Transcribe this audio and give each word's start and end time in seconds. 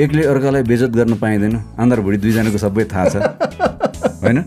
एकले 0.00 0.26
अर्कालाई 0.26 0.62
बेजत 0.66 0.90
गर्न 0.90 1.14
पाइँदैन। 1.18 1.54
आन्धारभुँडी 1.78 2.18
दुईजनाको 2.18 2.58
सबै 2.58 2.84
थाहा 2.90 3.08
छ। 3.14 3.16
होइन? 4.22 4.38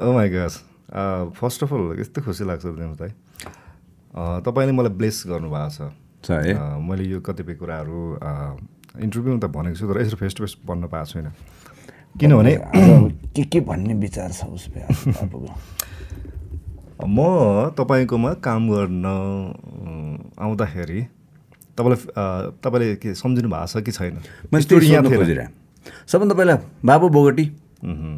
ओ 0.00 0.12
my 0.16 0.28
gosh 0.32 0.54
first 1.36 1.62
of 1.64 1.72
all 1.76 2.00
यस्तो 2.00 2.22
खुसी 2.24 2.44
लाग्छ 2.48 2.64
देउताई 2.64 3.12
तपाईँले 4.48 4.72
मलाई 4.72 4.92
ब्लेस 4.96 5.24
गर्नुभएको 5.28 5.68
छ। 5.76 6.30
है? 6.30 6.56
अ, 6.56 6.78
मैले 6.80 7.04
यो 7.04 7.20
कतिपय 7.20 7.54
कुराहरू 7.60 8.00
इन्टरभ्यूमा 9.04 9.38
त 9.44 9.52
भनेको 9.52 9.76
छु 9.76 9.92
तर 9.92 10.00
यसरी 10.00 10.16
फेस 10.16 10.34
टु 10.36 10.44
फेस 10.44 10.56
भन्न 10.64 10.88
पाएको 10.88 11.06
छुइनँ। 11.12 11.32
किनभने 12.16 12.56
के 13.36 13.44
के 13.44 13.60
भन्ने 13.60 13.94
विचार 13.94 14.32
छ 14.32 14.44
उस 14.56 14.72
बाबुको। 14.72 15.52
म 17.12 17.16
तपाईँकोमा 17.76 18.32
काम 18.40 18.68
गर्न 18.72 19.04
आउँदाखेरि 20.40 21.00
तपाईँलाई 21.78 22.50
तपाईँले 22.62 22.94
के 23.02 23.14
सम्झिनु 23.14 23.48
भएको 23.48 23.66
छ 23.66 23.84
कि 23.84 23.92
छैन? 23.92 24.14
मैले 24.52 25.46
सबभन्दा 26.06 26.34
पहिला 26.34 26.56
Babu 26.84 27.08
Bogati 27.08 27.44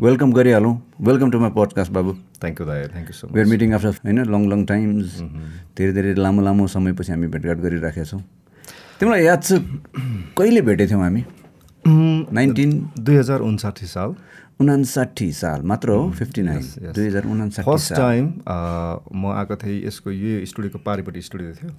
welcome 0.03 0.33
गरिहालौँ। 0.33 0.75
Welcome 1.01 1.31
to 1.31 1.39
my 1.39 1.51
podcast 1.57 1.93
Babu. 1.93 2.13
Thank 2.43 2.61
you 2.61 2.67
दाइ 2.67 2.87
thank 2.93 3.09
you 3.09 3.15
so 3.15 3.27
we 3.31 3.41
are 3.41 3.47
much 3.47 3.51
meeting 3.53 3.73
after 3.75 3.91
होइन 4.05 4.19
लङ 4.35 4.43
लङ 4.51 4.65
टाइम्स 4.67 5.21
धेरै 5.79 5.93
धेरै 5.93 6.15
लामो 6.19 6.43
लामो 6.43 6.67
समयपछि 6.67 7.13
हामी 7.13 7.27
भेटघाट 7.31 7.59
गरिराखेका 7.63 8.05
छौँ। 8.11 8.23
तिमीलाई 8.99 9.23
याद 9.25 9.43
छ 9.43 9.63
कहिले 10.39 10.61
भेटेको 10.67 10.91
थियौँ 10.91 11.03
हामी? 11.03 11.23
नाइन्टिन? 11.85 12.71
दुई 12.99 13.17
हजार 13.17 13.41
उन्साठी 13.47 13.87
साल। 13.87 14.15
उनासाठी 14.61 15.33
साल 15.33 15.63
मात्र 15.67 15.91
हो 15.91 16.11
फिफ्टी 16.19 16.43
नाइन। 16.43 16.63
दुई 16.95 17.07
हजार 17.07 17.25
उनासाठी 17.27 17.67
फर्स्ट 17.71 17.93
टाइम 17.95 18.25
म 19.15 19.33
आएको 19.39 19.57
थिएँ 19.63 19.87
यसको 19.87 20.11
यो 20.11 20.45
स्टुडियोको 20.47 20.79
पारिपट्टि 20.87 21.23
स्टुडियो 21.23 21.51
थियो। 21.59 21.71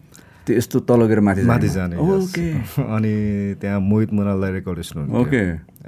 त्यो 0.46 0.56
यस्तो 0.58 0.80
तल 0.90 1.02
गएर 1.08 1.20
माथि 1.20 1.42
माथि 1.48 1.70
जाने. 1.70 1.96
ओके 1.98 2.48
अनि 2.96 3.14
त्यहाँ 3.62 3.80
मोहित 3.80 4.14
मुनाललाई 4.14 4.52
रेकर्डेसन 4.52 5.00
हुन्थ्यो। 5.00 5.22
ओके 5.22 5.44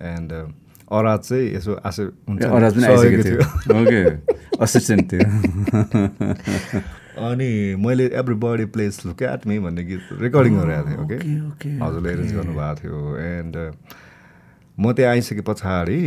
एन्ड 0.10 0.32
अराज 0.92 1.20
चाहिँ 1.20 1.46
यसो 1.56 1.72
आशा 1.86 2.04
हुन्छ 2.30 2.44
अराज 2.44 2.74
पनि 2.76 2.86
आइसकेको 2.86 3.24
थियो। 3.30 3.40
ओके 3.82 4.00
असिस्टेन्ट 4.64 5.04
थियो। 5.12 5.26
अनि 7.26 7.50
मैले 7.80 8.06
everybody 8.44 8.66
please 8.76 9.06
look 9.06 9.22
at 9.24 9.48
me 9.48 9.60
भन्ने 9.66 9.84
गीत 9.84 10.08
रेकर्डिङ 10.22 10.54
गरिरहेको 10.60 11.04
थिएँ 11.12 11.42
ओके 11.48 11.70
हजुरले 11.84 12.10
एरेन्ज 12.12 12.34
गर्नुभएको 12.34 12.76
थियो। 12.82 12.98
एन्ड 13.18 13.56
म 14.78 14.92
त्यहाँ 14.94 15.12
आइसके 15.12 15.42
पछाडि 15.48 16.00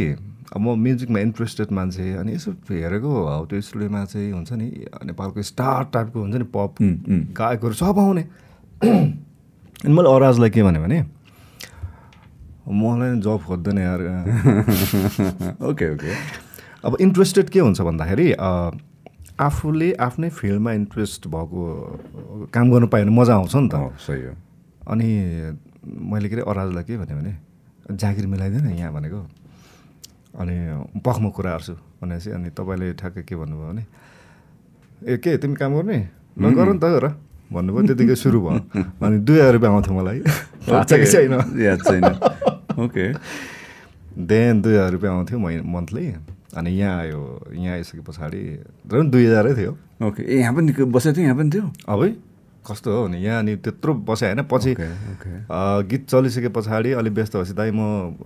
अब 0.49 0.61
म 0.61 0.75
म्युजिकमा 0.81 1.21
इन्ट्रेस्टेड 1.21 1.73
मान्छे 1.77 2.13
अनि 2.21 2.33
यसो 2.35 2.51
हेरेको 2.69 3.11
हौ 3.29 3.45
त्यो 3.49 3.61
स्टुडियोमा 3.61 4.05
चाहिँ 4.05 4.31
हुन्छ 4.33 4.53
नि 4.53 4.69
नेपालको 5.05 5.43
स्टार 5.43 5.85
टाइपको 5.93 6.21
हुन्छ 6.21 6.37
नि 6.37 6.47
पप 6.57 6.75
गायकहरू 7.41 7.75
सब 7.81 7.99
आउने। 7.99 8.25
अनि 8.83 9.93
मैले 9.93 10.09
अराजलाई 10.09 10.51
के 10.51 10.63
भने 10.63 10.79
भने 10.79 10.99
मलाई 12.69 13.21
जब 13.21 13.43
खोज्दैन 13.47 13.79
यार। 13.79 14.01
ओके 15.71 15.87
ओके 15.95 16.13
अब 16.85 16.97
इन्ट्रेस्टेड 17.01 17.49
के 17.51 17.61
हुन्छ 17.61 17.81
भन्दाखेरि 17.81 18.33
आफूले 19.41 19.93
आफ्नै 19.99 20.29
फिल्डमा 20.31 20.73
इन्ट्रेस्ट 20.73 21.27
भएको 21.27 21.63
काम 22.55 22.71
गर्नु 22.71 22.87
पायो 22.87 23.05
भने 23.05 23.15
मजा 23.19 23.35
आउँछ 23.35 23.55
नि 23.57 23.69
त। 23.73 23.75
सही 23.99 24.23
हो। 24.23 24.35
अनि 24.91 25.09
मैले 25.87 26.29
के 26.29 26.35
अरे 26.37 26.45
अराजलाई 26.51 26.85
के 26.85 26.97
भने 26.99 27.15
भने 27.15 27.33
जागिर 27.97 28.27
मिलाइदिएन 28.27 28.69
यहाँ 28.79 28.93
भनेको। 28.93 29.21
अनि 30.39 30.57
पखमा 31.03 31.29
कुरा 31.35 31.51
गर्छु 31.51 31.75
भनेपछि 32.03 32.31
अनि 32.31 32.51
तपाईँले 32.55 32.93
ठ्याक्कै 32.95 33.23
के 33.23 33.35
भन्नुभयो 33.37 33.69
भने 33.73 33.85
ए 35.07 35.17
के 35.19 35.37
तिमी 35.39 35.55
काम 35.55 35.75
गर्ने? 35.75 35.99
ल 36.39 36.45
गर 36.55 36.73
नि 36.73 36.79
त 36.79 36.85
गर। 36.95 37.05
भन्नुभयो 37.53 37.87
त्यतिकै 37.89 38.15
सुरु 38.15 38.39
भयो। 38.41 38.61
अनि 39.03 39.19
दुई 39.25 39.39
हजार 39.39 39.53
रुपियाँ 39.57 39.73
आउँथ्यो 39.73 39.95
मलाई। 39.99 40.21
कि 40.69 41.07
छैन? 41.13 41.33
याद 41.65 41.81
छैन। 41.89 42.05
ओके 42.85 43.07
देन 44.19 44.61
दुई 44.63 44.75
हजार 44.75 44.91
रुपियाँ 44.93 45.13
आउँथ्यो 45.15 45.39
मै 45.39 45.61
मन्थली 45.65 46.05
अनि 46.57 46.71
यहाँ 46.71 47.01
आयो 47.01 47.21
यहाँ 47.55 47.75
आइसके 47.77 48.01
पछाडि 48.05 48.41
तर 48.89 48.97
पनि 48.99 49.09
दुई 49.11 49.25
हजारै 49.27 49.53
थियो। 49.55 49.73
ओके 50.07 50.23
ए 50.23 50.39
यहाँ 50.41 50.55
पनि 50.55 50.73
बसेको 50.73 51.17
थियो 51.17 51.25
यहाँ 51.25 51.37
पनि 51.37 51.51
थियो? 51.51 51.67
अब 51.89 52.03
है 52.03 52.09
कस्तो 52.67 52.89
हो 52.93 53.07
नि 53.09 53.19
यहाँ 53.25 53.39
अनि 53.41 53.57
त्यत्रो 53.65 53.95
बस्यो 54.09 54.29
होइन। 54.29 54.43
पछि 54.53 54.75
गीत 55.89 56.03
चलिसके 56.09 56.49
पछाडि 56.57 56.93
अलि 57.01 57.11
व्यस्त 57.11 57.37
भएपछि 57.37 57.53
दाइ 57.57 57.71
म 57.73 57.81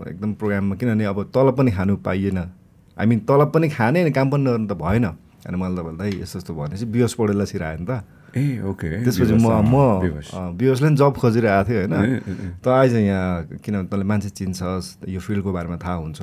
एकदम 0.09 0.33
प्रोग्राममा 0.41 0.75
किनभने 0.77 1.05
अब 1.05 1.19
तलब 1.35 1.57
पनि 1.59 1.71
खानु 1.71 1.97
पाइएन। 2.07 2.39
आई 2.39 3.07
मिन 3.07 3.19
तलब 3.29 3.51
पनि 3.55 3.69
खाने 3.69 4.11
काम 4.11 4.31
पनि 4.31 4.45
गर्नु 4.45 4.67
त 4.67 4.75
भएन। 4.83 5.05
अनि 5.47 5.57
मैले 5.59 5.83
त 5.83 5.99
दाइ 5.99 6.11
यस्तो 6.23 6.39
यस्तो 6.39 6.55
भनेपछि 6.55 6.87
बियोस 6.95 7.15
पढेलाई 7.19 7.47
छिरायो 7.47 7.79
नि 7.79 7.87
त। 7.87 8.03
ए 8.33 8.45
ओके 8.65 8.91
त्यसपछि 9.05 9.35
म 9.37 9.49
म 9.61 10.57
बियोसले 10.57 10.89
पनि 10.89 10.97
जब 10.97 11.13
खोजिरहेको 11.21 11.69
थिएँ 11.69 11.85
होइन। 11.85 12.61
त 12.65 12.67
आइज 12.69 12.95
यहाँ 12.97 13.61
किनभने 13.61 13.89
तँले 13.93 14.05
मान्छे 14.09 14.31
चिन्छस् 14.33 15.09
यो 15.09 15.21
फिल्डको 15.21 15.53
बारेमा 15.53 15.77
थाहा 15.77 15.97
हुन्छ। 16.01 16.21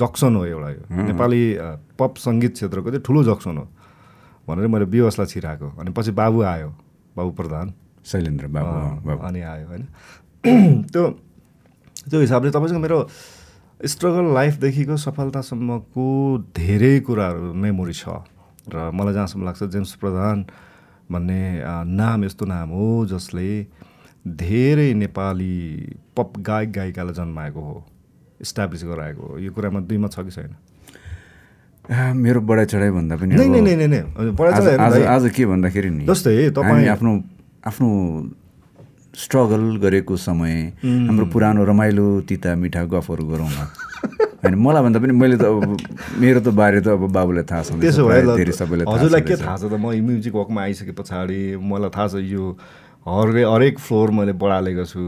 जक्सन 0.00 0.32
हो 0.36 0.44
एउटा 0.44 0.70
यो। 0.70 0.82
नेपाली 0.88 1.42
पप 2.00 2.12
सङ्गीत 2.16 2.52
क्षेत्रको 2.56 2.88
चाहिँ 2.90 3.04
ठुलो 3.04 3.20
जक्सन 3.28 3.56
हो 3.60 3.66
भनेर 4.48 4.66
मैले 4.72 4.86
बियोसलाई 4.88 5.26
छिराएको। 5.28 5.68
अनि 5.80 5.90
पछि 5.92 6.10
बाबु 6.16 6.42
आयो 6.42 6.68
बाबु 7.16 7.30
प्रधान। 7.36 7.66
शैलेन्द्र 8.04 8.46
बाबु 8.48 9.20
अनि 9.28 9.40
आयो 9.40 9.66
होइन? 9.68 9.84
त्यो 10.92 11.04
त्यो 12.08 12.20
हिसाबले 12.20 12.50
तपाईँसँग 12.52 12.80
मेरो 12.80 12.98
स्ट्रगल 13.80 14.26
लाइफदेखिको 14.34 14.96
सफलतासम्मको 14.96 16.06
धेरै 16.56 17.00
कुराहरू 17.00 17.52
मेमोरी 17.52 17.92
छ। 17.92 18.24
र 18.64 18.90
मलाई 18.96 19.12
जहाँसम्म 19.12 19.44
लाग्छ 19.44 19.62
जेम्स 19.72 19.92
प्रधान 20.00 20.36
भन्ने 21.12 21.40
नाम 21.96 22.24
यस्तो 22.24 22.44
नाम 22.46 22.68
हो 22.70 22.84
जसले 23.10 23.48
धेरै 24.26 24.92
नेपाली 24.94 25.54
पप 26.16 26.32
गायक 26.46 26.72
गायिकालाई 26.72 27.14
जन्माएको 27.14 27.60
हो 27.60 27.84
इस्टाब्लिस 28.40 28.84
गराएको 28.84 29.22
हो। 29.26 29.38
यो 29.38 29.50
कुरामा 29.52 29.80
दुईमा 29.88 30.08
छ 30.08 30.20
कि 30.24 30.30
छैन? 30.30 30.54
मेरो 32.16 32.40
बढाइ 32.40 32.66
चढाइ 32.66 32.90
भन्दा 32.90 33.16
पनि 33.16 33.34
आज 35.04 35.24
के 35.36 35.46
भन्दाखेरि 35.46 35.90
नि 35.90 36.04
जस्तै 36.08 36.50
तपाईँ- 36.56 36.88
आफ्नो 36.96 37.12
आफ्नो 37.68 37.88
स्ट्रगल 39.24 39.64
गरेको 39.82 40.16
समय 40.16 40.54
हाम्रो 40.84 41.26
पुरानो 41.32 41.64
रमाइलो 41.64 42.06
तिता 42.28 42.54
मिठा 42.56 42.82
गफहरू 42.94 43.24
गरौँला। 43.28 43.64
होइन 44.44 44.54
मलाई 44.60 44.82
भन्दा 44.84 44.98
पनि 45.00 45.12
मैले 45.16 45.36
त 45.40 45.44
अब 45.48 45.76
मेरो 46.20 46.40
त 46.44 46.48
बारे 46.52 46.80
त 46.84 46.88
अब 47.00 47.08
बाबुलाई 47.08 47.44
थाहा 47.48 47.62
छ 47.64 47.80
त्यसो 47.80 48.02
भए 48.04 48.52
सबैलाई 48.52 48.86
हजुरलाई 48.92 49.22
के। 49.24 49.34
थाहा 49.40 49.56
छ 49.56 49.64
त? 49.64 49.74
म 49.74 49.96
म्युजिक 50.04 50.34
वकमा 50.36 50.60
आइसके 50.62 50.92
पछाडि 50.92 51.40
मलाई 51.56 51.90
थाहा 51.96 52.06
छ 52.12 52.14
यो 52.20 52.44
हरे 53.04 53.42
हरेक 53.44 53.78
फ्लोर 53.84 54.10
मैले 54.16 54.32
बढालेको 54.40 54.84
छु 54.88 55.00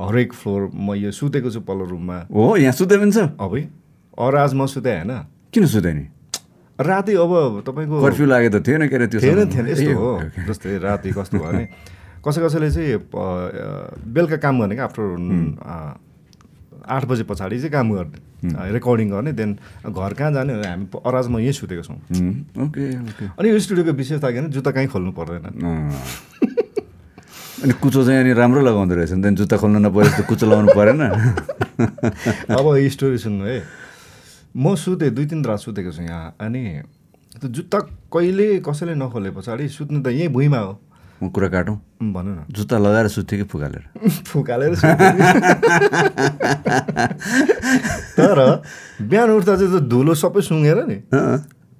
हरेक 0.00 0.32
फ्लोर 0.32 0.60
म 0.72 0.96
यो 0.96 1.10
सुतेको 1.12 1.50
छु 1.52 1.60
पल्लो 1.64 1.84
रुममा। 1.92 2.18
हो 2.32 2.56
यहाँ 2.60 2.72
सुत्दै 2.72 2.96
पनि 2.96 3.12
छ? 3.12 3.28
अबै 3.36 3.60
अराज 4.16 4.52
म 4.56 4.66
सुते 4.72 4.92
होइन? 4.92 5.12
किन 5.52 5.64
सुत्दै 5.68 5.92
नि? 5.92 6.04
राति 6.78 7.12
अब 7.14 7.32
तपाईँको 7.66 7.96
कर्फ्यू 8.02 8.26
लागेको 8.26 8.58
त 8.58 8.66
थिएन 8.66 8.82
के 8.88 8.96
अरे 8.96 9.06
त्यो 9.12 9.20
थिएन? 9.20 9.40
थिएन 9.52 9.66
यस्तो 9.68 9.92
हो। 9.94 10.12
जस्तै 10.48 10.78
राति 10.80 11.08
कस्तो 11.12 11.36
भयो 11.38 11.52
भने 11.52 11.64
कसै 12.24 12.40
कसैले 12.40 12.68
चाहिँ 12.72 12.98
बेलुका 14.16 14.36
काम 14.40 14.54
गर्ने 14.64 14.74
क्या 14.74 14.84
आफ्टर 14.88 15.04
आठ 16.88 17.04
बजे 17.04 17.22
पछाडि 17.24 17.58
चाहिँ 17.58 17.72
काम 17.72 17.92
गर्ने 17.92 18.72
रेकर्डिङ 18.72 19.10
गर्ने 19.10 19.32
देन 19.32 19.58
घर 19.88 20.12
कहाँ 20.14 20.32
जाने 20.32 20.52
भनेर 20.54 20.68
हामी 20.68 20.86
अराजमा 21.00 21.38
यहीँ 21.40 21.52
सुतेको 21.52 21.82
छौँ। 21.82 21.96
Okay 22.64 22.84
okay. 23.00 23.24
अनि 23.40 23.48
यो 23.48 23.58
स्टुडियोको 23.58 23.92
विशेषता 23.92 24.30
के 24.30 24.40
भने 24.40 24.48
जुत्ता 24.52 24.70
कहीँ 24.70 24.88
खोल्नु 24.88 25.12
पर्दैन। 25.12 25.44
अनि 27.64 27.72
कुचो 27.80 28.04
चाहिँ 28.04 28.20
अनि 28.20 28.32
राम्रो 28.36 28.60
लगाउँदो 28.60 28.94
रहेछ 28.94 29.12
नि 29.12 29.20
त्यहाँदेखि 29.22 29.40
जुत्ता 29.40 29.56
खोल्नु 29.56 29.78
नपरे 29.88 30.08
त 30.12 30.26
कुचो 30.28 30.46
लगाउनु 30.46 30.68
परेन। 30.76 31.00
अब 32.58 32.66
यो 32.76 32.88
स्टोरी 32.90 33.18
सुन्नु 33.18 33.44
है। 33.44 33.62
म 34.56 34.74
सुतेँ 34.76 35.10
दुई 35.10 35.26
तिन 35.26 35.44
रात 35.44 35.58
सुतेको 35.58 35.90
छु 35.90 36.02
यहाँ 36.02 36.36
अनि 36.40 36.62
त्यो 37.40 37.48
जुत्ता 37.48 37.78
कहिले 38.12 38.60
कसैले 38.60 38.94
नखोले 38.94 39.30
पछाडि 39.32 39.68
सुत्नु 39.68 40.02
त 40.04 40.12
यहीँ 40.12 40.28
भुइँमा 40.28 40.58
हो। 40.58 40.72
म 41.22 41.28
कुरा 41.30 41.48
काटौँ? 41.48 41.76
भन्नु 42.02 42.32
न। 42.34 42.44
जुत्ता 42.50 42.78
लगाएर 42.78 43.08
सुत्थ्यो 43.08 43.36
कि 43.38 43.46
फुकालेर? 43.50 43.84
फुकालेर 44.30 44.72
तर 48.18 48.38
बिहान 49.02 49.30
उठ्दा 49.30 49.56
चाहिँ 49.56 49.70
त्यो 49.70 49.80
धुलो 49.88 50.14
सबै 50.14 50.40
सुँगेर 50.42 50.78
नि 50.86 50.96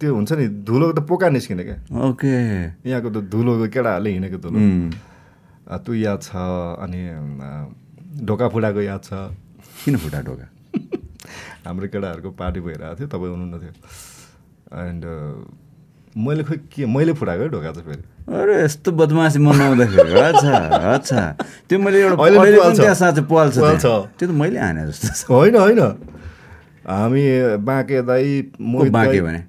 त्यो 0.00 0.14
हुन्छ 0.14 0.32
नि 0.32 0.46
धुलोको 0.66 0.92
त 0.92 1.06
पोका 1.06 1.28
निस्किने 1.34 1.64
क्या। 1.64 1.76
ओके। 2.08 2.30
यहाँको 2.88 3.08
त 3.10 3.16
धुलोको 3.30 3.66
केटाहरूले 3.74 4.10
हिँडेको 4.10 4.38
धुलो। 4.38 4.58
त्यो 5.84 5.92
याद 5.94 6.20
छ 6.22 6.28
अनि 6.84 7.00
ढोका 8.26 8.48
फुटाएको 8.48 8.80
याद 8.80 9.02
छ। 9.04 9.10
किन 9.84 9.96
फुटा 9.96 10.20
ढोका? 10.22 10.46
हाम्रो 11.66 11.86
केटाहरूको 11.88 12.30
पार्टी 12.38 12.60
भइरहेको 12.60 12.94
थियो 12.98 13.08
तपाईँ 13.08 13.30
हुनुहुन्न 13.34 13.56
थियो 13.62 13.72
एन्ड 14.84 15.02
मैले 16.16 16.42
खोइ 16.44 16.58
के 16.70 16.86
मैले 16.86 17.12
फुटाएको 17.18 17.42
है 17.42 17.48
ढोका 17.50 17.70
चाहिँ 17.72 17.86
फेरि। 17.90 18.02
अरे 18.30 18.54
यस्तो 18.64 18.92
बदमासी 18.92 19.38
मन 19.38 19.56
नआउँदाखेरि 19.56 20.12
अच्छा 20.20 20.54
अच्छा। 20.94 21.20
त्यो 21.68 21.78
मैले 21.78 22.00
एउटा 22.02 22.94
साँच्चै 22.94 23.22
पाल्छ। 23.30 23.58
त्यो। 23.58 24.26
त 24.26 24.30
मैले 24.30 24.58
हाने 24.58 24.86
जस्तो 24.86 25.34
होइन 25.34 25.56
होइन। 25.56 25.80
हामी 26.86 27.22
बाँके 27.66 28.02
दाई 28.06 28.52
मोहित 28.60 28.92
बाँके 28.92 29.20
भने? 29.26 29.40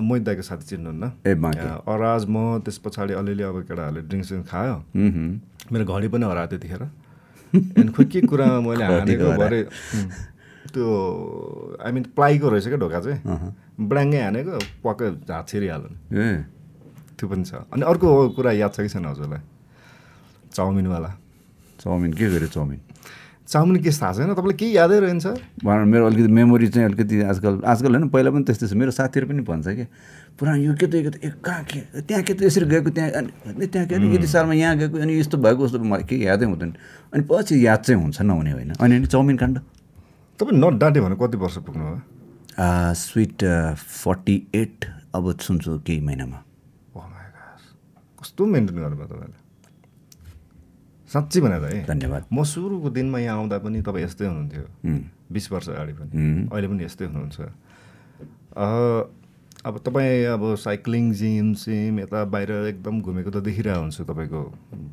मोहित 0.00 0.22
दाईको 0.24 0.42
साथी 0.42 0.64
चिन्नुहुन्न। 0.66 1.04
ए 1.26 1.34
अराज 1.36 2.24
म 2.28 2.58
त्यस 2.64 2.78
पछाडि 2.84 3.12
अलिअलि 3.20 3.42
अब 3.42 3.56
केटाहरूले 3.68 4.00
ड्रिङ्क्स 4.08 4.28
सिङ्क्स 4.28 4.50
खायो। 4.50 4.76
मेरो 5.72 5.84
घडी 5.84 6.08
पनि 6.08 6.24
हरायो 6.24 6.48
त्यतिखेर। 6.48 6.82
अनि 6.82 7.90
खोइ 7.92 8.06
के 8.12 8.20
कुरामा 8.24 8.60
मैले 8.64 8.84
हानेको 8.88 9.26
भरे 9.36 9.60
त्यो 10.72 10.86
आई 11.84 11.92
मिन 11.92 12.04
प्लाईको 12.16 12.48
रहेछ 12.48 12.66
क्या 12.68 12.78
ढोका 12.80 13.00
चाहिँ। 13.00 13.20
ब्राङ्गै 13.78 14.20
हानेको 14.22 14.58
पक्कै 14.82 15.08
हात 15.30 15.46
छिरिहाल्यो 15.48 15.88
नि। 15.88 15.98
ए। 16.18 16.28
त्यो 17.14 17.26
पनि 17.30 17.44
छ। 17.46 17.62
अनि 17.70 17.82
अर्को 17.86 18.06
कुरा 18.34 18.50
याद 18.58 18.70
छ 18.74 18.78
कि 18.82 18.90
छैन 18.90 19.06
हजुरलाई? 19.06 19.40
चाउमिनवाला। 20.50 21.10
Chow mein. 21.78 22.10
के 22.18 22.26
गर्यो 22.26 22.50
चाउमिन? 22.50 22.80
चाउमिन 23.48 23.76
के 23.80 23.90
थाहा 23.90 24.12
छैन 24.12 24.34
तपाईँलाई 24.36 24.56
केही 24.60 24.76
यादै 24.76 24.98
रहन्छ 25.00 25.26
मेरो 25.64 26.04
अलिकति 26.06 26.28
मेमोरी 26.28 26.68
चाहिँ 26.68 26.86
अलिकति 26.90 27.14
आजकल 27.32 27.54
आजकल 27.64 27.90
होइन 27.96 28.08
पहिला 28.12 28.30
पनि 28.34 28.44
त्यस्तै 28.44 28.66
छ। 28.68 28.72
मेरो 28.76 28.90
साथीहरू 28.92 29.26
पनि 29.30 29.40
भन्छ 29.40 29.66
क्या 29.72 29.86
पुरा 30.36 30.52
यो 30.68 30.72
के 30.76 30.86
त 30.86 30.94
यो 30.94 31.08
के 31.08 31.10
त 31.16 31.32
कहाँ 31.40 31.64
के 31.64 31.80
त्यहाँ 32.04 32.22
के 32.28 32.32
त 32.34 32.44
यसरी 32.44 32.66
गएको 32.68 32.90
त्यहाँ 32.92 33.10
अनि 33.24 33.66
त्यहाँ 33.72 33.86
के 33.88 33.94
अनि 33.94 34.06
यति 34.14 34.28
सालमा 34.28 34.52
यहाँ 34.52 34.76
गएको 34.76 34.96
अनि 35.00 35.12
यस्तो 35.16 35.36
भएको 35.40 35.64
उस्तो 35.64 35.78
मलाई 35.80 36.04
केही 36.04 36.26
यादै 36.28 36.44
हुँदैन। 36.44 36.70
अनि 37.14 37.22
पछि 37.24 37.54
याद 37.64 37.80
चाहिँ 37.88 38.02
हुन्छ 38.02 38.20
नहुने 38.20 38.52
होइन। 38.52 38.70
अनि 38.76 38.94
अनि 39.00 39.06
चाउमिन 39.06 39.36
काण्ड? 39.40 39.56
तपाईँ 40.38 40.58
नट 40.60 40.74
डाँट्यो 40.78 41.02
भने 41.08 41.16
कति 41.16 41.36
वर्ष 41.40 41.56
पुग्नु 41.64 41.84
भयो 41.88 42.17
स्विट 42.60 43.44
फोर्टी 43.76 44.36
एट 44.54 44.84
अब 45.14 45.24
सुन्छु 45.38 45.78
केही 45.86 46.00
महिनामा। 46.00 46.38
Oh. 46.96 47.02
कस्तो 48.18 48.46
मेन्टेन 48.46 48.76
गर्नुभयो 48.76 49.06
तपाईँले? 49.06 49.38
साँच्ची 51.10 51.40
भने 51.40 51.58
त 51.60 51.62
है? 51.72 51.86
धन्यवाद। 51.86 52.22
म 52.32 52.42
सुरुको 52.42 52.90
दिनमा 52.90 53.18
यहाँ 53.18 53.38
आउँदा 53.38 53.58
पनि 53.62 53.82
तपाईँ 53.82 54.04
यस्तै 54.04 54.26
हुनुहुन्थ्यो। 54.26 54.64
बिस 55.32 55.52
वर्ष 55.52 55.68
अगाडि 55.68 55.92
पनि। 55.92 56.10
अहिले 56.50 56.68
पनि 56.68 56.84
यस्तै 56.84 57.04
हुनुहुन्छ। 57.06 57.38
अब 59.64 59.74
तपाईँ 59.86 60.24
अब 60.34 60.42
साइक्लिङ 60.58 61.12
जिम 61.14 61.54
सिम 61.54 62.00
यता 62.00 62.24
बाहिर 62.26 62.50
एकदम 62.74 63.00
घुमेको 63.00 63.30
त 63.30 63.36
देखिरहेको 63.46 63.80
हुन्छु 63.80 64.02
तपाईँको 64.04 64.40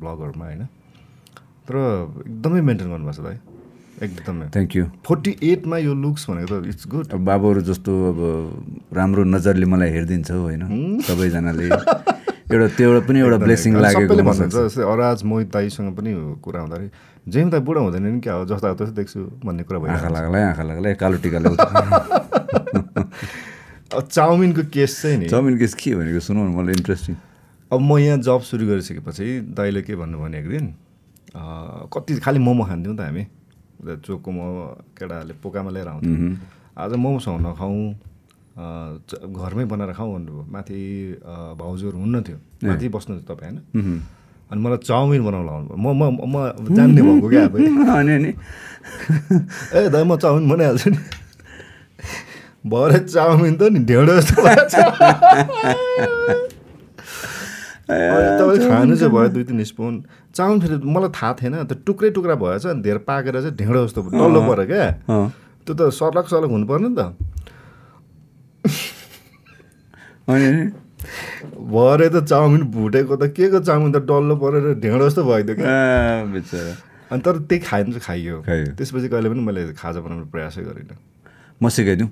ब्लगहरूमा 0.00 0.44
होइन? 0.46 0.62
तर 1.66 1.74
एकदमै 2.30 2.60
मेन्टेन 2.62 2.88
गर्नुभएको 2.90 3.12
छ 3.12 3.26
त 3.26 3.26
है 3.26 3.55
एकदमै। 4.02 4.46
थ्याङ्क 4.54 4.76
यू 4.76 4.84
फोर्टी 5.06 5.32
एटमा 5.42 5.76
यो 5.78 5.92
लुक्स 5.94 6.22
भनेको 6.30 6.60
त 6.60 6.66
इट्स 6.72 6.84
गुड 6.92 7.06
अब 7.12 7.20
बाबुहरू 7.24 7.60
जस्तो 7.70 7.92
अब 8.12 8.18
राम्रो 8.96 9.22
नजरले 9.24 9.66
मलाई 9.72 9.90
हेरिदिन्छ 9.96 10.30
होइन। 10.30 10.62
सबैजनाले 11.08 11.64
एउटा 11.66 12.66
त्यो 12.76 12.86
एउटा 12.88 13.00
पनि 13.06 13.18
एउटा 13.20 13.38
ब्लेसिङ 13.42 13.72
लागेको 13.82 14.14
जस्तै 14.14 14.82
अराज 14.86 15.18
मोहित 15.26 15.48
दाईसँग 15.52 15.88
पनि 15.96 16.10
कुरा 16.44 16.60
हुँदाखेरि 16.60 16.90
जेम 17.32 17.46
त 17.50 17.54
बुढा 17.66 17.80
हुँदैन 17.82 18.06
नि 18.06 18.20
क्या 18.22 18.34
हो 18.38 18.44
जस्तो 18.46 18.74
त्यस्तो 18.74 18.94
देख्छु 18.94 19.20
भन्ने 19.42 19.62
कुरा 19.66 19.78
आँखा 19.78 19.86
भइरहेको 19.86 20.08
छ। 20.08 20.14
लाग्ला 20.14 20.38
आँखा 20.50 20.62
लाग्ला 20.62 20.92
कालो 21.02 21.16
टिका 21.24 21.38
चाउमिनको 23.96 24.62
केस 24.70 24.92
चाहिँ 25.02 25.18
नि। 25.18 25.26
चाउमिन 25.30 25.58
केस 25.58 25.74
के 25.74 25.94
भनेको? 25.94 26.20
सुनाउनु 26.20 26.52
मलाई 26.58 26.74
इन्ट्रेस्टिङ 26.74 27.14
अब 27.70 27.80
म 27.80 27.98
यहाँ 27.98 28.18
जब 28.22 28.40
सुरु 28.46 28.66
गरिसकेपछि 28.66 29.26
दाइले 29.56 29.82
के 29.82 29.94
भन्नु 29.96 30.18
भने 30.20 30.38
एक 30.38 30.48
दिन 30.48 30.66
कति 31.90 32.18
खालि 32.22 32.38
मोमो 32.38 32.64
खान्थ्यौँ 32.66 32.96
त 32.96 33.00
हामी? 33.00 33.24
उता 33.80 33.92
चोको 34.06 34.28
मोमो 34.30 34.52
केटाहरूले 34.98 35.34
पोकामा 35.42 35.70
लिएर 35.76 35.88
आउँथ्यो 35.88 36.16
आज 36.76 36.92
मोमोसँग 36.96 37.38
नखाउँ 37.46 37.80
घरमै 38.56 39.64
बनाएर 39.68 39.92
खाउँ 39.92 40.10
भन्नुभयो। 40.16 40.44
माथि 40.48 40.78
भाउजूहरू 41.60 41.98
हुन्न 42.00 42.16
थियो। 42.24 42.38
माथि 42.64 42.86
बस्नु 42.88 43.12
तपाईँ 43.28 43.52
होइन? 43.52 44.00
अनि 44.48 44.60
मलाई 44.64 44.80
चाउमिन 44.88 45.22
बनाउनु 45.28 45.46
लाउनु 45.48 45.68
म 45.76 45.86
म 45.92 46.02
म 46.24 46.34
जान्ने 46.76 47.00
भएको 47.04 47.28
क्या 47.28 47.44
अनि 48.00 48.32
ए 49.76 49.88
दाइ 49.92 50.04
म 50.08 50.16
चाउमिन 50.16 50.44
बनाइहाल्छु 50.48 50.88
नि। 50.90 51.00
भरे 52.64 52.98
चाउमिन 53.12 53.54
त 53.60 53.62
नि 53.76 53.78
ढेँडो 53.84 54.12
जस्तो 54.16 54.38
भएको 57.86 58.18
छ 58.18 58.18
अनि 58.18 58.30
तपाईँ 58.38 58.68
खानु 58.68 58.96
चाहिँ 58.96 59.12
भयो 59.14 59.28
दुई 59.34 59.44
तिन 59.44 59.62
स्पुन। 59.64 59.94
चाउमिन 60.34 60.60
फेरि 60.60 60.76
मलाई 60.82 61.10
थाहा 61.14 61.32
थिएन 61.40 61.54
त्यो 61.70 61.76
टुक्रै 61.86 62.10
टुक्रा 62.16 62.34
भएछ 62.34 62.66
अनि 62.66 62.82
धेरै 62.82 62.98
पाकेर 63.06 63.34
चाहिँ 63.40 63.56
ढेँडो 63.56 63.86
जस्तो 63.86 64.00
डल्लो 64.10 64.40
पऱ्यो 64.48 64.66
क्या। 64.66 64.86
त्यो 65.66 65.74
त 65.74 65.80
सर्लक 65.94 66.26
सर्लक 66.26 66.50
हुनु 66.50 66.66
पर्ने 66.66 66.88
नि 66.88 66.96
त। 66.98 67.00
अनि? 70.26 70.50
भरे 71.70 72.08
त 72.10 72.26
चाउमिन 72.26 72.62
भुटेको 72.74 73.14
त 73.16 73.30
के 73.30 73.48
को 73.54 73.58
चाउमिन 73.62 73.92
त 73.94 74.02
डल्लो 74.02 74.34
परेर 74.42 74.74
ढेँडो 74.82 75.04
जस्तो 75.06 75.22
भइदियो 75.22 75.54
क्या। 75.62 75.74
अनि 77.06 77.22
तर 77.22 77.38
त्यही 77.46 77.62
खानु 77.62 77.94
चाहिँ 77.94 78.02
खाइयो। 78.02 78.42
खाइयो। 78.42 78.74
त्यसपछि 78.74 79.08
कहिले 79.08 79.30
पनि 79.30 79.40
मैले 79.46 79.72
खाजा 79.78 80.00
बनाउने 80.02 80.26
प्रयासै 80.34 80.62
गरिनँ। 80.66 80.98
म 81.62 81.68
सिकाइदिउँ। 81.70 82.10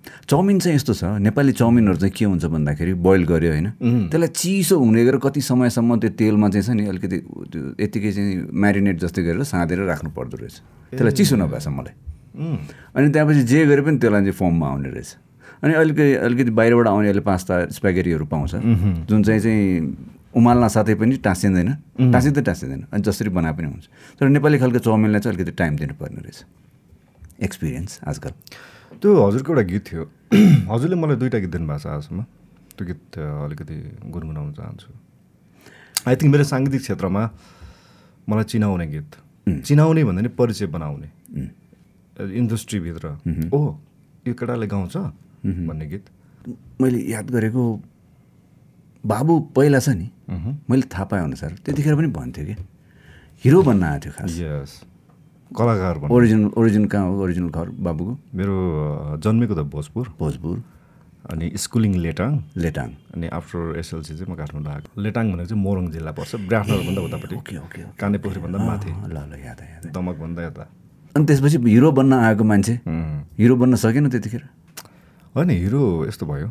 चाउमिन 0.00 0.58
चाहिँ 0.58 0.76
यस्तो 0.76 0.94
छ 0.94 1.04
नेपाली 1.20 1.52
चाउमिनहरू 1.52 1.96
चाहिँ 1.96 2.14
के 2.16 2.24
हुन्छ 2.24 2.44
भन्दाखेरि 2.44 2.92
बोइल 3.04 3.22
गऱ्यो 3.26 3.50
होइन। 3.52 3.68
त्यसलाई 4.08 4.28
चिसो 4.28 4.78
हुने 4.80 5.04
गरेर 5.04 5.18
कति 5.20 5.40
समयसम्म 5.40 5.98
त्यो 6.00 6.10
तेलमा 6.16 6.48
चाहिँ 6.48 6.64
छ 6.64 6.70
नि 6.70 6.86
अलिकति 6.88 7.18
त्यो 7.52 7.60
यत्तिकै 7.80 8.12
चाहिँ 8.12 8.48
म्यारिनेट 8.48 8.96
जस्तै 9.00 9.22
गरेर 9.22 9.42
साँधेर 9.44 9.84
राख्नु 9.84 10.10
पर्दो 10.10 10.36
रहेछ। 10.40 10.56
त्यसलाई 10.96 11.12
चिसो 11.12 11.36
नभएसम्मलाई 11.36 11.94
उम्, 12.30 12.58
अनि 12.96 13.06
त्यहाँपछि 13.12 13.42
जे 13.44 13.66
गरे 13.66 13.82
पनि 13.82 13.98
त्यसलाई 13.98 14.22
चाहिँ 14.24 14.38
फर्ममा 14.40 14.66
आउने 14.68 14.88
रहेछ। 14.88 15.10
अनि 15.60 15.72
अलिकति 15.74 16.12
अलिकति 16.24 16.50
बाहिरबाट 16.56 16.86
आउने 16.88 17.08
अहिले 17.08 17.24
पास्ता 17.26 17.54
स्प्यागेरीहरू 17.68 18.24
पाउँछ। 18.24 18.52
जुन 19.04 19.20
चाहिँ 19.22 19.40
चाहिँ 19.40 19.60
उमाल्न 20.30 20.68
साथै 20.70 20.94
पनि 20.94 21.16
टाँसिँदैन। 21.20 21.70
टाँसिँदै 22.08 22.42
टाँसिँदैन। 22.48 22.80
अनि 22.88 23.02
जसरी 23.02 23.28
बनाए 23.28 23.52
पनि 23.52 23.66
हुन्छ। 23.68 23.84
तर 24.16 24.28
नेपाली 24.30 24.58
खालको 24.58 24.78
चाउमिनलाई 24.78 25.20
चाहिँ 25.20 25.36
अलिकति 25.36 25.52
टाइम 25.58 25.76
दिनुपर्ने 25.76 26.20
रहेछ। 26.22 26.38
एक्सपिरियन्स 27.44 28.00
आजकल। 28.06 28.32
त्यो 28.98 29.10
हजुरको 29.26 29.52
एउटा 29.52 29.64
गीत 29.70 29.82
थियो। 29.86 30.02
हजुरले 30.72 30.96
मलाई 30.98 31.16
दुइटा 31.22 31.38
गीत 31.38 31.50
दिनुभएको 31.54 31.78
छ 31.78 31.86
आजसम्म। 31.86 32.20
त्यो 32.74 32.84
गीत 32.90 33.18
अलिकति 33.18 33.76
गुनगुनाउन 34.10 34.52
चाहन्छु। 34.58 34.88
आई 36.08 36.14
थिङ्क 36.18 36.30
मेरो 36.32 36.44
साङ्गीतिक 36.50 36.80
क्षेत्रमा 36.80 37.22
मलाई 38.28 38.44
चिनाउने 38.50 38.86
गीत। 38.86 39.10
चिनाउने 39.66 40.02
भन्दा 40.04 40.20
नि 40.22 40.30
परिचय 40.34 40.66
बनाउने। 40.74 41.08
इन्डस्ट्रीभित्र। 42.40 43.06
ओ 43.54 43.58
यो 44.26 44.32
केटाले 44.34 44.66
गाउँछ 44.66 44.96
भन्ने 45.68 45.86
गीत। 45.86 46.04
मैले 46.80 46.98
याद 47.10 47.30
गरेको 47.30 47.62
बाबु 49.06 49.32
पहिला 49.56 49.78
छ 49.78 49.88
नि। 49.94 50.08
मैले 50.70 50.84
थाहा 50.92 51.04
पाएँ 51.10 51.22
अनुसार। 51.24 51.50
त्यतिखेर 51.64 51.94
पनि 51.96 52.08
भन्थ्यो 52.18 52.44
कि। 52.46 52.54
हिरो 53.44 53.62
बन्न 53.62 53.82
आएको 53.82 54.00
थियो 54.04 54.12
खास। 54.18 54.30
यस 54.38 54.72
कलाकार 55.56 55.94
भन्नु 55.98 56.14
ओरिजिनल 56.14 56.50
ओरिजिनल 56.56 56.86
कहाँ 56.86 57.06
हो? 57.08 57.14
ओरिजिनल 57.22 57.50
घर 57.50 57.68
बाबुको? 57.82 58.12
मेरो 58.34 58.56
जन्मेको 59.18 59.54
त 59.54 59.62
भोजपुर। 59.66 60.04
भोजपुर। 60.18 60.56
अनि 61.30 61.46
स्कुलिङ 61.54 61.94
लेटाङ। 62.00 62.32
लेटाङ। 62.56 62.88
अनि 63.14 63.26
आफ्टर 63.28 63.78
एसएलसी 63.78 64.14
चाहिँ 64.14 64.30
म 64.32 64.36
काठमाडौँ 64.36 64.72
आएको 64.72 64.88
लेटाङ 65.00 65.24
भनेको 65.32 65.48
चाहिँ 65.50 65.62
मोरङ 65.62 65.84
जिल्ला 65.90 66.12
पर्छ 66.16 66.34
ब्राफ्नरभन्दा 66.48 67.00
उतापट्टि। 67.02 67.36
Okay 67.36 67.56
okay 67.56 67.82
okay. 67.84 67.96
काने 67.98 68.18
पोखरीभन्दा 68.18 68.58
माथि। 68.58 68.90
ल 68.90 69.16
ल 69.30 69.32
याद 69.44 69.60
याद। 69.60 69.84
दमकभन्दा 69.94 70.40
यता। 70.46 70.64
अनि 71.14 71.24
त्यसपछि 71.26 71.58
हिरो 71.66 71.90
बन्न 71.92 72.12
आएको 72.14 72.44
मान्छे. 72.44 72.74
हिरो 73.38 73.54
बन्न 73.56 73.74
सकेन 73.76 74.08
त्यतिखेर? 74.10 74.42
होइन 75.34 75.50
हिरो 75.50 75.82
यस्तो 76.08 76.26
भयो। 76.26 76.48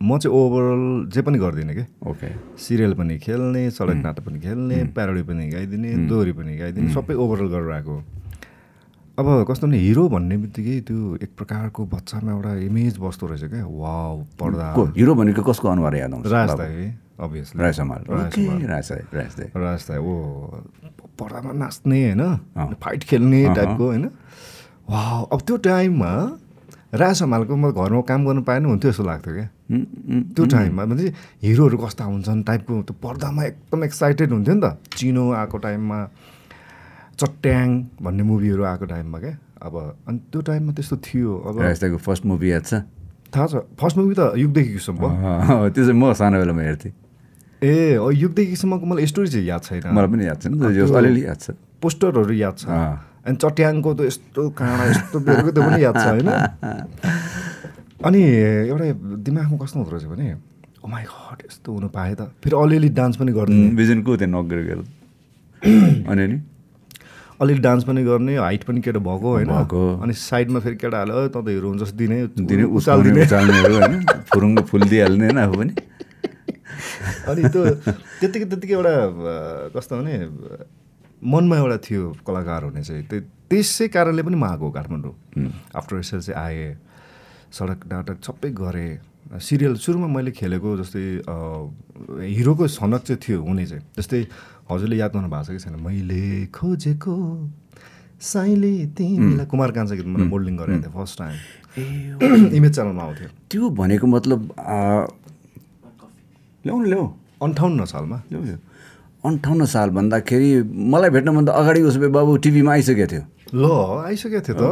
म 0.00 0.16
चाहिँ 0.18 0.36
ओभरअल 0.36 1.10
जे 1.12 1.22
पनि 1.22 1.38
गर्दिनँ 1.38 1.74
कि। 1.74 1.84
ओके। 2.08 2.28
सिरियल 2.56 2.92
पनि 2.96 3.18
खेल्ने 3.20 3.70
सडक 3.70 4.00
नाटक 4.00 4.24
पनि 4.26 4.40
खेल्ने 4.40 4.76
प्यारोडी 4.96 5.22
पनि 5.28 5.48
गाइदिने 5.50 6.08
दोहोरी 6.08 6.32
पनि 6.32 6.56
गाइदिने 6.56 6.88
सबै 6.92 7.14
ओभरअल 7.14 7.48
गरेर 7.52 7.70
आएको 7.70 7.96
अब 9.18 9.44
कस्तो 9.44 9.66
भने 9.66 9.78
हिरो 9.78 10.08
भन्ने 10.08 10.36
बित्तिकै 10.40 10.80
त्यो 10.88 11.20
एक 11.20 11.30
प्रकारको 11.36 11.84
बच्चामा 11.84 12.32
एउटा 12.32 12.52
इमेज 12.64 12.96
बस्दो 12.96 13.26
रहेछ 13.28 13.44
क्या। 13.52 13.66
वाउ 13.68 14.24
पढ्दा 14.40 14.66
हिरो 14.96 15.14
भनेको 15.14 15.42
कसको 15.44 15.68
अनुहार 15.68 15.94
याद 15.96 16.12
आउँछ? 16.14 16.26
राज? 16.32 16.50
दाई 16.56 16.88
अभियसली 17.20 17.60
राज 17.60 17.80
राज 17.80 18.88
दाई, 19.36 19.52
राज 19.52 19.80
ओ 20.00 20.00
पर्दामा 21.20 21.52
नाच्ने 21.52 22.00
होइन। 22.00 22.74
फाइट 22.80 23.04
खेल्ने 23.04 23.44
टाइपको 23.54 23.84
होइन? 23.84 24.04
वा 24.88 25.28
अब 25.28 25.40
त्यो 25.44 25.56
टाइममा 25.60 26.12
राज 26.96 27.22
हमालको 27.22 27.56
म 27.56 27.70
घरमा 27.76 28.00
काम 28.08 28.26
गर्नु 28.26 28.42
पाएन 28.48 28.64
हुन्थ्यो 28.64 28.90
जस्तो 28.90 29.04
लाग्थ्यो 29.04 29.34
क्या। 29.34 29.48
त्यो 29.70 30.44
टाइममा 30.50 30.84
भने 30.90 31.12
हिरोहरू 31.42 31.76
कस्ता 31.78 32.04
हुन्छन् 32.04 32.42
टाइपको 32.42 32.82
त्यो 32.90 32.94
पर्दामा 32.98 33.42
एकदम 33.44 33.84
एक्साइटेड 33.84 34.30
हुन्थ्यो 34.30 34.54
नि 34.54 34.60
त। 34.60 34.66
चिनो 34.98 35.24
आएको 35.30 35.58
टाइममा 35.62 35.98
चट्याङ 37.20 37.68
भन्ने 38.02 38.22
मुभीहरू 38.26 38.62
आएको 38.64 38.84
टाइममा 38.90 39.18
क्या। 39.18 39.34
अब 39.62 39.74
अनि 40.08 40.18
त्यो 40.32 40.40
टाइममा 40.40 40.72
त्यस्तो 40.74 40.96
थियो। 41.06 41.30
अब 41.46 41.96
फर्स्ट 42.02 42.24
मुभी 42.26 42.50
याद 42.52 42.64
छ? 42.66 42.74
थाहा 43.30 43.46
छ। 43.46 43.54
फर्स्ट 43.78 43.96
मुभी 43.98 44.14
त 44.18 44.34
युगदेखि 44.42 44.72
किसिमको 44.74 45.06
त्यो 45.70 45.82
चाहिँ 45.86 45.98
म 46.00 46.12
सानो 46.18 46.36
बेलामा 46.42 46.62
हेर्थेँ। 46.66 46.92
ए 47.62 47.94
युगदेखि 47.94 48.50
किसिमको 48.50 48.84
मलाई 48.90 49.06
स्टोरी 49.06 49.28
चाहिँ 49.30 49.46
याद 49.46 49.62
छैन। 49.62 49.94
मलाई 49.94 50.10
पनि 50.10 50.24
याद 50.26 50.38
छैन। 50.42 50.52
अलिअलि 50.58 51.22
याद 51.30 51.38
छ। 51.38 51.54
पोस्टरहरू 51.78 52.34
याद 52.34 52.56
छ। 52.58 52.66
अनि 53.20 53.36
चट्याङको 53.36 53.90
त 53.94 54.00
यस्तो 54.10 54.42
काँडा 54.56 54.84
यस्तो 54.90 55.16
त्यो 55.20 55.62
पनि 55.62 55.78
याद 55.84 55.94
छ 55.94 56.06
होइन? 56.08 56.28
अनि 58.00 58.20
एउटा 58.72 58.84
दिमागमा 59.28 59.56
कस्तो 59.64 59.76
हुँदो 59.78 59.90
रहेछ 59.92 60.06
भने 60.08 60.26
ओ 60.84 60.88
माई 60.88 61.04
गड 61.04 61.38
यस्तो 61.46 61.68
हुनु 61.72 61.88
पाएँ 61.92 62.14
त। 62.16 62.32
फेरि 62.40 62.56
अलिअलि 62.56 62.88
डान्स 62.96 63.16
पनि 63.20 63.32
गरिदिने 63.36 63.76
बिजनको 63.76 64.16
त्यहाँ 64.16 64.32
नक 64.32 64.46
गरेर 64.48 64.80
अनि 66.10 66.22
अनि? 66.24 66.38
अलिअलि 67.40 67.60
डान्स 67.60 67.84
पनि 67.84 68.04
गर्ने 68.04 68.36
हाइट 68.36 68.64
पनि 68.64 68.80
केटा 68.80 69.00
भएको 69.04 69.28
होइन। 69.36 69.52
अनि 70.00 70.12
साइडमा 70.16 70.58
फेरि 70.64 70.76
केटा 70.80 70.98
हाल्यो 70.98 71.28
त 71.28 71.36
त 71.44 71.48
हिरो 71.52 71.68
हुन्छ 71.68 71.82
जस्तो 71.82 71.96
दिने 72.00 72.18
दिने 72.48 72.64
उचाल 72.72 72.98
उचाल्ने 73.00 73.12
दिने 73.12 73.24
उचाल्नेहरू 73.28 73.74
होइन। 73.76 73.94
फुरुङ्ग 74.32 74.58
फुल 74.72 74.82
दिइहाल्ने 74.88 75.24
होइन 75.28 75.38
आफू 75.44 75.56
पनि। 75.60 75.72
अनि 77.28 77.40
त्यो 77.52 77.62
त्यत्तिकै 78.20 78.46
त्यत्तिकै 78.48 78.74
एउटा 78.80 78.94
कस्तो 79.76 79.92
भने 80.00 80.14
मनमा 81.20 81.56
एउटा 81.60 81.76
थियो 81.84 82.02
कलाकार 82.24 82.60
हुने 82.64 82.82
चाहिँ। 82.82 83.04
त्यो 83.12 83.20
त्यसै 83.52 83.88
कारणले 83.92 84.22
पनि 84.24 84.36
म 84.40 84.44
आएको 84.48 84.70
काठमाडौँ। 84.72 85.14
आफ्टर 85.76 85.96
एसएल 86.00 86.20
चाहिँ 86.24 86.40
आएँ 86.40 86.72
सडक 87.52 87.86
नाटक 87.92 88.18
सबै 88.24 88.50
गरेँ। 88.50 89.38
सिरियल 89.38 89.74
सुरुमा 89.76 90.06
मैले 90.06 90.30
खेलेको 90.30 90.76
जस्तै 90.80 91.04
हिरोको 92.34 92.66
सनक 92.66 93.02
चाहिँ 93.02 93.20
थियो 93.22 93.42
हुने 93.42 93.66
चाहिँ। 93.66 93.82
जस्तै 93.98 94.20
हजुरले 94.70 94.96
याद 94.96 95.10
गर्नु 95.12 95.28
भएको 95.28 95.44
छ 95.44 95.50
कि 95.50 95.58
छैन? 95.58 95.76
मैले 95.82 96.46
खोजेको 96.54 97.14
साइली 98.20 98.74
तिमीलाई 98.96 99.46
कुमार 99.46 99.70
कान्छा 99.72 99.94
गीत 99.94 100.06
मैले 100.06 100.24
मोडलिङ 100.24 100.56
गरेको 100.56 100.82
थिएँ 100.82 100.94
फर्स्ट 100.94 101.18
टाइम। 101.18 101.36
इमेज 102.58 102.74
च्यानलमा 102.74 103.02
आउँथ्यो। 103.02 103.28
त्यो 103.50 103.70
भनेको 103.70 104.06
मतलब 104.06 104.40
आ, 104.58 105.06
ल्याउ। 106.66 107.04
अन्ठाउन्न 107.42 107.84
सालमा। 107.84 108.16
ल्याउ 108.30 108.42
ल्याउ। 108.44 108.58
अन्ठाउन्न 109.24 109.64
साल 109.64 109.90
भन्दाखेरि 109.90 110.50
मलाई 110.92 111.10
भेट्नुभन्दा 111.10 111.52
अगाडि 111.52 111.82
उसो 111.82 112.00
भए 112.00 112.08
बाबु 112.08 112.36
टिभीमा 112.36 112.72
आइसकेको 112.72 113.06
थियो। 113.12 113.22
ल 113.54 113.64
आइसकेको 114.06 114.40
थियो 114.46 114.54
त। 114.54 114.62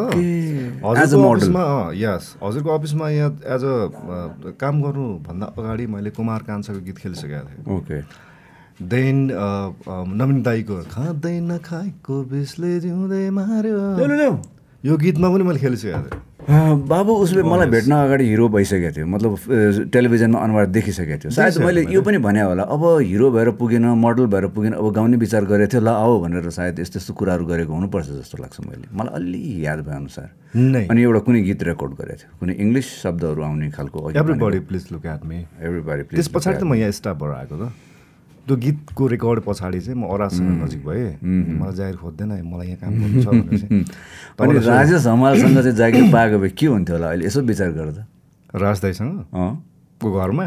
हजुरको. 0.85 1.29
अफिसमा 1.31 1.63
यस 1.95 2.25
हजुरको 2.43 2.71
अफिसमा 2.79 3.09
यहाँ 3.11 3.31
एज 3.55 3.63
अ 3.65 4.55
काम 4.61 4.75
गर्नुभन्दा 4.83 5.47
अगाडि 5.59 5.87
मैले 5.89 6.11
कुमार 6.15 6.41
कान्छाको 6.47 6.81
गीत 6.87 6.99
खेलिसकेको 6.99 7.43
थिएँ। 7.49 7.63
ओके। 7.77 7.99
देन 8.79 9.19
नवीन 10.15 10.43
दाईको 10.43 10.77
खाँदैन 10.87 11.59
खाएको 11.59 12.15
बिसले 12.31 12.73
जिउँदै 12.81 13.31
मार्यो। 13.35 14.31
यो 14.85 14.97
गीतमा 14.97 15.29
पनि 15.29 15.43
मैले 15.43 15.59
खेलिसकेको 15.59 16.03
थिएँ। 16.07 16.28
बाबु 16.49 17.12
उसले 17.12 17.43
मलाई 17.45 17.69
भेट्न 17.69 17.93
अगाडि 17.93 18.25
हिरो 18.25 18.49
भइसकेको 18.49 18.90
थियो। 18.97 19.07
मतलब 19.07 19.93
टेलिभिजनमा 19.93 20.38
अनुहार 20.40 20.67
देखिसकेको 20.73 21.19
थियो। 21.21 21.31
सायद 21.37 21.61
मैले 21.61 21.85
यो 21.93 22.00
पनि 22.00 22.19
भने 22.25 22.40
होला। 22.40 22.64
अब 22.64 23.05
हिरो 23.05 23.31
भएर 23.37 23.50
पुगेन 23.61 23.85
मोडल 24.00 24.26
भएर 24.33 24.47
पुगेन 24.57 24.73
अब 24.81 24.87
गाउने 24.97 25.17
विचार 25.21 25.45
गरेको 25.45 25.73
थियो 25.76 25.83
ल 25.85 25.88
आओ 25.93 26.14
भनेर 26.25 26.49
सायद 26.49 26.81
यस्तो 26.81 26.97
यस्तो 27.05 27.12
कुराहरू 27.21 27.45
गरेको 27.45 27.73
हुनुपर्छ 27.73 28.09
जस्तो 28.25 28.37
लाग्छ 28.40 28.57
मैले। 28.64 28.88
मलाई 28.97 29.12
अलि 29.21 29.40
याद 29.67 29.78
भएअनुसार 29.85 30.28
नै। 30.57 30.88
अनि 30.88 31.00
एउटा 31.05 31.21
कुनै 31.28 31.40
गीत 31.52 31.62
रेकर्ड 31.69 31.93
गरेको 32.00 32.17
थियो। 32.17 32.31
कुनै 32.40 32.55
इङ्ग्लिस 32.64 32.87
शब्दहरू 33.05 33.40
आउने 33.45 33.69
खालको 33.76 33.99
everybody 34.17 34.61
please 34.73 34.85
look 34.93 35.05
at 35.05 35.23
me 35.28 35.38
everybody 35.61 36.17
त्यस 36.17 36.28
पछाडि 36.33 36.57
त 36.57 36.64
म 36.64 36.81
यहाँ 36.81 36.97
स्टाफबाट 36.97 37.31
आएको 37.45 37.57
त। 37.61 37.69
त्यो 38.49 38.57
गीतको 38.57 39.07
रेकर्ड 39.12 39.40
पछाडि 39.45 39.81
चाहिँ 39.81 39.99
म 40.00 40.09
अराजसँग 40.09 40.49
नजिक 40.64 40.81
भएँ। 40.85 41.21
मलाई 41.61 41.75
जागिर 41.76 41.97
खोज्दैन 42.00 42.31
मलाई 42.49 42.67
यहाँ 42.73 42.81
काम 42.81 42.93
गर्नु 42.97 43.23
छ 43.23 43.28
भनेर 43.28 43.85
अनि 44.40 44.59
राजेश 44.67 45.07
हमालसँग 45.07 45.57
चाहिँ 45.61 45.76
जागिर 45.76 46.05
पाएको 46.12 46.38
भए 46.40 46.49
के 46.57 46.67
हुन्थ्यो 46.67 46.97
होला? 46.97 47.09
अहिले 47.09 47.26
यसो 47.28 47.40
विचार 47.45 47.71
गर्दा 47.76 48.02
राज 48.57 48.81
दाईसँग? 48.83 49.12
अँ। 49.37 49.50
को 50.00 50.07
घरमा? 50.17 50.47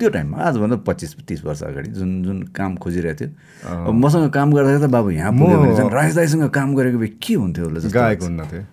त्यो 0.00 0.08
टाइममा 0.10 0.36
आजभन्दा 0.48 0.76
पच्चिस 0.88 1.10
तिस 1.28 1.44
वर्ष 1.44 1.62
अगाडि 1.62 1.90
जुन 1.92 2.10
जुन 2.24 2.42
काम 2.56 2.76
खोजिरहेको 2.82 3.20
थियो। 3.20 3.92
मसँग 3.92 4.30
काम 4.32 4.48
गर्दाखेरि 4.52 4.82
त 4.82 4.90
बाबु 4.90 5.10
यहाँ 5.12 5.32
पुग्यो 5.38 5.88
राज 5.88 6.16
दाईसँग 6.16 6.48
काम 6.50 6.74
गरेको 6.74 6.98
भए 6.98 7.10
के 7.20 7.34
हुन्थ्यो 7.36 7.64
होला 7.64 7.78
गायक 7.94 8.22
हुन्न 8.24 8.40
थिएँ 8.50 8.66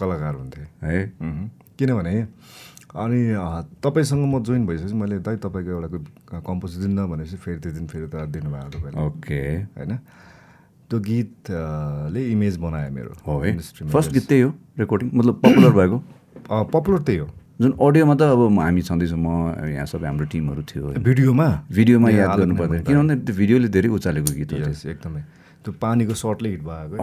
कलाकार 0.00 0.34
हुन्थेँ 0.34 0.66
है। 0.82 0.98
किनभने 1.78 2.12
अनि 2.90 3.20
तपाईँसँग 3.82 4.24
म 4.26 4.42
जोइन 4.42 4.66
भइसकेपछि 4.66 4.94
मैले 4.98 5.18
दाइ 5.22 5.36
तपाईँको 5.46 5.70
एउटा 5.70 6.40
कम्पोज 6.42 6.76
दिन्न 6.82 7.06
भनेपछि 7.06 7.36
फेरि 7.38 7.58
त्यो 7.62 7.72
दिन 7.72 7.86
फेरि 7.86 8.06
त 8.10 8.26
दिनुभयो 8.34 8.68
तपाईँले 8.74 8.98
ओके। 9.06 9.40
होइन? 9.78 9.92
त्यो 10.90 10.98
गीतले 10.98 12.20
इमेज 12.30 12.56
बनायो 12.58 12.90
मेरो 12.90 13.10
हो 13.26 13.38
है। 13.40 13.50
फर्स्ट 13.94 14.12
गीत 14.12 14.26
त्यही 14.28 14.42
हो 14.42 14.50
रेकर्डिङ 14.78 15.10
मतलब 15.14 15.34
पपुलर 15.44 15.70
भएको? 15.78 15.98
पपुलर 16.50 17.02
त्यही 17.06 17.18
हो। 17.18 17.28
जुन 17.60 17.72
अडियोमा 17.78 18.14
त 18.18 18.22
अब 18.34 18.58
हामी 18.58 18.82
छँदैछौँ 18.82 19.18
म 19.22 19.54
यहाँ 19.70 19.86
सबै 19.86 20.06
हाम्रो 20.10 20.26
टिमहरू 20.34 20.62
थियो। 20.66 20.98
भिडियोमा? 20.98 21.48
भिडियोमा 21.70 22.08
याद 22.10 22.30
गर्नु 22.42 22.54
पर्दैन। 22.58 22.74
निर्माण 22.74 22.86
किनभने 22.90 23.14
त्यो 23.22 23.34
भिडियोले 23.38 23.68
धेरै 23.70 23.88
उचालेको 23.96 24.30
गीत 24.34 24.50
हो 24.52 24.58
एकदमै। 24.66 25.22
त्यो 25.62 25.72
पानीको 25.78 26.14
सर्टले 26.18 26.48
हिट 26.50 26.62
भएको 26.66 26.94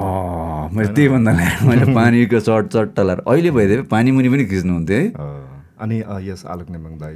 मैले 0.76 0.90
त्यही 0.94 1.10
भन्दा 1.16 1.32
मैले 1.64 1.86
पानीको 2.00 2.40
सर्ट 2.44 2.74
सर्ट 2.76 2.90
टलाएर 2.98 3.20
अहिले 3.24 3.52
भइदिए 3.56 3.82
पानी 3.94 4.12
मुनि 4.12 4.30
पनि 4.34 4.46
खिच्नुहुन्थ्यो 4.52 4.98
है। 4.98 5.56
अनि 5.80 5.98
यस 6.30 6.46
आलोक 6.46 6.70
नेमाङ 6.70 6.94
दाई 6.98 7.16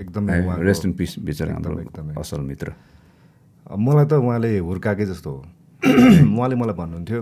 एकदमै 0.00 0.36
रेस्ट 0.68 0.84
इन 0.86 0.92
पिस 1.00 1.18
बिचरा 1.24 1.56
एकदमै। 1.56 2.14
असल 2.20 2.40
मित्र। 2.50 2.72
मलाई 3.66 4.06
त 4.06 4.12
उहाँले 4.20 4.50
हुर्काएकै 4.58 5.06
जस्तो 5.12 5.30
हो। 5.30 5.40
उहाँले 6.36 6.54
मलाई 6.60 6.76
भन्नुहुन्थ्यो 6.76 7.20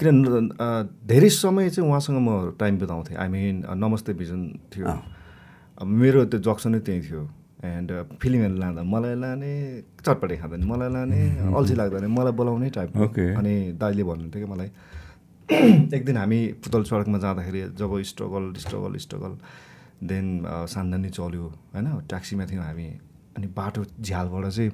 किन 0.00 0.16
धेरै 1.04 1.28
समय 1.28 1.70
चाहिँ 1.70 1.88
उहाँसँग 1.90 2.18
म 2.18 2.56
टाइम 2.60 2.78
बिताउँथेँ। 2.78 3.16
आई 3.16 3.28
मिन 3.28 3.56
नमस्ते 3.68 4.12
भिजन 4.20 4.40
थियो। 4.72 4.86
मेरो 6.00 6.24
त्यो 6.30 6.40
जक्सनै 6.40 6.80
त्यहीँ 6.80 7.02
थियो। 7.04 7.22
एन्ड 7.60 7.90
फिल्महरू 8.20 8.56
लाँदा 8.56 8.82
मलाई 8.82 9.14
लाने 9.20 9.52
चटपटे 10.00 10.36
खाँदैन 10.40 10.64
मलाई 10.64 10.90
लाने 10.92 11.20
अल्छी 11.58 11.74
लाग्दैन 11.80 12.06
मलाई 12.08 12.32
बोलाउने 12.32 12.68
टाइप. 12.76 12.90
अनि 13.40 13.54
दाइले 13.80 14.02
भन्नुहुन्थ्यो 14.08 14.40
कि 14.40 14.48
मलाई 14.52 14.68
एक 15.94 16.04
दिन 16.06 16.16
हामी 16.16 16.38
पुतल 16.62 16.82
सडकमा 16.86 17.18
जाँदाखेरि 17.18 17.60
जब 17.78 17.90
struggle 18.06 18.44
struggle 18.62 18.96
struggle 19.02 19.32
then 20.08 20.26
Sandani 20.70 21.08
चल्यो 21.10 21.44
होइन? 21.74 21.86
ट्याक्सीमा 22.08 22.44
थियौँ 22.50 22.64
हामी 22.64 22.86
अनि 23.36 23.46
बाटो 23.56 23.84
झ्यालबाट 23.98 24.44
चाहिँ 24.46 24.70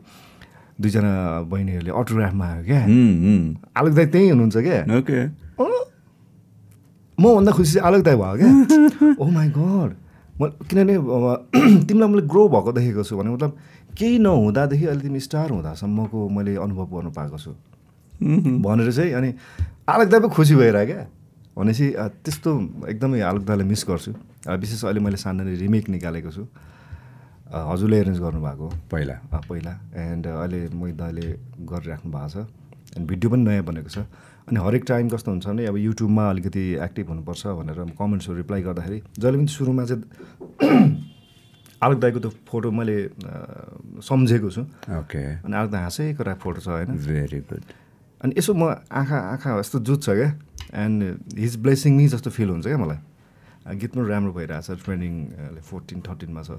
दुईजना 0.81 1.13
बहिनीहरूले 1.49 1.91
अटोग्राफमा 1.91 2.47
आयो 2.47 2.63
क्या। 2.69 2.81
आलोक 3.73 3.93
दाई 3.97 4.07
त्यहीँ 4.13 4.31
हुनुहुन्छ 4.31 4.57
क्या? 4.67 4.81
मभन्दा 7.19 7.53
खुसी 7.57 7.73
चाहिँ 7.73 7.87
आलोक 7.89 8.03
दाई 8.05 8.17
भयो 8.21 8.37
क्या? 8.37 8.51
ओ 9.17 9.25
माई 9.33 9.49
गड 9.57 9.91
म 10.37 10.43
किनभने 10.69 10.95
तिमीलाई 11.89 12.09
मैले 12.13 12.23
ग्रो 12.29 12.49
भएको 12.53 12.73
देखेको 12.77 13.03
छु 13.09 13.17
भने 13.17 13.31
मतलब 13.33 13.53
केही 13.97 14.19
नहुँदादेखि 14.21 14.85
अहिले 14.87 15.03
तिमी 15.03 15.21
स्टार 15.25 15.49
हुँदासम्मको 15.57 16.29
मैले 16.29 16.57
अनुभव 16.61 16.87
गर्नु 16.93 17.11
पाएको 17.17 17.39
छु। 17.41 17.53
भनेर 18.21 18.93
चाहिँ 18.93 19.13
अनि 19.17 19.33
आलोक 19.87 20.09
दाई 20.11 20.21
पो 20.21 20.29
खुसी 20.35 20.55
भइरह्यो 20.59 20.87
क्या? 20.87 21.07
भनेपछि 21.55 21.87
त्यस्तो 22.27 22.51
एकदमै 22.91 23.21
आलोक 23.23 23.43
दाईलाई 23.47 23.67
मिस 23.71 23.85
गर्छु। 23.87 24.13
विशेष 24.59 24.83
अहिले 24.85 25.01
मैले 25.01 25.17
सान्नानी 25.17 25.55
रिमेक 25.63 25.89
निकालेको 25.95 26.31
छु। 26.35 26.43
हजुरले 27.71 27.97
एरेन्ज 28.03 28.19
गर्नुभएको। 28.19 28.67
पहिला। 28.91 29.15
पहिला। 29.47 29.73
एन्ड 29.95 30.27
अहिले 30.27 30.61
मोहित 30.75 30.97
दाले 30.99 31.27
गरिराख्नु 31.71 32.11
भएको 32.11 32.29
छ। 32.35 32.37
एन्ड 32.99 33.07
भिडियो 33.07 33.31
पनि 33.31 33.43
नयाँ 33.47 33.63
बनेको 33.63 33.91
छ। 33.95 33.99
अनि 34.51 34.59
हरेक 34.59 34.85
टाइम 34.91 35.09
कस्तो 35.15 35.31
हुन्छ 35.31 35.47
भने 35.47 35.67
अब 35.71 35.77
युट्युबमा 35.79 36.25
अलिकति 36.31 36.65
एक्टिभ 36.83 37.07
हुनुपर्छ 37.09 37.47
भनेर 37.47 37.79
कमेन्ट्सहरू 37.95 38.37
रिप्लाई 38.43 38.63
गर्दाखेरि 38.67 38.99
जहिले 39.23 39.39
पनि 39.39 39.47
सुरुमा 39.55 39.85
चाहिँ 39.87 40.03
आलोक 41.87 41.99
दाईको 42.03 42.19
त्यो 42.27 42.31
फोटो 42.51 42.71
मैले 42.75 42.99
सम्झेको 44.03 44.51
छु। 44.51 44.63
ओके 44.99 45.47
अनि 45.47 45.55
आलोक 45.55 45.71
दाई 45.71 45.83
हाँसेको 45.83 46.35
फोटो 46.43 46.61
छ 46.61 46.69
होइन? 46.75 46.91
भेरी 47.07 47.41
गुड 47.47 47.86
अनि 48.25 48.35
यसो 48.39 48.55
म 48.55 48.65
आँखा 48.93 49.19
आँखा 49.19 49.61
यस्तो 49.61 49.79
जुत्छ 49.79 50.11
क्या। 50.11 50.39
एन्ड 50.75 51.19
हिज 51.39 51.57
ब्लेसिङ 51.57 51.97
नि 51.97 52.09
जस्तो 52.09 52.31
फिल 52.31 52.51
हुन्छ 52.51 52.67
क्या 52.67 52.79
मलाई। 52.79 52.97
गीत 53.77 53.95
पनि 53.95 54.09
राम्रो 54.09 54.33
भइरहेछ 54.33 54.71
ट्रेन्डिङ 54.71 55.27
फोर्टिन 55.61 56.01
थर्टिनमा 56.01 56.43
छ। 56.43 56.51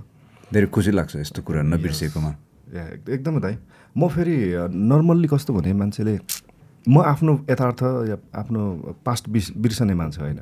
धेरै 0.54 0.68
खुसी 0.68 0.92
लाग्छ 0.92 1.16
यस्तो 1.16 1.42
कुरा 1.42 1.62
एक- 1.62 3.10
एकदमै 3.10 3.40
दाइ। 3.40 3.58
म 3.98 4.08
फेरि 4.08 4.54
नर्मल्ली 4.70 5.28
कस्तो 5.28 5.54
भने 5.54 5.74
मान्छेले 5.74 6.20
म 6.90 7.00
आफ्नो 7.00 7.46
यथार्थ 7.50 7.84
या 7.84 8.40
आफ्नो 8.40 8.76
पास्ट 9.06 9.30
बिर्स 9.30 9.58
बिर्सने 9.58 9.94
मान्छे 9.94 10.22
होइन। 10.22 10.40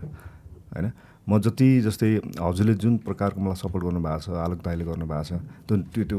होइन? 0.75 0.91
म 1.29 1.39
जति 1.39 1.81
जस्तै 1.81 2.21
हजुरले 2.41 2.73
जुन 2.73 2.97
प्रकारको 2.97 3.41
मलाई 3.41 3.55
सपोर्ट 3.55 3.85
गर्नुभएको 3.85 4.19
छ 4.19 4.29
आलोक 4.29 4.59
दाईले 4.59 4.85
गर्नुभएको 4.85 5.23
छ 5.23 5.33
त्यो 5.33 6.03
त्यो 6.03 6.17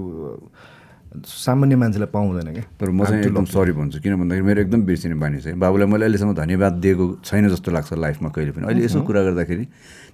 सामान्य 1.25 1.77
मान्छेलाई 1.77 2.11
पाउँदैन 2.13 2.53
क्या। 2.53 2.65
तर 2.77 2.91
म 2.91 3.05
चाहिँ 3.05 3.25
एकदम 3.25 3.45
सरी 3.49 3.73
भन्छु 3.73 4.01
किन 4.05 4.15
भन्दाखेरि 4.21 4.47
मेरो 4.47 4.61
एकदम 4.61 4.81
बिर्सिने 4.85 5.15
बानी 5.17 5.39
छ 5.41 5.57
बाबुलाई 5.57 5.87
मैले 5.89 6.05
अहिलेसम्म 6.05 6.35
धन्यवाद 6.37 6.73
दिएको 6.85 7.05
छैन 7.25 7.49
जस्तो 7.49 7.71
लाग्छ 7.73 7.93
लाइफमा 7.97 8.29
कहिले 8.37 8.53
पनि। 8.53 8.65
अहिले 8.67 8.85
यसो 8.85 9.01
कुरा 9.03 9.23
गर्दाखेरि 9.23 9.65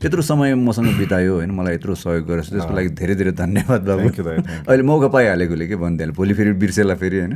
त्यत्रो 0.01 0.23
समय 0.23 0.55
मसँग 0.55 0.89
बितायो 0.99 1.33
होइन 1.43 1.51
मलाई 1.51 1.75
यत्रो 1.75 1.95
सहयोग 1.95 2.25
गरेर 2.29 2.45
त्यसको 2.53 2.73
लागि 2.75 2.89
धेरै 2.95 3.15
धेरै 3.15 3.33
धन्यवाद 3.33 3.81
बाबु। 3.83 4.09
अहिले 4.69 4.83
मौका 4.83 5.09
पाइहालेकोले 5.11 5.67
के 5.67 5.77
भनिदिहाल्यो 5.77 6.15
भोलि 6.15 6.35
फेरि 6.35 6.53
बिर्सेला 6.63 6.95
फेरि 6.95 7.19
होइन। 7.19 7.35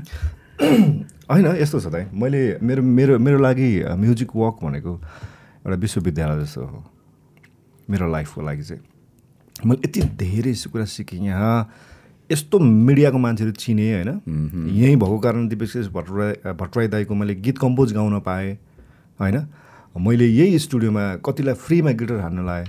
होइन 1.31 1.47
यस्तो 1.61 1.81
छ 1.81 1.87
दाइ 1.93 2.05
मैले 2.15 2.59
मेरो 2.63 2.83
मेरो 2.83 3.19
मेरो 3.19 3.39
लागि 3.39 3.69
म्युजिक 3.97 4.31
वक 4.37 4.57
भनेको 4.63 4.93
एउटा 5.67 5.77
विश्वविद्यालय 5.77 6.43
जस्तो 6.45 6.63
हो। 6.65 6.79
मेरो 7.91 8.11
लाइफको 8.11 8.43
लागि 8.43 8.63
चाहिँ। 8.63 8.83
मैले 9.67 9.81
यति 9.85 10.01
धेरै 10.17 10.53
कुरा 10.73 10.85
सिकेँ 10.85 11.21
यहाँ। 11.27 11.55
यस्तो 12.33 12.59
मिडियाको 12.59 13.19
मान्छेहरू 13.19 13.53
चिनेँ 13.53 13.95
होइन? 13.95 14.21
यहीँ 14.75 14.97
भएको 14.97 15.19
कारण 15.19 15.49
दिपेश 15.49 15.77
भट्टराई 15.95 16.53
भट्टराई 16.53 16.89
दाईको 16.89 17.15
मैले 17.15 17.35
गीत 17.35 17.59
कम्पोज 17.59 17.93
गाउन 17.93 18.21
पाएँ 18.21 18.59
होइन? 19.21 19.47
मैले 20.01 20.27
यही 20.27 20.59
स्टुडियोमा 20.59 21.15
कतिलाई 21.27 21.55
फ्रीमा 21.55 21.91
गिटार 21.91 22.21
हान्न 22.21 22.47
लाएँ। 22.47 22.67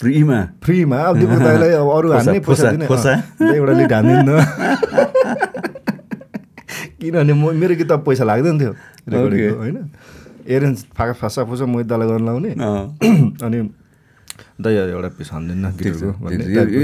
फ्रीमा? 0.00 0.48
फ्रीमा? 0.62 0.98
अब 0.98 1.18
दिपक 1.18 1.38
दाईलाई 1.38 1.70
अब 1.70 1.90
अरू 1.90 2.12
हान्ने 2.12 2.40
पैसा 2.40 2.70
एउटा 3.54 3.72
लिट 3.72 3.92
हानिदिन्न 3.92 4.34
किनभने 7.00 7.32
म 7.32 7.54
मेरो 7.54 7.74
गीत 7.76 7.92
पैसा 7.92 8.24
लाग्दैन 8.24 8.60
थियो 8.60 8.74
रेकर्डिङको 9.08 9.56
होइन? 9.58 9.90
एरेन्ज 10.48 10.84
फाका 10.96 11.12
फासा 11.22 11.44
फुसा 11.44 11.66
मोहित 11.66 11.86
दालाई 11.86 12.08
गर्न 12.08 12.26
लाउने। 12.26 12.50
अनि 13.46 13.70
दाइ 14.60 14.74
एउटा 14.74 15.08
पिस 15.18 15.30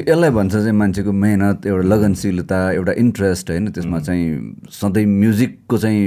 यसलाई 0.09 0.31
भन्छ 0.31 0.53
चाहिँ 0.53 0.73
मान्छेको 0.75 1.13
मेहनत 1.13 1.67
एउटा 1.67 1.85
लगनशीलता 1.87 2.59
एउटा 2.73 2.93
इन्ट्रेस्ट 2.99 3.51
होइन? 3.51 3.71
त्यसमा 3.71 3.99
चाहिँ 4.01 4.67
सधैँ 4.71 5.07
म्युजिकको 5.07 5.79
चाहिँ 5.79 6.01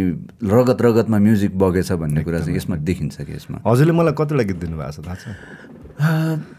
रगत 0.43 0.82
रगतमा 0.82 1.17
म्युजिक 1.17 1.58
बगेछ 1.58 1.91
भन्ने 2.03 2.24
कुरा 2.24 2.39
चाहिँ 2.39 2.58
यसमा 2.58 2.75
देखिन्छ 2.84 3.15
कि 3.22 3.34
यसमा? 3.34 3.58
हजुरले 3.63 3.93
मलाई 3.96 4.13
कतिवटा 4.20 4.43
गीत 4.43 4.60
दिनुभएको 4.60 4.91
छ 4.91 5.08
थाहा 5.08 5.15
छ? 5.15 5.25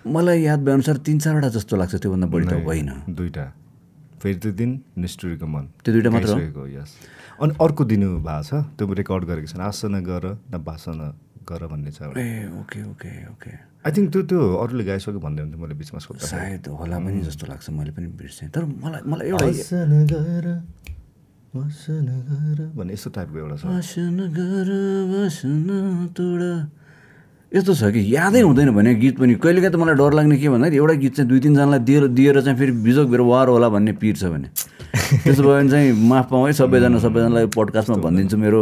मलाई 0.08 0.40
याद 0.42 0.60
भएअनुसार 0.64 0.96
तिन 1.04 1.18
चारवटा 1.20 1.48
जस्तो 1.52 1.76
लाग्छ 1.76 1.94
त्योभन्दा 2.00 2.26
बढी 2.32 2.46
त 2.46 2.64
होइन। 2.64 2.90
दुईवटा। 3.12 3.44
फेरि 4.22 4.38
त्यो 4.40 4.52
दिन 4.56 4.70
निष्ठुरीको 5.04 5.46
मन। 5.46 5.64
त्यो 5.84 5.92
दुइटा 5.94 6.10
मात्र 6.16 6.32
यस 6.80 6.90
अनि 7.44 7.52
अर्को 7.60 7.82
दिनु 7.84 8.08
भएको 8.24 8.42
छ 8.48 8.64
त्यो 8.78 8.92
रेकर्ड 9.04 9.22
गरेको 9.28 9.48
छैन 9.52 9.60
आसना 9.68 10.00
गर 10.00 10.24
न 10.48 10.54
बासना 10.64 11.06
गर 11.44 11.66
भन्ने 11.68 11.90
छ 11.92 12.08
ए 12.16 12.48
okay 12.56 12.80
okay 12.88 13.12
okay. 13.36 13.73
I 13.84 13.92
think 13.92 14.08
त्यो 14.12 14.22
त्यो 14.32 14.40
अरूले 14.64 14.84
गाइसक्यो 14.88 15.20
भन्दै 15.20 15.40
हुन्थ्यो 15.44 15.60
मैले 15.60 15.74
बिचमा 15.76 16.00
सोध्दा 16.00 16.24
सायद 16.24 16.72
होला 16.72 16.96
पनि 17.04 17.20
जस्तो 17.28 17.44
लाग्छ 17.52 17.68
मैले 17.76 17.92
पनि 17.92 18.06
बिर्सेँ। 18.16 18.48
तर 18.48 18.64
मलाई 18.64 19.02
मलाई 19.04 19.26
एउटा 19.28 19.44
भन्ने 21.54 22.92
यस्तो 22.96 23.10
टाइपको 23.14 23.36
एउटा 23.38 23.56
छ। 23.60 23.62
यस्तो 27.52 27.72
छ 27.78 27.82
कि 27.94 28.00
यादै 28.16 28.40
हुँदैन 28.42 28.70
भने 28.74 28.94
गीत 28.98 29.14
पनि। 29.20 29.34
कहिलेकाहीँ 29.38 29.70
त 29.70 29.76
मलाई 29.78 29.94
डर 29.94 30.12
लाग्ने 30.18 30.36
के 30.42 30.48
भन्दाखेरि 30.48 30.76
एउटा 30.80 30.94
गीत 31.04 31.12
चाहिँ 31.14 31.28
दुई 31.30 31.40
तिनजनालाई 31.44 31.80
दिएर 31.86 32.04
दिएर 32.18 32.40
चाहिँ 32.42 32.58
फेरि 32.58 32.72
बिजोग 32.82 33.06
भएर 33.12 33.22
वार 33.30 33.46
होला 33.54 33.68
भन्ने 33.68 33.92
पिर 34.02 34.16
छ 34.16 34.24
भने। 34.34 34.48
त्यसो 34.94 35.42
भयो 35.42 35.54
भने 35.58 35.70
चाहिँ 35.70 35.92
माफ 36.08 36.26
पाऊँ 36.30 36.46
है 36.46 36.52
सबैजना 36.54 36.98
सबैजनालाई 37.02 37.46
पडकास्टमा 37.50 37.96
भनिदिन्छु 38.04 38.36
मेरो 38.38 38.60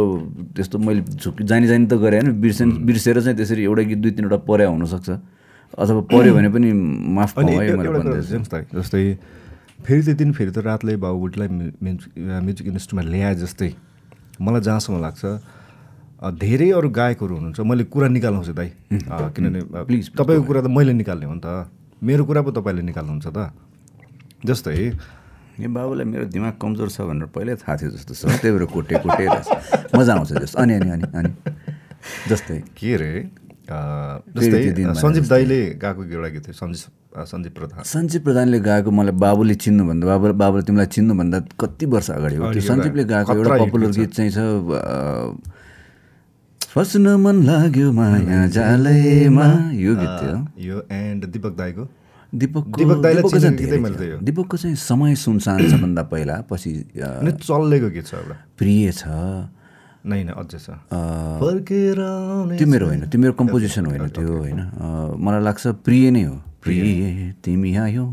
त्यस्तो 0.55 0.77
मैले 0.79 1.01
झुक 1.21 1.41
जानी 1.45 1.67
जानी 1.67 1.85
त 1.85 1.93
गरेँ 2.01 2.19
होइन 2.21 2.41
बिर्से 2.41 2.65
बिर्सेर 2.89 3.21
चाहिँ 3.21 3.37
त्यसरी 3.37 3.63
एउटा 3.63 3.83
गीत 3.89 3.99
दुई 4.01 4.11
तिनवटा 4.17 4.37
पर्या 4.49 4.67
हुनसक्छ। 4.73 5.09
अथवा 5.73 6.01
पऱ्यो 6.09 6.33
भने 6.33 6.49
पनि 6.49 6.69
माफ 7.17 7.31
पाऊँ 7.33 7.49
है 7.49 7.75
मैले 7.77 7.89
भन्दैछु। 7.89 8.77
जस्तै 8.77 9.03
फेरि 9.85 10.01
त्यो 10.03 10.13
दिन 10.15 10.31
फेरि 10.33 10.51
त 10.51 10.57
रातले 10.65 10.95
बाबुबुटीलाई 11.01 11.47
म्युजिक 11.49 12.11
म्युजिक 12.17 12.65
इन्डस्ट्रीमा 12.67 13.03
ल्याए 13.13 13.35
जस्तै 13.41 13.69
मलाई 14.41 14.61
जहाँसम्म 14.61 15.01
लाग्छ 15.01 15.23
धेरै 16.39 16.69
अरू 16.71 16.89
गायकहरू 16.89 17.33
हुनुहुन्छ 17.35 17.59
मैले 17.67 17.83
कुरा 17.93 18.07
निकाल्नुहोस् 18.07 18.55
दाइ। 18.55 18.69
किनभने 19.35 19.59
Please, 19.87 20.07
तपाईँको 20.15 20.43
कुरा 20.47 20.61
त 20.61 20.67
मैले 20.71 20.93
निकाल्ने 20.93 21.25
हो 21.25 21.33
नि 21.35 21.41
त। 21.43 21.67
मेरो 21.99 22.23
कुरा 22.25 22.41
पो 22.41 22.51
तपाईँले 22.55 22.81
निकाल्नुहुन्छ 22.89 23.27
त। 23.27 23.51
जस्तै 24.45 24.91
यो 25.61 25.69
बाबुलाई 25.69 26.05
मेरो 26.09 26.25
दिमाग 26.33 26.53
कमजोर 26.61 26.89
छ 26.89 27.01
भनेर 27.09 27.27
पहिल्यै 27.35 27.55
थाहा 27.61 27.73
थियो 27.77 27.89
जस्तो 27.93 28.13
छ। 28.13 28.21
त्यही 28.41 28.51
भएर 28.57 28.65
कोटे 28.73 28.95
कोटे 29.05 29.25
मजा 29.97 30.11
आउँछ 30.17 30.31
जस्तो 30.41 30.57
अनि 30.61 30.73
अनि 30.81 30.89
अनि 30.95 31.05
अनि। 31.13 31.31
जस्तै। 32.29 32.57
के 32.77 32.89
अरे 32.97 33.11
जस्तै 34.33 34.59
सञ्जीव 35.01 35.25
दाईले 35.29 35.59
गाएको 35.81 36.01
एउटा 36.09 36.29
गीत 36.35 36.43
थियो। 36.47 36.55
सञ्जीव 36.57 37.23
सञ्जीव 37.31 37.51
प्रधान। 37.57 37.81
सञ्जीव 37.85 38.21
प्रधानले 38.25 38.59
गाएको 38.59 38.89
मलाई 38.91 39.15
बाबुले 39.23 39.55
चिन्नुभन्दा 39.63 40.03
बाबु 40.09 40.33
बाबुले 40.41 40.63
तिमीलाई 40.67 40.89
चिन्नुभन्दा 40.97 41.37
कति 41.61 41.85
वर्ष 41.93 42.09
अगाडि 42.17 42.35
हो? 42.35 42.51
त्यो 42.53 42.63
सञ्जीवले 42.69 43.03
गाएको 43.13 43.31
एउटा 43.37 43.55
पपुलर 43.63 43.89
गीत 43.97 44.11
चाहिँ 44.17 44.31
छ 44.33 44.39
फस्न 46.73 47.05
मन 47.21 47.37
लाग्यो 47.45 47.91
माया 47.93 48.45
जालैमा। 48.57 49.47
यो 49.77 49.91
गीत 49.95 50.13
थियो। 50.19 50.37
यो 50.67 50.77
एन्ड 50.89 51.25
दिपक 51.29 51.53
दाईको। 51.61 51.83
दिपकको 52.33 54.57
चाहिँ 54.57 54.75
समय 54.75 55.15
सुनसान 55.15 55.69
छ। 55.69 55.73
भन्दा 55.81 56.03
पहिला 56.09 56.41
पछि 56.49 56.71
चल्लेको 56.97 57.89
गीत 57.93 58.05
छ 58.05 58.13
एउटा। 58.13 58.35
प्रिय 58.57 58.91
छ। 58.91 59.03
नै 60.05 60.23
अझै 60.33 60.59
छ। 60.59 60.69
त्यो 62.57 62.67
मेरो 62.67 62.85
होइन 62.87 63.01
त्यो 63.07 63.19
मेरो 63.21 63.33
कम्पोजिसन 63.39 63.85
होइन 63.85 64.07
त्यो 64.09 64.37
होइन। 64.37 64.59
मलाई 65.15 65.41
लाग्छ 65.43 65.67
प्रिय 65.85 66.11
नै 66.11 66.23
हो। 66.23 66.35
प्रिय। 66.63 67.33
तिमी 67.43 67.75
आयो। 67.75 68.05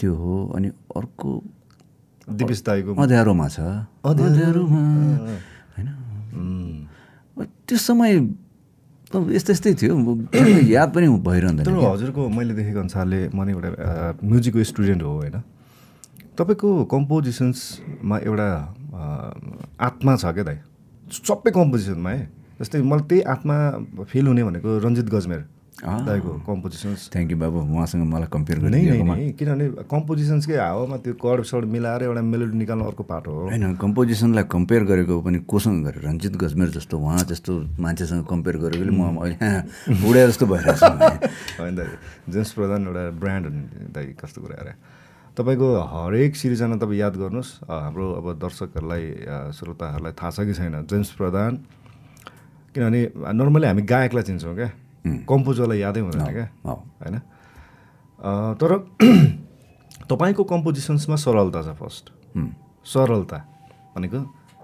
त्यो 0.00 0.14
हो 0.14 0.46
अनि 0.56 0.68
अर्को 0.96 1.42
दिपेश 2.28 2.62
दाईको। 2.66 2.94
अँध्यारोमा 2.96 3.48
छ। 3.48 3.60
अँध्यारोमा। 4.08 4.82
होइन? 5.74 5.88
त्यो 7.68 7.78
समय 7.78 8.18
यस्तै 9.14 9.52
यस्तै 9.52 9.72
थियो। 9.74 9.94
याद 10.76 10.88
पनि 10.94 11.06
भइरहँदैन 11.08 11.64
तर 11.66 11.74
हजुरको 11.74 12.28
मैले 12.28 12.54
देखेको 12.54 12.80
अनुसारले 12.80 13.20
म 13.34 13.44
नि 13.44 13.52
एउटा 13.52 14.18
म्युजिकको 14.24 14.64
स्टुडेन्ट 14.64 15.02
हो 15.02 15.12
होइन। 15.20 15.36
तपाईँको 16.38 16.68
कम्पोजिसन्समा 16.88 18.16
एउटा 18.18 18.48
आत्मा 19.80 20.12
छ 20.16 20.24
क्या 20.32 20.44
दाइ। 20.44 20.58
सबै 21.12 21.50
कम्पोजिसनमा 21.52 22.10
है। 22.10 22.22
जस्तै 22.60 22.82
मलाई 22.82 23.04
त्यही 23.08 23.20
आत्मा 23.34 23.56
फिल 24.08 24.26
हुने 24.26 24.42
भनेको 24.44 24.78
रञ्जित 24.86 25.06
गजमेर। 25.12 25.42
आ। 25.82 25.92
दाईको 26.06 26.32
कम्पोजिसन्स 26.46 27.08
थ्याङ्क 27.12 27.30
यू 27.30 27.36
बाबु 27.38 27.58
उहाँसँग 27.66 28.02
मलाई 28.06 28.28
कम्पेयर 28.30 28.58
नै 28.58 28.70
नै 28.70 28.80
गरिदिएकोमा 28.80 29.14
नै 29.14 29.30
किनभने 29.34 29.66
कम्पोजिसन्सकै 29.90 30.56
हावामा 30.56 30.96
त्यो 31.02 31.14
कड 31.16 31.42
सड 31.44 31.64
मिलाएर 31.74 32.02
एउटा 32.06 32.22
मेलोडी 32.24 32.56
निकाल्नु 32.58 32.84
अर्को 32.86 33.02
पाटो 33.04 33.30
हो 33.32 33.42
होइन 33.48 33.64
कम्पोजिसनलाई 33.76 34.44
कम्पेयर 34.48 34.82
गरेको 34.86 35.14
पनि 35.20 35.38
कोसँग 35.44 35.78
गरेर 35.84 36.02
रञ्जित 36.06 36.34
गजमेर 36.38 36.68
जस्तो 36.76 36.94
उहाँ 37.00 37.24
जस्तो 37.26 37.52
मान्छेसँग 37.82 38.24
कम्पेयर 38.24 38.56
गरेकोले 38.64 38.92
म 38.92 39.02
अहिले 39.18 39.50
बुढा 39.98 40.22
जस्तो 40.28 40.44
भइरहेको 40.46 40.78
छु 40.78 41.58
होइन 41.58 41.74
दाइ 41.74 41.88
जेम्स 42.30 42.50
प्रधान 42.52 42.80
एउटा 42.86 43.04
ब्रान्ड 43.18 43.44
दाइ 43.90 44.06
कस्तो 44.16 44.38
कुरा 44.40 44.56
अरे 44.62 44.74
तपाईँको 45.36 45.68
हरेक 45.90 46.36
सिरिजना 46.36 46.76
तपाईँ 46.78 47.00
याद 47.00 47.14
गर्नुहोस् 47.18 47.50
हाम्रो 47.66 48.06
अब 48.20 48.26
दर्शकहरूलाई 48.38 49.04
श्रोताहरूलाई 49.50 50.12
थाहा 50.14 50.30
छ 50.30 50.46
कि 50.46 50.54
छैन 50.54 50.86
जेम्स 50.86 51.10
प्रधान 51.18 51.52
किनभने 52.74 53.00
नर्मली 53.34 53.66
हामी 53.66 53.82
गायकलाई 53.88 54.24
चिन्छौँ 54.24 54.54
क्या 54.54 54.70
कम्पोजरलाई 55.04 55.78
यादै 55.78 56.00
हुँदैन 56.00 56.32
क्या। 56.32 56.46
होइन? 56.64 57.16
तर 58.60 58.70
तपाईँको 60.10 60.44
कम्पोजिसन्समा 60.44 61.16
सरलता 61.16 61.62
छ 61.62 61.74
फर्स्ट। 61.78 62.04
सरलता 62.86 63.38
भनेको 63.96 64.18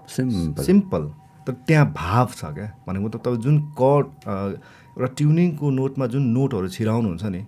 सिम्पल 0.09 0.63
सिम्पल। 0.63 1.03
तर 1.47 1.53
त्यहाँ 1.67 1.85
भाव 1.95 2.27
छ 2.35 2.45
क्या? 2.55 2.67
भनेको 2.87 3.09
त 3.09 3.15
तपाईँ 3.19 3.41
जुन 3.43 3.55
कड 3.81 4.05
एउटा 4.27 5.07
ट्युनिङको 5.17 5.65
नोटमा 5.69 6.05
जुन 6.13 6.23
नोटहरू 6.35 6.67
छिराउनुहुन्छ 6.67 7.25
नि 7.35 7.41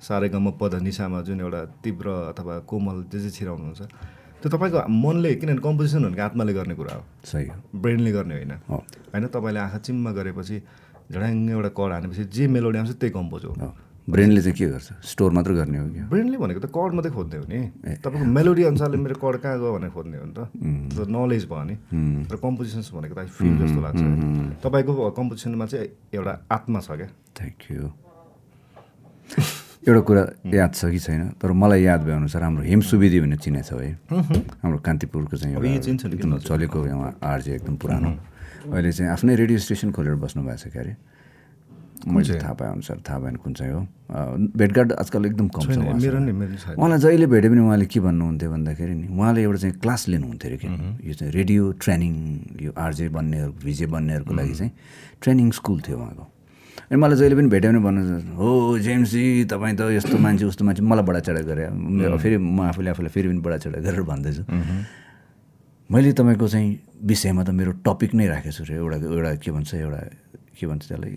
सारेगम 0.00 0.50
पद 0.60 0.74
निसामा 0.84 1.20
जुन 1.26 1.40
एउटा 1.40 1.60
तीव्र 1.84 2.06
अथवा 2.32 2.58
कोमल 2.68 2.96
जे 3.12 3.18
जे 3.20 3.30
छिराउनुहुन्छ 3.30 3.82
त्यो 4.40 4.48
तपाईँको 4.52 4.78
मनले 4.88 5.34
किनभने 5.40 5.62
कम्पोजिसन 5.64 6.04
भनेको 6.04 6.22
आत्माले 6.22 6.52
गर्ने 6.52 6.74
कुरा 6.74 6.94
हो। 6.94 7.02
सही 7.24 7.44
ब्रेनले 7.74 8.12
गर्ने 8.12 8.34
होइन। 8.34 8.52
होइन 8.68 9.26
तपाईँले 9.32 9.60
आँखा 9.60 9.78
चिम्मा 9.86 10.10
गरेपछि 10.12 10.56
झड्याङ्ग 11.12 11.50
एउटा 11.50 11.68
कड 11.78 11.90
हानेपछि 11.92 12.24
जे 12.34 12.46
मेलोडी 12.48 12.78
आउँछ 12.78 12.90
त्यही 13.00 13.12
कम्पोज 13.12 13.44
हो। 13.44 13.52
ब्रेनले 14.04 14.40
चाहिँ 14.42 14.56
के 14.56 14.66
गर्छ 14.68 14.88
स्टोर 15.10 15.30
मात्र 15.32 15.52
गर्ने 15.54 15.78
हो 15.78 15.86
क्या 15.88 16.04
ब्रेनले 16.12 16.36
भनेको 16.36 16.60
त 16.60 16.68
कड 16.68 16.92
मात्रै 16.92 17.12
खोज्ने 17.16 17.36
हो 17.40 17.44
नि 17.48 17.60
तपाईँको 18.04 18.24
मेलोडी 18.36 18.62
अनुसारले 18.68 18.96
मेरो 19.00 19.16
कड 19.16 19.36
कहाँ 19.40 19.56
गयो 19.58 19.72
भनेर 19.74 19.90
खोज्ने 19.96 20.16
हो 20.20 20.26
नि 20.28 20.34
त 20.36 21.08
नलेज 21.08 21.44
भयो 21.48 21.64
नि 21.64 21.74
र 22.28 22.36
कम्पोजिसन्स 22.36 22.92
भनेको 22.92 23.14
त 23.16 23.28
फिल 23.32 23.52
जस्तो 23.64 23.80
लाग्छ 23.80 24.00
तपाईँको 24.60 24.92
कम्पोजिसनमा 25.18 25.66
चाहिँ 25.72 25.88
एउटा 26.12 26.32
आत्मा 26.52 26.80
छ 26.84 26.88
क्या 27.00 27.08
थ्याङ्क 27.32 27.60
यू 27.72 27.88
एउटा 29.88 30.00
कुरा 30.08 30.22
याद 30.52 30.72
छ 30.74 30.84
कि 30.92 30.98
छैन 31.00 31.20
तर 31.40 31.52
मलाई 31.52 31.82
याद 31.82 32.00
भए 32.04 32.12
अनुसार 32.12 32.42
हाम्रो 32.42 32.62
हेम 32.64 32.80
सुवेदी 32.84 33.20
भन्ने 33.20 33.36
चिनेछ 33.40 33.72
है 33.72 33.88
हाम्रो 34.60 34.78
कान्तिपुरको 34.84 35.36
चाहिँ 35.36 35.56
एउटा 35.56 36.36
चलेको 36.44 36.78
उहाँ 36.92 37.10
आरजे 37.24 37.54
एकदम 37.56 37.76
पुरानो 37.80 38.10
अहिले 38.72 38.92
चाहिँ 38.92 39.10
आफ्नै 39.12 39.34
रेडियो 39.36 39.58
स्टेसन 39.58 39.90
खोलेर 39.92 40.14
बस्नु 40.24 40.42
भएको 40.44 40.56
छ 40.56 40.72
क्यारे। 40.72 40.96
मैले 42.04 42.36
थाहा 42.36 42.52
पाए 42.52 42.68
अनुसार 42.72 42.96
थाहा 43.08 43.18
भएन 43.18 43.36
कुन 43.40 43.52
चाहिँ 43.54 43.72
हो। 43.72 43.80
भेटघाट 44.60 44.92
आजकल 44.92 45.26
एकदम 45.26 45.48
कम 45.56 45.60
छ 45.64 45.78
उहाँलाई 46.76 46.98
जहिले 47.00 47.26
भेट्यो 47.32 47.50
भने 47.50 47.60
उहाँले 47.64 47.86
के 47.88 48.00
भन्नुहुन्थ्यो 48.00 48.50
भन्दाखेरि 48.50 48.94
नि 48.94 49.06
उहाँले 49.08 49.40
एउटा 49.42 49.58
चाहिँ 49.64 49.74
क्लास 49.80 50.08
लिनुहुन्थ्यो 50.08 50.48
अरे 50.50 50.58
कि। 50.60 50.68
यो 51.08 51.14
चाहिँ 51.14 51.32
रेडियो 51.32 51.62
ट्रेनिङ 51.80 52.12
यो 52.60 52.70
आरजे 52.76 53.08
बन्नेहरू 53.08 53.52
भिजे 53.64 53.86
बन्नेहरूको 53.88 54.34
लागि 54.34 54.54
चाहिँ 54.54 54.72
ट्रेनिङ 55.22 55.50
स्कुल 55.60 55.80
थियो 55.88 55.96
उहाँको। 55.96 56.24
अनि 56.92 56.96
मलाई 57.00 57.16
जहिले 57.16 57.34
पनि 57.40 57.48
भेट्यो 57.48 57.70
भने 57.72 57.80
भन्नु 57.80 58.36
हो 58.36 58.48
जेम्सी 58.84 59.22
तपाईँ 59.48 59.76
त 59.76 59.80
यस्तो 59.96 60.16
मान्छे 60.20 60.44
उस्तो 60.44 60.62
मान्छे 60.64 60.82
मलाई 60.84 61.04
बडाचढा 61.08 61.40
गरे। 61.48 61.64
मेरो- 61.72 62.20
फेरि 62.20 62.36
म 62.36 62.60
आफूले 62.68 62.90
आफूलाई 62.92 63.10
फेरि 63.16 63.28
पनि 63.32 63.40
बडाचढा 63.40 63.78
गरेर 63.80 64.02
भन्दैछु। 64.04 64.42
मैले 65.90 66.12
तपाईँको 66.12 66.48
चाहिँ 66.48 66.70
विषयमा 67.04 67.42
त 67.44 67.50
मेरो 67.50 67.72
टपिक 67.84 68.14
नै 68.14 68.26
राखेको 68.26 68.52
छु 68.56 68.64
रे 68.64 68.74
एउटा 68.80 68.96
एउटा 69.04 69.30
के 69.44 69.50
भन्छ 69.52 69.74
एउटा 69.74 70.00
के 70.58 70.66
भन्छ 70.66 70.82
त्यसलाई 70.88 71.14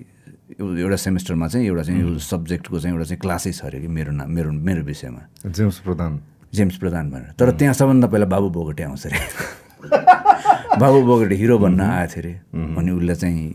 एउटा 0.59 0.95
सेमेस्टरमा 0.95 1.47
चाहिँ 1.47 1.67
एउटा 1.67 1.83
चाहिँ 1.83 2.19
सब्जेक्टको 2.19 2.79
चाहिँ 2.79 2.93
एउटा 2.95 3.05
चाहिँ 3.07 3.19
क्लासै 3.21 3.51
छ 3.51 3.61
अरे 3.65 3.79
कि 3.81 3.87
मेरो 3.87 4.11
नाम 4.11 4.29
मेरो 4.31 4.51
मेरो 4.51 4.81
विषयमा। 4.83 5.21
जेम्स 5.47 5.79
प्रधान। 5.87 6.19
जेम्स 6.53 6.77
प्रधान 6.77 7.09
भनेर। 7.11 7.31
तर 7.39 7.51
त्यहाँ 7.57 7.73
सबभन्दा 7.73 8.07
पहिला 8.07 8.25
बाबु 8.27 8.49
बोगटे 8.49 8.83
आउँछ 8.83 9.05
अरे 9.07 9.19
बाबु 10.81 10.99
बोगटे 11.05 11.35
हिरो 11.35 11.57
बन्न 11.59 11.81
आएको 11.81 12.21
थियो 12.21 12.23
अरे 12.23 12.75
अनि 12.79 12.91
उसले 12.91 13.15
चाहिँ 13.15 13.45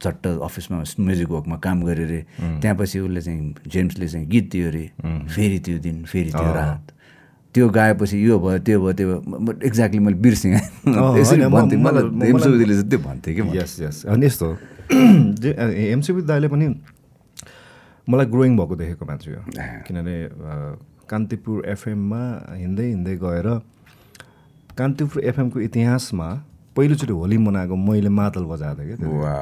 चट्ट 0.00 0.26
अफिसमा 0.26 0.76
म्युजिक 1.00 1.28
वर्कमा 1.28 1.56
काम 1.60 1.82
गऱ्यो 1.84 2.04
अरे 2.04 2.20
त्यहाँ 2.60 2.76
पछि 2.80 2.98
उसले 3.04 3.20
चाहिँ 3.20 3.54
जेम्सले 3.68 4.08
चाहिँ 4.08 4.26
गीत 4.28 4.50
दियो 4.52 4.68
अरे 4.68 4.84
फेरि 5.28 5.58
त्यो 5.60 5.78
दिन 5.84 6.04
फेरि 6.04 6.30
त्यो 6.32 6.52
रात। 6.54 6.84
त्यो 7.54 7.68
गाएपछि 7.70 8.16
यो 8.26 8.38
भयो 8.38 8.58
त्यो 8.66 8.78
भयो 8.82 8.92
त्यो 8.98 9.06
भयो। 9.20 9.52
एक्ज्याक्टली 9.66 9.98
मैले 10.04 10.16
बिर्सेँ 10.18 10.52
यसरी 11.20 11.46
भन्थेँ। 11.54 11.78
मलाई 11.78 12.02
मलाई- 12.02 12.42
चाहिँ 12.42 12.88
त्यो 12.90 12.98
भन्थेँ 12.98 13.34
कि। 13.34 13.42
यस 13.58 13.72
यस 13.80 14.04
अनि 14.10 14.26
यस्तो। 14.26 14.48
जे 15.42 15.50
एमसिबी 15.92 16.22
दाईले 16.28 16.48
पनि 16.50 16.66
मलाई 18.08 18.26
ग्रोइङ 18.26 18.56
भएको 18.58 18.74
देखेको 18.76 19.04
मान्छे 19.06 19.30
हो। 19.30 19.42
किनभने 19.86 20.14
कान्तिपुर 21.10 21.56
एफएममा 21.68 22.22
हिँड्दै 22.58 22.86
हिँड्दै 22.88 23.14
गएर 23.22 23.48
कान्तिपुर 24.78 25.22
एफएमको 25.30 25.60
इतिहासमा 25.60 26.28
पहिलोचोटि 26.76 27.12
होली 27.12 27.38
मनाएको 27.38 27.76
मैले 27.76 28.08
मादल 28.18 28.44
बजाएको 28.50 28.82
थिएँ 28.82 28.98
क्या 28.98 29.34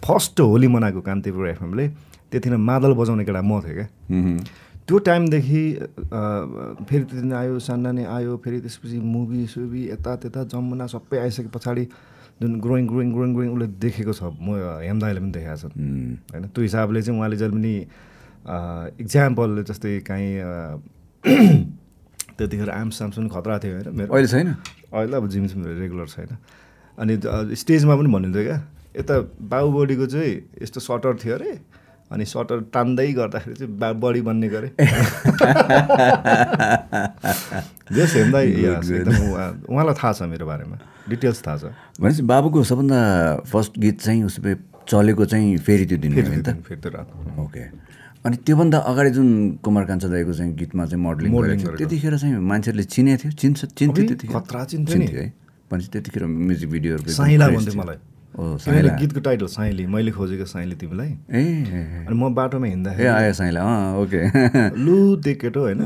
फर्स्ट 0.00 0.40
होली 0.40 0.68
मनाएको 0.72 1.00
कान्तिपुर 1.04 1.48
एफएमले 1.48 1.88
त्यतिखेर 2.32 2.58
मादल 2.58 2.92
बजाउने 2.98 3.24
केटा 3.24 3.42
म 3.42 3.60
थिएँ 3.60 3.74
क्या। 3.76 3.86
त्यो 4.88 4.98
टाइमदेखि 5.08 5.62
फेरि 6.88 7.04
त्यो 7.04 7.20
दिन 7.20 7.32
आयो 7.32 7.58
सान्नानी 7.58 8.04
आयो 8.04 8.36
फेरि 8.44 8.60
त्यसपछि 8.60 8.98
मुभी 9.00 9.46
सुभी 9.48 9.82
यता 9.90 10.16
त्यता 10.22 10.44
जमुना 10.52 10.86
सबै 10.92 11.18
आइसके 11.18 11.48
पछाडि 11.54 11.84
जुन 12.42 12.60
ग्रोइङ 12.60 12.86
ग्रोइङ 12.88 13.12
ग्रोइङ 13.14 13.32
ग्रोइङ 13.34 13.50
उसले 13.54 13.66
देखेको 13.80 14.12
छ। 14.12 14.22
म 14.44 14.60
हेमदाईले 14.84 15.20
पनि 15.20 15.32
देखाएको 15.32 15.56
छ। 15.56 15.72
होइन 16.32 16.44
त्यो 16.52 16.62
हिसाबले 16.62 17.02
चाहिँ 17.02 17.18
उहाँले 17.18 17.36
जहिले 17.36 17.54
पनि 17.56 17.74
इक्जाम्पल 19.00 19.64
जस्तै 19.68 19.92
काहीँ 20.08 20.32
त्यतिखेर 22.36 22.70
आम्स 22.70 22.98
साम्स 22.98 23.16
पनि 23.18 23.28
खतरा 23.32 23.58
थियो 23.64 23.72
होइन 23.78 23.88
मेरो। 23.96 24.12
अहिले 24.12 24.28
छैन? 24.28 24.48
अहिले 24.92 25.16
अब 25.16 25.28
जिम 25.32 25.46
सिम 25.48 25.64
रेगुलर 25.80 26.08
छैन। 26.12 26.36
अनि 26.98 27.14
स्टेजमा 27.56 27.96
पनि 27.96 28.12
भनिन्थ्यो 28.12 28.42
क्या। 28.44 28.58
यता 29.00 29.14
बाबुबडीको 29.48 30.06
चाहिँ 30.12 30.32
यस्तो 30.62 30.80
सटर 30.80 31.16
थियो 31.24 31.34
अरे। 31.34 31.52
अनि 32.12 32.24
सटर 32.24 32.60
तान्दै 32.74 33.12
गर्दाखेरि 33.12 33.56
चाहिँ 33.56 33.72
बा 33.78 33.92
बडी 33.96 34.20
बन्ने 34.28 34.48
गरे। 34.48 34.68
जस 37.92 38.10
हेर्दा 38.16 38.38
उहाँलाई 39.68 39.94
थाहा 39.94 40.12
छ 40.12 40.22
मेरो 40.28 40.46
बारेमा। 40.46 40.76
डिटेल्स 41.08 41.38
थाहा 41.46 41.56
छ। 41.58 41.64
भनेपछि 42.00 42.22
बाबुको 42.22 42.64
सबभन्दा 42.64 42.98
फर्स्ट 43.48 43.72
गीत 43.78 43.96
चाहिँ 44.00 44.22
उसले 44.24 44.54
चलेको 44.88 45.24
चाहिँ 45.24 45.56
फेरि 45.64 45.84
त्यो 45.86 45.98
दिन 45.98 46.12
त? 46.44 46.48
फेरि 46.68 46.80
त्यो 46.80 46.90
रात 46.92 47.08
ओके 47.40 47.62
अनि 48.24 48.36
त्योभन्दा 48.40 48.78
अगाडि 48.78 49.10
जुन 49.16 49.28
कुमार 49.64 49.84
कान्छा 49.84 50.08
दाईको 50.08 50.32
चाहिँ 50.32 50.52
गीतमा 50.56 50.84
चाहिँ 50.86 51.02
मोडलिङ। 51.02 51.32
त्यतिखेर 51.76 52.14
चाहिँ 52.16 52.36
मान्छेहरूले 52.40 52.84
चिने 52.84 53.16
थियो 53.20 53.32
चिन्छ 53.32 53.64
चिन्थ्यो 53.64 54.04
त्यतिखेर। 54.08 54.32
खतरा 54.32 54.64
चिन्थ्यो 54.64 55.20
है। 55.20 55.32
भनेपछि 55.68 55.88
त्यतिखेर 55.92 56.24
म्युजिक 56.24 56.68
थियो। 56.72 56.96
मलाई। 57.80 57.96
साइला 58.34 58.98
गीतको 58.98 59.20
टाइटल 59.20 59.46
साइली 59.46 59.86
मैले 59.86 60.10
खोजेको 60.10 60.44
साइली 60.44 60.74
तिमीलाई। 60.74 61.08
ए। 61.30 61.42
अनि 62.06 62.16
म 62.18 62.34
बाटोमा 62.34 62.66
हिँड्दाखेरि 62.66 63.08
आयो 63.08 63.32
साइला 63.32 63.62
ओके। 64.02 64.26
लु 64.74 65.16
त्यो 65.22 65.34
केटो 65.40 65.60
होइन? 65.60 65.78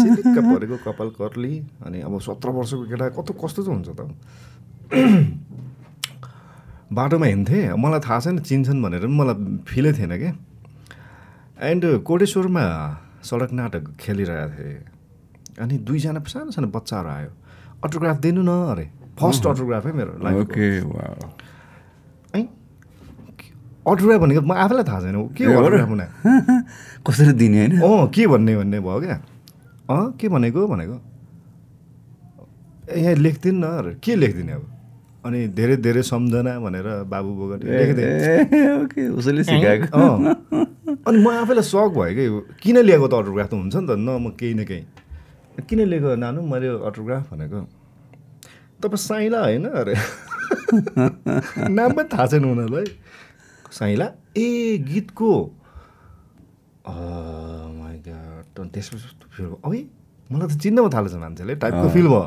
सिलिक्क 0.00 0.38
परेको 0.40 0.76
कपाल 0.88 1.08
कर्ली। 1.20 1.52
अनि 1.84 2.00
अब 2.00 2.18
सत्र 2.20 2.48
वर्षको 2.48 2.84
केटा 2.88 3.08
कस्तो 3.12 3.32
कस्तो 3.44 3.62
चाहिँ 3.62 3.76
हुन्छ 3.76 3.88
त? 3.92 4.08
बाटोमा 6.92 7.26
हिँड्थेँ। 7.26 7.72
मलाई 7.76 8.00
थाहा 8.00 8.20
छैन 8.20 8.38
चिन्छन् 8.40 8.82
भनेर 8.82 9.00
पनि 9.04 9.12
मलाई 9.12 9.34
फिलै 9.68 9.92
थिएन 9.92 10.16
क्या 10.16 10.32
एन्ड 11.70 11.84
कोटेश्वरमा 12.08 12.64
सडक 13.22 13.52
नाटक 13.52 13.84
खेलिरहेको 14.00 14.52
थिएँ। 14.56 14.80
अनि 15.60 15.78
दुईजना 15.84 16.20
सानो 16.24 16.50
सानो 16.56 16.68
बच्चाहरू 16.72 17.08
आयो। 17.08 17.30
अटोग्राफ 17.84 18.16
दिनु 18.24 18.42
न 18.42 18.48
अरे। 18.72 18.88
फर्स्ट 19.20 19.46
अटोग्राफ 19.46 19.86
है 19.86 19.92
मेरो 19.92 20.12
लाइफको। 20.24 20.42
ओके 20.42 20.80
है? 22.36 22.42
अटोग्राफ 23.88 24.20
भनेको 24.20 24.40
म 24.40 24.52
आफैलाई 24.52 24.84
थाहा 24.84 25.00
छैन। 25.00 25.16
के 25.36 25.44
हो 25.44 25.60
हुने 25.62 26.06
कसरी 27.06 27.32
दिने 27.32 27.58
होइन? 27.58 27.80
अँ 27.80 28.08
के 28.14 28.26
भन्ने 28.26 28.56
भन्ने 28.56 28.80
भयो 28.80 29.00
क्या? 29.00 29.16
अँ 29.90 30.12
के 30.20 30.28
भनेको 30.28 30.66
भनेको? 30.66 30.96
ए, 32.90 33.00
यहाँ 33.00 33.14
लेखिदिनु 33.14 33.58
न 33.58 33.64
अरे। 33.64 33.94
के 34.04 34.14
लेखिदिने 34.16 34.52
अब? 34.52 34.64
अनि 35.26 35.48
धेरै 35.48 35.76
धेरै 35.76 36.02
सम्झना 36.02 36.58
भनेर 36.60 36.86
बाबु 37.10 37.30
उसैले 39.18 39.42
सिकाएको। 39.44 39.86
अनि 41.06 41.18
म 41.18 41.28
आफैलाई 41.42 41.62
सक 41.62 41.90
भयो 41.94 42.14
कि 42.14 42.24
किन 42.62 42.78
लिएको 42.86 43.06
त 43.08 43.14
अटोग्राफ 43.14 43.48
त 43.50 43.54
हुन्छ 43.54 43.76
नि 43.76 43.86
त? 43.86 43.90
न 43.98 44.08
म 44.22 44.30
केही 44.38 44.54
न 44.54 44.64
केही। 44.64 44.84
किन 45.68 45.78
लिएको 45.90 46.14
नानु? 46.16 46.42
मैले 46.42 46.68
अटोग्राफ 46.86 47.34
भनेको। 47.34 47.58
तपाईँ 48.82 49.02
साइला 49.02 49.40
होइन 49.42 49.64
अरे। 49.66 49.94
नाम 51.76 51.90
पनि 51.92 52.08
थाहा 52.12 52.26
छैन 52.26 52.44
उनीहरूलाई। 52.44 52.86
साइला 53.72 54.06
ए 54.36 54.78
गीतको 54.88 55.30
त्यसपछि 58.62 59.08
फिल 59.36 59.46
भयो। 59.46 59.60
अबे 59.64 59.78
मलाई 60.30 60.48
त 60.48 60.60
चिन्न 60.62 60.78
पो 60.82 60.88
थालेछ 60.94 61.14
मान्छेले 61.18 61.54
टाइपको 61.62 61.88
फिल 61.90 62.06
भयो। 62.08 62.24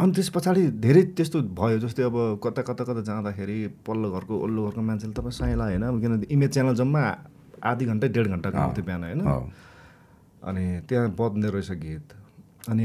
अनि 0.00 0.12
त्यस 0.12 0.28
पछाडि 0.34 0.62
धेरै 0.84 1.02
त्यस्तो 1.16 1.38
भयो 1.58 1.78
जस्तै 1.84 2.02
अब 2.02 2.16
कता 2.44 2.62
कता 2.68 2.82
कता 2.84 3.00
जाँदाखेरि 3.08 3.58
पल्लो 3.86 4.10
घरको 4.10 4.34
ओल्लो 4.44 4.60
घरको 4.68 4.80
मान्छेले 4.82 5.14
तपाईँ 5.14 5.36
साइला 5.38 5.64
होइन 5.64 5.84
किनभने 6.00 6.26
इमेज 6.34 6.50
च्यानल 6.52 6.74
जम्मा 6.80 7.02
आधी 7.62 7.84
घन्टा 7.86 8.06
डेढ 8.08 8.26
घन्टाको 8.34 8.58
आउँथ्यो 8.58 8.84
बिहान 8.84 9.02
होइन। 9.04 9.20
अनि 10.42 10.64
त्यहाँ 10.88 11.08
बज्ने 11.18 11.48
रहेछ 11.54 11.70
गीत। 11.84 12.06
अनि 12.68 12.84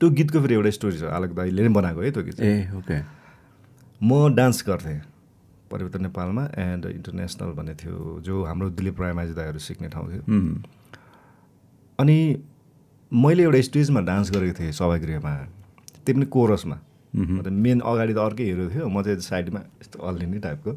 त्यो 0.00 0.10
गीतको 0.10 0.40
फेरि 0.40 0.54
एउटा 0.54 0.70
स्टोरी 0.80 0.96
छ। 0.98 1.12
आलोक 1.12 1.30
दाईले 1.36 1.62
नै 1.62 1.72
बनाएको 1.76 2.00
है 2.00 2.10
त्यो 2.10 2.22
गीत। 2.24 2.40
ए 2.40 2.72
ओके। 2.80 2.98
म 4.00 4.32
डान्स 4.34 4.64
गर्थेँ 4.66 5.00
परिवर्तन 5.70 6.02
नेपालमा 6.02 6.44
एन्ड 6.58 6.86
इन्टरनेसनल 6.86 7.50
भन्ने 7.54 7.74
थियो 7.78 8.20
जो 8.24 8.34
हाम्रो 8.44 8.70
दिलीप 8.74 9.00
रायमाझी 9.00 9.34
दाईहरू 9.36 9.58
सिक्ने 9.60 9.88
ठाउँ 9.92 10.06
थियो। 10.10 10.22
अनि 12.00 12.18
मैले 13.12 13.42
एउटा 13.42 13.60
स्टेजमा 13.68 14.00
डान्स 14.08 14.30
गरेको 14.32 14.58
थिएँ 14.58 14.72
सभागृहमा 14.72 15.34
त्यो 16.04 16.14
पनि 16.16 16.26
कोरसमा 16.26 16.78
मतलब 17.12 17.52
मेन 17.52 17.80
अगाडि 17.84 18.14
त 18.14 18.18
अर्कै 18.18 18.44
हिरो 18.50 18.64
थियो 18.72 18.88
म 18.88 19.02
चाहिँ 19.04 19.20
साइडमा 19.20 19.60
यस्तो 19.84 19.98
अल्लिने 20.00 20.38
टाइपको। 20.40 20.70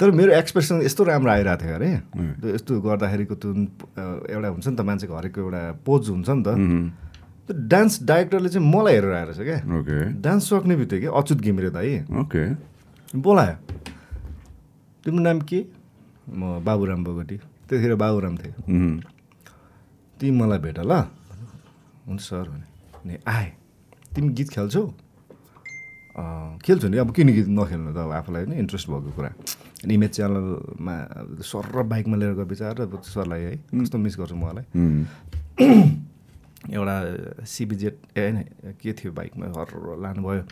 तर 0.00 0.10
मेरो 0.10 0.32
एक्सप्रेसन 0.36 0.82
यस्तो 0.82 1.04
राम्रो 1.04 1.30
आइरहेको 1.32 1.62
थियो 1.62 1.74
अरे। 1.76 1.90
यस्तो 2.52 2.80
गर्दाखेरिको 2.80 3.34
त्यो 3.40 3.50
एउटा 4.36 4.48
हुन्छ 4.52 4.66
नि 4.68 4.76
त 4.76 4.80
मान्छेको 4.84 5.14
हरेकको 5.16 5.40
एउटा 5.40 5.62
पोज 5.86 6.02
हुन्छ 6.10 6.28
नि 6.28 6.42
त। 6.44 6.48
त्यो 7.46 7.68
डान्स 7.68 8.02
डाइरेक्टरले 8.02 8.48
चाहिँ 8.48 8.66
मलाई 8.74 8.94
हेरेर 8.94 9.12
आएर 9.12 9.32
छ 9.32 9.38
क्या। 9.38 9.56
ओके 9.78 9.98
डान्स 10.20 10.50
सक्ने 10.50 10.76
बित्तिकै 10.76 11.06
अच्युत 11.06 11.40
घिमिरे 11.40 11.70
दाई 11.70 12.00
ओके 12.20 12.42
बोलायो। 13.18 13.56
तिम्रो 15.04 15.22
नाम 15.22 15.40
के? 15.40 15.64
म 16.28 16.60
बाबुराम 16.64 17.04
बोगटी। 17.04 17.36
त्यतिखेर 17.38 17.94
बाबुराम 17.94 18.36
थिएँ। 18.36 18.54
तिमी 20.20 20.38
मलाई 20.38 20.58
भेट 20.58 20.78
ल। 20.78 20.92
हुन्छ 22.08 22.20
सर 22.20 22.48
भने। 22.48 23.18
आएँ। 23.26 23.52
तिमी 24.14 24.28
गीत 24.34 24.48
खेल्छौ? 24.50 24.82
"अँ, 26.18 26.58
खेल्छु 26.58 26.88
नि। 26.88 26.96
अब 26.98 27.14
किन 27.14 27.28
गीत 27.28 27.46
नखेल्नु 27.48 27.94
त? 27.94 27.96
अब 27.96 28.10
आफूलाई 28.10 28.44
होइन 28.44 28.58
इन्ट्रेस्ट 28.58 28.88
भएको 28.88 29.10
कुरा। 29.16 29.30
अनि 29.84 29.94
इमेज 29.94 30.10
च्यानलमा 30.10 30.94
सर 31.42 31.64
र 31.74 31.82
बाइकमा 31.82 32.16
लिएर 32.16 32.32
गए 32.32 32.44
बिचार 32.44 32.74
सरलाई 33.04 33.40
है 33.40 33.56
कस्तो 33.56 33.98
मिस 33.98 34.16
गर्छु 34.18 34.36
मलाई 34.36 34.64
एउटा 36.66 37.44
सिबिजेट 37.46 37.94
ए 38.16 38.20
होइन 38.20 38.74
के 38.80 38.92
थियो 38.92 39.12
बाइकमा 39.12 39.46
हर 39.56 39.68
लानुभयो। 40.02 40.42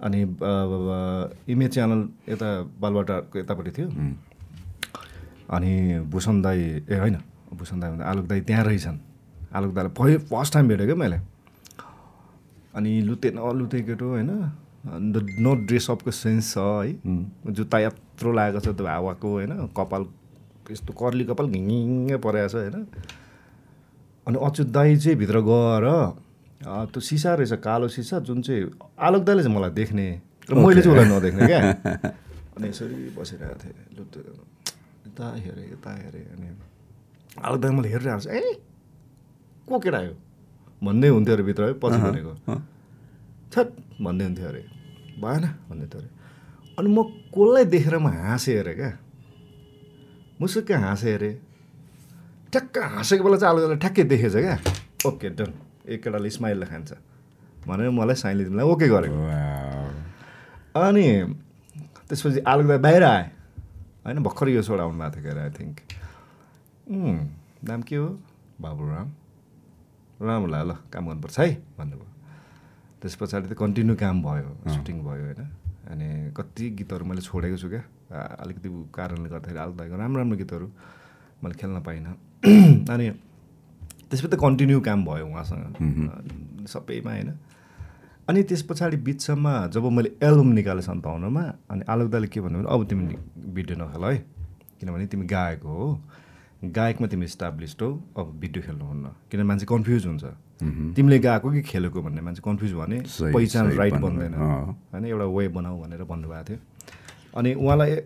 अनि 0.00 0.20
इमेज 1.52 1.70
च्यानल 1.74 2.00
यता 2.28 2.48
बालबाटाको 2.80 3.38
यतापट्टि 3.38 3.70
थियो। 3.78 3.88
अनि 5.50 5.70
भूषण 6.12 6.42
दाई 6.42 6.60
ए 6.60 6.98
होइन 6.98 7.16
भूषण 7.52 7.80
दाई 7.80 7.90
भन्दा 7.90 8.04
आलोक 8.06 8.26
दाई 8.26 8.40
त्यहाँ 8.48 8.64
रहेछन्। 8.64 8.98
आलोक 9.54 9.74
दाईलाई 9.74 9.92
फै 9.98 10.16
फर्स्ट 10.28 10.52
टाइम 10.54 10.68
भेटेँ 10.68 10.86
क्या 10.86 10.96
मैले। 10.96 11.18
अनि 12.74 13.00
लुते 13.02 13.30
नलुते 13.34 13.80
केटो 13.82 14.08
होइन 14.08 14.30
नो 15.44 15.54
ड्रेस 15.66 15.90
अपको 15.90 16.10
सेन्स 16.10 16.52
छ 16.54 16.58
है। 16.58 17.52
जुत्ता 17.52 17.78
यत्रो 17.80 18.32
लागेको 18.32 18.60
छ 18.60 18.76
त्यो 18.76 18.86
हावाको 18.86 19.28
होइन 19.28 19.52
कपाल 19.76 20.06
यस्तो 20.70 20.92
कर्ली 20.94 21.24
कपाल 21.24 21.46
घिङ्गै 21.50 22.16
परेको 22.16 22.48
छ 22.48 22.54
होइन। 22.54 22.86
अनि 24.26 24.36
अच्युत 24.46 24.68
दाई 24.76 24.96
चाहिँ 24.96 25.16
भित्र 25.18 25.40
गएर 25.50 25.86
त्यो 26.92 27.00
सिसा 27.00 27.34
रहेछ 27.34 27.52
कालो 27.64 27.88
सिसा 27.88 28.18
जुन 28.28 28.42
चाहिँ 28.42 28.70
आलोक 29.00 29.22
दाईले 29.24 29.42
चाहिँ 29.42 29.56
मलाई 29.56 29.70
देख्ने 29.80 30.06
र 30.50 30.54
मैले 30.54 30.82
चाहिँ 30.82 30.92
उसलाई 30.96 31.08
नदेख्ने 31.08 31.46
क्या। 31.46 31.60
अनि 32.56 32.68
यसरी 32.68 33.16
बसिरहेको 33.16 33.56
थिएँ 33.64 33.74
लु 33.96 34.04
त्यो 34.12 34.20
यता 35.06 35.26
हेरेँ 35.44 35.66
यता 35.72 35.90
हेरेँ 36.04 36.24
अनि 36.36 36.48
आलोक 37.44 37.60
दाई 37.60 37.70
मैले 37.76 37.88
हेरिरहेको 37.88 38.20
छु 38.20 38.28
ए 38.28 38.42
को 39.68 39.78
केटा 39.78 39.98
आयो? 39.98 40.14
भन्दै 40.84 41.08
हुन्थ्यो 41.08 41.34
अरे 41.34 41.42
भित्र 41.48 41.62
है 41.64 41.72
पछि 41.80 41.98
भनेको। 42.04 42.32
छट 43.52 43.68
भन्दै 44.04 44.24
हुन्थ्यो 44.24 44.46
अरे। 44.48 44.62
भएन 45.22 45.44
भन्दै 45.70 45.86
थियो 45.92 46.00
अरे। 46.00 46.10
अनि 46.78 46.88
म 46.92 46.98
कसलाई 47.32 47.64
देखेर 47.72 47.96
म 47.98 48.06
हाँसेँ 48.08 48.56
अरे 48.60 48.74
क्या? 48.74 48.90
मुसुक्कै 50.40 50.74
हाँसेँ 50.84 51.14
अरे। 51.14 51.30
ठ्याक्क 52.50 52.78
हाँसेको 52.94 53.24
बेला 53.24 53.36
चाहिँ 53.38 53.50
आलुदाले 53.54 53.78
ठ्याक्कै 53.78 54.04
देखेछ 54.10 54.34
क्या। 54.34 54.56
Okay 55.06 55.28
done. 55.38 55.50
एक 55.86 56.02
केटाले 56.02 56.30
स्माइल 56.30 56.64
खान्छ। 56.66 56.90
भनेर 57.66 57.90
मलाई 57.90 58.16
साइनले 58.18 58.44
तिमीलाई 58.44 58.66
ओके 58.66 58.86
गरेको। 58.90 59.18
अनि 60.74 61.06
त्यसपछि 62.08 62.40
आलुदा 62.42 62.76
बाहिर 62.82 63.02
आएँ। 63.04 63.26
होइन 64.04 64.18
भर्खर 64.22 64.48
यो 64.48 64.62
छोडा 64.62 64.82
आउनु 64.82 64.98
भएको 64.98 65.10
थियो 65.14 65.22
के 65.22 65.30
अरे 65.30 65.40
आई 65.40 65.50
थिङ्क 65.58 65.76
नाम 67.68 67.80
के 67.86 67.96
हो? 67.96 68.08
बाबुराम 68.60 69.08
राम्रो 70.20 70.48
लाग्यो 70.50 70.66
ल 70.68 70.72
काम 70.92 71.02
गर्नुपर्छ 71.06 71.38
है 71.38 71.48
भन्नुभयो। 71.78 72.08
त्यस 73.00 73.14
पछाडि 73.20 73.46
त 73.48 73.54
कन्टिन्यू 73.56 73.94
काम 73.96 74.16
भयो 74.26 74.50
सुटिङ 74.74 74.96
भयो 75.06 75.22
होइन। 75.28 75.40
अनि 75.90 76.08
कति 76.36 76.64
गीतहरू 76.76 77.04
मैले 77.06 77.22
छोडेको 77.22 77.56
छु 77.56 77.68
क्या। 77.68 77.82
अलिकति 78.42 78.68
उ 78.68 78.90
कारणले 78.90 79.28
गर्दाखेरि 79.30 79.60
आलु 79.60 79.72
दाईको 79.78 79.96
राम्रो 79.96 80.18
राम्रो 80.18 80.36
गीतहरू 80.42 80.66
मैले 81.44 81.54
खेल्न 81.60 81.80
पाइनँ। 81.80 82.14
अनि 82.92 83.10
त्यसपछि 84.10 84.28
त 84.28 84.34
कन्टिन्यू 84.40 84.80
काम 84.80 85.04
भयो 85.04 85.26
उहाँसँग। 85.26 86.66
सबैमा 86.68 87.10
होइन। 87.12 87.30
अनि 88.28 88.42
त्यस 88.42 88.62
पछाडि 88.68 88.96
बिचसम्म 88.96 89.46
जब 89.74 89.84
मैले 89.96 90.10
एल्बम 90.22 90.48
निकालेँ 90.58 90.82
सन्ताउन्नमा 90.82 91.44
अनि 91.70 91.82
आलोक 91.88 92.08
दाले 92.10 92.26
के 92.32 92.40
भन्नु 92.40 92.58
भने 92.58 92.68
अब 92.74 92.80
तिमी 92.88 93.04
भिडियो 93.54 93.76
नखेल 93.78 94.04
है। 94.04 94.16
किनभने 94.80 95.06
तिमी 95.12 95.26
गाएको 95.26 95.68
हो। 95.68 95.88
गायकमा 96.64 97.06
तिमी 97.08 97.24
इस्टाब्लिस्ड 97.24 97.82
हौ। 97.82 97.90
अब 98.18 98.26
भिडियो 98.40 98.62
खेल्नुहुन्न 98.64 99.04
किनभने 99.30 99.48
मान्छे 99.48 99.66
कन्फ्युज 99.66 100.06
हुन्छ। 100.06 100.24
तिमीले 100.96 101.18
गाएको 101.18 101.50
कि 101.50 101.62
खेलेको 101.62 102.02
भन्ने 102.02 102.20
मान्छे 102.20 102.42
कन्फ्युज 102.44 102.72
भने 102.80 102.98
पहिचान 103.32 103.70
राइट। 103.76 103.94
बन्दैन। 103.94 104.34
होइन 104.92 105.04
एउटा 105.06 105.24
वे 105.24 105.48
बनाऊ 105.48 105.80
भनेर 105.82 106.02
भन्नुभएको 106.04 106.44
थियो। 106.48 106.58
अनि 107.36 107.54
उहाँलाई 107.54 107.96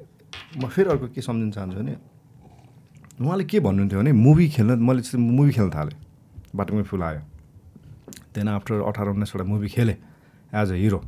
म 0.58 0.68
फेरि 0.68 0.88
अर्को 0.90 1.06
के 1.14 1.20
सम्झिन 1.22 1.50
चाहन्छु 1.50 1.78
भने 1.78 1.94
उहाँले 3.20 3.44
के 3.44 3.60
भन्नुहुन्थ्यो 3.60 3.98
भने 4.00 4.12
मुभी 4.12 4.48
खेल्न 4.48 4.78
मैले 4.82 5.02
चाहिँ 5.02 5.22
मुभी 5.22 5.52
खेल्न 5.52 5.70
थालेँ। 5.70 5.96
बाटोमै 6.54 6.82
फुल 6.82 7.02
आयो। 7.02 7.20
त्यहाँदेखि 8.34 8.54
आफ्टर 8.54 8.74
अठार 8.82 9.06
उन्नाइसवटा 9.08 9.44
मुभी 9.44 9.68
खेलेँ 9.68 9.96
एज 10.54 10.70
अ 10.70 10.74
हिरो 10.74 11.00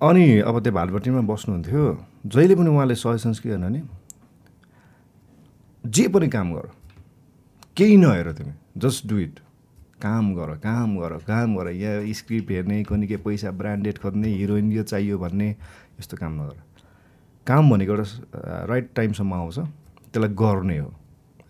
अनि 0.00 0.24
अब 0.40 0.60
त्यो 0.64 0.72
भालपट्टिमा 0.72 1.20
बस्नुहुन्थ्यो। 1.28 1.82
जहिले 2.26 2.54
पनि 2.56 2.68
उहाँले 2.70 2.94
सजेसन्स 2.94 3.38
के 3.40 3.48
भन्नु 3.48 3.68
भने 3.68 3.82
जे 5.84 6.08
पनि 6.08 6.28
काम 6.28 6.52
गर। 6.54 6.66
केही 7.76 7.96
नहेर 7.96 8.32
तिमी। 8.32 8.52
जस्ट 8.80 9.06
डु 9.06 9.18
इट 9.18 9.38
काम 10.02 10.34
गर 10.34 10.50
काम 10.64 10.96
गर 10.98 11.12
काम 11.28 11.56
गर। 11.56 11.68
यहाँ 11.70 12.12
स्क्रिप्ट 12.12 12.50
हेर्ने 12.50 12.82
कुनै 12.84 13.06
के 13.06 13.16
पैसा 13.20 13.50
ब्रान्डेड 13.52 13.98
खोज्ने 13.98 14.28
हिरोइन 14.28 14.72
यो 14.72 14.82
चाहियो 14.82 15.18
भन्ने 15.18 15.48
यस्तो 16.00 16.16
काम 16.16 16.32
नगर। 16.40 16.56
काम 17.46 17.70
भनेको 17.70 17.92
एउटा 17.92 18.64
राइट 18.66 18.90
टाइमसम्म 18.96 19.34
आउँछ। 19.34 19.58
त्यसलाई 20.16 20.32
गर्ने 20.32 20.78
हो। 20.80 20.88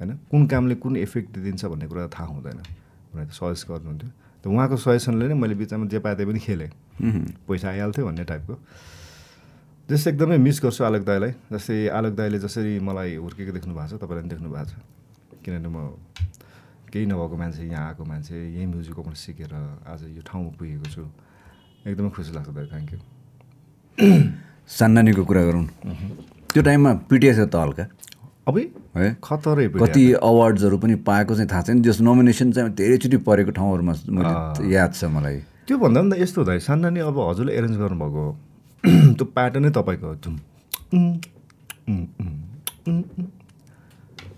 होइन? 0.02 0.11
कुन 0.26 0.46
कामले 0.50 0.74
कुन 0.83 0.96
इफेक्ट 0.98 1.38
दिन्छ 1.38 1.64
भन्ने 1.70 1.87
कुरा 1.87 2.11
थाहा 2.11 2.26
हुँदैन। 2.26 2.59
भनेर 3.14 3.31
सजेस्ट 3.31 3.64
गर्नुहुन्थ्यो। 3.70 4.11
त 4.42 4.44
उहाँको 4.50 4.76
सजेसनले 4.76 5.24
नै 5.31 5.35
मैले 5.38 5.55
बिचमा 5.55 5.87
जे 5.87 5.98
पाए 6.02 6.18
पनि 6.18 6.40
खेलेँ। 6.42 6.70
पैसा 7.46 7.66
आइहाल्थ्यो 7.70 8.05
भन्ने 8.07 8.24
टाइपको 8.26 8.55
जस्तै 9.87 10.11
एकदमै 10.11 10.38
मिस 10.42 10.59
गर्छु 10.66 10.83
आलोक 10.83 11.02
दाईलाई। 11.07 11.33
जस्तै 11.55 11.76
आलोक 11.94 12.14
दाईले 12.18 12.38
जसरी 12.42 12.72
मलाई 12.83 13.22
हुर्केको 13.22 13.52
देख्नु 13.55 13.72
भएको 13.74 13.94
छ 13.94 14.02
तपाईँलाई 14.02 14.22
पनि 14.26 14.31
देख्नु 14.35 14.48
भएको 14.50 14.66
छ। 14.66 14.74
किनभने 15.46 15.68
म 15.70 15.79
केही 16.90 17.07
नभएको 17.07 17.37
मान्छे 17.38 17.62
यहाँ 17.70 17.87
आएको 17.94 18.02
मान्छे 18.02 18.35
यही 18.35 18.66
म्युजिकबाट 18.66 19.14
सिकेर 19.14 19.52
आज 19.87 20.00
यो 20.11 20.22
ठाउँमा 20.26 20.50
पुगेको 20.59 20.88
छु। 20.90 21.02
एकदमै 21.87 22.11
खुसी 22.11 22.31
लाग्छ 22.35 22.50
दाइ 22.50 22.66
थ्याङ्क 22.66 22.90
यू 22.92 22.98
सान्नानीको 24.66 25.22
कुरा 25.22 25.42
गरौँ। 25.46 25.64
त्यो 26.50 26.62
टाइममा 26.66 26.90
पिटिएस 27.07 27.38
त 27.46 27.55
हल्का। 27.55 27.85
अबै 28.48 28.62
है? 28.96 29.06
खतरै 29.24 29.66
कति 29.74 30.02
अवार्ड्सहरू 30.22 30.76
पनि 30.78 30.94
पाएको 31.02 31.35
चाहिँ 31.35 31.50
थाहा 31.50 31.62
छैन। 31.62 31.82
जस 31.82 32.00
नोमिनेसन 32.00 32.52
चाहिँ 32.52 32.70
धेरैचोटि 32.74 33.16
परेको 33.26 33.50
ठाउँहरूमा 33.59 33.94
मैले 34.09 34.32
याद 34.70 34.90
छ 34.94 35.04
मलाई। 35.11 35.38
त्यो 35.66 35.76
भन्दा 35.78 36.00
पनि 36.00 36.11
त 36.11 36.22
यस्तो 36.22 36.38
हुँदा 36.42 36.59
सान्नानी 36.62 37.00
अब 37.02 37.18
हजुरले 37.18 37.52
एरेन्ज 37.59 37.76
गर्नुभएको। 37.76 38.24
त्यो 39.18 39.24
प्याटर्नै 39.35 39.70
तपाईँको। 39.74 40.09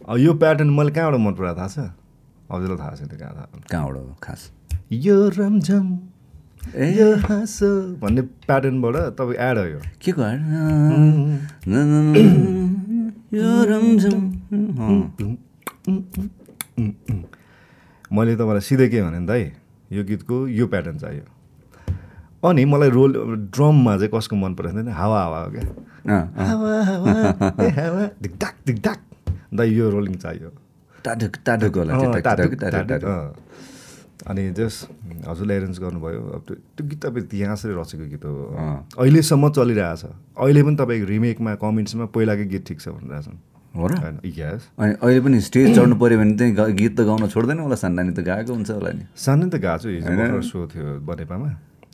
अब 0.09 0.17
यो 0.19 0.33
प्याटर्न 0.41 0.71
मैले 0.73 0.91
कहाँबाट 0.97 1.21
मन 1.21 1.33
पराएको 1.37 1.59
थाहा 1.61 1.69
छ? 1.69 1.79
हजुरलाई 2.49 2.79
थाहा 2.81 2.95
छैन 2.97 3.09
कहाँ 3.13 3.33
थाहा 3.37 3.47
कहाँबाट 3.69 3.97
हो? 3.97 4.17
खास। 4.25 4.41
यो 4.89 5.17
रमझम 5.37 5.87
ए। 6.75 6.87
यो 6.97 7.09
हाँसो 7.29 8.01
भन्ने 8.01 8.23
प्याटर्नबाट 8.49 8.97
तपाईँ 9.21 9.37
एड 9.37 9.57
हो 9.59 9.65
यो। 9.69 9.81
के 10.01 10.13
को 10.17 10.23
हाड? 10.23 10.41
मैले 18.13 18.35
तपाईँलाई 18.37 18.61
सिधै 18.65 18.89
के 18.89 19.03
भने 19.03 19.21
दाइ 19.29 19.43
यो 19.93 20.03
गीतको 20.05 20.37
यो 20.49 20.67
प्याटर्न 20.73 20.97
चाहियो 20.99 21.25
अनि 22.49 22.65
मलाई 22.65 22.91
रोल 22.91 23.13
ड्रममा 23.53 23.93
चाहिँ 23.97 24.11
कसको 24.15 24.37
मन 24.37 24.55
परेको 24.55 24.77
थिएन 24.77 24.89
हावा 24.89 25.19
हावा 25.23 25.39
हो 25.45 25.49
क्या। 25.53 25.65
हावा 26.49 26.73
हावा 26.89 27.13
दिकदाक 28.23 28.55
दिकदाक 28.67 28.99
दाइ 29.55 29.69
यो 29.77 29.91
रोलिङ 29.91 30.15
चाहियो 30.25 30.49
टाढो 31.05 31.27
टाढोको 31.47 31.81
अनि 34.27 34.43
जस 34.51 34.75
हजुरले 35.29 35.55
एरेन्ज 35.57 35.79
गर्नुभयो। 35.79 36.21
अब 36.35 36.43
त्यो 36.47 36.55
त्यो 36.75 36.87
गीत 36.89 37.01
तपाईँ 37.07 37.41
यहाँसरी 37.41 37.73
रचेको 37.79 38.05
गीत 38.11 38.25
हो। 38.25 38.33
अहिलेसम्म 38.99 39.49
चलिरहेछ। 39.55 40.03
अहिले 40.35 40.63
पनि 40.63 40.77
तपाईँको 40.77 41.07
रिमेकमा 41.07 41.55
कमेन्ट्समा 41.63 42.05
पहिलाकै 42.11 42.47
गीत 42.51 42.65
ठिक 42.67 42.79
छ 42.81 42.89
भनिरहेछन्। 42.99 43.37
हो 43.79 43.87
र? 43.87 43.95
यस 44.27 44.63
अनि 44.75 44.93
अहिले 44.99 45.21
पनि 45.23 45.39
स्टेज 45.39 45.67
चढ्नु 45.77 45.95
पऱ्यो 46.03 46.19
भने 46.19 46.35
चाहिँ 46.35 46.75
गीत 46.75 46.93
त 46.99 47.01
गाउन 47.07 47.29
छोड्दैन 47.31 47.59
होला। 47.63 47.77
सान्नानी 47.79 48.13
त 48.19 48.21
गाएको 48.27 48.53
हुन्छ 48.59 48.71
होला 48.71 48.91
नि। 48.91 49.05
सानो 49.15 49.47
त 49.49 49.63
गएको 49.63 49.79
छु। 49.79 49.89
हिजो 49.89 50.43
सो 50.43 50.67
थियो 50.67 50.99
बनेपामा। 51.07 51.49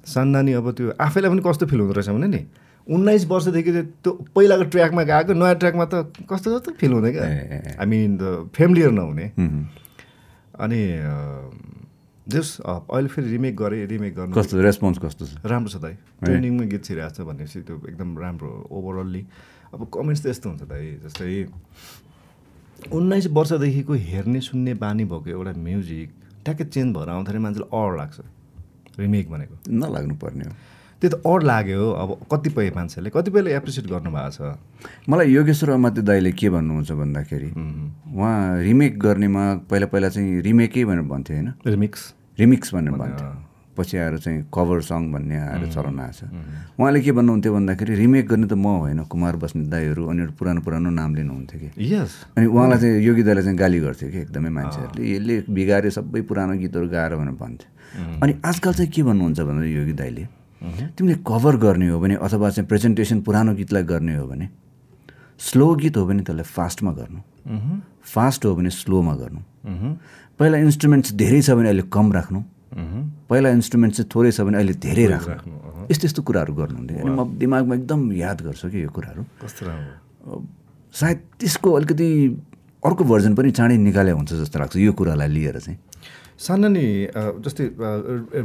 सान्नानी 0.08 0.52
अब 0.56 0.70
त्यो 0.72 0.96
आफैलाई 0.96 1.28
पनि 1.28 1.42
कस्तो 1.44 1.66
फिल 1.68 1.80
हुँदो 1.80 1.92
रहेछ 1.92 2.08
भने 2.08 2.28
नि 2.28 2.40
उन्नाइस 2.86 3.24
वर्षदेखि 3.28 3.72
चाहिँ 3.72 3.86
त्यो 4.00 4.12
पहिलाको 4.32 4.64
ट्र्याकमा 4.72 5.02
गएको 5.08 5.32
नयाँ 5.32 5.56
ट्र्याकमा 5.60 5.84
त 5.92 5.94
कस्तो 6.28 6.48
कस्तो 6.56 6.70
फिल 6.80 6.92
हुँदैन 6.92 7.12
क्या। 7.12 7.24
आई 7.80 7.86
मिन 7.88 8.16
द 8.16 8.48
फेमिलियर 8.52 8.90
नहुने। 8.92 9.26
अनि 10.54 10.80
जस 12.28 12.48
अहिले 12.64 13.08
फेरि 13.08 13.28
रिमेक 13.30 13.54
गरेँ 13.56 13.86
रिमेक 13.86 14.14
गर्नु 14.16 14.32
कस्तो 14.34 14.60
रेस्पोन्स 14.60 14.98
कस्तो 14.98 15.24
छ? 15.26 15.32
राम्रो 15.44 15.68
छ 15.68 15.76
दाइ। 15.76 15.94
ट्रेन्डिङमा 16.24 16.64
गीत 16.72 16.82
छिरहेको 16.84 17.14
छ 17.14 17.20
भनेपछि 17.28 17.60
त्यो 17.68 17.76
एकदम 17.88 18.18
राम्रो 18.18 18.50
ओभरअल्ली। 18.72 19.22
अब 19.74 19.80
कमेन्ट्स 19.92 20.22
त 20.24 20.26
यस्तो 20.32 20.48
हुन्छ 20.48 20.62
दाइ 20.64 20.84
जस्तै 21.04 21.48
उन्नाइस 22.92 23.26
वर्षदेखिको 23.28 23.92
हेर्ने 23.92 24.40
सुन्ने 24.40 24.72
बानी 24.80 25.04
भएको 25.04 25.28
एउटा 25.30 25.52
म्युजिक 25.52 26.08
ट्याक्कै 26.44 26.64
चेन्ज 26.64 26.96
भएर 26.96 27.08
आउँदाखेरि 27.08 27.40
मान्छेलाई 27.44 27.68
अड 27.72 27.92
लाग्छ। 27.98 28.18
रिमेक 28.98 29.26
भनेको। 29.30 29.54
नलाग्नु 29.68 30.14
पर्ने 30.16 30.44
हो। 30.44 30.52
त्यो 31.04 31.12
त 31.12 31.20
अड 31.20 31.42
लाग्यो 31.44 31.84
अब 32.00 32.10
कतिपय 32.32 32.72
मान्छेले 32.76 33.10
कतिपयले 33.12 33.52
एप्रिसिएट 33.60 33.86
गर्नुभएको 33.92 34.30
छ। 34.32 34.56
मलाई 35.04 35.28
योगेश्वर 35.28 35.70
अमात्य 35.76 36.02
दाईले 36.08 36.32
के 36.32 36.48
भन्नुहुन्छ 36.48 36.92
भन्दाखेरि 36.96 37.50
उहाँ 37.52 38.64
रिमेक 38.64 38.92
गर्नेमा 38.98 39.44
पहिला 39.68 39.86
पहिला 39.92 40.08
चाहिँ 40.08 40.40
रिमेकै 40.40 40.84
भनेर 40.88 41.04
भन्थ्यो 41.12 41.36
होइन? 41.36 41.48
रिमिक्स 41.66 42.00
रिमिक्स 42.40 42.74
भनेर 42.74 42.96
भन्थ्यो। 42.96 43.28
पछि 43.74 43.96
आएर 43.98 44.16
चाहिँ 44.22 44.40
कभर 44.54 44.80
सङ 44.86 45.10
भन्ने 45.12 45.36
आएर 45.36 45.66
चलन 45.74 45.98
आएछ 46.00 46.20
उहाँले 46.78 47.00
के 47.02 47.12
भन्नुहुन्थ्यो 47.12 47.52
भन्दाखेरि 47.52 47.94
रिमेक 47.94 48.28
गर्ने 48.30 48.46
त 48.46 48.54
म 48.54 48.66
होइन 48.86 49.02
कुमार 49.10 49.36
बस्ने 49.36 49.66
दाईहरू 49.66 50.02
अनि 50.08 50.20
एउटा 50.22 50.34
पुरानो 50.38 50.60
पुरानो 50.62 50.90
नाम 50.94 51.10
लिनुहुन्थ्यो 51.14 51.58
कि। 51.60 51.68
यस 51.82 52.38
अनि 52.38 52.46
उहाँलाई 52.46 52.78
चाहिँ 52.78 53.02
योगी 53.02 53.22
दाईले 53.26 53.42
चाहिँ 53.42 53.58
गाली 53.58 53.78
गर्थ्यो 53.82 54.08
कि 54.14 54.18
एकदमै 54.24 54.50
मान्छेहरूले। 54.54 55.02
यसले 55.10 55.34
बिगाऱ्यो 55.50 55.90
सबै 55.90 56.20
पुरानो 56.22 56.54
गीतहरू 56.62 56.86
गाएर 56.88 57.12
भनेर 57.18 57.34
भन्थ्यो। 57.34 57.68
अनि 58.22 58.32
आजकल 58.46 58.72
चाहिँ 58.78 58.90
के 58.94 59.02
भन्नुहुन्छ 59.02 59.40
भन्दा 59.42 59.66
योगी 59.66 59.94
दाईले? 59.98 60.24
तिमीले 60.62 61.16
कभर 61.26 61.56
गर्ने 61.56 61.88
हो 61.88 62.00
भने 62.00 62.14
अथवा 62.16 62.50
चाहिँ 62.50 62.68
प्रेजेन्टेसन 62.68 63.20
पुरानो 63.22 63.54
गीतलाई 63.54 63.82
गर्ने 63.82 64.14
हो 64.16 64.26
भने 64.26 64.48
स्लो 65.38 65.74
गीत 65.74 65.96
हो 65.96 66.06
भने 66.06 66.22
त्यसलाई 66.22 66.46
फास्टमा 66.46 66.92
गर्नु। 66.92 67.20
फास्ट 68.04 68.44
हो 68.44 68.54
भने 68.56 68.70
स्लोमा 68.70 69.14
गर्नु। 69.16 69.40
पहिला 70.38 70.56
इन्स्ट्रुमेन्ट्स 70.58 71.12
धेरै 71.14 71.40
छ 71.42 71.50
भने 71.58 71.68
अहिले 71.68 71.82
कम 71.90 72.12
राख्नु। 72.12 72.40
पहिला 73.28 73.48
इन्स्ट्रुमेन्ट 73.50 73.94
चाहिँ 73.94 74.08
थोरै 74.14 74.30
छ 74.32 74.40
भने 74.40 74.56
अहिले 74.58 74.74
धेरै 74.78 75.06
राख्नु। 75.06 75.86
यस्तो 75.90 76.04
यस्तो 76.06 76.22
कुराहरू 76.22 76.52
गर्नुहुन्थ्यो। 76.54 76.98
अनि 77.04 77.12
म 77.12 77.38
दिमागमा 77.38 77.74
एकदम 77.74 78.00
याद 78.12 78.38
गर्छु 78.46 78.68
कि 78.70 78.82
यो 78.82 78.90
कुराहरू। 78.94 79.22
सायद 80.94 81.18
त्यसको 81.38 81.68
अलिकति 81.72 82.08
अर्को 82.84 83.02
भर्जन 83.04 83.34
पनि 83.34 83.50
चाँडै 83.50 83.76
निकाले 83.76 84.10
हुन्छ 84.16 84.32
जस्तो 84.32 84.58
लाग्छ 84.58 84.76
यो 84.76 84.92
कुरालाई 84.92 85.28
लिएर 85.28 85.58
चाहिँ। 85.58 85.78
सानो 86.38 86.68
नि 86.68 86.84
अ, 87.14 87.20
जस्तै 87.44 87.64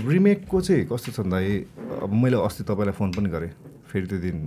रिमेकको 0.07 0.57
चाहिँ 0.61 0.85
कस्तो 0.91 1.09
छ 1.11 1.19
भन्दाखेरि 1.25 2.13
मैले 2.21 2.37
अस्ति 2.45 2.63
तपाईँलाई 2.69 2.93
फोन 2.99 3.09
पनि 3.17 3.29
गरेँ। 3.33 3.51
फेरि 3.89 4.05
त्यो 4.07 4.19
दिन 4.25 4.37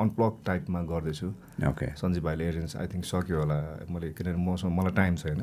अनप्लक 0.00 0.32
टाइपमा 0.46 0.80
गर्दैछु। 0.88 1.26
ओके। 1.68 1.86
सञ्जीव 2.00 2.22
भाइले 2.24 2.44
एरेन्ज 2.48 2.76
आई 2.80 2.86
थिङ्क 2.92 3.04
सक्यो 3.04 3.36
होला। 3.44 3.58
मैले 3.92 4.08
किनभने 4.16 4.40
मसँग 4.40 4.72
मलाई 4.72 4.92
टाइम 4.96 5.14
छैन। 5.20 5.40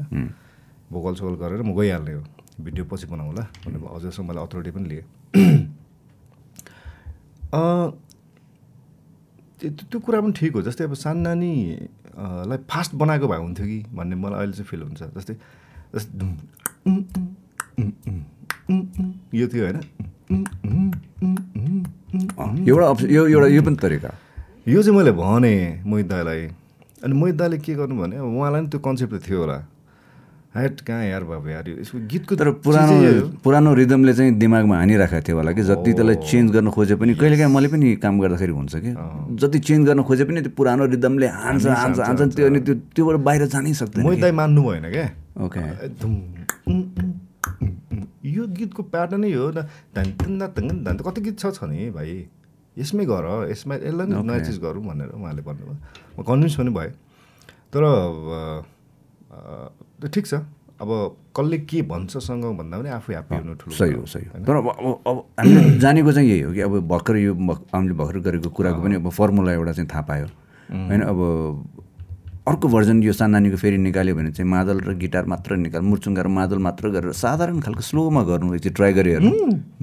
भोकल 0.91 1.13
सोकल 1.21 1.35
गरेर 1.43 1.61
म 1.61 1.75
गइहाल्ने 1.77 2.13
हो। 2.17 2.21
भिडियो 2.65 2.85
पछि 2.89 3.05
बनाउँला 3.13 3.43
भनेर 3.65 3.81
हजुरसँग 3.95 4.25
मैले 4.27 4.39
अथोरिटी 4.41 4.71
पनि 4.73 4.87
लिएँ। 4.89 5.05
त्यो 9.61 9.69
त्यो 9.89 9.99
कुरा 10.05 10.19
पनि 10.21 10.33
ठिक 10.37 10.53
हो। 10.55 10.61
जस्तै 10.65 10.83
अब 10.89 10.93
सानो 10.97 11.21
नानी 11.21 11.51
अ, 12.17 12.25
लाई 12.49 12.57
फास्ट 12.69 12.95
बनाएको 12.97 13.27
भए 13.29 13.37
हुन्थ्यो 13.37 13.65
कि 13.65 13.77
भन्ने 13.93 14.15
मलाई 14.17 14.37
अहिले 14.41 14.53
चाहिँ 14.57 14.67
फिल 14.69 14.81
हुन्छ। 14.89 15.01
जस्तै 15.17 15.33
जस्तै 15.93 16.11
यो 19.33 19.47
थियो 19.47 19.63
होइन 19.65 19.77
एउटा 22.67 22.85
यो 23.13 23.21
एउटा 23.27 23.47
यो 23.47 23.61
पनि 23.61 23.77
तरिका। 23.81 24.09
यो 24.67 24.81
चाहिँ 24.83 24.97
मैले 24.97 25.11
भनेँ 25.11 25.83
मोहित 25.85 26.07
दाईलाई 26.07 26.41
अनि 27.03 27.13
मोहित 27.13 27.35
दाईले 27.35 27.57
के 27.63 27.73
गर्नु 27.75 27.95
भने 28.01 28.19
उहाँलाई 28.19 28.61
पनि 28.61 28.69
त्यो 28.71 28.79
कन्सेप्ट 28.79 29.13
त 29.13 29.27
थियो 29.27 29.39
होला 29.39 29.57
हेट 30.55 30.79
कहाँ 30.81 31.05
यार 31.05 31.23
बाबु 31.23 31.49
यार 31.49 31.69
यसको 31.69 31.97
गीतको 32.11 32.33
तर 32.35 32.49
पुरानो। 32.65 32.95
पुरानो 33.45 33.73
रिदमले 33.77 34.13
चाहिँ 34.13 34.31
दिमागमा 34.41 34.75
हानिराखेको 34.77 35.21
थियो 35.27 35.35
होला 35.37 35.51
कि 35.53 35.61
जति 35.69 35.91
त्यसलाई 35.93 36.15
चेन्ज 36.25 36.47
गर्न 36.51 36.69
खोजे 36.73 36.95
पनि 36.97 37.13
कहिलेकाहीँ 37.13 37.53
मैले 37.53 37.67
पनि 37.69 37.95
काम 38.01 38.15
गर्दाखेरि 38.19 38.53
हुन्छ 38.57 38.73
कि 38.75 38.91
जति 39.37 39.59
चेन्ज 39.67 39.81
गर्न 39.87 40.01
खोजे 40.07 40.23
पनि 40.25 40.41
त्यो 40.41 40.53
पुरानो 40.57 40.83
रिदमले 40.97 41.27
हान्छ 41.45 41.65
हान्छ 41.67 41.99
हान्छ 41.99 42.21
त्यो 42.35 42.45
अनि 42.49 42.59
त्यो 42.65 42.75
त्योबाट 42.95 43.15
बाहिर 43.27 43.45
जानै 43.53 43.73
सक्दैन 43.81 44.03
मोहित 44.03 44.19
दाई 44.21 44.31
मान्नु 44.41 44.61
भएन 44.65 44.85
क्या 44.91 45.07
ओके 45.45 45.61
धुम, 46.01 46.11
उम्। 46.11 46.36
यो 48.27 48.47
गीतको 48.49 48.83
प्याटर्नै 48.85 49.31
हो 49.33 49.49
न 49.51 49.63
धन 49.95 50.07
धन 50.17 50.39
धन 50.39 50.67
धन 50.67 50.83
धन 50.83 50.97
कति 50.99 51.21
गीत 51.21 51.39
छ 51.39 51.51
छ 51.53 51.63
नि 51.65 51.89
भाइ 51.91 52.11
यसमै 52.77 53.05
गर 53.05 53.25
यसमा 53.51 53.75
यसलाई 53.77 54.07
नि 54.07 54.21
नयाँ 54.21 54.39
चिज 54.45 54.59
गरौँ 54.59 54.83
भनेर 54.83 55.09
उहाँले 55.11 55.41
भन्नुभयो 55.41 55.75
म 56.17 56.23
कन्भिन्स 56.23 56.55
पनि 56.55 56.71
भएँ 56.71 56.91
तर 57.73 57.83
ठिक 60.07 60.25
छ 60.27 60.33
अब 60.79 60.89
कसले 61.33 61.57
के 61.65 61.81
भन्छसँग 61.83 62.43
भन्दा 62.57 62.77
पनि 62.77 62.89
आफू 62.91 63.11
ह्याप्पी 63.11 63.35
हुनु 63.35 63.53
ठुलो 63.55 63.75
सही 63.75 63.93
हो 63.93 64.05
सही 64.05 64.25
हो 64.25 64.45
तर 64.45 64.55
अब 64.55 64.67
अब 64.69 65.01
अब 65.07 65.17
हामीले 65.39 65.79
जानेको 65.79 66.11
चाहिँ 66.11 66.29
यही 66.29 66.41
हो 66.41 66.51
कि 66.53 66.61
अब 66.61 66.79
भर्खर 66.87 67.15
यो 67.17 67.33
हामीले 67.33 67.95
भर्खर 67.95 68.19
गरेको 68.27 68.49
कुराको 68.51 68.81
पनि 68.81 68.95
अब 68.95 69.09
फर्मुला 69.09 69.51
एउटा 69.53 69.71
चाहिँ 69.71 69.89
थाहा 69.89 70.01
पायो 70.11 70.27
होइन 70.69 71.01
अब 71.01 71.19
अर्को 72.47 72.67
भर्जन 72.67 73.03
यो 73.03 73.13
सानानीको 73.13 73.57
फेरि 73.59 73.77
निकाल्यो 73.77 74.15
भने 74.15 74.31
चाहिँ 74.31 74.49
मादल 74.49 74.79
र 74.79 74.93
गिटार 74.95 75.25
मात्र 75.27 75.55
निकाल 75.67 75.81
मुर्चुङ्गा 75.83 76.21
र 76.23 76.27
मादल 76.31 76.59
मात्र 76.63 76.89
गरेर 76.95 77.11
साधारण 77.11 77.59
खालको 77.59 77.81
स्लोमा 77.83 78.23
गर्नु 78.23 78.57
चाहिँ 78.57 78.75
ट्राई 78.75 78.93
गरे 78.93 79.11
हेर्नु 79.13 79.31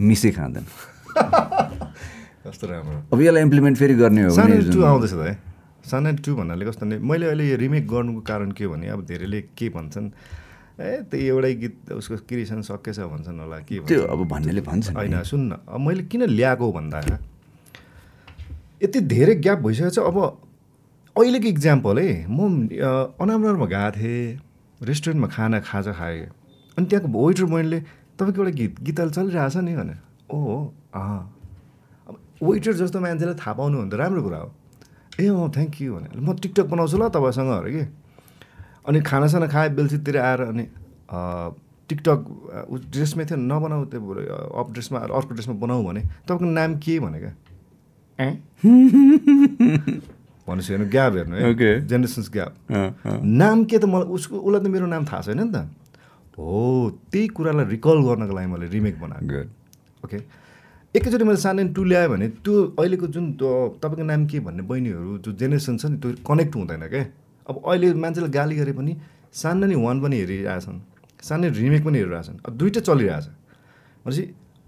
मिसै 0.00 0.30
खाँदैन। 0.32 0.64
कस्तो 2.44 2.66
राम्रो। 2.66 2.96
अब 3.12 3.20
यसलाई 3.20 3.42
इम्प्लिमेन्ट 3.42 3.76
फेरि 3.78 3.94
गर्ने 3.94 4.22
हो 4.24 4.32
आउँदैछ 4.32 5.12
त 5.84 6.16
टू 6.24 6.30
भन्नाले 6.36 6.64
कस्तो 6.64 6.86
भने 6.86 6.96
मैले 7.04 7.26
अहिले 7.26 7.44
यो 7.50 7.56
रिमेक 7.60 7.84
गर्नुको 7.88 8.20
कारण 8.24 8.50
के 8.56 8.64
हो 8.64 8.72
भने 8.72 8.88
अब 8.96 9.04
धेरैले 9.04 9.40
के 9.52 9.68
भन्छन् 9.68 10.08
ए 10.80 11.04
त्यो 11.12 11.20
एउटै 11.20 11.54
गीत 11.60 11.92
उसको 11.92 12.16
क्रिएसन 12.24 12.60
सकेछ 12.64 12.98
भन्छन् 13.12 13.38
होला 13.40 13.58
के 13.68 13.84
त्यो 13.84 14.02
अब 14.08 14.20
भन्नेले 14.28 14.60
भन्छ। 14.64 14.96
होइन 14.96 15.22
सुन्न। 15.22 15.50
अब 15.68 15.80
मैले 15.80 16.02
किन 16.08 16.22
ल्याएको 16.32 16.72
भन्दा 16.72 16.98
यति 18.82 19.00
धेरै 19.12 19.34
ग्याप 19.44 19.58
भइसकेको 19.60 19.92
छ 19.92 19.98
अब 20.08 20.16
अहिलेको 21.18 21.46
इक्जाम्पल 21.46 21.98
है 21.98 22.26
म 22.30 22.68
अनामरमा 23.22 23.66
गएको 23.66 23.90
थिएँ 23.96 24.38
रेस्टुरेन्टमा 24.82 25.28
खाना 25.28 25.60
खाजा 25.60 25.92
खाएँ 25.92 26.26
अनि 26.78 26.86
त्यहाँको 26.86 27.26
वेटर 27.26 27.44
बोइनले 27.44 27.80
तपाईँको 28.18 28.42
एउटा 28.42 28.50
गीत 28.50 28.80
गीत 28.82 29.00
अहिले 29.00 29.14
चलिरहेछ 29.14 29.56
नि 29.56 29.76
भनेर। 29.76 29.98
ओ 30.30 30.38
हो 30.38 30.74
अँ। 30.94 31.36
अब 32.08 32.18
वेटर 32.42 32.72
जस्तो 32.72 33.00
मान्छेलाई 33.00 33.34
थाहा 33.34 33.52
पाउनु 33.52 33.78
भने 33.78 33.90
त 33.90 33.94
राम्रो 33.94 34.22
कुरा 34.22 34.38
हो। 34.38 34.50
ए 35.20 35.26
अँ 35.26 35.50
थ्याङ्क 35.50 35.82
यू 35.82 35.94
भने 35.94 36.08
म 36.18 36.34
टिकटक 36.34 36.66
बनाउँछु 36.66 36.96
ल 36.98 37.08
तपाईँसँग 37.08 37.50
अरे 37.50 37.70
कि। 37.72 37.84
अनि 38.88 39.00
खानासाना 39.00 39.46
खाएँ 39.46 39.70
बेलुकीतिर 39.70 40.16
आएर 40.18 40.40
अनि 40.40 40.66
टिकटक 41.88 42.18
ड्रेसमै 42.90 43.24
थियो 43.24 43.38
नबनाऊ 43.38 43.84
त्यो 43.84 44.00
बरु, 44.00 44.20
अ, 44.20 44.60
अफ 44.60 44.72
ड्रेसमा 44.72 44.98
अर्को 44.98 45.34
ड्रेसमा 45.34 45.54
बनाऊ 45.54 45.84
भने। 45.84 46.00
तपाईँको 46.00 46.44
नाम 46.44 46.74
के 46.78 47.00
भने 47.00 47.18
क्या 47.20 47.32
ए? 48.20 48.38
भनेपछि 50.48 50.72
हेर्नु 50.72 50.86
ग्याप 50.90 51.12
हेर्नु 51.14 51.34
है. 51.36 51.86
Generations 51.88 52.28
gap. 52.32 52.52
नाम 53.24 53.64
के 53.64 53.78
त 53.78 53.84
मलाई 53.84 54.08
उसको 54.16 54.36
उसलाई 54.38 54.60
त 54.60 54.66
मेरो 54.68 54.86
नाम 54.86 55.04
थाहा 55.04 55.20
छैन 55.26 55.40
नि 55.40 55.50
त। 55.52 55.56
हो 56.38 56.98
त्यही 57.12 57.26
कुरालाई 57.36 57.66
रिकल 57.70 57.98
गर्नको 58.04 58.34
लागि 58.34 58.48
मैले 58.52 58.66
रिमेक 58.68 58.96
बनाएको. 59.00 59.40
ओके 60.04 60.18
एकैचोटि 60.94 61.24
मैले 61.24 61.40
सानो 61.40 61.62
टु 61.74 61.82
ल्याएँ 61.84 62.08
भने 62.08 62.26
त्यो 62.44 62.54
अहिलेको 62.78 63.06
जुन 63.14 63.24
तपाईँको 63.38 64.04
नाम 64.04 64.26
के 64.30 64.38
भन्ने 64.46 64.62
बहिनीहरू 64.62 65.18
जो 65.24 65.30
जेनेरेसन 65.32 65.76
छ 65.78 65.84
नि 65.90 65.96
त्यो 65.98 66.22
कनेक्ट 66.22 66.54
हुँदैन 66.54 66.82
क्या 66.92 67.04
अब 67.48 67.54
अहिले 67.66 67.94
मान्छेलाई 67.94 68.30
गाली 68.30 68.54
गरे 68.56 68.72
पनि 68.78 68.92
सानो 69.32 69.66
नि 69.66 69.74
वान 69.74 69.96
पनि 70.02 70.16
हेरिरहेछन्। 70.22 70.78
सानो 71.22 71.48
रिमेक 71.50 71.82
पनि 71.84 71.98
हेरिरहेछन्। 71.98 72.36
अब 72.46 72.52
दुइटै 72.58 72.80
चलिरहेछ। 72.80 73.26
भनेपछि 74.06 74.22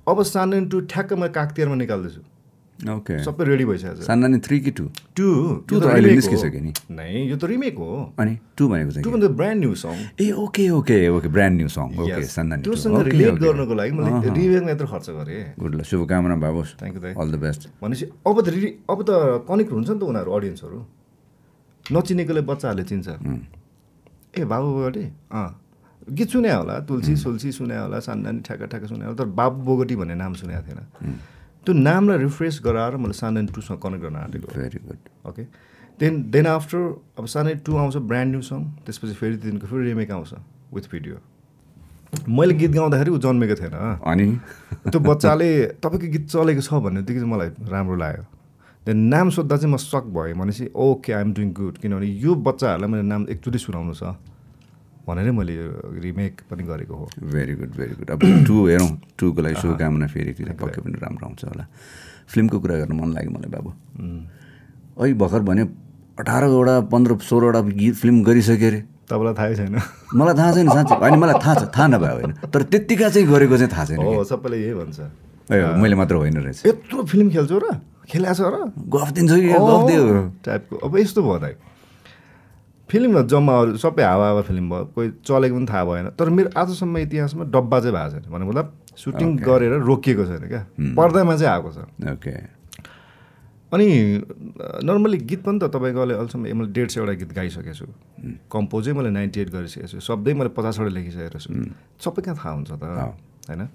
अब 0.06 0.22
सानो 0.22 0.56
टु 0.70 0.76
ठ्याक्क 0.90 1.12
मैले 1.12 1.32
काकतिहारमा 1.36 1.76
निकाल्दैछु। 1.82 2.20
ओके 2.76 3.14
सबै 3.24 3.44
रेडी 3.48 3.64
भइसकेको 3.64 3.96
छ। 3.96 4.06
सानानी 4.06 4.38
थ्री 4.44 4.56
कि 4.60 4.70
टू 4.76 4.84
टु 5.16 5.26
टु 5.64 5.80
त 5.80 5.84
अहिले 5.88 6.12
निस्किसक्यो 6.12 6.60
नि। 6.60 6.72
नै 6.92 7.08
यो 7.24 7.36
त 7.40 7.44
रिमेक 7.48 7.76
हो। 7.80 8.12
अनि 8.20 8.32
टू 8.52 8.68
भनेको 8.68 8.90
चाहिँ 8.92 9.04
टु? 9.04 9.10
भन्दा 9.10 9.28
ब्रान्ड 9.32 9.58
न्यू 9.64 9.74
सङ 9.80 9.96
ए 10.20 10.30
okay 10.44 10.64
okay 10.76 10.96
okay 11.08 11.28
brand 11.32 11.56
new 11.56 11.68
song 11.72 11.86
okay 11.96 12.20
two. 12.20 12.68
त्योसँग 12.68 13.00
रिलेट. 13.08 13.34
गर्नको 13.40 13.74
लागि 13.80 13.92
मैले 13.96 14.28
रिमेकमा 14.36 14.70
यत्रो 14.70 14.86
खर्च 14.92 15.06
गरेँ। 15.16 15.56
गुड 15.56 15.74
ल 15.74 15.82
शुभकामना 15.88 16.36
बाबु। 16.36 16.60
Thank 16.76 16.94
you, 16.96 17.02
दाइ। 17.02 17.14
अल 17.16 17.28
द 17.32 17.36
बेस्ट 17.40 17.68
भनेपछि 17.80 18.04
अब 18.28 18.36
त 18.44 18.48
रि 18.52 18.68
अब 18.92 18.98
त 19.08 19.10
कनेक्ट 19.48 19.72
हुन्छ 19.72 19.88
नि 19.90 19.98
त 19.98 20.02
उनीहरू 20.04 20.30
अडियन्सहरू 20.36 20.78
नचिनेकोले 21.86 22.42
बच्चाहरूले 22.44 22.84
चिन्छ। 22.84 23.08
ए 24.36 24.44
बाबु 24.44 24.68
बोगटी? 24.76 25.04
अँ। 25.32 25.48
गीत 26.12 26.28
सुने 26.28 26.50
होला 26.52 26.74
तुलसी 26.86 27.16
सुल्सी 27.16 27.50
सुने 27.52 27.76
होला 27.76 27.98
सान्नानी 27.98 28.40
ठ्याक्का 28.46 28.66
ठ्याक्का 28.68 28.86
सुने 28.86 29.04
होला। 29.06 29.16
तर 29.16 29.26
बाबु 29.32 29.58
बोगटी 29.64 29.94
भन्ने 29.96 30.14
नाम 30.14 30.32
सुनेको 30.38 30.62
थिएन। 30.66 30.84
त्यो 31.66 31.74
नामलाई 31.74 32.18
रिफ्रेस 32.18 32.61
गराएर 32.64 32.96
मैले 32.96 33.12
सान्नानी 33.12 33.52
टूसँग 33.55 33.79
कनेक्ट 33.83 34.05
गर्न 34.05 34.16
आँटेको 34.16 34.46
very 34.55 34.79
good 34.87 35.29
okay 35.29 35.42
then 36.00 36.22
then 36.31 36.46
after 36.46 36.79
अब 37.18 37.26
सानै 37.26 37.55
टू 37.66 37.76
आउँछ 37.76 37.96
ब्रान्ड 38.11 38.31
न्यू 38.31 38.42
सङ 38.50 38.64
त्यसपछि 38.87 39.14
फेरि 39.20 39.37
दिनको 39.44 39.66
फेरि 39.66 39.85
रिमेक 39.88 40.11
आउँछ 40.11 40.35
विथ 40.74 40.90
भिडियो 40.92 41.16
मैले 42.29 42.55
गीत 42.55 42.70
गाउँदाखेरि 42.70 43.11
ऊ 43.11 43.18
जन्मेको 43.18 43.55
थिएन 43.55 43.74
अनि? 44.07 44.26
त्यो 44.88 45.00
बच्चाले 45.00 45.50
तपाईँको 45.83 46.09
गीत 46.12 46.29
चलेको 46.31 46.61
छ 46.61 46.70
चाहिँ 46.70 47.31
मलाई 47.33 47.48
राम्रो 47.68 47.96
लाग्यो। 47.96 48.24
देन 48.87 48.98
नाम 49.12 49.31
सोद्धा 49.31 49.57
चाहिँ 49.57 49.72
म 49.72 49.76
सक 49.76 50.05
भएँ 50.14 50.35
भनेपछि 50.35 50.70
ओके 50.74 51.12
आइएम 51.12 51.33
डुइङ 51.35 51.52
गुड 51.52 51.79
किनभने 51.83 52.07
यो 52.07 52.35
बच्चाहरूलाई 52.46 52.90
मैले 52.90 53.02
नाम 53.02 53.26
एकचोटि 53.31 53.59
सुनाउनु 53.59 53.94
छ। 53.94 54.14
भनेरै 55.07 55.31
मैले 55.31 55.55
यो 55.55 55.66
रिमेक 56.03 56.35
पनि 56.51 56.62
गरेको 56.66 56.95
हो। 56.95 57.07
भेरी 57.23 57.55
गुड 57.55 57.71
भेरी 57.79 57.95
गुड 57.95 58.11
अब 58.11 58.21
टू 58.47 58.57
हेरौँ 58.66 58.90
टूको 59.19 59.40
लागि 59.42 59.57
शुभकामना 59.62 60.07
फेरि 60.11 60.33
कि 60.35 60.45
पक्कै 60.45 60.81
पनि 60.83 60.99
राम्रो 60.99 61.27
आउँछ 61.27 61.45
होला। 61.47 61.64
फिल्मको 62.27 62.59
कुरा 62.59 62.75
गर्न 62.83 62.92
मन 62.99 63.09
लाग्यो 63.14 63.31
मलाई 63.31 63.51
बाबु। 63.55 63.71
अहिले 64.99 65.14
भर्खर 65.14 65.42
भने 65.47 65.62
अठारवटा 66.19 66.75
पन्ध्र 66.90 67.12
सोह्रवटा 67.23 67.61
गीत 67.71 67.95
फिल्म 68.03 68.23
गरिसक्यो 68.27 68.66
अरे। 68.66 68.81
तपाईँलाई 69.07 69.35
थाहै 69.38 69.55
छैन? 69.55 69.75
मलाई 70.19 70.35
थाहा 70.35 70.51
छैन 70.53 70.69
साँच्चै। 70.75 70.95
होइन 70.99 71.14
मलाई 71.23 71.37
थाहा 71.38 71.55
छ 71.55 71.62
थाहा 71.71 71.87
नभए 71.87 72.12
होइन। 72.19 72.33
तर 72.51 72.62
त्यत्तिका 72.66 73.09
चाहिँ 73.14 73.27
गरेको 73.31 73.57
चाहिँ 73.62 73.71
थाहा 73.71 73.85
छैन 73.87 73.99
हो 74.03 74.25
सबैले 74.27 74.57
यही 74.59 74.75
भन्छ। 74.75 74.99
ए, 75.55 75.59
मैले 75.79 75.95
मात्र 75.95 76.14
होइन 76.19 76.37
रहेछ। 76.42 76.66
यत्रो 76.66 77.05
फिल्म 77.07 77.31
खेल्छौ 77.31 77.59
र? 77.62 77.66
खेलाएको 78.11 78.35
छ 78.35 78.51
र? 78.51 78.57
गफ 78.75 79.09
दिन्छु 79.14 79.37
कि? 79.38 79.51
गफ 79.55 79.83
दियो। 79.87 80.03
टाइपको 80.42 80.75
अब 80.83 80.92
यस्तो 80.99 81.23
भयो 81.23 81.38
दाइ 82.87 82.92
फिल्म 82.92 83.22
जम्मा 83.27 83.61
अरू 83.61 83.77
सबै 83.77 84.03
हावा 84.03 84.27
हावा 84.27 84.42
फिल्म 84.42 84.70
भयो। 84.70 84.85
कोही 84.94 85.11
चलेको 85.27 85.57
पनि 85.57 85.66
थाहा 85.66 85.85
भएन। 85.85 86.09
तर 86.11 86.31
मेरो 86.31 86.51
आजसम्म 86.57 86.99
इतिहासमा 86.99 87.44
डब्बा 87.44 87.81
चाहिँ 87.81 87.96
भएको 87.96 88.11
छैन। 88.11 88.33
भने 88.33 88.44
मतलब 88.46 88.72
सुटिङ 88.96 89.37
गरेर 89.37 89.72
रोकिएको 89.72 90.25
छैन 90.25 90.49
क्या। 90.49 90.66
पर्दामा 90.94 91.37
चाहिँ 91.37 91.53
आएको 91.53 91.70
छ। 91.72 91.79
ओके 92.12 92.57
अनि 93.72 93.87
नर्मली 94.87 95.18
गीत 95.18 95.42
पनि 95.42 95.59
त 95.59 95.64
तपाईँको 95.64 96.01
अहिले 96.01 96.14
अहिलेसम्म 96.14 96.59
मैले 96.59 96.72
डेढ 96.72 96.88
सयवटा 96.88 97.12
गीत 97.12 97.33
गाइसकेको 97.35 97.75
छु। 97.75 97.87
कम्पोजै 98.53 98.92
मैले 98.92 99.11
नाइन्टी 99.11 99.40
एट 99.40 99.51
गरिसकेको 99.51 99.88
छु। 99.88 100.01
शब्दै 100.01 100.33
मैले 100.35 100.49
पचासवटा 100.55 100.90
लेखिसकेको 100.94 101.38
छु। 101.38 101.51
सबै 102.01 102.22
कहाँ 102.22 102.37
थाहा 102.37 102.51
हुन्छ 102.55 102.70
त? 102.70 102.83
होइन? 103.51 103.68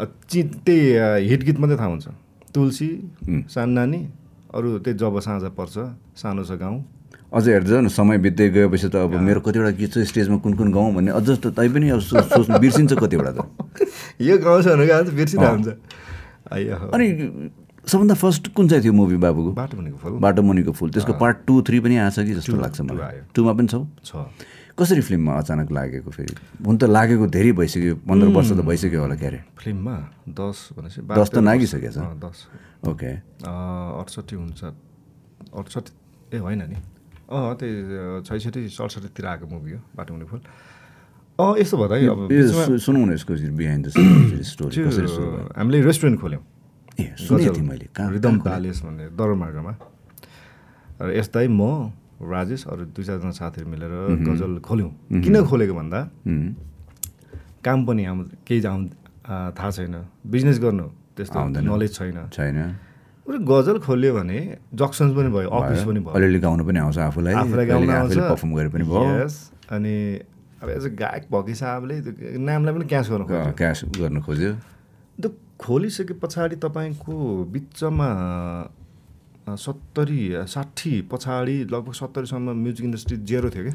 अ, 0.00 0.04
चि 0.30 0.42
त्यही 0.42 1.26
हिट 1.28 1.42
गीत 1.42 1.58
मात्रै 1.58 1.76
थाहा 1.76 1.88
हुन्छ। 1.88 2.08
तुलसी 2.54 3.10
सान्नानी 3.28 4.08
अरू 4.54 4.78
त्यही 4.78 4.98
जब 4.98 5.18
साँझ 5.18 5.42
पर्छ 5.42 5.74
सानो 6.16 6.44
छ 6.44 6.52
गाउँ। 6.52 6.84
अझ 7.32 7.48
हेर्दा 7.48 7.80
न 7.80 7.88
समय 7.88 8.18
बित्दै 8.18 8.48
गएपछि 8.52 8.88
त 8.92 8.96
अब 9.08 9.14
मेरो 9.16 9.40
कतिवटा 9.40 9.70
गीत 9.80 9.90
चाहिँ 9.94 10.06
स्टेजमा 10.06 10.36
कुन 10.44 10.52
कुन 10.54 10.68
गाउँ 10.72 10.92
भन्ने 10.94 11.10
अझ 11.16 11.28
त 11.40 11.48
तै 11.56 11.68
पनि 11.72 11.88
अब 11.96 12.00
सोच्नु 12.04 12.58
बिर्सिन्छ 12.60 12.92
कतिवटा 12.92 13.32
त। 13.32 13.40
यो 14.28 14.36
गाउँ 14.38 14.60
छ 14.62 14.76
बिर्सिरहेको 15.16 15.52
हुन्छ। 15.56 15.68
अनि 16.92 17.06
सबभन्दा 17.88 18.14
फर्स्ट 18.14 18.52
कुन 18.54 18.68
चाहिँ 18.68 18.82
थियो 18.84 18.92
मुभी 18.92 19.16
बाबुको? 19.16 19.52
बाटो 19.52 19.76
भनेको 19.76 19.96
फुल। 19.96 20.12
बाटो 20.20 20.42
मुनिको 20.42 20.72
फुल। 20.72 20.90
त्यसको 20.92 21.12
पार्ट 21.18 21.36
टू 21.46 21.62
थ्री 21.66 21.80
पनि 21.80 21.96
आएको 21.96 22.14
छ 22.14 22.26
कि 22.26 22.34
जस्तो 22.36 22.56
लाग्छ 22.60 22.80
मलाई। 22.80 23.26
टूमा 23.34 23.52
पनि 23.58 23.68
छौ? 23.68 23.80
छ। 24.04 24.12
कसरी 24.78 25.00
फिल्ममा 25.00 25.32
अचानक 25.40 25.72
लागेको 25.72 26.10
फेरि? 26.10 26.34
हुन 26.62 26.76
त 26.78 26.84
लागेको 26.84 27.26
धेरै 27.26 27.52
भइसक्यो 27.58 27.94
पन्ध्र 28.08 28.28
वर्ष 28.28 28.50
त 28.52 28.60
भइसक्यो 28.60 29.00
होला 29.00 29.16
क्यारे। 29.16 29.40
फिल्ममा 29.58 29.96
दस 30.30 30.56
भनेपछि 30.76 31.00
दस 31.00 31.28
त 31.32 31.38
नागिसकेछ? 31.48 31.96
दस। 32.22 32.38
ओके। 32.86 33.10
अँ, 33.44 34.00
अठसट्ठी 34.00 34.36
हुन्छ। 34.36 34.60
अठसट्ठी 35.52 36.36
ए 36.36 36.38
होइन 36.38 36.62
नि। 36.70 36.76
अँ 37.30 37.54
त्यही 37.58 38.22
छैसठी 38.26 38.60
सडसठीतिर 38.68 39.24
आएको 39.26 39.46
मुभी 39.46 39.72
हो 39.72 39.80
बाटो 39.96 40.10
मुनि 40.14 40.26
फुल 40.26 40.40
अँ 41.38 41.54
यस्तो 41.58 41.76
भयो 41.78 41.88
त 41.88 41.92
अब 42.12 42.20
बिचमा 42.28 42.64
सु- 42.66 42.80
सुनौ 42.86 43.04
न 43.06 43.12
यसको 43.14 43.32
बिहाइन्ड 43.56 43.86
द 43.86 43.88
स्टोरी? 44.44 44.76
हामीले 45.56 45.78
रेस्टुरेन्ट 45.82 46.20
खोल्यौँ 46.20 46.42
ए 47.00 47.04
सुनेको 47.18 47.54
थिएँ 47.56 47.66
मैले 47.68 47.86
कहाँ 47.96 48.10
रिदम 48.12 48.34
प्यालेस 48.44 48.78
भन्ने 48.84 49.04
दरमार्गमा 49.16 49.72
र 51.00 51.08
यस्तै 51.16 51.46
म 51.48 51.62
राजेश 52.22 52.62
अरू 52.68 52.82
दुई 52.94 53.04
चारजना 53.04 53.32
साथीहरू 53.34 53.68
मिलेर 53.70 53.92
गजल 54.22 54.52
खोल्यौँ 54.62 54.90
किन 55.24 55.34
खोलेको 55.48 55.74
भन्दा 55.74 56.00
काम 57.64 57.78
पनि 57.86 58.02
आउँ 58.04 58.18
केही 58.46 58.60
आउँ 58.66 58.80
थाहा 59.56 59.70
छैन 59.70 59.94
बिजनेस 60.26 60.58
गर्नु 60.60 60.86
त्यस्तो। 61.16 61.38
नलेज 61.64 61.90
छैन 61.96 62.18
छैन 62.30 62.58
बरु 63.26 63.38
गजल 63.46 63.78
खोल्यो 63.86 64.12
भने 64.14 64.38
जक्सन्स 64.74 65.12
पनि 65.16 65.28
भयो 65.30 65.48
अफिस 65.48 65.82
पनि 65.86 66.00
भयो। 66.00 66.14
अलिअलि 66.18 66.38
गाउनु 66.42 66.62
पनि 66.66 66.78
आउँछ 66.78 66.98
आफूलाई। 66.98 67.34
आफूलाई 67.34 67.66
गाउन 67.66 67.86
कहिलेकाहीँ 67.86 68.02
आउँछ। 68.02 68.18
आफूले 68.18 68.28
पर्फर्म 68.28 68.50
गरे 68.56 68.68
पनि 68.74 68.84
भयो। 68.90 69.28
अनि 69.76 69.94
अब 70.62 70.68
एज 70.70 70.84
अ 70.86 70.90
गायक 70.98 71.24
हिसाबले 71.48 71.94
त्यो 72.02 72.38
नामलाई 72.42 72.72
पनि 72.74 72.84
क्यास 72.90 73.06
गर्नु 73.10 73.24
खोज्यो। 73.30 73.52
क्यास 73.58 73.78
गर्न 73.98 74.20
खोज्यो। 74.26 74.52
त्यो 75.22 75.30
खोलिसके 75.62 76.14
पछाडि 76.18 76.56
तपाईँको 76.66 77.14
बिचमा 77.54 78.08
सत्तरी 79.46 80.22
साठी 80.50 80.94
पछाडि 81.12 81.56
लगभग 81.70 81.94
सत्तरीसम्म 81.94 82.50
म्युजिक 82.58 82.84
इन्डस्ट्री 82.86 83.16
जेरो 83.22 83.50
थियो 83.54 83.64
कि? 83.70 83.72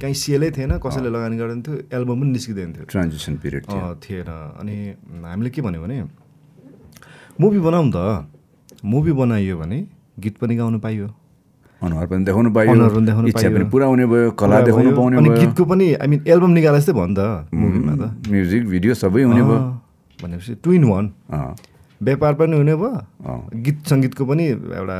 कहीँ 0.00 0.14
सेलै 0.14 0.50
थिएन 0.56 0.76
कसैले 0.84 1.08
लगानी 1.08 1.36
गर्दैन 1.36 1.60
थियो 1.64 1.76
एल्बम 1.88 2.20
पनि 2.20 2.30
निस्किँदैन 2.36 2.72
थियो। 2.72 2.84
ट्रान्जिसन 2.92 3.36
पिरियड 3.40 3.64
थिएन। 4.04 4.28
अनि 4.60 4.76
हामीले 5.24 5.50
के 5.50 5.60
भन्यो 5.64 5.80
भने 5.82 5.96
मुभी 7.40 7.58
बनाउँ 7.60 7.90
त 7.94 8.26
मुभी 8.84 9.12
बनाइयो 9.12 9.56
भने 9.58 9.78
गीत 10.20 10.36
पनि 10.40 10.56
गाउनु 10.56 10.78
पाइयो 10.80 11.06
अनुहार 11.82 12.06
पनि 12.08 12.24
देखाउनु 12.24 12.50
पाइयो 12.56 12.72
देखाउनु 12.72 13.28
इच्छा 13.28 13.48
पनि। 13.52 13.64
पुरा 13.68 13.86
हुने 13.86 14.06
भयो 14.08 14.30
कला 14.40 14.60
देखाउनु। 14.64 14.90
पाउने 14.96 15.16
भयो 15.20 15.32
गीतको 15.40 15.64
पनि 15.68 15.86
आई 16.00 16.08
मिन 16.08 16.20
एल्बम 16.24 16.50
निकाले 16.56 16.78
जस्तै 16.80 16.92
भयो 16.96 17.06
नि 17.06 17.14
त 17.20 17.52
मुभीमा 17.52 17.92
त 18.00 18.04
म्युजिक 18.32 18.62
भिडियो 18.72 18.94
सबै 18.96 19.22
हुने 19.28 19.42
भयो 19.44 19.58
भनेपछि 20.22 20.54
टु 20.64 20.72
इन 20.72 20.84
वान 20.88 21.04
व्यापार 22.00 22.32
पनि 22.40 22.56
हुने 22.56 22.74
भयो। 22.80 22.92
गीत 23.64 23.78
सङ्गीतको 23.92 24.24
पनि 24.24 24.44
एउटा 24.80 24.98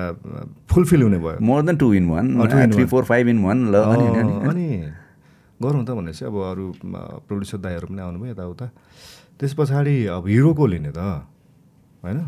फुलफिल 0.68 1.02
हुने 1.02 1.18
भयो 1.24 1.40
more 1.40 1.62
than 1.64 1.76
two 1.80 1.92
in 1.94 2.06
one 2.12 2.26
three. 2.72 2.84
Four 2.84 3.04
five 3.08 3.28
in 3.32 3.38
one 3.44 3.58
ल 3.72 3.74
अनि 4.52 4.66
गरौँ 5.62 5.84
त 5.84 5.90
भनेपछि 5.96 6.24
अब 6.28 6.36
अरू 6.52 6.64
प्रड्युसर 6.84 7.58
दाईहरू 7.64 7.86
पनि 7.88 8.00
आउनुभयो 8.04 8.30
यताउता 8.32 8.66
त्यस 9.40 9.52
पछाडि 9.56 9.96
अब 10.12 10.28
हिरोको 10.28 10.66
लिने 10.66 10.92
त 10.92 11.00
होइन? 12.06 12.20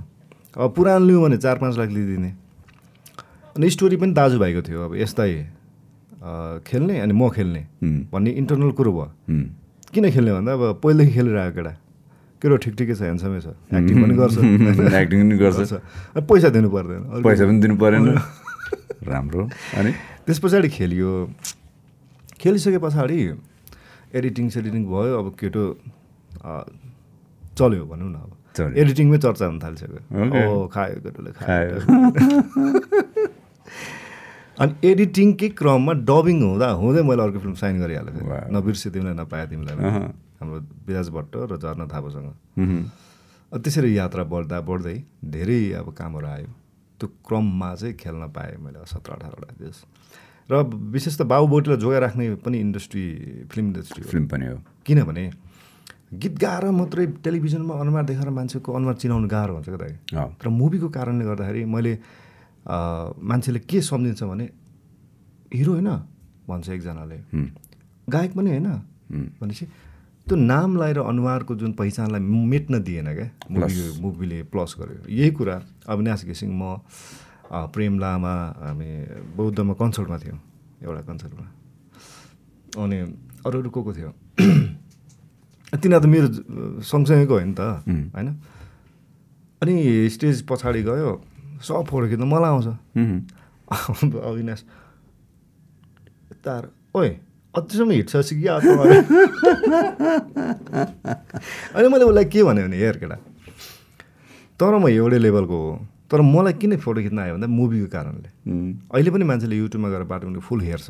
अब 0.58 0.72
पुरानो 0.74 1.06
लिउँ 1.06 1.22
भने 1.22 1.36
चार 1.38 1.58
पाँच 1.58 1.78
लाख 1.78 1.88
लिइदिने। 1.88 2.30
अनि 3.56 3.70
स्टोरी 3.70 3.96
पनि 3.96 4.12
दाजुभाइको 4.12 4.62
थियो 4.62 4.84
अब 4.84 4.94
यस्तै 4.96 5.30
खेल्ने 6.66 6.98
अनि 7.00 7.12
म 7.14 7.28
खेल्ने 7.30 7.62
भन्ने 8.12 8.30
इन्टरनल 8.30 8.70
कुरो 8.74 8.92
भयो। 8.92 9.06
किन 9.94 10.10
खेल्ने 10.10 10.32
भन्दा 10.32 10.52
अब 10.52 10.80
पहिलेदेखि 10.82 11.12
खेलिरहेको 11.14 11.54
केटा। 11.54 11.72
केटो 12.42 12.56
ठिक 12.62 12.74
ठिकै 12.78 12.94
छ 12.94 13.00
ह्यान्डसमै 13.02 13.40
छ। 13.42 13.48
एक्टिङ 13.74 13.96
पनि 14.02 14.14
गर्छ। 14.14 14.36
एक्टिङ 15.02 15.18
पनि 15.26 15.36
गर्छ। 15.38 15.58
पैसा 16.22 16.48
दिनु 16.54 16.68
पर्दैन। 16.70 17.02
पैसा 17.22 17.42
पनि 17.46 17.58
दिनु 17.62 17.76
परेन। 17.82 18.04
राम्रो। 19.10 19.44
अनि? 19.78 19.90
त्यस 20.26 20.38
पछाडि 20.38 20.68
खेलियो। 20.70 21.10
खेलिसके 22.38 22.78
पछाडि 22.78 23.18
एडिटिङ 24.14 24.46
सेडिटिङ 24.54 24.82
भयो। 24.86 25.18
अब 25.18 25.26
केटो 25.34 25.62
चल्यो 27.58 27.84
भनौँ 27.90 28.10
न 28.10 28.16
अब। 28.22 28.37
एडिटिङमै 28.60 29.18
चर्चा 29.18 29.46
हुन 29.46 29.58
थालिसक्यो. 29.62 30.00
ओ 30.12 30.68
खायो 30.68 31.00
केटोले 31.04 31.30
खायो। 31.38 31.78
अनि 34.58 34.72
एडिटिङकै 34.90 35.48
क्रममा 35.58 35.92
डबिङ 36.02 36.42
हुँदा 36.42 36.68
हुँदै 36.82 37.02
मैले 37.02 37.22
अर्को 37.22 37.38
फिल्म 37.38 37.54
साइन 37.54 37.78
गरिहालेको. 37.80 38.18
थिएँ। 38.18 38.50
नबिर्से 38.50 38.90
तिमीलाई 38.90 39.14
नपाए 39.14 39.46
तिमीलाई। 39.46 39.76
हाम्रो 40.40 40.58
विराज 40.86 41.08
भट्ट 41.14 41.36
र 41.50 41.56
झर्ना 41.56 41.86
थापासँग। 41.86 42.28
त्यसरी 43.54 43.98
यात्रा 43.98 44.24
बढ्दा 44.24 44.60
बढ्दै 44.60 45.02
धेरै 45.24 45.72
अब 45.80 45.92
कामहरू 45.94 46.26
आयो। 46.26 46.46
त्यो 46.98 47.08
क्रममा 47.26 47.74
चाहिँ 47.74 47.94
खेल्न 47.94 48.26
पाएँ 48.34 48.56
मैले 48.58 48.84
सत्र 48.86 49.12
अठारवटा 49.12 49.54
देश। 49.62 49.84
र 50.50 50.62
विशेष 50.66 51.18
त 51.18 51.22
बाबु 51.22 51.46
बोटीलाई 51.46 51.78
जोगाइराख्ने 51.78 52.34
पनि 52.42 52.58
इन्डस्ट्री 52.58 53.04
फिल्म 53.50 53.66
इन्डस्ट्री 53.66 54.02
फिल्म 54.02 54.26
पनि 54.26 54.46
हो। 54.46 54.58
किनभने 54.86 55.30
गीत 56.12 56.34
गाएर 56.40 56.64
मात्रै 56.72 57.06
टेलिभिजनमा 57.24 57.74
अनुहार 57.74 58.04
देखाएर 58.04 58.30
मान्छेको 58.30 58.72
अनुहार 58.72 58.94
चिनाउनु 58.96 59.28
गाह्रो 59.28 59.54
हुन्छ 59.54 59.68
क्या 59.68 60.24
तर 60.40 60.48
मुभीको 60.48 60.88
कारणले 60.88 61.24
गर्दाखेरि 61.24 61.64
मैले 61.64 61.92
मान्छेले 62.64 63.60
के 63.68 63.80
सम्झिन्छ 63.80 64.22
भने 64.22 64.44
हिरो 65.54 65.72
होइन 65.72 65.90
भन्छ 66.48 66.68
एकजनाले। 66.68 67.18
गायक 68.08 68.32
पनि 68.36 68.50
होइन। 68.50 68.68
भनेपछि 69.40 69.66
त्यो 70.26 70.36
नाम 70.36 70.76
लगाएर 70.76 70.98
अनुहारको 70.98 71.54
जुन 71.56 71.72
पहिचानलाई 71.72 72.20
मेट्न 72.20 72.82
दिएन 72.82 73.08
क्या 73.14 73.28
मुभी 73.50 74.00
मुभीले 74.00 74.42
प्लस 74.52 74.74
गर्यो। 74.80 75.08
यही 75.08 75.30
कुरा 75.36 75.56
अविनाश 75.88 76.24
घिसिङ 76.24 76.50
म 76.52 76.80
प्रेम 77.72 77.98
लामा 78.00 78.34
हामी 78.60 78.90
बौद्धमा 79.36 79.74
कन्सर्टमा 79.80 80.18
थियौँ 80.18 80.40
एउटा 80.84 81.00
कन्सर्टमा। 81.08 81.46
अनि 82.84 82.98
अरू 83.46 83.60
अरू 83.60 83.70
को 83.70 83.82
को 83.82 83.92
थियो? 83.92 84.12
तिनीहरू 85.68 86.02
त 86.02 86.06
मेरो 86.08 86.28
सँगसँगैको 86.80 87.34
हो 87.34 87.40
नि 87.44 87.54
त. 87.54 87.60
होइन? 88.14 88.28
अनि 89.62 89.74
स्टेज 90.08 90.46
पछाडि 90.48 90.82
गयो 90.82 91.10
सब 91.60 91.84
फोटो 91.90 92.06
खिच्नु 92.08 92.26
मलाई 92.26 92.50
आउँछ। 92.50 92.68
अविनाश 93.68 94.60
तार 96.44 96.62
ओए 96.94 97.08
अझसम्म 97.54 97.90
हिट 97.90 98.08
छ 98.08 98.16
आएको 98.16 98.72
अनि 101.74 101.86
मैले 101.88 102.04
उसलाई 102.04 102.24
के 102.32 102.40
भने 102.46 102.62
हेर 102.76 102.96
केटा 103.02 103.16
तर 104.60 104.72
म 104.78 104.88
एउटै 104.88 105.18
लेभलको 105.18 105.56
हो 105.58 105.72
तर 106.08 106.20
मलाई 106.24 106.52
किन 106.56 106.76
फोटो 106.80 107.00
खिच्न 107.02 107.18
आयो 107.18 107.34
भन्दा 107.36 107.48
मुभीको 107.50 107.88
कारणले। 107.92 108.28
अहिले 108.94 109.10
पनि 109.10 109.24
मान्छेले 109.28 109.56
युट्युबमा 109.58 109.88
गएर 109.90 110.02
बाटो 110.08 110.40
फुल 110.40 110.60
हेर्छ 110.64 110.88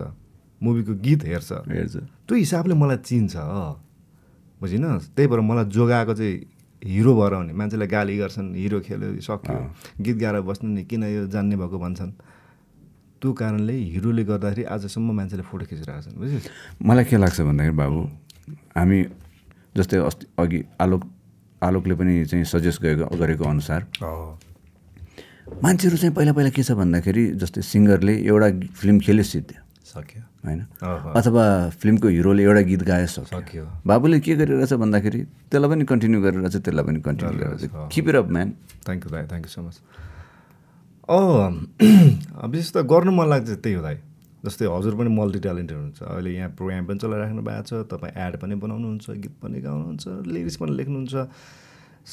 मुभीको 0.63 0.93
गीत 1.03 1.21
हेर्छ। 1.25 1.51
हेर्छ। 1.67 1.95
त्यो 2.29 2.35
हिसाबले 2.37 2.75
मलाई 2.79 2.97
चिन्छ। 3.09 3.35
बुझिन 4.61 4.85
त्यही 5.15 5.27
भएर 5.31 5.41
मलाई 5.41 5.65
जोगाएको 5.71 6.15
चाहिँ 6.15 6.35
हिरो 6.83 7.13
भएर 7.19 7.35
भने 7.35 7.53
मान्छेले 7.59 7.87
गाली 7.87 8.15
गर्छन् 8.19 8.49
हिरो 8.55 8.79
खेल्यो 8.87 9.09
सक्यो। 9.23 9.59
गीत 10.03 10.17
गाएर 10.19 10.41
बस्नु 10.47 10.69
नि 10.75 10.83
किन 10.87 11.03
यो 11.05 11.27
जान्ने 11.27 11.57
भएको 11.59 11.79
भन्छन्। 11.79 12.13
त्यो 13.19 13.33
कारणले 13.35 13.75
हिरोले 13.95 14.23
गर्दाखेरि 14.31 14.63
आजसम्म 14.75 15.11
मान्छेले 15.19 15.43
फोटो 15.43 15.65
खिचिरहेको 15.67 16.03
छन् 16.07 16.19
बुझ्यौ। 16.23 16.39
मलाई 16.87 17.05
के 17.11 17.17
लाग्छ 17.19 17.41
भन्दाखेरि 17.41 17.77
बाबु 17.83 18.01
हामी 18.79 18.99
जस्तै 19.75 19.97
अस्ति 20.07 20.25
अघि 20.39 20.61
आलोक 20.81 21.03
आलोकले 21.63 21.95
पनि 21.99 22.15
चाहिँ 22.31 22.45
सजेस्ट 22.47 22.79
गरेको 22.83 23.17
गरेको 23.19 23.45
अनुसार 23.45 23.81
मान्छेहरू 25.49 25.97
चाहिँ 25.99 26.15
पहिला 26.15 26.33
पहिला 26.33 26.51
के 26.55 26.63
छ 26.63 26.79
भन्दाखेरि 26.79 27.25
जस्तै 27.43 27.63
सिङ्गरले 27.67 28.15
एउटा 28.31 28.49
फिल्म 28.79 28.97
खेल्यो 29.03 29.25
सिद्धि 29.27 29.55
सक्यो। 29.83 30.23
होइन। 30.49 30.63
अथवा 31.21 31.45
फिल्मको 31.81 32.09
हिरोले 32.17 32.43
एउटा 32.45 32.63
गीत 32.71 32.83
गायो 32.89 33.07
सक्यो। 33.07 33.39
सक्यो। 33.39 33.65
बाबुले 33.87 34.21
के 34.25 34.35
गरिरहेछ 34.41 34.73
भन्दाखेरि 34.83 35.21
त्यसलाई 35.51 35.69
पनि 35.71 35.85
कन्टिन्यू 35.93 36.19
गरिरहेछ 36.23 36.57
त्यसलाई 36.57 36.85
पनि 36.89 37.01
कन्टिन्यू 37.09 37.37
गरिरहेछ 37.39 37.63
keep 37.95 38.09
it 38.09 38.17
up 38.17 38.29
man 38.37 38.49
thank 38.87 39.01
you 39.05 39.11
दाई 39.13 39.25
थ्याङ्क 39.31 39.45
यू 39.47 39.53
सो 39.55 39.63
मच 39.63 39.77
अँ 41.09 42.49
विशेष 42.53 42.73
त 42.73 42.85
गर्नु 42.93 43.13
मन 43.19 43.27
लाग्छ 43.29 43.49
त्यही 43.51 43.75
हो 43.77 43.83
दाई 43.83 43.97
जस्तै 44.45 44.67
हजुर 44.71 44.95
पनि 44.95 45.11
मल्टी 45.11 45.39
ट्यालेन्टेड 45.45 45.77
हुनुहुन्छ। 45.77 46.03
अहिले 46.03 46.31
यहाँ 46.31 46.51
प्रोग्राम 46.59 46.85
पनि 46.87 46.99
चलाइराख्नु 47.03 47.43
भएको 47.43 47.63
छ। 47.69 47.73
तपाईँ 47.91 48.13
एड 48.27 48.35
पनि 48.39 48.55
बनाउनुहुन्छ 48.55 49.07
गीत 49.25 49.35
पनि 49.43 49.59
गाउनुहुन्छ 49.67 50.05
लिरिक्स 50.31 50.57
पनि 50.63 50.73
लेख्नुहुन्छ 50.79 51.15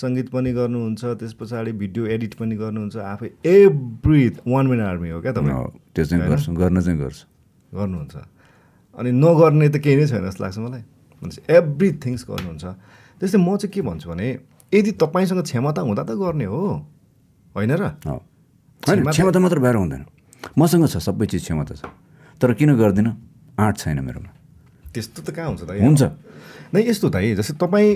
सङ्गीत 0.02 0.28
पनि 0.34 0.52
गर्नुहुन्छ 0.58 1.04
त्यस 1.22 1.34
पछाडि 1.40 1.72
भिडियो 1.82 2.06
एडिट 2.18 2.34
पनि 2.42 2.56
गर्नुहुन्छ। 2.58 2.96
आफै 2.98 3.30
एभ्री 3.46 4.24
वान 4.48 4.68
मिनट 4.68 4.84
आर्मी 4.90 5.10
हो 5.10 5.22
क्या 5.22 5.32
तपाईँ? 5.38 5.54
त्यो 5.94 6.04
चाहिँ 6.06 6.24
गर्छु 6.30 6.52
गर्न 6.52 6.82
चाहिँ 6.82 7.00
गर्छु। 7.00 7.24
गर्नुहुन्छ। 7.76 8.16
अनि 8.98 9.12
नगर्ने 9.12 9.70
त 9.70 9.78
केही 9.78 9.96
नै 9.96 10.08
छैन 10.08 10.30
जस्तो 10.30 10.44
लाग्छ 10.44 10.58
मलाई। 10.58 10.82
भनेपछि 10.82 11.42
एभ्री 11.50 11.92
थिङ्स 11.92 12.26
गर्नुहुन्छ। 12.30 12.66
त्यस्तै 13.20 13.38
म 13.38 13.58
चाहिँ 13.58 13.72
के 13.72 13.82
भन्छु 13.82 14.10
भने 14.10 14.40
यदि 14.74 14.92
तपाईँसँग 14.92 15.44
क्षमता 15.44 15.82
हुँदा 15.82 16.04
त 16.04 16.12
गर्ने 16.12 16.46
हो। 16.46 16.88
होइन 17.56 17.72
र? 17.72 17.84
हो 17.84 18.12
होइन 18.12 18.24
क्षमता- 18.84 19.12
क्षमता 19.12 19.40
मात्र 19.40 19.60
भएर 19.60 19.76
हुँदैन। 19.76 20.06
मसँग 20.58 20.88
छ 20.88 20.98
सबै 20.98 21.26
चिज 21.26 21.44
क्षमता 21.44 21.76
छ। 21.76 21.82
तर 22.42 22.54
किन 22.54 22.78
गर्दिनँ? 22.78 23.32
आँट 23.60 23.78
छैन 23.78 24.00
मेरोमा। 24.00 24.34
त्यस्तो 24.94 25.22
त 25.22 25.36
कहाँ 25.36 25.48
हुन्छ 25.48 25.62
त? 25.62 25.72
हुन्छ। 25.72 26.04
नै 26.74 26.82
यस्तो 26.88 27.10
त 27.10 27.16
है 27.22 27.36
जस्तै 27.36 27.56
तपाईँ 27.62 27.92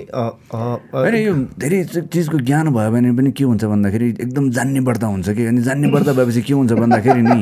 होइन 0.94 1.14
यो 1.16 1.32
धेरै 1.58 1.78
चिजको 2.06 2.38
ज्ञान 2.46 2.70
भयो 2.70 2.90
भने 2.94 3.10
पनि 3.18 3.30
के 3.34 3.44
हुन्छ 3.44 3.64
भन्दाखेरि 3.64 4.08
एकदम 4.24 4.50
जान्ने 4.56 4.80
बढ्दा 4.86 5.06
हुन्छ 5.06 5.28
कि? 5.30 5.42
अनि 5.50 5.60
जान्ने 5.66 5.88
बढ्दा 5.90 6.12
भएपछि 6.14 6.42
के 6.42 6.52
हुन्छ 6.54 6.72
भन्दाखेरि 6.78 7.22
नि 7.22 7.40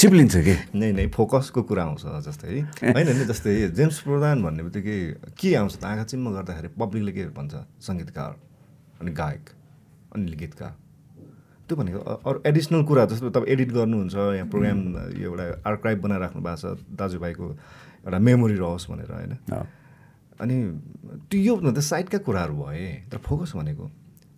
चिप्लिन्छ 0.00 0.36
कि? 0.36 0.54
नै 0.74 0.90
नै 0.96 1.06
फोकसको 1.12 1.62
कुरा 1.68 1.84
आउँछ 1.84 2.02
जस्तै 2.26 2.58
होइन 2.82 3.08
नि 3.20 3.24
जस्तै 3.30 3.52
जेम्स 3.76 3.98
प्रधान 4.08 4.42
भन्ने 4.42 4.62
बित्तिकै 4.64 4.98
के 5.36 5.48
आउँछ 5.60 5.74
त? 5.76 5.84
आँखा 5.84 6.04
चिम्म 6.10 6.26
गर्दाखेरि 6.34 6.68
पब्लिकले 6.72 7.12
के 7.12 7.22
भन्छ? 7.36 7.54
सङ्गीतकार 7.84 8.32
अनि 9.00 9.10
गायक 9.12 9.44
अनि 10.16 10.32
गीतकार। 10.40 10.72
त्यो 11.68 11.76
भनेको 11.76 12.00
अरू 12.00 12.38
एडिसनल 12.50 12.82
कुरा 12.82 13.04
जस्तो 13.12 13.30
तपाईँ 13.30 13.52
एडिट 13.54 13.70
गर्नुहुन्छ 13.76 14.14
यहाँ 14.40 14.48
प्रोग्राम 14.50 14.78
यो 15.20 15.28
एउटा 15.30 15.44
आर्काइभ 15.70 15.98
बनाइराख्नु 16.02 16.40
भएको 16.42 16.56
छ 16.58 16.80
दाजुभाइको 16.98 17.46
एउटा 18.08 18.18
मेमोरी 18.18 18.56
रहोस् 18.58 18.90
भनेर 18.90 19.12
होइन। 19.12 19.32
अनि 20.40 20.56
त्यो 21.30 21.40
यो 21.40 21.54
त 21.70 21.78
साइडका 21.78 22.18
कुराहरू 22.26 22.54
भए। 22.56 22.88
तर 23.12 23.18
फोकस 23.20 23.52
भनेको 23.56 23.90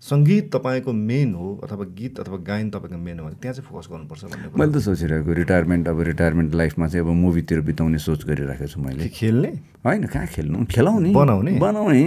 सङ्गीत 0.03 0.51
तपाईँको 0.51 0.93
मेन 0.93 1.35
हो 1.35 1.49
अथवा 1.63 1.85
गीत 1.95 2.19
अथवा 2.21 2.37
गायन 2.43 2.71
तपाईँको 2.75 2.99
मेन 2.99 3.19
हो 3.19 3.27
भने 3.27 3.37
त्यहाँ 3.39 3.55
चाहिँ 3.55 3.69
फोकस 3.71 3.87
गर्नुपर्छ 3.93 4.23
भन्ने 4.25 4.49
मैले 4.59 4.73
त 4.75 4.83
सोचिरहेको 4.83 5.33
रिटायरमेन्ट 5.33 5.89
अब 5.89 6.01
रिटायरमेन्ट 6.11 6.55
लाइफमा 6.55 6.87
चाहिँ 6.91 7.07
अब 7.07 7.13
मुभीतिर 7.23 7.61
बिताउने 7.71 7.99
सोच 8.03 8.25
गरिराखेको 8.27 8.67
छु 8.67 8.81
मैले। 8.83 9.09
खेल्ने? 9.15 9.51
होइन 9.87 10.03
कहाँ 10.11 10.27
खेल्नु? 10.27 10.65
खेलाउने। 10.67 11.11
बनाउने? 11.15 11.53
बनाउने। 11.63 12.03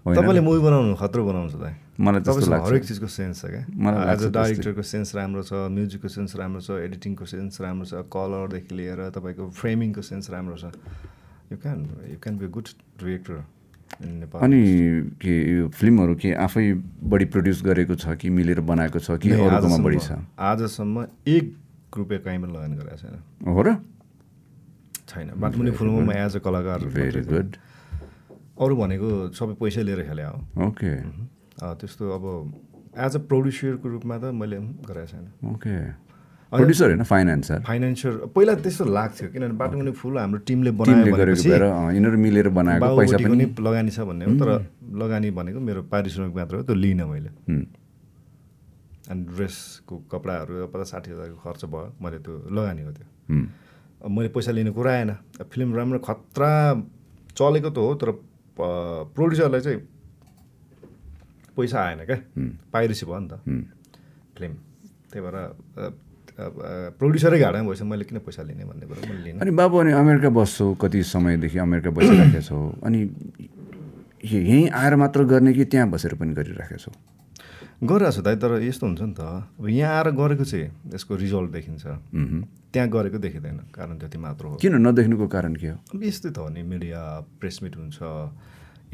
तपाईँले 0.00 0.40
मुभी 0.40 0.60
बनाउनु 0.64 0.94
खत्रो 0.96 1.20
बनाउँछ 1.28 1.54
त। 1.60 1.76
मलाई 2.00 2.20
तपाईँसँग 2.24 2.64
हरेक 2.64 2.84
चिजको 2.88 3.08
सेन्स 3.12 3.44
छ 3.44 3.52
क्या। 3.52 3.64
मलाई 3.76 4.00
एज 4.16 4.22
अ। 4.24 4.28
डाइरेक्टरको 4.32 4.82
सेन्स 4.82 5.08
राम्रो 5.20 5.42
छ 5.44 5.52
म्युजिकको 5.68 6.08
सेन्स 6.08 6.32
राम्रो 6.40 6.60
छ 6.64 6.80
एडिटिङको 6.80 7.24
सेन्स 7.28 7.60
राम्रो 7.60 7.84
छ 7.84 8.08
कलरदेखि 8.08 8.72
लिएर 8.72 9.12
तपाईँको 9.12 9.52
फ्रेमिङको 9.52 10.00
सेन्स 10.00 10.32
राम्रो 10.32 10.56
छ। 10.56 10.72
You 11.50 11.56
can 11.58 11.78
you 12.10 12.16
can 12.22 12.34
be 12.38 12.46
good 12.54 12.66
director 13.02 13.38
अनि 14.38 14.60
के 15.22 15.32
यो 15.52 15.68
फिल्महरू 15.68 16.14
के 16.22 16.32
आफै 16.46 16.62
बढी 17.10 17.24
प्रड्युस 17.34 17.62
गरेको 17.66 17.94
छ 17.98 18.14
कि 18.16 18.30
मिलेर 18.30 18.60
बनाएको 18.70 18.98
छ 18.98 19.18
कि 19.18 19.30
अरूकोमा 19.30 19.78
बढी 19.82 19.98
छ? 19.98 20.12
आजसम्म 20.38 21.06
एक 21.26 21.46
रुपियाँ 21.98 22.22
कहीँ 22.22 22.38
पनि 22.38 22.52
लगानी 22.54 22.76
गरेको 22.76 22.96
छैन। 23.02 23.14
हो 23.50 23.62
र? 23.66 23.74
छैन। 25.10 25.30
बाटमुनि 25.42 25.70
फुलमा 25.74 26.00
म 26.06 26.10
एज 26.14 26.36
अ 26.36 26.40
कलाकार 26.46 26.86
भेरी 26.86 27.22
गुड 27.26 27.48
अरू 28.62 28.76
भनेको 28.76 29.08
सबै 29.34 29.54
पैसै 29.58 29.82
लिएर 29.82 30.06
खेले 30.06 30.22
हो 30.22 30.36
ओके 30.70 30.92
त्यस्तो 31.58 32.04
अब 32.14 32.24
एज 32.94 33.12
अ 33.16 33.20
प्रड्युसरको 33.26 33.86
रूपमा 33.90 34.16
त 34.22 34.24
मैले 34.38 34.58
गरेको 34.86 35.06
छैन। 35.12 35.24
ओके 35.50 35.74
प्रड्युसर 36.50 36.86
होइन 36.90 37.02
फाइनेन्सर 37.06 37.58
फाइनेन्सियल 37.66 38.14
पहिला 38.34 38.54
त्यस्तो 38.64 38.84
लाग्थ्यो 38.84 39.28
किनभने 39.30 39.54
बाटोमुनि 39.58 39.92
फुल 39.94 40.18
हाम्रो 40.18 40.40
टिमले 40.46 40.70
बनायो 40.78 41.14
यिनीहरू 41.94 42.18
मिलेर 42.18 42.48
बनाएको 42.50 42.96
पैसा 42.98 43.16
पनि। 43.22 43.44
लगानी 43.60 43.90
छ 43.90 43.98
भन्ने 44.10 44.24
हो 44.26 44.34
तर 44.40 44.50
लगानी 45.02 45.30
भनेको 45.30 45.60
मेरो 45.60 45.82
पारिश्रमिक 45.86 46.34
मात्र 46.36 46.54
हो 46.56 46.62
त्यो 46.66 46.74
लिइनँ 46.74 47.06
मैले। 47.06 47.30
अनि 49.10 49.22
ड्रेसको 49.30 49.94
कपडाहरू 50.10 50.66
पचास 50.74 50.90
साठी 50.90 51.10
हजारको 51.10 51.38
खर्च 51.38 51.62
भयो 51.70 51.86
मैले 52.02 52.18
त्यो 52.18 52.34
लगानी 52.50 52.82
हो 52.82 52.90
त्यो। 52.98 53.06
मैले 54.10 54.28
पैसा 54.34 54.50
लिने 54.50 54.70
कुरा 54.74 54.90
आएन। 54.90 55.10
फिल्म 55.54 55.68
राम्रो 55.76 55.98
खतरा 56.02 56.50
चलेको 57.38 57.70
त 57.70 57.78
हो 57.78 57.94
तर 57.94 58.10
प्रड्युसरलाई 58.58 59.60
चाहिँ 59.60 59.80
पैसा 61.56 61.78
आएन 61.78 62.00
क्या। 62.10 62.18
पाइरेसी 62.74 63.06
भयो 63.06 63.18
नि 63.22 63.28
त। 63.30 63.34
फिल्म। 64.34 64.52
त्यही 65.10 65.22
भएर 65.26 65.36
प्रड्युसरै 66.96 67.38
घाटामा 67.38 67.68
भएछ 67.68 67.82
मैले 67.82 68.04
किन 68.04 68.18
पैसा 68.24 68.42
लिने 68.42 68.64
भन्ने 68.64 68.86
कुरो 68.86 69.00
मैले 69.08 69.22
लिनँ 69.24 69.40
अनि 69.40 69.50
बाबु 69.50 69.76
अनि 69.76 69.92
अमेरिका 69.92 70.30
बस्छौ 70.32 70.66
कति 70.80 71.02
समयदेखि 71.04 71.58
अमेरिका 71.58 71.90
बसिराखेको 71.90 72.42
छौ? 72.42 72.58
अनि 72.84 73.00
यहीँ 74.24 74.68
आएर 74.68 74.94
मात्र 74.96 75.24
गर्ने 75.24 75.52
कि 75.52 75.64
त्यहाँ 75.64 75.88
बसेर 75.90 76.14
पनि 76.20 76.32
गरिराखेको 76.34 76.80
छौ? 76.80 76.92
गरिरहेको 77.80 78.16
छु 78.16 78.22
दाइ 78.22 78.36
तर 78.36 78.60
यस्तो 78.60 78.86
हुन्छ 78.86 79.00
नि 79.00 79.14
त। 79.16 79.20
अब 79.56 79.68
यहाँ 79.68 79.94
आएर 79.96 80.08
गरेको 80.12 80.44
चाहिँ 80.44 80.68
यसको 80.94 81.16
रिजल्ट 81.16 81.50
देखिन्छ। 81.50 81.84
त्यहाँ 82.72 82.88
गरेको 82.88 83.18
देखिँदैन 83.18 83.58
कारण 83.74 83.98
त्यति 83.98 84.18
मात्र 84.18 84.44
हो। 84.44 84.54
किन 84.60 84.74
नदेख्नुको 84.86 85.26
कारण 85.26 85.54
के 85.56 85.68
हो? 85.68 85.76
अब 85.94 86.02
यस्तै 86.04 86.30
त 86.30 86.38
हो 86.38 86.48
नि 86.52 86.62
मिडिया 86.62 87.00
प्रेस 87.40 87.60
मिट 87.62 87.76
हुन्छ। 87.76 87.98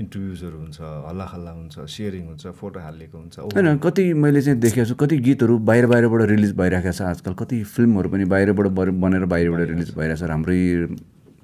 इन्टरभ्युजहरू 0.03 0.59
हुन्छ 0.61 0.79
हल्ला 1.09 1.25
खल्ला 1.33 1.51
हुन्छ 1.59 1.75
सेयरिङ 1.97 2.25
हुन्छ 2.31 2.45
फोटो 2.61 2.79
हालिएको 2.87 3.17
हुन्छ। 3.19 3.37
होइन 3.57 3.77
कति 3.85 4.05
मैले 4.25 4.41
चाहिँ 4.47 4.59
देखेको 4.61 4.85
छु 4.91 4.95
कति 5.03 5.17
गीतहरू 5.29 5.59
बाहिर 5.69 5.87
बाहिरबाट 5.93 6.23
रिलिज 6.33 6.53
भइरहेको 6.61 6.93
छ 6.93 7.03
आजकल 7.13 7.35
कति 7.43 7.63
फिल्महरू 7.75 8.09
पनि 8.13 8.25
बाहिरबाट 8.35 8.67
बनेर 9.05 9.25
बाहिरबाट 9.33 9.61
रिलिज 9.73 9.91
भइरहेको 9.97 10.21
छ 10.21 10.29
राम्रै 10.33 10.59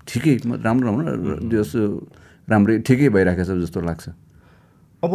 ठिकै 0.08 0.34
म- 0.46 0.60
राम्रो 0.66 0.90
राम्रो 0.90 1.34
जस्तो 1.56 1.80
राम्रै 2.48 2.78
ठिकै 2.88 3.08
भइरहेको 3.16 3.44
छ 3.48 3.56
जस्तो 3.64 3.80
लाग्छ। 3.88 4.04
अब 5.02 5.12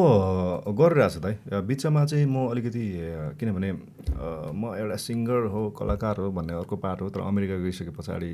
गरिरहेको 0.80 1.14
छु 1.14 1.20
दाइ 1.24 1.36
अ, 1.54 1.62
बिचमा 1.70 2.02
चाहिँ 2.12 2.26
म 2.26 2.50
अलिकति 2.52 2.84
किनभने 3.40 3.70
म 4.58 4.74
एउटा 4.82 4.96
सिङ्गर 5.06 5.46
हो 5.54 5.62
कलाकार 5.80 6.16
हो 6.26 6.32
भन्ने 6.38 6.54
अर्को 6.60 6.76
पार्ट 6.84 7.02
हो 7.02 7.10
तर 7.16 7.22
अमेरिका 7.30 7.56
गइसके 7.64 7.92
पछाडि 7.96 8.32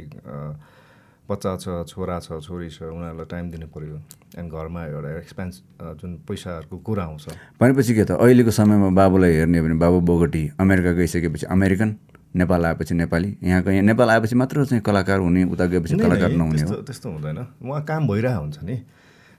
बच्चा 1.30 1.56
छ 1.56 1.66
छोरा 1.88 2.20
छ 2.20 2.40
छोरी 2.44 2.70
छ 2.70 2.84
उनीहरूलाई 2.84 3.26
टाइम 3.32 3.52
दिनु 3.52 3.68
पऱ्यो 3.72 3.96
अनि 4.38 4.50
घरमा 4.50 4.82
एउटा 4.86 5.10
एक्सपेन्स 5.18 5.62
जुन 6.00 6.12
पैसाहरूको 6.28 6.78
कुरा 6.78 7.04
आउँछ। 7.04 7.26
भनेपछि 7.62 7.94
के 7.96 8.04
त? 8.04 8.12
अहिलेको 8.12 8.52
समयमा 8.52 8.90
बाबुलाई 8.92 9.34
हेर्ने 9.34 9.58
हो 9.58 9.64
भने 9.66 9.76
बाबु 9.80 10.00
बोगटी 10.04 10.44
अमेरिका 10.60 10.92
गइसकेपछि 11.00 11.46
अमेरिकन 11.48 11.96
नेपाल 12.36 12.66
आएपछि 12.66 12.94
नेपाली 12.96 13.30
यहाँको 13.44 13.70
यहाँ 13.72 13.84
नेपाल 13.84 14.10
आएपछि 14.10 14.36
मात्र 14.36 14.66
चाहिँ 14.66 14.84
कलाकार 14.84 15.20
हुने 15.20 15.44
उता 15.54 15.66
गएपछि 15.66 15.96
कलाकार 15.98 16.32
नहुने 16.32 16.64
त्यस्तो 16.84 17.10
हुँदैन। 17.10 17.40
उहाँ 17.64 17.84
काम 17.86 18.08
भइरहेको 18.08 18.42
हुन्छ 18.42 18.64
नि। 18.64 18.76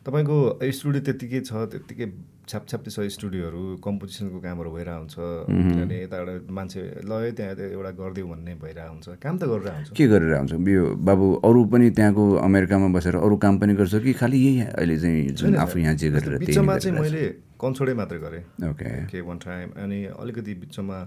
तपाईँको 0.07 0.37
स्टुडियो 0.65 1.03
त्यत्तिकै 1.05 1.41
छ 1.41 1.53
त्यत्तिकै 1.53 2.07
छ्यापछ्याप्ती 2.49 2.91
छ 2.91 2.99
स्टुडियोहरू 3.17 3.63
कम्पोजिसनको 3.85 4.39
कामहरू 4.45 4.71
भइरहेको 4.77 5.01
हुन्छ 5.01 5.15
किनभने 5.17 5.97
यता 6.03 6.17
एउटा 6.21 6.35
मान्छे 6.53 6.81
ल 7.09 7.13
है 7.25 7.31
त्यहाँ 7.33 7.55
एउटा 7.73 7.91
गरिदियो 8.01 8.27
भन्ने 8.33 8.53
भइरहेको 8.65 8.93
हुन्छ 8.95 9.07
काम 9.25 9.35
त 9.39 9.43
गरिरहेको 9.53 9.79
हुन्छ 9.81 9.97
के 9.97 10.05
गरेर 10.13 10.33
आउँछ 10.35 10.53
यो 10.69 10.85
बाबु 11.09 11.27
अरू 11.49 11.61
पनि 11.73 11.91
त्यहाँको 11.97 12.25
अमेरिकामा 12.45 12.89
बसेर 12.97 13.17
अरू 13.17 13.37
काम 13.45 13.55
पनि 13.59 13.73
गर्छ 13.81 13.95
कि 14.05 14.13
खालि 14.21 14.39
यही 14.45 14.61
अहिले 14.77 14.97
चाहिँ 15.01 15.29
जुन 15.41 15.57
आफू 15.65 15.79
यहाँ 15.79 15.95
जे 15.97 16.11
गरेर 16.11 16.39
बिचमा 16.45 16.77
चाहिँ? 16.79 16.99
मैले 17.01 17.25
कन्सर्टै 17.61 17.95
मात्रै 17.97 18.19
गरेँ। 18.19 18.43
ओके। 18.71 18.91
के 19.09 19.21
वान 19.25 19.39
टाइम। 19.41 19.69
अनि 19.81 19.99
अलिकति 20.13 20.55
बिचमा 20.63 20.99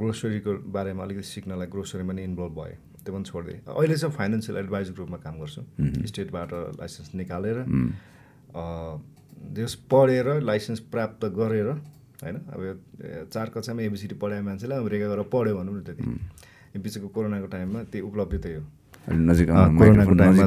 ग्रोसरीको 0.00 0.52
बारेमा 0.72 1.02
अलिकति 1.04 1.28
सिक्नलाई 1.28 1.68
ग्रोसरीमा 1.68 2.12
नि 2.16 2.22
इन्भल्भ 2.24 2.52
भएँ। 2.56 2.76
त्यो 3.04 3.12
पनि 3.14 3.24
छोडिदिएँ। 3.28 3.60
अहिले 3.68 3.96
चाहिँ 4.00 4.14
फाइनेन्सियल 4.16 4.56
एडभाइजर 4.58 4.92
ग्रुपमा 4.96 5.18
काम 5.24 5.34
गर्छु। 5.40 5.60
स्टेटबाट 6.08 6.50
लाइसेन्स 6.80 7.14
निकालेर 7.20 7.56
त्यस 9.40 9.74
पढेर 9.90 10.26
लाइसेन्स 10.42 10.80
प्राप्त 10.92 11.24
गरेर 11.38 11.68
होइन? 12.22 12.36
अब 12.52 12.60
चार 13.32 13.46
कक्षामा 13.54 13.82
एबिसिडी 13.82 14.14
पढाए 14.20 14.40
मान्छेलाई 14.42 14.78
अमेरिका 14.78 15.06
गएर 15.08 15.22
पढ्यो 15.32 15.54
भनौँ 15.56 15.74
न 15.74 15.80
त्यति। 15.86 16.02
बिचको 16.78 17.08
कोरोनाको 17.08 17.46
टाइममा 17.50 17.80
त्यो 17.90 18.06
उपलब्धि 18.06 18.38
त्यही 18.38 18.54
हो 18.54 18.62
नजिक 19.08 19.48
कोरोनाको 19.50 20.14
टाइममा 20.14 20.46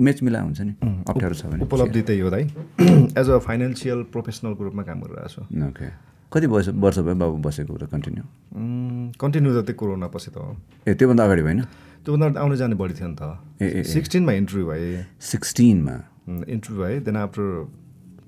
मेच 0.00 0.22
मिला 0.22 0.40
हुन्छ 0.42 0.60
नि? 0.60 0.72
अप्ठ्यारो 1.06 1.34
छ 1.34 1.46
भने। 1.46 1.62
उपलब्धि 1.64 2.02
त्यही 2.02 2.20
हो 2.20 2.30
दाइ। 2.30 2.44
एज 3.14 3.28
अ 3.30 3.38
फाइनेन्सियल 3.38 4.02
प्रोफेसनलको 4.12 4.64
रूपमा 4.64 4.82
काम 4.82 4.98
गरिरहेको 5.02 5.28
छु। 5.28 5.40
ओके। 5.68 5.88
कति 6.32 6.46
वर्ष 6.46 6.68
वर्ष 6.76 6.98
भयो 6.98 7.14
बाबु 7.14 7.36
बसेको 7.44 7.74
उता 7.74 7.86
कन्टिन्यू 7.88 8.24
कन्टिन्यू 9.20 9.50
त 9.54 9.64
त्यो 9.66 9.74
कोरोना 9.76 10.06
पछि 10.08 10.30
त 10.30 10.36
हो। 10.36 10.56
ए 10.88 10.94
त्योभन्दा 10.94 11.24
अगाडि 11.24 11.42
भएन? 11.42 11.60
त्योभन्दा 12.04 12.40
आउने 12.40 12.56
जाने 12.56 12.74
बढी 12.74 12.94
थियो 12.96 13.08
नि 13.08 13.16
ए, 13.60 13.66
ए। 13.68 13.82
त 13.82 13.86
सिक्सटिनमा 13.86 14.32
इन्टरभ्यू 14.32 14.64
भए। 14.66 15.04
सिक्सटिनमा 15.20 15.96
इन्टरभ्यू 16.28 16.82
भए 16.82 16.98
देन 17.00 17.16
आफ्टर 17.16 17.66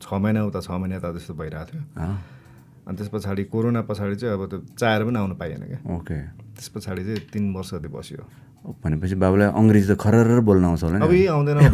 छ 0.03 0.13
महिना 0.13 0.45
उता 0.49 0.61
छ 0.61 0.71
महिना 0.71 0.97
यता 0.97 1.13
जस्तो 1.13 1.35
भइरहेको 1.35 1.71
थियो। 1.71 1.83
अनि 2.89 2.97
त्यस 2.97 3.09
पछाडि 3.13 3.45
कोरोना 3.53 3.81
पछाडि 3.85 4.17
चाहिँ 4.17 4.35
अब 4.35 4.49
त्यो 4.51 4.59
चाहेर 4.81 5.05
पनि 5.05 5.19
आउनु 5.19 5.35
पाइएन 5.37 5.63
क्या। 5.69 5.79
ओके। 5.97 6.17
त्यस 6.57 6.69
पछाडि 6.75 7.03
चाहिँ 7.05 7.21
तिन 7.33 7.53
वर्ष 7.55 7.71
जति 7.75 7.89
बस्यो। 7.93 8.25
भनेपछि 8.85 9.15
बाबुलाई 9.21 9.49
अङ्ग्रेजी 9.61 9.87
त 9.93 9.95
खरर 10.01 10.41
बोल्न 10.45 10.65
आउँछ 10.65 10.83
होला 10.85 10.99
अब 11.05 11.13
आउँदैन 11.37 11.59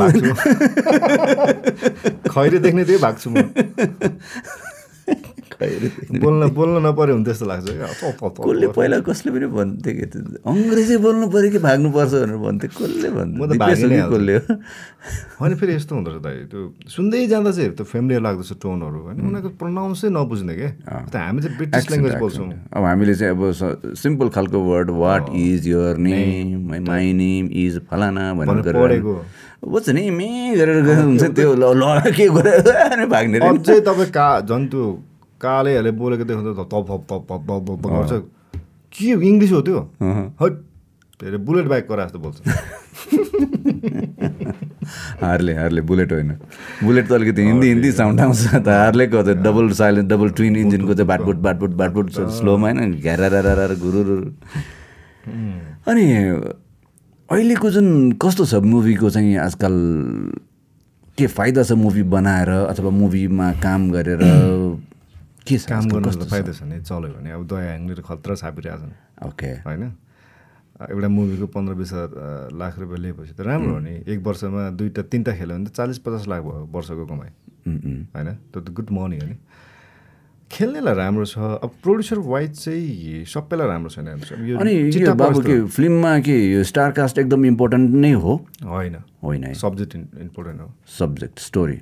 खैरे 2.34 2.58
देख्ने 2.58 2.84
त्यही 2.84 2.98
भाग्छु 3.02 3.30
म। 3.30 3.32
बोल्न 6.22 6.48
बोल्न 6.52 6.86
नपऱ्यो 6.86 7.14
भने 7.16 7.24
त्यस्तो 7.24 7.46
लाग्छ 7.46 7.66
कसले 7.66 8.68
पहिला 8.76 8.98
कसले 9.09 9.30
पनि 9.32 9.46
भन्थे 9.57 9.90
कि 9.96 10.04
अङ्ग्रेजी 10.44 10.96
बोल्नु 11.00 11.26
पऱ्यो 11.32 11.50
कि 11.50 11.59
भाग्नुपर्छ 11.59 12.12
भनेर 12.12 12.36
भन्थे? 12.36 12.66
कसले 12.68 13.09
भन्थे? 13.16 13.36
म 13.40 13.46
त 13.46 13.50
दिपेश 13.57 13.80
हो 13.82 13.88
भागि 13.88 13.88
नै 13.88 13.88
कि 13.88 14.00
हाल्छु। 14.00 14.16
कसले 14.16 14.34
हो? 14.36 14.54
होइन 15.40 15.54
फेरि 15.57 15.72
यस्तो 15.74 15.92
हुँदो 15.96 16.11
रहेछ 16.11 16.22
दाइ। 16.22 16.36
त्यो 16.52 16.61
सुन्दै 16.92 17.26
जाँदा 17.26 17.50
चाहिँ 17.57 17.70
त्यो 17.72 17.84
फेमिलियर 17.86 18.20
लाग्दछ 18.22 18.52
टोनहरू। 18.62 18.98
होइन 19.07 19.16
उनीहरूको 19.16 19.50
प्रोनाउन्सै 19.57 20.09
नबुझ्ने 20.12 20.54
क्या 20.61 20.70
हामी 21.24 21.40
चाहिँ 21.42 21.57
ब्रिटिस 21.57 21.90
ल्याङ्ग्वेज. 21.90 22.14
बोल्छौँ। 22.20 22.48
अब 22.76 22.82
हामीले 22.84 23.14
चाहिँ 23.14 23.32
अब 23.32 23.42
सिम्पल 23.96 24.28
खालको 24.36 24.59
word 24.61 24.90
what 25.00 25.24
is 25.32 25.68
your 25.68 25.96
name 25.96 26.84
my 26.84 27.12
name 27.16 27.44
is 27.64 27.80
फलाना 27.88 28.32
भनेर 28.34 28.72
पढेको। 28.76 29.14
बुझ्छ 29.64 29.88
नि 29.88 30.11
मे 30.11 30.28
गरेर 30.57 30.84
हुन्छ 30.84 31.24
त्यो। 31.32 31.54
ल 31.57 32.12
के 32.12 32.28
गरेर? 32.28 33.07
भाग्ने 33.14 33.38
अझै 33.40 33.80
तपाईँ 33.80 34.11
का 34.12 34.28
झन् 34.44 34.68
त्यो 34.68 35.15
कालेहरूले 35.41 35.91
बोलेको 36.01 36.24
देख्दा 36.24 36.53
त 36.62 36.64
तप 36.72 36.89
गर्छ। 37.87 38.12
के 38.97 39.11
इङ्ग्लिस 39.28 39.53
हो 39.53 39.61
त्यो। 39.62 39.78
हट। 40.41 40.53
फेरि 41.20 41.37
बुलेट 41.49 41.66
बाइक 41.66 41.87
गरा 41.91 42.05
जस्तो 42.05 42.18
बोल्छ। 42.18 42.37
हार्ले 45.22 45.53
हार्ले 45.55 45.80
बुलेट 45.80 46.12
होइन। 46.12 46.30
बुलेट 46.84 47.09
त 47.09 47.12
अलिकति 47.12 47.43
हिन्दी 47.43 47.66
हिन्दी 47.68 47.93
साउन्ड 47.93 48.20
आउँछ 48.20 48.41
त। 48.55 48.68
हार्लेको 48.68 49.22
त 49.22 49.37
डबल 49.45 49.70
साइलेन्ट 49.80 50.09
डबल 50.11 50.28
ट्विन 50.39 50.57
इन्जिनको 50.57 50.95
चाहिँ 50.95 51.09
बाटबुट 51.09 51.37
बाटबुट 51.47 51.70
बाटबुट 51.80 52.11
स्लोमा 52.41 52.70
होइन 52.70 52.93
घ्यारा 53.01 53.66
गुरु 53.84 54.01
अनि 55.91 56.05
अहिलेको 57.28 57.70
जुन 57.70 57.87
कस्तो 58.22 58.45
छ 58.47 58.55
मुभीको 58.62 59.11
चाहिँ 59.11 59.37
आजकल 59.45 59.74
के 61.18 61.26
फाइदा 61.26 61.62
छ 61.62 61.72
मुभी 61.80 62.03
बनाएर 62.12 62.51
अथवा 62.51 62.91
मुभीमा 62.91 63.53
काम 63.62 63.91
गरेर 63.91 64.20
के 65.47 65.59
छ? 65.59 65.64
काम 65.70 65.88
गर्नु 65.88 66.11
छ? 66.11 66.26
फाइदा 66.26 66.53
छ 66.53 66.62
नि? 66.66 66.80
चल्यो 66.82 67.14
भने 67.14 67.30
अब 67.30 67.47
दया 67.47 67.62
ह्याङले 67.70 68.03
खतरा 68.03 68.34
छापिरहेछन् 68.34 68.92
ओके। 69.26 69.51
होइन? 69.62 69.84
एउटा 70.76 71.09
मुभीको 71.09 71.47
पन्ध्र 71.55 71.74
बिस 71.74 71.92
हजार, 71.92 72.53
लाख 72.53 72.74
रुपियाँ 72.78 73.01
लिएपछि 73.01 73.32
त 73.32 73.40
राम्रो 73.40 73.72
हो 73.72 73.80
नि। 73.80 73.94
एक 74.05 74.18
वर्षमा 74.20 74.62
दुईवटा 74.76 75.03
तिनवटा 75.09 75.32
खेल्यो 75.32 75.57
भने 75.57 75.66
त 75.66 75.72
चालिस 75.72 75.99
पचास 76.05 76.28
लाख 76.28 76.42
भयो 76.42 76.68
वर्षको 76.68 77.05
कमाइ। 77.07 77.30
होइन? 78.12 78.28
त्यो 78.53 78.61
त 78.61 78.68
गुड 78.76 78.88
मनी 78.92 79.16
हो 79.18 79.26
नि। 79.26 79.36
खेल्नेलाई 80.47 80.94
राम्रो 80.94 81.24
छ। 81.26 81.38
अब 81.59 81.70
प्रड्युसर 81.82 82.18
वाइज 82.22 82.51
चाहिँ 82.61 83.24
सबैलाई 83.24 83.66
राम्रो 83.66 83.90
छैन 83.90 84.07
अनि 84.61 84.72
यो 84.94 85.14
बाबु 85.16 85.40
के 85.42 85.57
फिल्ममा 85.64 86.12
के 86.22 86.36
यो 86.53 86.62
स्टार 86.62 86.92
कास्ट 86.92 87.18
एकदम 87.18 87.44
इम्पोर्टेन्ट 87.47 87.94
नै 87.97 88.12
हो। 88.14 88.34
होइन। 88.62 88.97
होइन। 89.24 89.53
सब्जेक्ट 89.57 89.97
इम्पोर्टेन्ट 89.97 90.61
हो। 90.61 90.68
सब्जेक्ट 90.99 91.38
स्टोरी 91.40 91.78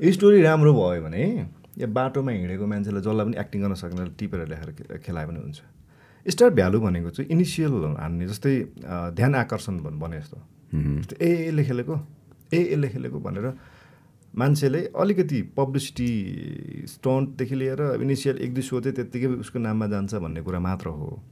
यो 0.00 0.12
स्टोरी 0.12 0.42
राम्रो 0.42 0.72
भयो 0.72 1.02
भने 1.04 1.22
या 1.78 1.86
बाटोमा 1.86 2.32
हिँडेको 2.32 2.66
मान्छेलाई 2.66 3.00
जसलाई 3.02 3.26
पनि 3.26 3.40
एक्टिङ 3.40 3.62
गर्न 3.62 3.74
सक्ने 3.74 4.10
टिपेर 4.18 4.48
लेखेर 4.48 4.70
खे- 4.72 4.98
खेलाए 4.98 5.26
पनि 5.26 5.40
हुन्छ। 5.40 5.62
स्टार 6.28 6.50
भ्यालु 6.50 6.80
भनेको 6.80 7.10
चाहिँ 7.10 7.30
इनिसियल 7.30 7.96
हान्ने 7.98 8.28
जस्तै 8.28 8.68
ध्यान 9.10 9.34
आकर्षण 9.34 9.78
भन्- 9.78 10.00
भने 10.00 10.18
जस्तो। 10.18 10.36
जस्तै 10.74 11.26
ए 11.26 11.48
यसले 11.48 11.64
खेलेको 11.64 12.00
ए 12.54 12.68
यसले 12.72 12.88
खेलेको 12.88 13.20
भनेर 13.20 13.52
मान्छेले 14.36 14.90
अलिकति 14.98 15.42
पब्लिसिटी 15.42 16.34
स्टन्टदेखि 16.86 17.54
लिएर 17.54 18.02
इनिसियल 18.02 18.38
एक 18.38 18.54
दुई 18.54 18.62
सो 18.62 18.80
चाहिँ 18.80 18.94
त्यत्तिकै 18.94 19.26
उसको 19.26 19.58
नाममा 19.58 19.86
जान्छ 19.86 20.14
भन्ने 20.14 20.42
कुरा 20.42 20.60
मात्र 20.60 20.88
हो। 20.88 21.22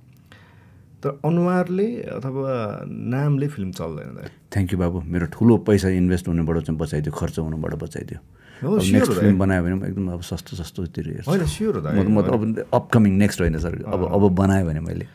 तर 1.03 1.21
अनुहारले 1.25 2.03
अथवा 2.03 2.85
नामले 2.87 3.49
फिल्म 3.49 3.73
चल्दैन। 3.73 4.29
थ्याङ्क 4.53 4.73
यू 4.73 4.79
बाबु। 4.79 5.01
मेरो 5.01 5.27
ठुलो 5.27 5.59
पैसा 5.59 5.89
इन्भेस्ट 5.89 6.29
हुनुबाट 6.29 6.59
चाहिँ 6.59 6.81
बचाइदियो 6.81 7.13
खर्च 7.13 7.39
हुनुबाट 7.39 7.75
बचाइदियो। 7.75 8.19
नेक्स्ट। 8.63 9.13
फिल्म 9.13 9.39
बनायो 9.39 9.63
भने 9.63 9.75
पनि 9.77 9.89
एकदम 9.89 10.09
अब 10.13 10.21
सस्तो 10.23 10.57
सस्तोतिर 10.57 11.05
हेर्छु। 11.09 11.31
म 11.31 12.23
त 12.23 12.29
अब 12.33 12.43
अपकमिङ 12.73 13.13
नेक्स्ट 13.19 13.41
होइन 13.41 13.59
सर। 13.59 13.83
अब 13.85 14.01
अब 14.09 14.23
बनायो 14.35 14.67
भने 14.67 14.81
मैले। 14.81 15.07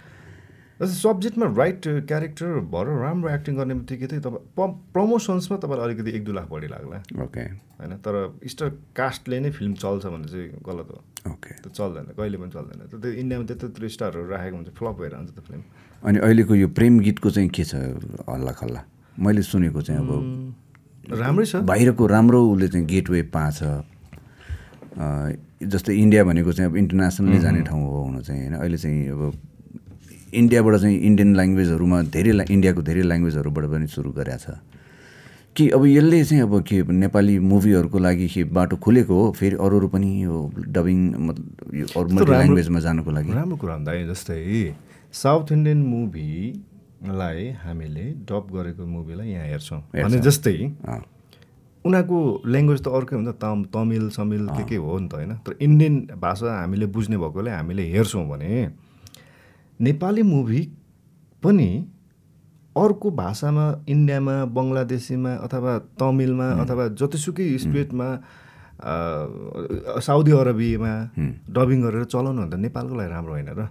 जस्तै 0.81 0.97
सब्जेक्टमा 0.97 1.45
राइट 1.57 1.81
क्यारेक्टर 2.09 2.65
भएर 2.73 2.87
राम्रो 3.01 3.29
एक्टिङ 3.29 3.53
गर्ने 3.55 3.73
बित्तिकै 3.81 4.07
चाहिँ 4.07 4.23
तपाईँ 4.25 4.69
प्रमोसन्समा 4.93 5.57
तपाईँलाई 5.61 5.85
अलिकति 5.87 6.09
एक 6.17 6.23
दुई 6.25 6.33
लाख 6.33 6.47
बढी 6.49 6.67
लाग्ला। 6.73 6.97
ओके 7.21 7.43
होइन 7.77 7.91
तर 8.01 8.15
स्टार 8.49 8.69
कास्टले 8.97 9.39
नै 9.45 9.51
फिल्म 9.53 9.73
चल्छ 9.77 10.05
भने 10.05 10.25
चाहिँ 10.25 10.49
गलत 10.65 10.87
हो। 10.89 10.97
ओके 11.33 11.51
त्यो 11.61 11.69
चल्दैन 11.69 12.05
कहिले 12.17 12.37
पनि 12.41 12.49
चल्दैन। 12.49 12.79
त्यो 12.89 12.97
इन्डियामा 12.97 13.45
त्यत्रो 13.45 13.67
त्यत्रो 13.69 13.89
स्टारहरू 13.93 14.25
राखेको 14.25 14.55
हुन्छ 14.57 14.69
फ्लप 14.73 14.95
भएर 15.01 15.11
जान्छ 15.11 15.29
त्यो 15.37 15.43
फिल्म 15.45 15.61
अनि 16.03 16.17
अहिलेको 16.17 16.53
यो 16.55 16.67
प्रेम 16.73 16.93
गीतको 17.05 17.29
चाहिँ 17.29 17.49
के 17.49 17.63
छ? 17.63 17.73
हल्ला 18.25 18.53
खल्ला। 18.57 18.81
मैले 19.21 19.41
सुनेको 19.45 19.81
चाहिँ 19.85 20.01
अब 20.01 20.09
राम्रै 21.11 21.45
छ। 21.45 21.55
बाहिरको 21.67 22.03
राम्रो 22.07 22.39
उसले 22.51 22.67
चाहिँ 22.67 22.85
गेटवे 22.87 23.21
पाछ। 23.35 23.59
जस्तै 25.61 25.93
इन्डिया 25.93 26.23
भनेको 26.23 26.51
चाहिँ 26.51 26.71
अब 26.71 26.77
इन्टरनेसनली 26.77 27.39
जाने 27.39 27.61
ठाउँ 27.67 27.83
हो 27.83 28.01
हुन 28.03 28.21
चाहिँ 28.21 28.41
होइन? 28.41 28.53
अहिले 28.59 28.77
चाहिँ 28.77 29.07
अब 29.11 29.21
इन्डियाबाट 30.33 30.75
चाहिँ 30.81 30.97
इन्डियन 30.97 31.35
ल्याङ्ग्वेजहरूमा 31.35 32.01
धेरै 32.15 32.31
इन्डियाको 32.49 32.81
धेरै 32.81 33.01
ल्याङ्ग्वेजहरूबाट 33.03 33.65
पनि 33.71 33.87
सुरु 33.87 34.11
गरेको 34.11 34.37
छ। 34.39 34.57
कि 35.55 35.69
अब 35.75 35.85
यसले 35.85 36.23
चाहिँ 36.23 36.43
अब 36.43 36.63
के 36.63 36.77
नेपाली 36.87 37.35
मुभीहरूको 37.43 37.97
लागि 37.99 38.27
के 38.31 38.43
बाटो 38.55 38.75
खोलेको 38.79 39.13
हो 39.13 39.31
फेरि 39.35 39.55
अरू 39.59 39.77
अरू 39.77 39.87
पनि 39.91 40.09
यो 40.23 40.35
डबिङ 40.55 40.99
मतलब 41.27 41.75
यो 41.75 41.85
अरू 41.91 42.07
ल्याङ्ग्वेजमा 42.23 42.79
जानुको 42.79 43.11
लागि। 43.11 43.31
राम्रो 43.35 43.57
कुरा 43.59 43.75
भन्दा 43.75 43.91
जस्तै 44.15 44.39
साउथ 45.11 45.51
इन्डियन 45.51 45.79
मुभीलाई 47.01 47.49
हामीले 47.65 48.05
डब 48.29 48.45
गरेको 48.53 48.85
मुभीलाई 48.85 49.29
यहाँ 49.29 49.47
हेर्छौँ। 49.47 49.81
भने 49.93 50.19
जस्तै 50.21 50.53
उनीहरूको 51.85 52.17
ल्याङ्ग्वेज 52.45 52.81
त 52.85 52.87
अर्कै 52.93 53.15
हुन्छ 53.15 53.31
तम 53.41 53.63
तमिल 53.73 54.09
समिल 54.13 54.43
के 54.53 54.63
के 54.69 54.77
हो 54.77 54.97
नि 55.01 55.07
त 55.09 55.13
होइन? 55.17 55.31
तर 55.41 55.51
इन्डियन 55.65 55.95
भाषा 56.21 56.49
हामीले 56.61 56.85
बुझ्ने 56.93 57.17
भएकोले 57.17 57.51
हामीले 57.51 57.83
हेर्छौँ 57.89 58.25
भने 58.29 58.49
नेपाली 59.79 60.23
मुभी 60.29 60.61
पनि 61.43 61.69
अर्को 62.75 63.07
भाषामा 63.17 63.65
इन्डियामा 63.89 64.35
बङ्गलादेशीमा 64.55 65.31
अथवा 65.45 65.71
तमिलमा 65.97 66.47
अथवा 66.63 66.87
जतिसुकै 67.01 67.47
स्टेटमा 67.65 68.09
साउदी 70.05 70.31
अरबियामा 70.37 70.93
डबिङ 71.49 71.79
गरेर 71.81 72.03
चलाउनु 72.13 72.41
भने 72.41 72.49
त 72.51 72.61
नेपालको 72.65 72.93
लागि 72.95 73.09
राम्रो 73.09 73.33
होइन 73.33 73.49
र। 73.57 73.61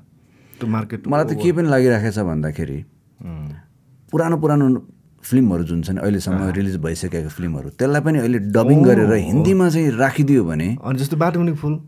त्यो 0.59 0.67
मार्केट 0.67 1.09
मलाई 1.09 1.27
त 1.31 1.33
के 1.39 1.49
पनि 1.57 1.69
लागिरहेको 1.71 2.11
छ 2.11 2.19
भन्दाखेरि 2.27 2.79
पुरानो 3.23 4.37
पुरानो 4.37 4.87
फिल्महरू 5.25 5.65
जुन 5.65 5.83
छन् 5.83 5.99
अहिलेसम्म 5.99 6.51
रिलिज 6.57 6.77
भइसकेका 6.81 7.29
फिल्महरू 7.29 7.69
त्यसलाई 7.77 8.01
पनि 8.01 8.19
अहिले 8.19 8.39
डबिङ 8.57 8.83
गरेर 8.85 9.13
हिन्दीमा 9.13 9.69
चाहिँ 9.71 9.91
राखिदियो 9.97 10.45
भने 10.45 10.77
अनि 10.81 10.99
जस्तो 10.99 11.17
बाटोमुनि 11.17 11.53
फुल 11.61 11.81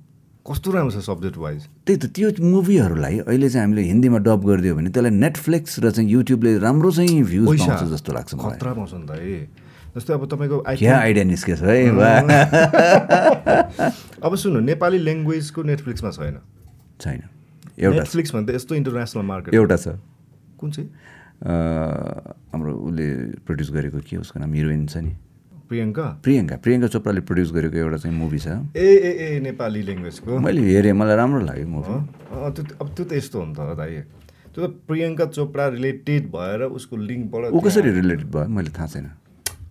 कस्तो 0.46 0.70
राम्रो 0.72 0.90
छ 0.92 0.98
सब्जेक्ट 1.06 1.36
वाइज 1.38 1.62
त्यही 1.86 1.98
त 1.98 2.06
त्यो 2.12 2.30
मुभीहरूलाई 2.44 3.18
अहिले 3.24 3.48
चाहिँ 3.48 3.64
हामीले 3.64 3.82
हिन्दीमा 3.88 4.18
डब 4.28 4.44
गरिदियो 4.46 4.74
भने 4.76 4.90
त्यसलाई 4.90 5.10
नेटफ्लिक्स 5.16 5.78
र 5.80 5.90
चाहिँ 5.90 6.10
युट्युबले 6.10 6.58
राम्रो 6.58 6.90
चाहिँ 6.92 7.22
भ्युज 7.22 7.58
पाउँछ 7.62 7.82
जस्तो 7.94 8.12
लाग्छ 8.12 8.34
मलाई। 8.34 8.58
खतरा 8.58 8.72
पाउँछ 8.74 8.94
नि 8.94 9.06
त 9.06 9.10
है 9.22 9.48
जस्तै 9.96 10.12
अब 10.12 10.24
तपाईँको 10.26 10.62
आइडिया 10.66 11.24
निस्केछ 11.30 11.60
है 11.62 11.88
अब 14.26 14.34
सुन्नु 14.42 14.60
नेपाली 14.66 14.98
ल्याङ्ग्वेजको 14.98 15.62
नेटफ्लिक्समा 15.62 16.10
छैन? 16.10 16.36
छैन। 17.00 17.22
एउटा 17.78 17.96
नेटफ्लिक्स 17.96 18.34
भने 18.34 18.46
त 18.46 18.50
यस्तो 18.56 18.74
इन्टरनेसनल 18.74 19.22
मार्केट 19.22 19.54
एउटा 19.54 19.76
छ। 19.76 19.88
कुन 20.58 20.70
चाहिँ? 20.70 20.90
हाम्रो 21.42 22.72
उसले 22.86 23.06
प्रड्युस 23.46 23.70
गरेको 23.74 23.98
के 24.06 24.16
उसको 24.16 24.40
नाम 24.40 24.52
हिरोइन 24.54 24.86
छ 24.86 24.96
नि। 25.02 25.12
प्रियङ्का? 25.68 26.06
प्रियङ्का। 26.22 26.56
प्रियङ्का 26.62 26.88
चोपडाले 26.94 27.20
प्रड्युस 27.26 27.50
गरेको 27.52 27.76
एउटा 27.82 27.96
चाहिँ 28.04 28.16
मुभी 28.16 28.38
छ। 28.38 28.48
ए 28.76 28.88
ए 29.08 29.10
ए 29.26 29.40
नेपाली 29.40 29.82
ल्याङ्ग्वेजको 29.82 30.38
मैले 30.38 30.60
हेरेँ 30.62 30.92
मलाई 30.92 31.16
राम्रो 31.16 31.40
लाग्यो 31.48 31.66
मुभी 31.66 31.94
त्यो 32.54 32.62
अब 32.78 32.88
त्यो 32.94 33.04
त 33.04 33.12
यस्तो 33.16 33.36
हो 33.40 33.44
नि 33.48 33.54
त 33.56 33.74
दाइ। 33.80 33.92
त्यो 34.52 34.60
त 34.62 34.70
प्रियङ्का 34.86 35.24
चोपडा 35.32 35.64
रिलेटेड 35.80 36.22
भएर 36.30 36.60
उसको 36.76 36.94
लिङ्कबाट 36.96 37.42
ऊ 37.56 37.60
कसरी 37.64 37.90
रिलेटेड 37.90 38.28
भयो? 38.28 38.46
मैले 38.52 38.70
थाहा 38.76 38.86
छैन। 38.92 39.08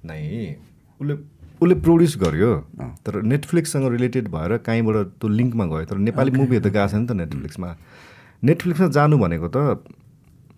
नै 0.09 0.57
उसले 0.99 1.13
उसले 1.61 1.75
प्रड्युस 1.85 2.13
गर्यो। 2.17 2.51
तर 3.05 3.21
नेटफ्लिक्ससँग 3.21 3.85
रिलेटेड 3.95 4.25
भएर 4.33 4.57
कहीँबाट 4.65 4.95
त्यो 5.21 5.27
लिङ्कमा 5.29 5.65
गयो। 5.71 5.85
तर 5.85 5.97
नेपाली 6.09 6.31
मुभीहरू 6.33 6.65
त 6.65 6.73
गएको 6.73 6.87
छ 6.89 6.93
नि 6.97 7.05
त 7.05 7.13
नेटफ्लिक्समा 7.21 7.69
नेटफ्लिक्समा 8.49 8.87
जानु 8.97 9.15
भनेको 9.21 9.47
त 9.53 9.85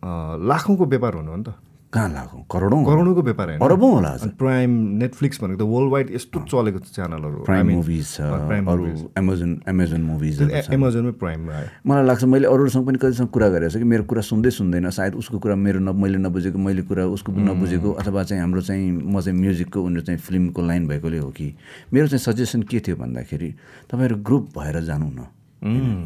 लाखौँको 0.03 0.85
व्यापार 0.85 1.13
हुनु 1.13 1.31
हो 1.31 1.37
नि 1.37 1.43
त। 1.43 1.53
कहाँ 1.93 2.09
लाग्यो 2.09 2.49
करोडौँ 2.49 2.83
करोडौँको 2.85 3.21
व्यापार 3.21 3.47
होइन। 3.47 3.59
अरबौँ 3.61 3.91
होला 3.93 4.11
प्राइम 4.41 4.71
नेटफ्लिक्स 4.97 5.37
भनेको 5.43 5.61
त 5.61 5.67
वर्ल्ड 5.69 5.91
वाइड 5.93 6.07
यस्तो 6.17 6.39
चलेको 6.49 6.79
च्यानलहरू 6.89 7.45
प्राइम 7.45 7.69
मुभिज 7.69 8.05
छ 8.17 8.21
अरू 8.21 8.65
मुभिज। 8.65 9.05
एमाजोन 9.17 9.51
एमाजोन 9.69 10.01
ए- 10.49 10.73
एमाजोनमै 10.73 11.11
प्राइम 11.21 11.49
आयो। 11.53 11.67
मलाई 11.85 12.05
लाग्छ 12.05 12.23
मैले 12.33 12.47
अरूहरूसँग 12.49 12.85
पनि 12.87 12.97
कतिसँग 12.97 13.29
कुरा 13.29 13.49
गरेको 13.49 13.69
छु 13.69 13.77
कि 13.77 13.85
मेरो 13.85 14.03
कुरा 14.09 14.21
सुन्दै 14.25 14.49
सुन्दैन। 14.49 14.89
सायद 14.89 15.13
उसको 15.21 15.37
कुरा 15.37 15.55
मेरो 15.55 15.79
न 15.85 15.93
मैले 15.93 16.17
नबुझेको 16.17 16.57
मैले 16.57 16.81
कुरा 16.81 17.05
उसको 17.13 17.29
नबुझेको 17.29 17.89
अथवा 17.93 18.23
चाहिँ 18.23 18.41
हाम्रो 18.41 18.61
चाहिँ 18.61 18.89
म 18.89 19.21
चाहिँ 19.21 19.37
म्युजिकको 19.37 19.77
उनीहरू 19.77 20.01
चाहिँ 20.01 20.19
फिल्मको 20.19 20.61
लाइन 20.65 20.87
भएकोले 20.89 21.17
हो 21.21 21.29
कि। 21.29 21.53
मेरो 21.93 22.07
चाहिँ 22.09 22.25
सजेसन 22.25 22.65
के 22.65 22.79
थियो 22.81 22.97
भन्दाखेरि 22.97 23.49
तपाईँहरू 23.93 24.15
ग्रुप 24.17 24.49
भएर 24.57 24.81
जानु 24.81 25.05
न? 25.13 25.29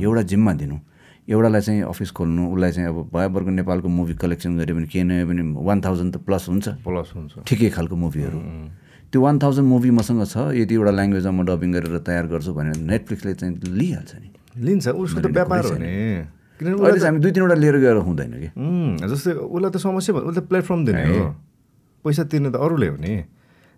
एउटा 0.03 0.21
जिम्मा 0.21 0.53
दिनु। 0.53 0.77
एउटालाई 1.27 1.61
चाहिँ 1.61 1.81
अफिस 1.83 2.11
खोल्नु 2.15 2.43
उसलाई 2.55 2.71
चाहिँ 2.71 2.87
अब 2.87 2.97
भयभरको 3.11 3.51
नेपालको 3.59 3.87
मुभी 3.87 4.13
कलेक्सन 4.15 4.57
गऱ्यो 4.57 4.75
भने 4.75 4.87
के 4.87 5.03
नयो 5.03 5.27
भने 5.27 5.43
वान 5.59 5.77
थाउजन्ड 5.83 6.15
त 6.15 6.17
प्लस 6.23 6.47
हुन्छ। 6.49 6.67
प्लस 6.87 7.11
हुन्छ। 7.15 7.33
ठिकै 7.43 7.69
खालको 7.75 7.95
मुभीहरू। 7.95 8.39
त्यो 9.11 9.19
वान 9.21 9.35
थाउजन्ड 9.39 9.67
मुभी 9.67 9.91
मसँग 9.91 10.23
छ 10.23 10.55
यदि 10.55 10.73
एउटा 10.75 10.91
ल्याङ्ग्वेजमा 10.95 11.31
म 11.35 11.43
डबिङ 11.43 11.69
गरेर 11.75 11.99
तयार 11.99 12.25
गर्छु 12.31 12.51
भने 12.55 12.71
नेटफ्लिक्सले 12.79 13.33
चाहिँ 13.43 13.53
लिइहाल्छ 13.59 14.11
नि। 14.23 14.29
लिन्छ 14.63 14.87
उसको 14.87 15.19
त 15.19 15.27
व्यापार 15.35 15.63
हो 15.67 15.75
नि। 15.75 15.91
किनभने 16.57 16.89
अहिले 16.89 17.05
हामी 17.05 17.19
दुई 17.19 17.31
तिनवटा 17.35 17.55
लिएर 17.59 17.77
गएर 17.77 17.97
हुँदैन 18.07 18.33
कि। 18.39 18.49
जस्तै 19.03 19.31
उसलाई 19.35 19.71
त 19.71 19.77
समस्या 19.83 20.11
भयो 20.15 20.23
उसले 20.31 20.41
त 20.41 20.47
प्लेटफर्म 20.47 20.81
दिने 20.87 21.03
हो। 21.11 21.23
पैसा 22.07 22.23
तिर्ने 22.23 22.49
त 22.51 22.55
अरूले 22.55 22.87
हो 22.87 22.97
नि। 23.03 23.13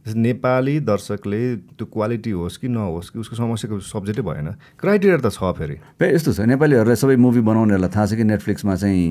नेपाली 0.05 0.79
दर्शकले 0.79 1.41
त्यो 1.77 1.85
क्वालिटी 1.85 2.31
होस् 2.31 2.57
कि 2.57 2.67
नहोस् 2.67 3.09
कि 3.09 3.19
उसको 3.19 3.35
समस्याको 3.35 3.79
सब्जेक्टै 3.79 4.23
भएन 4.23 4.47
क्राइटेरिया 4.79 5.17
त 5.19 5.29
छ 5.29 5.51
फेरि। 5.53 5.75
यस्तो 6.01 6.33
छ। 6.33 6.39
नेपालीहरूलाई 6.49 6.95
सबै 6.95 7.15
मुभी 7.15 7.41
बनाउनेहरूलाई 7.43 7.91
थाहा 7.93 8.05
छ 8.05 8.13
कि 8.15 8.23
नेटफ्लिक्समा 8.23 8.75
चाहिँ 8.75 9.05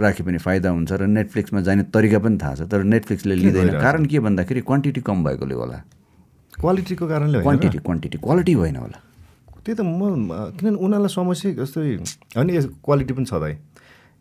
राखे 0.00 0.22
पनि 0.22 0.38
फाइदा 0.38 0.68
हुन्छ 0.70 0.92
र 0.92 1.06
नेटफ्लिक्समा 1.10 1.60
जाने 1.64 1.82
तरिका 1.90 2.18
पनि 2.20 2.36
थाहा 2.38 2.54
छ 2.54 2.62
तर 2.70 2.84
नेटफ्लिक्सले 2.86 3.34
लिँदैन। 3.34 3.80
कारण 3.80 4.04
के 4.06 4.20
भन्दाखेरि 4.20 4.60
क्वान्टिटी 4.62 5.00
कम 5.00 5.24
भएकोले 5.24 5.54
होला। 5.54 5.78
क्वालिटीको 6.60 7.04
कारणले 7.08 7.40
क्वान्टिटी 7.42 7.78
क्वान्टिटी 7.82 8.18
क्वालिटी 8.22 8.52
होइन 8.52 8.76
होला। 8.76 8.98
त्यही 9.64 9.74
त 9.74 9.80
म 9.80 10.28
किनभने 10.60 10.76
उनीहरूलाई 10.76 11.08
समस्या 11.08 11.52
जस्तै 11.58 11.80
होइन 12.36 12.52
क्वालिटी 12.84 13.12
पनि 13.16 13.26
छ 13.26 13.34
दाइ 13.42 13.54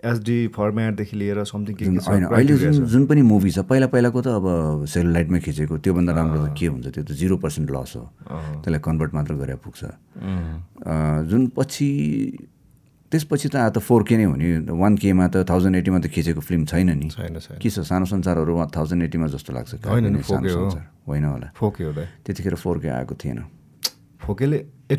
एचडी 0.04 0.48
फर्मेटदेखि 0.56 1.16
लिएर 1.18 1.44
समथिङ 1.44 1.76
के 1.76 1.86
होइन 1.86 2.24
अहिले 2.28 2.58
जुन 2.58 2.86
जुन 2.86 3.06
पनि 3.08 3.22
मुभी 3.24 3.52
छ 3.52 3.60
पहिला 3.64 3.88
पहिलाको 3.88 4.20
त 4.22 4.28
अब 4.28 4.86
सेलुलाइटमा 4.86 5.40
खिचेको 5.40 5.78
त्योभन्दा 5.80 6.12
राम्रो 6.14 6.40
त 6.48 6.56
के 6.60 6.68
हुन्छ 6.68 6.88
त्यो 6.92 7.04
त 7.04 7.12
जिरो 7.16 7.38
पर्सेन्ट 7.40 7.72
लस 7.72 7.94
हो। 7.96 8.04
त्यसलाई 8.64 8.82
कन्भर्ट 8.84 9.12
मात्र 9.14 9.34
गरेर 9.40 9.56
पुग्छ। 9.64 9.82
जुन 11.32 11.42
पछि 11.56 11.88
त्यसपछि 13.12 13.48
त 13.54 13.56
त 13.70 13.78
फोर 13.78 14.04
के 14.04 14.18
नै 14.18 14.26
हो 14.26 14.36
नि 14.36 14.74
वान 14.74 14.98
केमा 14.98 15.28
त 15.30 15.46
थाउजन्ड 15.46 15.76
एटीमा 15.80 16.00
त 16.02 16.10
खिचेको 16.10 16.42
फिल्म 16.42 16.66
छैन 16.66 16.90
नि। 16.98 17.08
के 17.62 17.70
छ 17.70 17.86
सानो 17.86 18.06
संसारहरू 18.10 18.54
थाउजन्ड 18.74 19.02
एटीमा 19.08 19.28
जस्तो 19.30 19.54
लाग्छ 19.54 19.86
होइन 19.86 20.06
नि, 20.10 20.20
कहिले 20.20 20.26
सानो 20.26 20.50
4K 20.50 20.56
हो। 20.58 20.70
संसार। 20.70 20.84
होइन 21.08 21.26
होला। 21.26 21.48
त्यतिखेर 22.26 22.56
फोर 22.58 22.76
के 22.80 22.90
आएको 22.90 23.14
थिएन। 23.16 23.40
फोकेले 24.20 24.60
ए 24.92 24.96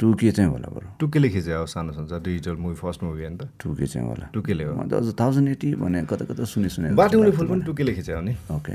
टुके 0.00 0.30
चाहिँ 0.30 0.50
होला 0.50 0.68
बरु। 0.70 0.86
टुकेले 0.98 1.28
खिचे 1.28 1.52
हो 1.52 1.66
सानो 1.66 1.92
संसार 1.92 2.20
डिजिटल 2.22 2.56
मुभी 2.62 2.74
फर्स्ट 2.78 3.02
मुभी 3.02 3.22
होइन 3.22 3.36
त 3.36 3.50
टु 3.58 3.74
के 3.74 3.86
चाहिँ 3.86 4.06
होला। 4.08 4.26
टुकेले 4.30 4.64
हो। 4.64 4.72
म 4.78 4.86
त 4.86 4.94
अझ 4.94 5.10
थाउजन्ड 5.18 5.48
एटी 5.48 5.74
भने 5.74 6.06
कता 6.06 6.24
कता 6.30 6.44
सुने 6.46 6.68
सुने। 6.70 6.94
बाटोमुनि 6.94 7.30
फुल 7.34 7.46
पनि 7.50 7.62
टुकेले 7.66 7.92
खिचे 7.98 8.12
हो 8.14 8.22
नि 8.22 8.34
ओके 8.54 8.74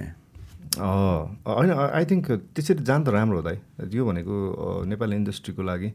होइन 0.78 1.72
आई 1.72 2.04
थिङ्क 2.12 2.26
त्यसरी 2.52 2.84
जान 2.84 3.00
त 3.04 3.16
राम्रो 3.16 3.38
हो 3.40 3.44
दाइ। 3.48 3.58
यो 3.88 4.04
भनेको 4.04 4.36
नेपाली 4.84 5.16
इन्डस्ट्रीको 5.16 5.62
लागि 5.64 5.90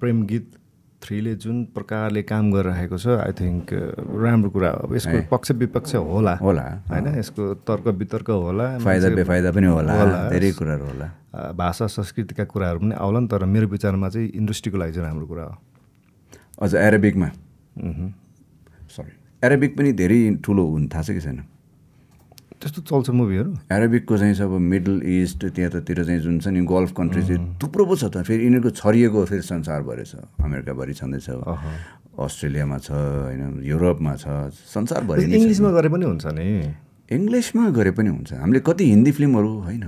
प्रेम 0.00 0.16
गीत 0.26 0.46
थ्रीले 1.06 1.34
जुन 1.38 1.56
प्रकारले 1.70 2.22
काम 2.26 2.50
गरिरहेको 2.52 2.98
छ 2.98 3.06
आई 3.22 3.32
थिङ्क 3.38 3.66
राम्रो 4.26 4.50
कुरा 4.50 4.70
हो। 4.70 4.78
अब 4.86 4.94
यसको 4.96 5.16
पक्ष 5.30 5.50
विपक्ष 5.62 5.94
होला। 5.94 6.34
होला 6.42 6.66
होइन 6.90 7.06
यसको 7.18 7.42
तर्क 7.62 7.86
वितर्क 8.02 8.30
होला 8.30 8.66
फाइदा 8.82 9.08
बेफाइदा 9.14 9.50
पनि 9.54 9.66
होला 9.70 9.92
होला। 10.02 10.18
धेरै 10.34 10.50
कुराहरू 10.58 10.84
होला। 10.84 11.06
भाषा 11.54 11.86
संस्कृतिका 11.94 12.44
कुराहरू 12.50 12.78
पनि 12.82 12.94
आउला 12.98 13.20
नि 13.20 13.28
तर 13.30 13.44
मेरो 13.46 13.66
विचारमा 13.70 14.08
चाहिँ 14.10 14.28
इन्डस्ट्रीको 14.34 14.76
लागि 14.78 14.92
चाहिँ 14.92 15.06
राम्रो 15.06 15.26
कुरा 15.26 15.44
हो। 15.44 15.54
अझ 16.62 16.74
एरेबिकमा। 16.74 17.28
सरी 18.96 19.12
एरेबिक 19.42 19.76
पनि 19.78 19.92
धेरै 19.92 20.18
ठुलो 20.42 20.64
हुन् 20.66 20.88
थाहा 20.90 21.02
छ 21.02 21.10
कि 21.14 21.20
छैन? 21.20 21.38
त्यस्तो 22.56 22.80
चल्छ 22.88 23.10
मुभीहरू। 23.12 23.50
एराबिकको 23.68 24.14
चाहिँ 24.16 24.34
छ 24.34 24.40
अब 24.48 24.52
मिडल 24.72 24.94
इस्ट 25.04 25.40
त्यतातिर 25.56 25.98
चाहिँ 26.04 26.20
जुन 26.24 26.36
छ 26.40 26.48
नि 26.48 26.60
गल्फ 26.64 26.90
कन्ट्री 26.96 27.22
चाहिँ 27.28 27.40
थुप्रो 27.60 27.84
पो 27.84 27.94
छ 28.00 28.04
त। 28.08 28.24
फेरि 28.24 28.42
यिनीहरूको 28.48 28.70
छरिएको 28.80 29.18
फेरि 29.28 29.44
संसारभरि 29.44 30.04
छ। 30.08 30.24
अमेरिकाभरि 30.40 30.94
छँदैछ। 30.96 31.28
अस्ट्रेलियामा 32.16 32.78
छ 32.80 32.88
होइन 32.96 33.60
युरोपमा 33.60 34.12
छ 34.16 34.24
संसारभरि 34.72 35.20
नै 35.20 35.28
छ। 35.28 35.34
इङ्ग्लिसमा 35.36 35.70
गरे 35.76 35.88
पनि 35.92 36.04
हुन्छ 36.08 36.26
नि। 36.32 36.48
इङ्ग्लिसमा 37.12 37.64
गरे 37.76 37.90
पनि 37.92 38.08
हुन्छ। 38.08 38.32
हामीले 38.40 38.60
कति 38.64 38.84
हिन्दी 38.88 39.12
फिल्महरू 39.20 39.52
होइन 39.68 39.84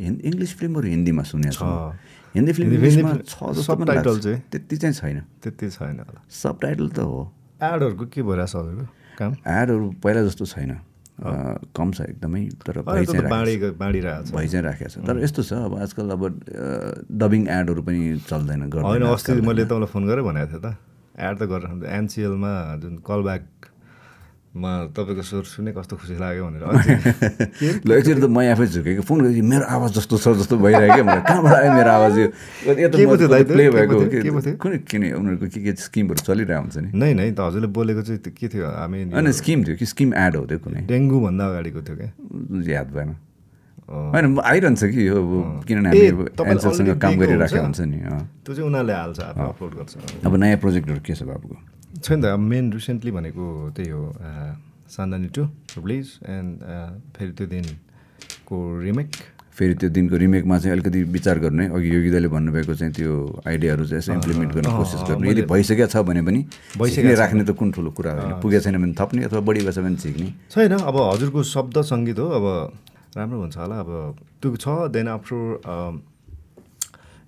इङ्ग्लिस 0.00 0.52
फिल्महरू 0.56 0.86
हिन्दीमा 0.88 1.22
सुनेको 1.22 1.52
छौँ। 1.52 1.92
हिन्दी 2.34 2.52
फिल्म 2.56 2.68
इङ्ग्लिसमा 2.72 3.12
छ 3.28 3.36
subtitle 3.60 3.92
लाग्छ। 3.92 4.24
चाहिँ? 4.24 4.40
त्यति 4.50 4.76
चाहिँ 4.76 4.94
छैन। 4.96 5.18
त्यति 5.44 5.66
छैन 5.68 6.00
सब 6.32 6.54
टाइटल 6.64 6.88
त 6.96 6.98
हो। 7.04 7.20
एडहरूको 7.60 8.04
के 8.08 8.20
भइरहेछ 8.24 8.54
हजुरको 8.56 8.84
काम? 9.20 9.30
एडहरू 9.46 9.86
पहिला 10.00 10.20
जस्तो 10.26 10.44
छैन। 10.48 10.72
कम 11.16 11.90
छ 11.96 12.00
एकदमै 12.12 12.42
तर 12.60 12.80
भइ 12.84 13.04
चाहिँ 13.04 13.22
राखेको 13.24 13.24
छ। 13.24 13.30
बाँडी 13.30 13.54
बाँडिरहेको 13.80 14.24
छ। 14.26 14.34
भइ 14.36 14.46
चाहिँ 14.48 14.64
राखेको 14.64 14.90
छ। 14.90 15.06
तर 15.06 15.16
यस्तो 15.22 15.42
छ 15.42 15.52
अब 15.64 15.72
आजकल 15.80 16.10
अब 16.12 16.22
डबिङ 17.08 17.42
एडहरू 17.48 17.82
पनि 17.82 18.00
चल्दैन 18.28 18.60
होइन 18.60 18.70
गर्दैन 18.70 19.02
अस्ति 19.08 19.40
मैले 19.40 19.64
तपाईँलाई 19.64 19.90
फोन 19.92 20.02
गरेर 20.06 20.22
भनेको 20.28 20.48
थिएँ 20.52 20.60
त। 20.60 20.76
एड 21.16 21.34
त 21.38 21.42
गरेर 21.48 21.88
एनसिएलमा 21.88 22.52
जुन 22.84 22.94
कलब्याकमा 24.56 24.72
तपाईँको 24.96 25.22
स्वर 25.22 25.44
सुने 25.44 25.72
कस्तो 25.76 25.96
खुसी 26.00 26.16
लाग्यो 26.16 26.44
भनेर 26.48 26.64
ल 27.84 27.90
एकचोटि 27.92 28.20
त 28.20 28.28
म 28.28 28.38
आफै 28.40 28.66
झुकेको 28.72 29.02
फोन 29.04 29.18
गरेँ 29.28 29.42
मेरो 29.44 29.64
आवाज 29.68 29.90
जस्तो 30.00 30.16
छ 30.16 30.26
जस्तो 30.40 30.56
भइरहेको 30.56 30.94
क्या 30.96 31.04
मलाई 31.04 31.22
कहाँबाट 31.28 31.54
आयो 31.60 31.72
मेरो 31.76 31.90
आवाज 31.92 32.14
यो? 32.16 32.28
प्ले 32.64 33.64
भएको? 33.76 33.96
कुनै 34.56 34.78
किन 34.88 35.02
उनीहरूको 35.12 35.46
के 35.52 35.60
के 35.60 35.72
स्किमहरू 35.76 36.20
चलिरहेको 36.24 36.60
हुन्छ 36.64 36.76
नि 36.76 36.88
नै 36.96 37.12
नै 37.14 37.26
त 37.36 37.40
हजुरले 37.44 37.68
बोलेको 37.68 38.02
चाहिँ 38.08 38.20
के 38.32 38.46
थियो 38.48 38.64
हामी 38.64 39.12
होइन 39.12 39.32
स्किम 39.32 39.58
थियो 39.66 39.76
कि 39.76 39.86
स्किम 39.92 40.08
एड 40.16 40.32
हो 40.36 40.44
त्यो 40.48 40.58
कुनै 40.64 40.80
डेङ्गुभन्दा 40.88 41.44
अगाडिको 41.52 41.80
थियो 41.84 41.96
क्या 42.00 42.10
याद 42.80 42.88
भएन। 42.96 43.10
होइन 43.86 44.24
म 44.34 44.40
आइरहन्छ 44.42 44.82
कि 44.90 45.00
यो 45.08 45.16
किनभने 45.68 45.88
ए, 45.94 46.10
हामी 46.10 46.10
अब 46.10 46.28
तपाईँले 46.32 46.52
एन्सरसँग 46.56 46.88
already 46.88 47.00
काम 47.04 47.12
गरिराखेको 47.20 47.62
हुन्छ? 47.62 47.80
नि। 47.86 47.98
त्यो 48.42 48.52
चाहिँ 48.56 48.66
उनीहरूले 48.66 48.94
हाल्छ 48.98 49.20
अपलोड 49.20 49.72
गर्छ 49.78 49.92
अब 50.26 50.32
नयाँ 50.42 50.58
प्रोजेक्टहरू 50.64 51.00
के 51.06 51.14
छ 51.14 51.22
बाबुको 51.22 51.56
छैन 52.02 52.22
त 52.22 52.24
अब 52.26 52.40
मेन 52.52 52.72
रिसेन्टली 52.72 53.10
भनेको 53.10 53.44
त्यही 53.76 53.90
हो 53.90 54.02
सान्दानी 54.96 55.28
टू 55.36 55.42
रिलिज 55.78 56.06
एन्ड 56.28 56.50
फेरि 57.16 57.32
त्यो 57.38 57.46
दिनको 57.46 58.56
रिमेक 58.82 59.10
फेरि 59.56 59.74
त्यो 59.80 59.88
दिनको 59.90 60.16
रिमेकमा 60.20 60.58
चाहिँ 60.58 60.72
अलिकति 60.72 61.02
विचार 61.16 61.38
गर्नु 61.40 61.64
अघि 61.74 61.88
योगिदाले 61.88 62.28
भन्नुभएको 62.28 62.74
चाहिँ 62.76 62.92
त्यो 62.92 63.12
आइडियाहरू 63.48 63.84
चाहिँ 63.88 63.98
यसो 63.98 64.12
इम्प्लिमेन्ट 64.12 64.52
गर्ने 64.52 64.70
कोसिस 64.76 65.00
गर्नु। 65.08 65.24
यदि 65.32 65.42
भइसकेको 65.48 65.86
छ 65.88 65.96
भने 66.04 66.22
पनि 66.28 66.40
भइसकेको 66.76 66.94
सिक्ने 66.94 67.14
राख्ने 67.16 67.44
त 67.44 67.50
कुन 67.56 67.72
ठुलो 67.72 67.90
कुरा 67.96 68.12
होइन? 68.12 68.32
पुगेको 68.44 68.62
छैन 68.64 68.76
भने 68.76 68.92
थप्ने 69.00 69.24
अथवा 69.24 69.40
बढी 69.48 69.60
भएछ 69.64 69.78
भने 69.80 69.96
सिक्ने। 69.96 70.28
छैन 70.52 70.72
अब 70.76 70.96
हजुरको 71.00 71.42
शब्द 71.42 71.76
सङ्गीत 71.88 72.18
हो 72.20 72.26
अब 72.36 72.44
राम्रो 73.16 73.38
हुन्छ 73.40 73.56
होला। 73.56 73.76
अब 73.80 73.90
त्यो 74.44 74.56
छ 74.60 74.92
देन 74.92 75.08
आफ्टर 75.08 75.40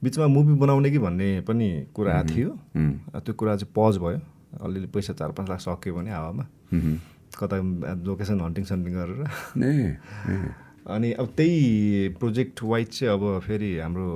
बिचमा 0.05 0.27
मुभी 0.29 0.55
बनाउने 0.61 0.91
कि 0.93 0.99
भन्ने 1.01 1.29
पनि 1.49 1.69
कुरा 1.97 2.23
थियो। 2.29 2.51
त्यो 3.25 3.33
कुरा 3.35 3.57
चाहिँ 3.57 3.73
पज 3.73 3.97
भयो। 4.05 4.21
अलिअलि 4.55 4.89
पैसा 4.89 5.13
चार 5.13 5.31
पाँच 5.33 5.49
लाख 5.49 5.61
सक्यो 5.61 5.95
भने 5.95 6.11
हावामा। 6.11 6.45
कता 7.39 7.57
लोकेसन 8.05 8.41
हन्टिङ 8.41 8.65
सन्टिङ 8.65 8.93
गरेर। 8.95 9.21
अनि 10.89 11.09
अब 11.21 11.27
त्यही 11.37 12.17
प्रोजेक्ट 12.17 12.63
वाइज 12.65 12.89
चाहिँ 12.89 13.13
अब 13.13 13.23
फेरि 13.45 13.71
हाम्रो 13.79 14.07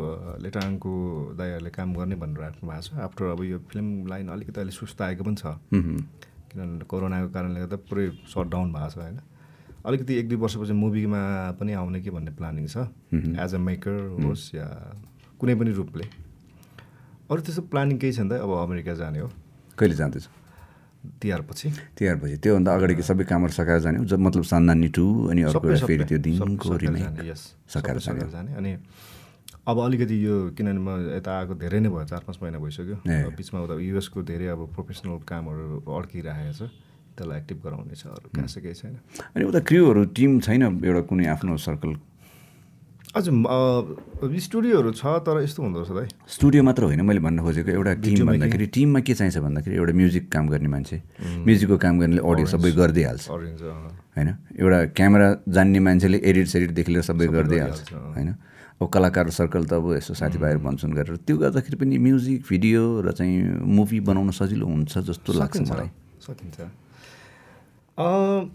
लेटाङको 0.42 0.92
दाईहरूले 1.36 1.70
काम 1.70 1.94
गर्ने 1.94 2.16
भनेर 2.16 2.40
राख्नु 2.40 2.64
भएको 2.70 2.82
छ। 2.82 2.96
आफ्टर 2.96 3.24
अब 3.36 3.42
यो 3.44 3.58
फिल्म 3.68 4.06
लाइन 4.08 4.28
अलिकति 4.32 4.60
अहिले 4.60 4.72
सुस्त 4.72 5.02
आएको 5.02 5.24
पनि 5.24 5.36
छ। 5.36 5.44
किनभने 6.52 6.84
कोरोनाको 6.88 7.28
कारणले 7.28 7.60
गर्दा 7.60 7.76
पुरै 7.92 8.08
सट 8.32 8.46
डाउन 8.48 8.72
भएको 8.72 8.88
छ 8.88 8.96
होइन। 9.04 9.20
अलिकति 9.84 10.12
एक 10.16 10.28
दुई 10.28 10.38
वर्षपछि 10.38 10.72
मुभीमा 10.72 11.20
पनि 11.60 11.72
आउने 11.76 12.00
कि 12.00 12.10
भन्ने 12.10 12.32
प्लानिङ 12.40 12.66
छ। 12.72 12.88
एज 13.12 13.54
अ 13.54 13.58
मेकर 13.58 14.24
होस् 14.24 14.54
या 14.54 14.66
कुनै 15.36 15.54
पनि 15.60 15.70
रूपले। 15.76 16.04
अरू 17.28 17.40
त्यस्तो 17.42 17.62
प्लानिङ 17.68 17.98
केही 17.98 18.12
छैन 18.12 18.28
त? 18.28 18.32
अब 18.40 18.50
अमेरिका 18.64 18.94
जाने 18.94 19.18
हो। 19.20 19.28
कहिले 19.78 19.94
जाँदैछ? 19.94 20.26
तिहारपछि। 21.22 21.68
तिहारपछि। 21.98 22.36
त्योभन्दा 22.42 22.70
अगाडिको 22.74 23.02
सबै 23.02 23.24
कामहरू 23.26 23.52
सकाएर 23.52 23.80
जाने। 23.82 23.98
जब 24.06 24.18
मतलब 24.22 24.44
सान्दानी 24.46 24.88
टू 24.94 25.06
अनि 25.30 25.42
अर्को 25.50 25.66
फेरि 25.86 26.04
त्यो 26.04 26.18
दिनको 26.18 26.68
सकाएर 26.68 26.80
रिमेक. 26.80 27.34
सकाएर 27.68 27.98
जाने 28.30 28.54
अनि 28.54 28.70
अब 29.62 29.78
अलिकति 29.78 30.16
यो 30.26 30.34
किनभने 30.58 30.80
म 30.82 30.88
यता 31.14 31.30
आएको 31.38 31.54
धेरै 31.54 31.78
नै 31.80 31.88
भयो 31.90 32.06
चार 32.10 32.22
पाँच 32.26 32.38
महिना 32.42 32.58
भइसक्यो। 32.58 32.96
बिचमा 33.06 33.58
उता 33.62 33.74
युएसको 33.78 34.18
धेरै 34.26 34.46
अब 34.54 34.60
प्रोफेसनल 34.74 35.22
कामहरू 35.22 35.86
अड्किरहेको 35.86 36.54
छ। 36.54 36.62
त्यसलाई 37.14 37.38
एक्टिभ 37.38 37.58
गराउने 37.62 37.94
छ 37.94 38.06
अरू 38.10 38.26
खासै 38.34 38.60
केही 38.62 38.74
छैन। 38.74 38.94
अनि 39.34 39.42
उता 39.44 39.60
क्रिउहरू 39.62 40.02
टिम 40.16 40.40
छैन 40.42 40.62
एउटा 40.82 41.02
कुनै 41.06 41.26
आफ्नो 41.30 41.56
सर्कल 41.62 41.90
हजुर 43.12 44.40
स्टुडियोहरू 44.40 44.90
छ 44.96 45.04
तर 45.20 45.36
यस्तो 45.44 45.62
हुँदो 45.62 45.78
रहेछ 45.80 45.92
दाइ 45.92 46.06
स्टुडियो 46.32 46.62
मात्र 46.64 46.82
होइन 46.88 47.00
मैले 47.04 47.20
भन्न 47.20 47.44
खोजेको 47.44 47.70
एउटा 47.70 47.92
टिम 48.00 48.26
भन्दाखेरि 48.26 48.66
टिममा 48.72 49.00
के 49.04 49.14
चाहिन्छ 49.14 49.38
भन्दाखेरि 49.38 49.76
एउटा 49.76 49.92
म्युजिक 49.92 50.24
काम 50.32 50.48
गर्ने 50.48 50.68
मान्छे। 50.72 50.96
म्युजिकको 51.44 51.76
काम 51.76 51.94
गर्नेले 52.00 52.22
अडियो 52.24 52.46
सबै 52.48 52.70
गरिदिइहाल्छ 52.72 53.24
होइन? 53.28 54.28
एउटा 54.56 54.78
क्यामेरा 54.96 55.28
जान्ने 55.44 55.80
मान्छेले 55.84 56.18
एडिट 56.24 56.46
सेडिटदेखि 56.48 56.90
लिएर 56.92 57.04
सबै 57.04 57.26
गरिदिइहाल्छ। 57.36 57.92
होइन? 58.16 58.28
अब 58.80 58.88
कलाकार 58.88 59.30
सर्कल 59.30 59.64
त 59.68 59.72
अब 59.76 59.92
यसो 59.92 60.16
साथीभाइहरू 60.16 60.60
भन्छन् 60.64 60.92
गरेर। 60.96 61.16
त्यो 61.28 61.36
गर्दाखेरि 61.36 61.76
पनि 61.76 61.98
म्युजिक 62.00 62.40
भिडियो 62.48 62.82
र 63.04 63.12
चाहिँ 63.12 63.60
मुभी 63.60 64.00
बनाउन 64.08 64.30
सजिलो 64.32 64.66
हुन्छ 64.66 64.92
जस्तो 65.12 65.30
लाग्छ 65.36 65.60
मलाई। 65.68 65.88
सकिन्छ। 66.24 66.58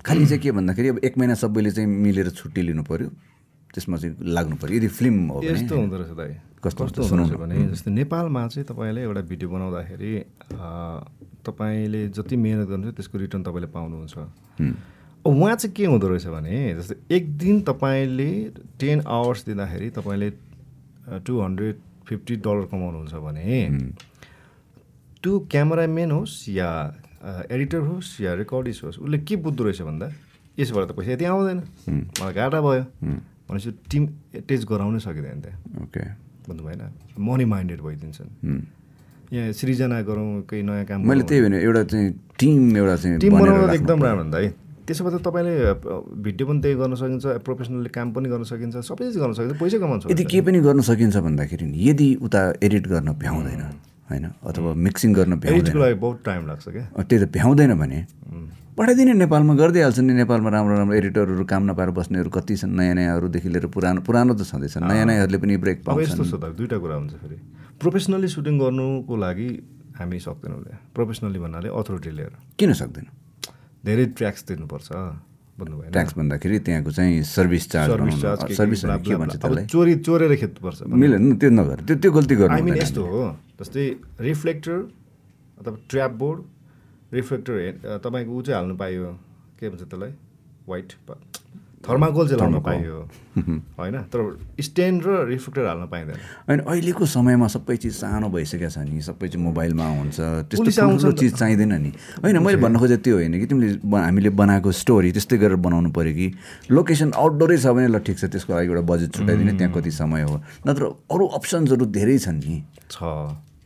खालि 0.02 0.26
चाहिँ 0.26 0.42
के 0.42 0.52
भन्दाखेरि 0.52 0.88
अब 0.90 0.98
एक 1.06 1.14
महिना 1.18 1.36
सबैले 1.38 1.72
चाहिँ 1.78 1.86
मिलेर 1.86 2.30
छुट्टी 2.34 2.62
लिनु 2.74 2.84
पऱ्यो 2.84 3.10
त्यसमा 3.78 3.98
चाहिँ 4.02 4.14
लाग्नु 4.36 4.56
पऱ्यो 4.58 4.76
यदि 4.78 4.90
फिल्म 4.90 5.18
हो 5.30 5.42
यस्तो 5.46 5.74
हुँदो 5.78 5.98
रहेछ 6.02 6.14
दाइ। 6.18 6.34
कस्तो 6.66 6.82
कस्तो 6.86 7.02
हुँदो 7.06 7.24
रहेछ 7.24 7.38
भने 7.38 7.56
जस्तै 7.72 7.92
नेपालमा 7.94 8.42
चाहिँ 8.50 8.66
तपाईँले 8.66 9.02
एउटा 9.06 9.22
भिडियो 9.30 9.50
बनाउँदाखेरि 9.50 10.12
तपाईँले 11.46 12.02
जति 12.18 12.36
मिहिनेत 12.36 12.68
गर्नुहुन्छ 12.68 12.96
त्यसको 12.98 13.16
रिटर्न 13.18 13.42
तपाईँले 13.46 13.70
पाउनुहुन्छ। 13.72 14.16
उहाँ 15.26 15.56
चाहिँ 15.56 15.74
के 15.76 15.86
हुँदो 15.86 16.08
रहेछ 16.08 16.26
भने 16.34 16.58
जस्तै 16.76 16.96
एक 17.16 17.24
दिन 17.38 17.62
तपाईँले 17.70 18.30
टेन 18.80 18.98
आवर्स 19.06 19.46
दिँदाखेरि 19.46 19.90
तपाईँले 19.94 20.30
टु 21.22 21.34
हन्ड्रेड 21.42 21.76
फिफ्टी 22.08 22.36
डलर 22.42 22.66
कमाउनुहुन्छ 22.72 23.14
भने 23.14 23.46
त्यो 25.24 25.40
क्यामराम्यान 25.52 26.12
होस् 26.12 26.36
या 26.50 26.70
एडिटर 27.52 27.82
होस् 27.90 28.10
या 28.22 28.34
रेकर्डिस्ट 28.42 28.84
होस् 28.84 29.00
उसले 29.00 29.18
के 29.28 29.36
बुझ्दो 29.46 29.64
रहेछ 29.64 29.82
भन्दा 29.82 30.08
यसबाट 30.60 30.84
त 30.90 30.92
पैसा 30.98 31.12
यति 31.12 31.26
आउँदैन। 31.26 31.60
मलाई 31.88 32.34
घाटा 32.34 32.60
भयो। 32.62 32.84
भनेपछि 33.50 33.72
टिम 33.92 34.04
एटेच 34.36 34.62
गराउनै 34.72 35.00
सकिँदैन 35.00 35.40
त्यहाँ 35.42 35.84
ओके। 35.84 36.04
भन्नु 36.48 36.64
भएन 36.64 36.82
मनी 37.20 37.46
माइन्डेड 37.46 37.80
भइदिन्छन्। 37.82 38.30
यहाँ 39.34 39.52
सृजना 39.52 40.02
गरौँ 40.08 40.42
केही 40.50 40.64
नयाँ 40.64 40.86
काम 40.86 41.08
मैले 41.08 41.24
त्यही 41.28 41.42
भने 41.42 41.58
एउटा 41.64 41.84
चाहिँ 41.84 42.08
टिम 42.40 42.78
एउटा 42.78 42.96
चाहिँ 42.96 43.20
टिम 43.20 43.36
राख्नु 43.36 43.74
एकदम 43.74 44.04
राम्रो 44.04 44.24
हुन्छ 44.24 44.36
है। 44.36 44.50
त्यसो 44.88 45.04
भए 45.04 45.12
त 45.12 45.20
तपाईँले 45.20 45.54
भिडियो 46.24 46.48
पनि 46.48 46.60
त्यही 46.64 46.76
गर्न 46.80 46.96
सकिन्छ 46.96 47.26
प्रोफेसनली 47.44 47.90
काम 47.92 48.08
पनि 48.16 48.28
गर्न 48.32 48.44
सकिन्छ 48.48 48.76
सबै 48.88 49.04
चिज 49.12 49.18
गर्न 49.20 49.34
सकिन्छ 49.36 49.60
पैसा 49.60 49.78
कमाउनु 49.84 50.12
यदि 50.12 50.24
के 50.32 50.40
पनि 50.48 50.60
गर्न 50.64 50.80
सकिन्छ 50.88 51.16
भन्दाखेरि 51.28 51.66
नि 51.68 51.78
यदि 51.90 52.10
उता 52.24 52.42
एडिट 52.64 52.88
गर्न 52.88 53.08
भ्याउँदैन 53.20 53.64
होइन? 54.10 54.26
अथवा 54.44 54.74
मिक्सिङ 54.74 55.14
गर्न 55.14 55.34
भ्याउँदैन। 55.40 55.78
लागि 55.78 55.96
बहुत 56.00 56.18
टाइम 56.26 56.42
लाग्छ 56.48 56.66
क्या? 56.68 56.86
त्यही 56.96 57.20
त 57.26 57.28
भ्याउँदैन 57.32 57.74
भने। 57.76 58.00
पठाइदिने 58.78 59.14
नेपालमा 59.18 59.54
गरिदिइहाल्छ 59.58 60.00
नि 60.00 60.14
नेपालमा 60.22 60.50
राम्रो 60.54 60.76
राम्रो 60.78 60.96
एडिटरहरू 61.02 61.44
काम 61.50 61.64
नपाएर 61.70 61.90
बस्नेहरू 61.98 62.30
कति 62.30 62.56
छन् 62.62 62.78
नयाँ 62.78 62.96
नयाँहरूदेखि 62.96 63.50
लिएर 63.50 63.66
पुरानो 63.74 64.02
पुरानो 64.06 64.34
त 64.38 64.46
छँदैछ। 64.46 64.86
नयाँ 64.86 65.06
नयाँहरूले 65.10 65.38
पनि 65.42 65.58
ब्रेक 65.58 65.78
अब 65.82 65.98
यस्तो 65.98 66.22
पाउँछन् 66.22 66.30
छ 66.30 66.34
त 66.38 66.54
दुइटा 66.54 66.78
कुरा 66.78 66.96
हुन्छ 66.96 67.14
फेरि। 67.18 67.38
प्रोफेसनली 67.82 68.28
सुटिङ 68.30 68.56
गर्नुको 68.62 69.14
लागि 69.18 69.50
हामी 69.98 70.18
सक्दैनौँ 70.22 70.62
प्रोफेसनली 70.94 71.40
भन्नाले 71.42 71.70
अथोरिटी 71.74 72.12
लिएर 72.14 72.34
किन 72.54 72.74
सक्दैन? 72.78 73.06
धेरै 73.82 74.06
ट्र्याक्स 74.14 74.42
दिनुपर्छ। 74.46 74.90
भन्नु 75.60 75.78
भएन 75.78 75.92
ट्याक्स 75.92 76.14
भन्दाखेरि 76.18 76.60
त्यहाँको 76.66 76.92
चाहिँ 76.92 77.22
सर्भिस 77.24 77.70
चार्ज 77.72 77.92
सर्भिस 78.58 78.82
के- 78.82 79.18
भन्छ 79.20 79.36
त्यसलाई? 79.42 79.66
चोरी 79.66 79.96
चोरेर 80.08 80.36
खेद्नुपर्छ 80.36 80.82
मिलेन 81.04 81.36
त्यो 81.42 81.50
नगर 81.50 81.78
त्यो 81.88 81.96
त्यो 82.04 82.12
गल्ती 82.12 82.36
गर्नु 82.36 82.58
हुँदैन। 82.58 82.78
यस्तो 82.82 83.02
हो 83.06 83.22
जस्तै 83.62 83.84
रिफ्लेक्टर 84.28 84.78
अथवा 85.60 85.78
ट्र्याप 85.90 86.12
बोर्ड 86.22 86.40
रिफ्लेक्टर 87.14 87.54
हे- 87.60 88.00
तपाईँको 88.06 88.32
ऊ 88.38 88.42
चाहिँ 88.42 88.58
हाल्नु 88.60 88.76
पाइयो 88.78 89.12
के 89.60 89.70
भन्छ 89.70 89.82
त्यसलाई? 89.84 90.12
वाइट 90.70 90.94
थर्माकोल 91.88 92.28
चाहिँ 92.28 92.42
लाउनु 92.42 92.60
पाइयो। 92.60 92.98
होइन? 93.80 93.96
तर 94.12 94.20
स्ट्यान्ड 94.60 95.00
र 95.06 95.10
रिफ्लेक्टर 95.30 95.66
हाल्न 95.68 95.86
पाइँदैन। 95.88 96.18
होइन 96.50 96.60
अहिलेको 96.60 97.06
समयमा 97.06 97.48
सबै 97.48 97.76
चिज 97.78 97.94
सानो 98.02 98.28
भइसकेको 98.30 98.70
छ 98.70 98.78
नि। 98.84 99.02
सबै 99.02 99.28
चाहिँ 99.28 99.44
मोबाइलमा 99.44 99.88
हुन्छ। 99.88 100.18
त्यस्तो। 100.52 101.12
चिज 101.12 101.34
चाहिँदैन 101.38 101.74
नि। 101.82 101.92
होइन 102.24 102.38
मैले 102.44 102.58
भन्नु 102.58 102.80
खोजेको 102.80 103.04
त्यो 103.04 103.16
होइन 103.16 103.40
कि 103.40 103.46
तिमीले 103.46 103.78
हामीले 103.88 104.30
बनाएको 104.36 104.72
स्टोरी 104.72 105.12
त्यस्तै 105.12 105.38
गरेर 105.38 105.56
बनाउनु 105.62 105.90
पऱ्यो 105.94 106.14
कि। 106.14 106.28
लोकेसन 106.72 107.10
आउटडोरै 107.16 107.58
छ 107.58 107.68
भने 107.72 107.88
ल 107.88 107.98
ठिक 108.04 108.18
छ 108.18 108.26
त्यसको 108.26 108.54
लागि 108.54 108.68
एउटा 108.68 108.84
बजेट 108.84 109.10
छुट्याइदिने 109.16 109.54
त्यहाँ 109.58 109.74
कति 109.74 109.92
समय 109.92 110.22
हो। 110.28 110.36
नत्र 110.68 110.84
अरू 111.14 111.26
अप्सन्सहरू 111.38 111.86
धेरै 111.94 112.18
छन् 112.18 112.42
नि। 112.42 112.58
छ 112.90 112.98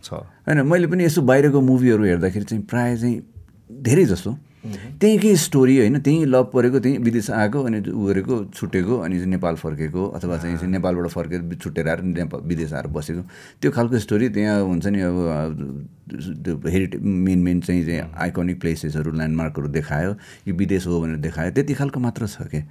छ। 0.04 0.10
होइन 0.46 0.62
मैले 0.68 0.88
पनि 0.88 1.06
यसो 1.06 1.22
बाहिरको 1.22 1.62
मुभीहरू 1.62 2.04
हेर्दाखेरि 2.04 2.46
चाहिँ 2.46 2.64
प्रायः 2.66 2.96
चाहिँ 2.98 3.16
धेरै 3.72 4.06
जस्तो 4.06 4.32
त्यहीँकै 4.62 5.36
स्टोरी 5.36 5.78
होइन 5.78 6.00
त्यहीँ 6.00 6.26
लभ 6.26 6.50
परेको 6.54 6.80
त्यहीँ 6.80 6.98
विदेश 7.02 7.30
आएको 7.32 7.64
अनि 7.64 7.80
उ 7.82 8.06
गरेको 8.06 8.36
छुटेको 8.54 8.98
अनि 9.00 9.16
चाहिँ 9.18 9.30
नेपाल 9.32 9.56
फर्केको 9.58 10.08
अथवा 10.08 10.38
चाहिँ 10.38 10.58
चाहिँ 10.58 10.72
नेपालबाट 10.72 11.08
फर्केर 11.10 11.58
छुटेर 11.58 11.88
आएर 11.90 12.02
नेपाल 12.02 12.42
विदेश 12.46 12.74
आएर 12.74 12.88
बसेको। 12.94 13.22
त्यो 13.62 13.72
खालको 13.72 14.00
स्टोरी 14.00 14.30
त्यहाँ 14.30 14.62
हुन्छ 14.62 14.86
नि 14.88 15.02
अब 15.02 15.18
त्यो 16.46 16.54
हेरिटे 16.70 16.98
मेन 17.02 17.40
मेन 17.40 17.62
चाहिँ 17.62 17.86
चाहिँ 17.86 18.02
आइकोनिक 18.22 18.60
प्लेसेसहरू 18.62 19.12
ल्यान्डमार्कहरू 19.12 19.68
देखायो 19.68 20.12
यो 20.48 20.54
विदेश 20.54 20.88
हो 20.88 21.02
भनेर 21.02 21.18
देखायो। 21.26 21.52
त्यति 21.52 21.74
खालको 21.74 22.00
मात्र 22.00 22.28
छ 22.28 22.46
क्या 22.54 22.64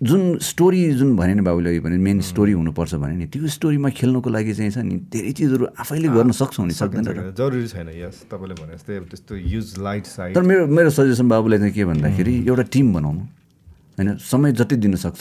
जुन 0.00 0.38
स्टोरी 0.40 0.80
जुन 0.96 1.16
भने 1.16 1.34
नि 1.34 1.42
बाबुले 1.42 1.80
भने 1.80 1.96
मेन 1.98 2.20
स्टोरी 2.24 2.52
हुनुपर्छ 2.52 2.94
भने 2.94 3.16
नि 3.16 3.26
त्यो 3.26 3.46
स्टोरीमा 3.46 3.88
खेल्नुको 3.92 4.30
लागि 4.30 4.52
चाहिँ 4.54 4.70
छ 4.70 4.78
नि 4.80 4.96
धेरै 5.12 5.32
चिजहरू 5.32 5.66
आफैले 5.76 6.08
गर्न 6.08 6.30
सक्छौँ 6.32 6.66
नि 6.66 6.72
सक्दैन 6.72 7.04
जरुरी 7.36 7.66
छैन 7.68 7.88
यस 8.00 8.24
तपाईँले 8.32 8.54
भने 8.56 8.74
जस्तै 8.80 9.00
त्यस्तो 9.12 9.36
युज 9.36 9.74
लाइट 9.78 10.04
साइड 10.06 10.34
तर 10.34 10.42
मेरो 10.42 10.66
मेरो 10.66 10.90
सजेसन 10.90 11.28
बाबुलाई 11.28 11.58
चाहिँ 11.58 11.74
के 11.74 11.84
भन्दाखेरि 11.84 12.34
एउटा 12.48 12.62
टिम 12.72 12.94
बनाउनु। 12.94 13.20
होइन 14.00 14.16
समय 14.16 14.52
जति 14.56 14.76
दिन 14.76 14.96
सक्छ 14.96 15.20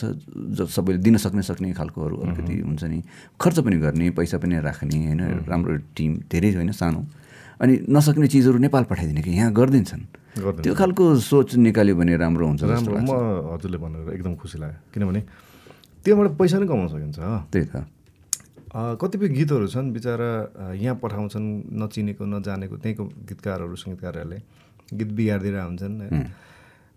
ज 0.56 0.68
सबैले 0.72 1.00
दिन 1.04 1.18
सक्ने 1.18 1.44
सक्ने 1.44 1.74
खालकोहरू 1.76 2.16
अलिकति 2.16 2.56
हुन्छ 2.64 2.84
नि 2.84 3.04
खर्च 3.36 3.60
पनि 3.60 3.78
गर्ने 3.84 4.10
पैसा 4.16 4.38
पनि 4.40 4.60
राख्ने 4.64 4.98
होइन 5.06 5.22
राम्रो 5.44 5.76
टिम 5.92 6.12
धेरै 6.32 6.52
होइन 6.56 6.72
सानो। 6.72 7.04
अनि 7.60 7.74
नसक्ने 7.92 8.28
चिजहरू 8.28 8.58
नेपाल 8.58 8.84
पठाइदिने 8.88 9.22
कि? 9.22 9.32
यहाँ 9.36 9.52
गरिदिन्छन्। 9.52 10.04
गरिदिन्छ। 10.40 10.64
त्यो 10.64 10.74
खालको 10.80 11.04
सोच 11.20 11.50
निकाल्यो 11.60 11.96
भने 12.00 12.16
राम्रो 12.16 12.46
हुन्छ 12.48 12.64
राम्रो। 12.64 12.96
म 13.04 13.12
हजुरले 13.54 13.78
भनेर 13.84 14.16
एकदम 14.16 14.34
खुसी 14.40 14.58
लाग्यो। 14.64 14.80
किनभने 14.96 15.22
त्योबाट 16.04 16.28
पैसा 16.40 16.56
नै 16.60 16.68
कमाउन 16.72 16.88
सकिन्छ। 16.88 17.20
त्यही 17.52 17.66
त। 17.68 17.76
कतिपय 19.02 19.28
गीतहरू 19.36 19.68
छन् 19.68 19.92
बिचरा 19.92 20.32
यहाँ 20.80 20.96
पठाउँछन् 21.04 21.48
नचिनेको 21.82 22.24
नजानेको 22.26 22.76
त्यहीँको 22.80 23.04
गीतकारहरू 23.28 23.76
सङ्गीतकारहरूले। 23.76 24.40
गीत 24.94 25.10
बिगारिदिएर 25.18 25.58
हुन्छन् 25.60 25.96
होइन। 26.00 26.26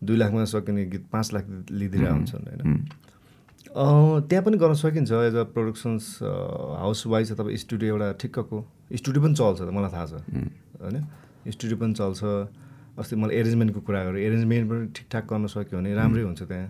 दुई 0.05 0.17
लाखमा 0.17 0.45
सकिने 0.53 0.83
गीत 0.93 1.05
पाँच 1.13 1.27
लाख 1.35 1.45
लिइदिएर 1.71 2.09
हुन्छन् 2.13 2.45
होइन। 2.47 2.61
त्यहाँ 4.29 4.43
पनि 4.45 4.57
गर्न 4.61 4.75
सकिन्छ 4.77 5.11
as 5.11 5.35
a 5.35 5.45
productions 5.57 6.05
house 6.23 7.01
wise 7.09 7.33
अथवा 7.33 7.51
स्टुडियो 7.57 7.89
एउटा 7.97 8.09
ठिक्कको। 8.21 8.59
स्टुडियो 8.97 9.23
पनि 9.25 9.35
चल्छ 9.35 9.59
त 9.61 9.71
मलाई 9.73 9.91
थाहा 9.93 10.07
छ। 10.07 10.13
होइन? 10.83 10.97
स्टुडियो 11.49 11.77
पनि 11.79 11.95
चल्छ। 11.95 12.21
अस्ति 12.99 13.17
मैले 13.17 13.35
एरेन्जमेन्टको 13.41 13.81
कुरा 13.81 14.05
गरेँ। 14.05 14.21
एरेन्जमेन्ट 14.27 14.65
पनि 14.71 14.87
ठिकठाक 14.97 15.25
गर्न 15.33 15.47
सक्यो 15.47 15.79
भने 15.79 15.95
राम्रै 15.95 16.23
हुन्छ 16.23 16.43
त्यहाँ। 16.43 16.69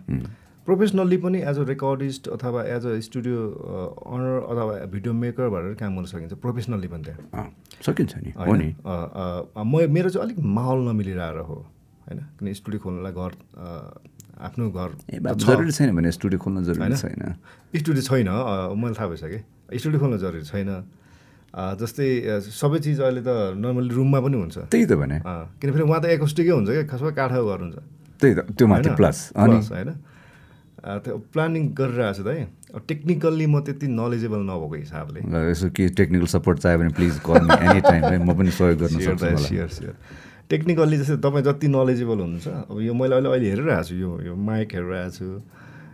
प्रोफेसनल्ली 0.66 1.16
पनि 1.16 1.38
एज 1.42 1.58
अ 1.58 1.64
रेकर्डिस्ट 1.66 2.28
अथवा 2.28 2.62
एज 2.62 2.86
अ 2.86 2.98
स्टुडियो 3.02 3.38
अनर 4.14 4.30
अथवा 4.50 4.74
भिडियो 4.94 5.12
मेकर 5.14 5.48
भएर 5.50 5.74
काम 5.74 5.96
गर्न 5.96 6.06
सकिन्छ। 6.06 6.32
प्रोफेसनल्ली 6.38 6.88
पनि 6.88 7.02
त्यहाँ। 7.02 7.50
सकिन्छ 7.86 8.12
नि। 8.16 8.30
म 9.58 9.90
मेरो 9.90 10.10
चाहिँ 10.10 10.24
अलिक 10.26 10.38
माहौल 10.38 10.80
नमिलिरहेर 10.88 11.38
हो। 11.50 11.58
होइन? 12.06 12.18
किन 12.38 12.52
स्टुडियो 12.54 12.80
खोल्नलाई 12.82 13.12
घर 13.12 13.32
आफ्नो 14.46 14.70
घर। 14.70 14.90
जरुरी 15.34 15.72
छैन 15.72 15.96
भने 15.96 16.10
स्टुडियो 16.12 16.38
खोल्न 16.38 16.64
जरुरी 16.64 16.96
छैन। 17.02 17.22
स्टुडियो 17.76 18.02
छैन। 18.02 18.26
अ, 18.30 18.74
मैले 18.78 18.94
थाहा 18.94 19.08
भइसक्यो 19.10 19.78
स्टुडियो 19.78 20.00
खोल्न 20.00 20.18
जरुरी 20.18 20.44
छैन। 20.46 20.70
जस्तै 21.52 22.06
सबै 22.48 22.78
चिज 22.80 23.00
अहिले 23.00 23.20
त 23.20 23.52
नर्मली 23.60 23.92
रुममा 23.92 24.18
पनि 24.24 24.36
हुन्छ। 24.40 24.56
त्यही 24.72 24.86
त 24.88 24.92
भने। 24.96 25.16
अँ, 25.20 25.52
किन 25.60 25.68
फेरि 25.72 25.84
उहाँ 25.84 26.00
त 26.00 26.06
एकोस्टिकै 26.16 26.52
हुन्छ 26.56 26.68
क्या 26.72 26.84
खासमा 26.88 27.10
काठको 27.12 27.44
घर 27.44 27.60
हुन्छ। 27.60 27.76
त्यही 28.20 28.32
त 28.34 28.40
त्यो 28.56 28.66
माथि? 28.72 28.90
प्लस 28.96 29.18
होइन? 29.36 29.90
त्यो 30.82 31.14
प्लानिङ 31.30 31.62
गरिरहेको 31.78 32.14
छु 32.16 32.22
त 32.24 32.28
है। 32.32 32.48
टेक्निकल्ली 32.88 33.46
म 33.46 33.60
त्यति 33.62 33.86
नलेजेबल 33.86 34.40
नभएको 34.48 34.76
हिसाबले। 34.80 35.20
यसो 35.28 35.68
के 35.76 35.88
टेक्निकल 35.92 36.26
सपोर्ट 36.26 36.58
चाहियो 36.64 36.78
भने 36.80 36.92
प्लिज 36.96 37.14
एनी 37.20 37.80
टाइम 37.84 38.02
है। 38.02 38.16
म 38.18 38.32
पनि 38.32 38.50
सहयोग 38.50 38.78
गर्न 38.82 38.96
सक्छु 38.98 39.92
टेक्निकल्ली 40.50 40.96
जस्तै 40.98 41.16
तपाईँ 41.22 41.44
जति 41.44 41.68
नलेजेबल 41.68 42.18
हुनुहुन्छ 42.24 42.48
अब 42.72 42.76
यो 42.80 42.92
मैले 42.92 43.14
अहिले 43.14 43.28
अहिले 43.28 43.48
हेरिरहेको 43.52 43.84
छु 43.88 43.94
यो 43.94 44.10
यो 44.26 44.34
माइक 44.36 44.68
हेरिरहेको 44.74 45.12
छु। 45.16 45.28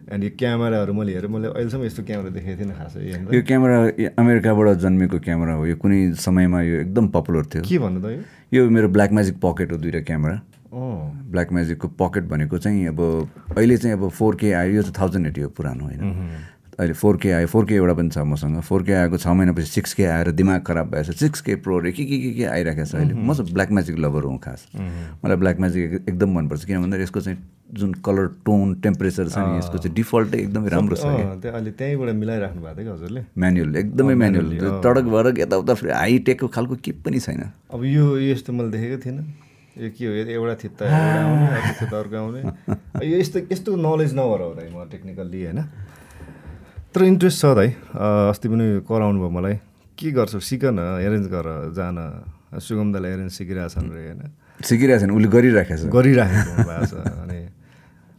अनि 0.09 0.27
यो 0.27 0.31
क्यामेराहरू 0.39 0.93
मैले 0.93 1.13
हेरेँ 1.15 1.31
मैले 1.31 1.49
अहिलेसम्म 1.49 1.85
यस्तो 1.85 2.03
क्यामेरा 2.09 2.31
देखेको 2.33 2.59
थिइनँ 2.61 2.75
खासै 2.81 3.01
यो 3.37 3.43
क्यामेरा 3.45 3.79
अमेरिकाबाट 4.17 4.69
जन्मेको 4.85 5.19
क्यामेरा 5.27 5.53
हो 5.55 5.67
यो 5.67 5.77
कुनै 5.77 5.99
समयमा 6.17 6.59
यो 6.63 6.75
एकदम 6.81 7.09
पपुलर 7.17 7.45
थियो। 7.53 7.63
के 7.69 7.79
भन्नु 7.79 8.01
त 8.01 8.07
यो? 8.17 8.21
यो 8.53 8.71
मेरो 8.71 8.89
ब्ल्याक 8.89 9.13
म्याजिक 9.13 9.37
पकेट 9.45 9.73
हो 9.73 9.77
दुइटा 9.79 10.01
क्यामेरा 10.09 10.37
ब्ल्याक 10.73 11.53
म्याजिकको 11.53 11.89
पकेट 12.01 12.25
भनेको 12.29 12.59
चाहिँ 12.59 12.87
अब 12.89 13.01
अहिले 13.57 13.77
चाहिँ 13.77 13.97
अब 13.97 14.09
फोर 14.09 14.37
के 14.41 14.53
आयो 14.53 14.73
यो 14.75 14.83
चाहिँ 14.83 14.97
थाउजन्ड 15.01 15.27
एटी 15.27 15.41
हो 15.41 15.49
पुरानो 15.57 15.85
होइन। 15.85 16.01
अहिले 16.79 16.95
फोर 16.95 17.17
के 17.19 17.31
आयो 17.35 17.47
फोर 17.51 17.65
के 17.67 17.75
एउटा 17.75 17.95
पनि 17.99 18.11
छ 18.15 18.19
मसँग। 18.23 18.61
फोर 18.63 18.83
के 18.87 18.93
आएको 18.95 19.19
छ 19.19 19.27
महिनापछि 19.27 19.67
सिक्स 19.67 19.95
के 19.99 20.05
आएर 20.07 20.31
दिमाग 20.31 20.63
खराब 20.63 20.91
भएछ। 20.91 21.11
सिक्स 21.19 21.41
के 21.43 21.55
प्रो 21.59 21.79
रे 21.83 21.93
के 21.93 22.05
के 22.07 22.19
के 22.23 22.31
के 22.39 22.45
आइरहेको 22.55 22.85
छ 22.87 22.95
अहिले। 22.95 23.15
म 23.15 23.35
चाहिँ 23.35 23.53
ब्ल्याक 23.53 23.71
म्याजिक 23.75 23.99
लभर 23.99 24.23
हुँ 24.31 24.39
खास। 24.39 24.67
मलाई 24.79 25.37
ब्ल्याक 25.37 25.59
म्याजिक 25.61 26.07
एकदम 26.07 26.31
मनपर्छ 26.39 26.65
किन 26.65 26.79
भन्दा 26.83 26.97
यसको 27.03 27.21
चाहिँ 27.21 27.39
जुन 27.75 27.93
कलर 28.07 28.27
टोन 28.47 28.75
टेम्परेचर 28.79 29.29
छ 29.29 29.39
नि 29.39 29.59
यसको 29.59 29.79
चाहिँ 29.79 29.95
डिफल्टै 29.95 30.39
एकदमै 30.39 30.69
राम्रो 30.71 30.97
छ 30.97 31.05
अहिले 31.05 31.71
त्यहीँबाट 31.75 32.15
मिलाइराख्नु 32.15 32.63
भएको 32.63 32.79
थियो 32.79 32.87
कि 32.87 32.91
हजुरले? 32.95 33.21
म्यानुअल 33.35 33.77
एकदमै 33.77 34.15
म्यानुअल 34.15 34.81
तडक 34.87 35.07
भरक 35.19 35.39
यताउता 35.39 35.75
फेरि 35.83 35.93
हाइटेकको 35.93 36.47
खालको 36.47 36.75
के 36.79 36.93
पनि 37.03 37.19
छैन। 37.19 37.43
अब 37.75 37.85
यो 37.85 38.07
यस्तो 38.31 38.53
मैले 38.55 38.71
देखेको 38.79 39.03
थिइनँ। 39.03 39.25
यो 39.83 39.91
के 39.99 40.07
हो 40.07 40.13
एउटा 40.15 40.55
थित्ता 40.63 40.83
एउटा 40.87 41.27
आउने 41.27 41.47
अर्को 41.59 41.73
थित्ता 41.81 41.97
अर्को 41.99 42.17
आउने। 42.23 42.41
यो 43.03 43.19
यस्तो 43.19 43.39
यस्तो 43.53 43.77
नलेज 43.77 44.15
नभएर 44.15 44.41
हो 44.47 44.55
दाइ 44.55 44.71
म 44.71 44.89
टेक्निकल्ली 44.95 45.45
होइन? 45.45 45.61
तर 46.95 47.03
इन्ट्रेस्ट 47.05 47.39
छ 47.41 47.45
दाइ। 47.55 47.69
अस्ति 48.33 48.49
पनि 48.49 48.67
कराउनु 48.89 49.19
भयो 49.21 49.31
मलाई। 49.31 49.55
के 49.99 50.11
गर्छौ? 50.11 50.41
सिक 50.41 50.65
न 50.73 50.79
एरेन्ज 51.05 51.27
गर 51.29 51.47
जान। 51.77 51.97
सुगमदाले 52.49 53.09
एरेन्ज 53.13 53.33
सिकिरहेछन् 53.33 53.89
रे 53.93 54.03
होइन? 54.09 54.23
सिकिरहेको 54.65 55.01
छैन 55.05 55.11
उसले 55.13 55.29
गरिराखेको 55.29 55.79
छ। 55.79 55.93
गरिराखेको 55.93 56.53
भएको 56.65 56.87
छ 56.89 56.95
अनि 57.23 57.39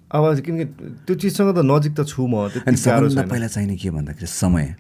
अब 0.09 0.23
किनकि 0.45 0.65
त्यो 1.05 1.15
चिजसँग 1.17 1.49
त 1.57 1.59
नजिक 1.65 1.93
त 1.97 2.01
छु 2.05 2.21
म 2.29 2.45
सबभन्दा 2.49 3.25
पहिला 3.25 3.47
चाहिने 3.49 3.75
के 3.75 3.89
भन्दाखेरि 3.89 4.29
समय। 4.29 4.75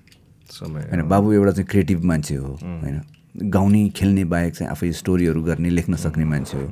समय 0.53 0.81
होइन 0.89 1.01
बाबु 1.09 1.27
एउटा 1.33 1.51
चाहिँ 1.57 1.67
क्रिएटिभ 1.69 1.99
मान्छे 2.05 2.35
हो 2.35 2.51
होइन। 2.61 3.01
गाउने 3.49 3.81
खेल्ने 3.89 4.23
बाहेक 4.25 4.53
चाहिँ 4.53 4.69
आफै 4.69 4.91
स्टोरीहरू 5.01 5.41
गर्ने 5.49 5.69
लेख्न 5.69 5.93
सक्ने 5.97 6.25
मान्छे 6.25 6.57
हो। 6.57 6.65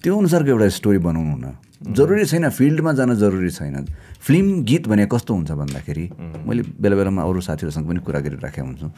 त्यो 0.00 0.12
अनुसारको 0.12 0.48
एउटा 0.48 0.68
स्टोरी 0.76 0.98
बनाउनु 1.08 1.36
न। 1.36 1.56
जरुरी 1.80 2.24
छैन 2.24 2.48
फिल्डमा 2.50 2.92
जान 2.92 3.14
जरुरी 3.16 3.50
छैन। 3.50 3.86
फिल्म 4.20 4.62
गीत 4.64 4.88
भने 4.88 5.06
कस्तो 5.06 5.34
हुन्छ 5.34 5.50
भन्दाखेरि 5.50 6.04
मैले 6.46 6.62
बेला 6.76 6.96
बेलामा 6.96 7.22
अरू 7.22 7.40
साथीहरूसँग 7.40 7.86
पनि 7.88 8.00
कुरा 8.04 8.20
गरिराखेको 8.20 8.66
हुन्छु। 8.66 8.88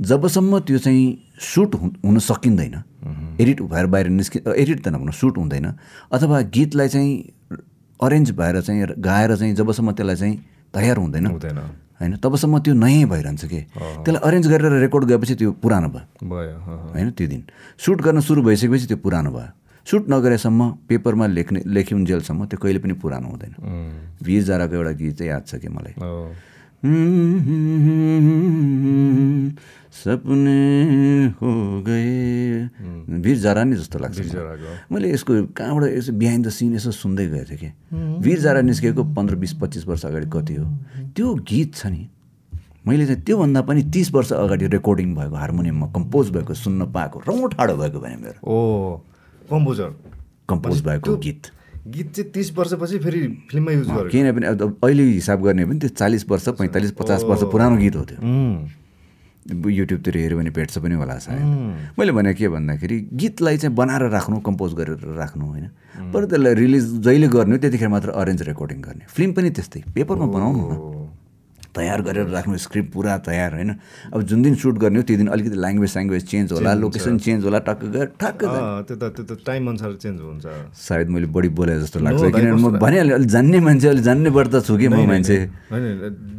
जबसम्म 0.00 0.58
त्यो 0.64 0.78
चाहिँ 0.78 1.04
सुट 1.36 1.74
हुन 2.00 2.18
सकिँदैन 2.18 2.76
एडिट 3.40 3.60
भएर 3.62 3.86
बाहिर 3.86 4.08
निस्कि 4.08 4.38
एडिट 4.56 4.80
त 4.84 4.88
नभनौँ 4.88 5.12
सुट 5.12 5.36
हुँदैन 5.38 5.66
अथवा 6.12 6.40
गीतलाई 6.48 6.88
चाहिँ 6.88 7.12
अरेन्ज 8.00 8.30
भएर 8.32 8.60
चाहिँ 8.60 8.86
गाएर 8.98 9.36
चाहिँ 9.36 9.54
जबसम्म 9.54 9.92
त्यसलाई 9.92 10.16
चाहिँ 10.16 10.36
तयार 10.74 10.96
हुँदैन। 10.96 11.26
हुँदैन। 11.26 11.58
होइन 12.00 12.16
तबसम्म 12.16 12.58
त्यो 12.64 12.74
नयाँ 12.74 13.08
भइरहन्छ 13.08 13.44
कि। 13.44 13.60
त्यसलाई 13.76 14.22
अरेन्ज 14.24 14.46
गरेर 14.48 14.72
रेकर्ड 14.80 15.04
गएपछि 15.04 15.34
त्यो 15.34 15.52
पुरानो 15.60 15.88
भयो। 15.92 16.04
होइन 16.96 17.10
त्यो 17.12 17.26
दिन। 17.28 17.42
सुट 17.76 18.00
गर्न 18.00 18.20
सुरु 18.24 18.42
भइसकेपछि 18.42 18.86
त्यो 18.86 18.96
पुरानो 18.96 19.30
भयो। 19.30 19.52
सुट 19.90 20.10
नगरेसम्म 20.10 20.70
पेपरमा 20.88 21.26
लेख्ने 21.26 21.60
लेखिउन्जेलसम्म 21.66 22.46
त्यो 22.46 22.58
कहिले 22.62 22.78
पनि 22.78 22.94
पुरानो 22.94 23.26
हुँदैन। 23.26 23.52
उम्, 23.58 24.22
वीर 24.22 24.42
जाराको 24.42 24.74
एउटा 24.74 24.92
गीत 25.02 25.14
चाहिँ 25.18 25.30
याद 25.30 25.42
छ 25.46 25.54
कि 25.58 25.68
मलाई। 25.68 25.94
सपने 29.90 31.26
हो 31.42 31.82
गए। 31.82 33.18
वीर 33.18 33.38
जारा 33.38 33.64
नै 33.64 33.76
जस्तो 33.76 33.98
लाग्छ। 33.98 34.18
मैले 34.92 35.10
यसको 35.10 35.32
कहाँबाट 35.58 35.90
यसो 35.90 36.12
बिहाइन्ड 36.12 36.46
द 36.46 36.50
सिन 36.50 36.74
यसो 36.74 36.90
सुन्दै 36.94 37.26
गएको 37.26 37.50
थिएँ 37.50 37.58
कि। 37.58 37.70
वीर 38.22 38.38
जारा 38.40 38.60
निस्केको 38.60 39.04
पन्ध्र 39.04 39.34
बिस 39.34 39.52
पच्चिस 39.58 39.86
वर्ष 39.86 40.06
अगाडि 40.06 40.30
कति 40.32 40.54
हो? 40.54 40.66
त्यो 41.16 41.34
गीत 41.34 41.74
छ 41.74 41.86
नि। 41.86 42.08
मैले 42.86 43.06
चाहिँ 43.06 43.22
त्योभन्दा 43.22 43.60
पनि 43.62 43.82
तिस 43.90 44.14
वर्ष 44.14 44.32
अगाडि 44.32 44.66
रेकर्डिङ 44.66 45.14
भएको 45.14 45.34
हार्मोनियममा 45.34 45.86
कम्पोज 45.86 46.30
भएको 46.30 46.54
सुन्न 46.54 46.92
पाएको 46.92 47.18
रौँ 47.28 47.48
ठाडो 47.50 47.76
भएको 47.76 48.00
भने 48.00 48.16
मेरो। 48.16 48.38
ओ। 48.46 49.09
कम्पोजर। 49.50 49.90
कम्पोज 50.48 50.82
भएको 50.82 51.16
गीत। 51.16 51.42
गीत 51.88 52.12
चाहिँ 52.14 52.30
तिस 52.32 52.52
वर्षपछि 52.56 52.98
फेरि 52.98 53.20
फिल्ममा 53.50 53.72
युज 53.72 53.88
गरेको। 53.88 54.08
किनभने 54.10 54.46
अब 54.46 54.78
अहिले 54.84 55.02
हिसाब 55.02 55.42
गर्ने 55.44 55.64
भने 55.64 55.78
त्यो 55.80 55.88
चालिस 55.96 56.28
वर्ष 56.30 56.48
पैँतालिस 56.60 56.92
पचास 56.92 57.22
वर्ष 57.24 57.42
पुरानो 57.52 57.76
गीत 57.76 57.96
हो 57.96 58.04
त्यो। 58.04 58.18
युट्युबतिर 59.50 60.16
हेऱ्यो 60.16 60.38
भने 60.38 60.50
भेट्छ 60.50 60.78
पनि 60.78 60.94
होला 60.94 61.16
सायद। 61.18 61.96
मैले 61.98 62.12
भने 62.12 62.34
के 62.34 62.48
भन्दाखेरि 62.48 62.98
गीतलाई 63.12 63.56
चाहिँ 63.56 63.74
बनाएर 63.74 64.02
राख्नु 64.12 64.40
कम्पोज 64.44 64.74
गरेर 64.74 65.00
राख्नु 65.16 65.44
होइन। 65.46 65.66
तर 66.12 66.24
त्यसलाई 66.28 66.54
रिलिज 66.54 66.84
जहिले 67.00 67.28
गर्ने 67.28 67.58
त्यतिखेर 67.58 67.88
मात्र 67.88 68.10
अरेन्ज 68.20 68.42
रेकर्डिङ 68.42 68.80
गर्ने। 68.80 69.04
फिल्म 69.08 69.32
पनि 69.32 69.50
त्यस्तै 69.50 69.80
पेपरमा 69.94 70.26
बनाउनु 70.26 70.60
न। 70.60 70.99
तयार 71.76 72.02
गरेर 72.02 72.26
राख्नु 72.34 72.56
स्क्रिप्ट 72.58 72.92
पुरा 72.92 73.16
तयार 73.28 73.54
होइन? 73.54 73.70
अब 74.14 74.22
जुन 74.22 74.42
दिन 74.42 74.54
सुट 74.62 74.78
गर्ने 74.78 74.98
हो 74.98 75.04
त्यो 75.06 75.16
दिन 75.16 75.28
अलिकति 75.34 75.56
ल्याङ्ग्वेज 75.56 75.90
स्याङ्ग्वेज 75.90 76.22
चेन्ज 76.30 76.52
होला 76.52 76.74
लोकेसन 76.82 77.18
चेन्ज 77.18 77.44
होला 77.44 77.58
टक्क 77.68 77.84
गएर 77.94 78.06
त्यो 78.86 78.96
त 78.96 79.04
त्यो 79.16 79.24
त 79.30 79.38
टाइम 79.46 79.68
अनुसार 79.68 79.92
चेन्ज 80.02 80.20
हुन्छ। 80.20 80.46
सायद 80.88 81.08
मैले 81.14 81.26
बढी 81.36 81.48
बोले 81.58 81.78
जस्तो 81.80 81.98
लाग्छ 82.00 82.20
किनभने 82.34 82.58
म 82.58 82.78
भनिहालेँ 82.78 83.14
अलिक 83.14 83.28
जान्ने 83.30 83.60
मान्छे 83.60 83.88
अलिक 83.88 84.04
जान्ने 84.04 84.30
त 84.30 84.64
छु 84.66 84.76
कि 84.76 84.88
म 84.88 85.06
मान्छे? 85.06 85.36
होइन 85.70 85.84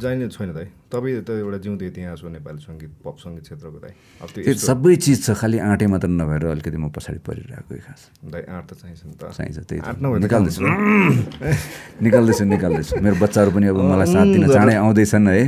जाने 0.02 0.28
छैन 0.36 0.52
दाइ 0.54 0.68
तपाईँ 0.92 1.24
त 1.24 1.30
एउटा 1.40 1.58
जिउँदो 1.64 1.84
इतिहास 1.88 2.20
हो 2.24 2.30
नेपाली 2.36 2.60
सङ्गीत 2.68 2.92
पप 3.00 3.16
सङ्गीत 3.24 3.44
क्षेत्रको 3.48 3.80
दाइ 3.80 3.94
अब 4.22 4.30
त्यो 4.36 4.54
सबै 4.60 4.96
चिज 5.00 5.18
छ 5.26 5.28
खालि 5.40 5.58
आँटे 5.64 5.86
मात्र 5.88 6.10
नभएर 6.12 6.44
अलिकति 6.52 6.78
म 6.78 6.92
पछाडि 6.92 7.20
परिरहेको 7.24 7.74
खास। 7.88 8.02
दाइ 8.28 8.44
आँट 8.52 8.66
त 8.68 8.72
चाहिन्छ 8.78 9.02
नि 9.08 9.16
त। 9.16 9.24
चाहिन्छ 9.32 9.58
त्यही 9.72 9.80
निकाल्दैछु। 10.22 10.62
निकाल्दैछु 12.04 12.44
निकाल्दैछु। 12.46 12.94
मेरो 13.00 13.16
बच्चाहरू 13.24 13.52
पनि 13.56 13.66
अब 13.72 13.80
मलाई 13.80 14.08
साथ 14.12 14.28
दिन 14.36 14.44
चाँडै 14.52 14.76
आउँदैछन् 14.84 15.28
है। 15.32 15.44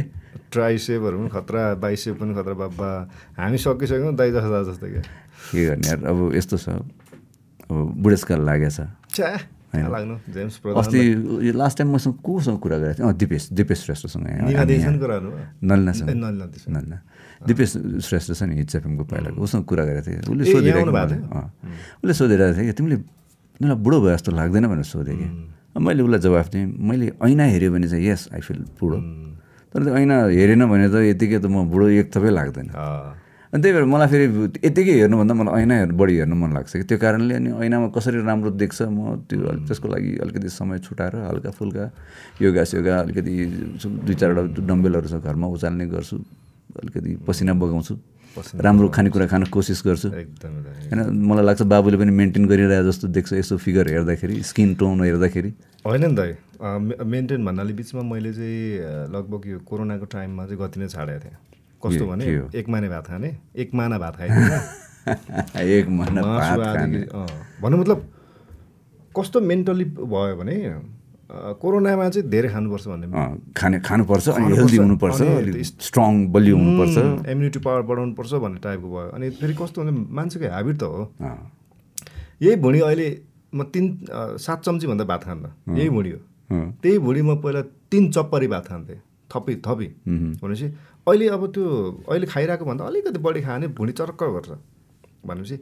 ट्राइसेपहरू 0.53 1.15
पनि 1.17 1.29
खतरा 1.33 1.63
बाइसेप 1.81 2.15
पनि 2.21 2.33
खतरा 2.37 2.55
बाबा। 2.63 2.89
हामी 3.37 3.57
सकिसक्यौँ 3.57 4.13
दाइ 4.15 4.29
जस्तो 4.31 4.59
जस्तो 4.69 4.87
क्या 4.93 5.03
के 5.51 5.61
गर्ने 5.65 5.89
अब 6.07 6.17
यस्तो 6.37 6.57
छ। 6.57 6.67
अब 7.67 7.75
बुढेसकाल 7.99 8.41
लागेछ। 8.45 8.77
अस्ति 9.73 10.99
लास्ट 11.57 11.77
टाइम 11.77 11.89
मसँग 11.93 12.13
कोसँग 12.21 12.57
कुरा 12.61 12.77
गरेको 12.77 12.93
थिएँ। 12.99 13.07
अँ 13.09 13.13
दिपेश 13.17 13.43
दिपेश 13.57 13.79
श्रेष्ठसँग 13.85 14.25
नलिनासँग 15.63 16.09
दिपेश 17.47 17.71
श्रेष्ठ 18.05 18.33
छ 18.33 18.41
नि 18.43 18.55
हिट्स 18.55 18.75
एफएमको 18.75 19.03
पहिलाको 19.03 19.41
उसँग 19.41 19.63
कुरा 19.65 19.83
गरेको 19.85 20.05
थिएँ। 20.05 20.19
उसले 20.29 20.45
सोधिरहेको। 20.53 20.91
उसले 22.03 22.13
सोधिरहेको 22.13 22.53
थियो 22.53 22.65
कि 22.65 22.73
तिमीले 22.77 22.97
तिमीलाई 23.57 23.77
बुढो 23.81 23.97
भयो 24.01 24.13
जस्तो 24.13 24.31
लाग्दैन 24.31 24.65
भनेर 24.67 24.85
सोधेँ 24.85 25.17
कि। 25.17 25.27
मैले 25.73 26.03
उसलाई 26.05 26.19
जवाफ 26.21 26.47
दिएँ 26.53 26.65
मैले 26.69 27.05
ऐना 27.17 27.43
हेऱ्यो 27.49 27.71
भने 27.73 27.87
चाहिँ 27.89 28.05
यस 28.05 28.29
आई 28.33 28.41
फिल 28.45 28.59
बुढो। 28.77 28.97
तर 29.73 29.79
त्यो 29.83 29.95
ऐना 29.97 30.29
हेरेन 30.29 30.61
भने 30.69 30.87
त 30.93 30.95
यतिकै 31.17 31.41
त 31.41 31.49
म 31.49 31.65
बुढो 31.65 31.89
एक 31.97 32.13
थपै 32.13 32.29
लाग्दैन। 32.29 32.69
अनि 33.53 33.61
त्यही 33.61 33.73
भएर 33.75 33.85
मलाई 33.85 34.07
फेरि 34.09 34.25
यतिकै 34.65 34.93
हेर्नुभन्दा 34.97 35.33
मलाई 35.33 35.61
ऐना 35.61 35.75
हेर्नु 35.77 35.95
बढी 35.97 36.13
हेर्नु 36.17 36.35
मन 36.35 36.51
लाग्छ 36.57 36.73
कि। 36.73 36.83
त्यो 36.89 36.97
कारणले 36.97 37.33
अनि 37.37 37.49
ऐनामा 37.53 37.87
कसरी 37.93 38.17
राम्रो 38.25 38.49
देख्छ 38.57 38.81
म 38.89 39.21
त्यो 39.29 39.69
त्यसको 39.69 39.87
लागि 39.93 40.11
अलिकति 40.25 40.49
समय 40.49 40.77
छुटाएर 40.81 41.15
हल्का 41.29 41.51
फुल्का 41.53 41.85
योगा 42.41 42.63
स्योगा 42.65 42.95
अलिकति 43.05 43.33
दुई 44.05 44.15
चारवटा 44.17 44.41
डम्बेलहरू 44.57 45.07
छ 45.07 45.21
घरमा 45.21 45.47
उचाल्ने 45.53 45.85
गर्छु 45.85 46.17
अलिकति 46.81 47.11
पसिना 47.27 47.53
बगाउँछु 47.53 47.93
राम्रो 48.65 48.89
खानेकुरा 48.89 49.25
खान 49.29 49.43
कोसिस 49.53 49.85
गर्छु। 49.85 50.09
होइन 50.09 50.99
मलाई 51.29 51.45
लाग्छ 51.45 51.61
बाबुले 51.61 51.97
पनि 52.01 52.11
मेन्टेन 52.11 52.49
गरिरहेको 52.49 52.89
जस्तो 52.89 53.07
देख्छ 53.13 53.33
यसो 53.33 53.57
फिगर 53.61 53.85
हेर्दाखेरि 53.93 54.41
स्किन 54.49 54.69
टोन 54.81 54.97
हेर्दाखेरि। 55.05 55.53
होइन 55.85 56.03
नि 56.09 56.33
मे- 56.89 57.05
मेन्टेन 57.05 57.45
भन्नाले 57.45 57.73
बिचमा 57.77 58.01
मैले 58.01 58.33
चाहिँ 58.33 59.13
लगभग 59.13 59.41
यो 59.45 59.57
कोरोनाको 59.69 60.05
टाइममा 60.09 60.43
चाहिँ 60.45 60.59
गति 60.61 60.79
नै 60.81 60.87
छाडेको 60.87 61.19
थिएँ। 61.21 61.37
कस्तो 61.83 62.05
भने? 62.07 62.25
एक 62.55 62.69
माने 62.69 62.89
भात 62.89 63.07
खाने 63.07 63.37
एक 63.55 63.73
माना 63.75 63.97
भात 63.99 64.15
खाइदिने। 64.17 64.59
भन्नु 67.61 67.77
मतलब 67.77 68.09
कस्तो 69.15 69.41
मेन्टली 69.41 69.85
भयो 69.99 70.35
भने 70.39 70.55
कोरोनामा 71.33 72.09
चाहिँ 72.09 72.29
धेरै 72.29 72.49
खानुपर्छ 72.49 72.87
भन्ने 72.87 73.07
खाने 73.57 73.79
खानुपर्छ 73.79 74.29
अनि। 74.29 74.55
हेल्दी 74.57 74.77
हुनुपर्छ 74.77 75.21
स्ट्रङ 75.81 76.27
बलियो 76.33 76.57
हुनुपर्छ। 76.57 76.97
इम्युनिटी 77.29 77.59
पावर 77.59 77.81
बढाउनु 77.89 78.13
पर्छ 78.15 78.33
भन्ने 78.43 78.59
टाइपको 78.63 78.89
भयो। 78.95 79.09
अनि 79.17 79.29
फेरि 79.41 79.53
कस्तो 79.61 79.81
भने 79.81 79.91
मान्छेको 79.91 80.45
ह्याबिट 80.45 80.77
त 80.77 80.83
हो। 80.83 81.11
यही 82.41 82.55
भुँडी 82.63 82.79
अहिले 82.79 83.07
म 83.55 83.63
तिन 83.73 83.85
सात 84.45 84.63
चम्चीभन्दा 84.65 85.03
भात 85.03 85.23
खान्न 85.23 85.45
यही 85.77 85.89
भुँडी 85.89 86.11
हो। 86.11 86.19
त्यही 86.81 86.97
भुँडी 86.99 87.21
म 87.21 87.35
पहिला 87.41 87.61
तिन 87.91 88.11
चप्परी 88.11 88.47
भात 88.47 88.67
खान्थेँ। 88.67 88.99
थपी 89.31 89.55
थपी। 89.65 89.87
भनेपछि 90.41 90.67
अहिले 91.07 91.27
अब 91.35 91.43
त्यो 91.53 91.63
अहिले 92.09 92.25
खाइरहेको 92.33 92.65
भन्दा 92.65 92.83
अलिकति 92.85 93.19
बढी 93.19 93.41
खायो 93.41 93.57
भने 93.59 93.67
भुँडी 93.77 93.93
चर्क्क 93.99 94.23
गर्छ। 94.23 94.49
भनेपछि 95.27 95.57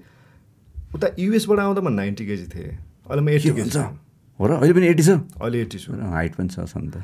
उता 0.95 1.07
युएसबाट 1.19 1.59
आउँदा 1.59 1.81
म 1.81 1.89
नाइन्टी 1.93 2.25
केजी 2.25 2.45
थिएँ। 2.53 2.71
अहिले 3.09 3.21
म 3.21 3.29
एट्टी 3.29 3.51
भन्छ 3.51 3.63
केजी 3.63 3.69
छु। 3.73 3.81
हो 4.39 4.45
र? 4.47 4.51
अहिले 4.61 4.73
पनि 4.73 4.87
एटी 4.87 5.03
छ? 5.03 5.09
अहिले 5.41 5.57
एट्टी 5.61 5.77
छु। 5.79 5.89
हाइट 5.93 6.35
पनि 6.35 6.49
छ 6.49 6.65
छन् 6.69 6.89
त। 6.93 7.03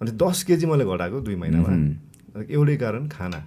अनि 0.00 0.10
दस 0.20 0.42
केजी 0.48 0.66
मैले 0.66 0.84
घटाएको 0.84 1.20
दुई 1.24 1.36
महिनामा 1.36 2.44
एउटै 2.44 2.76
कारण 2.76 3.08
खाना। 3.08 3.40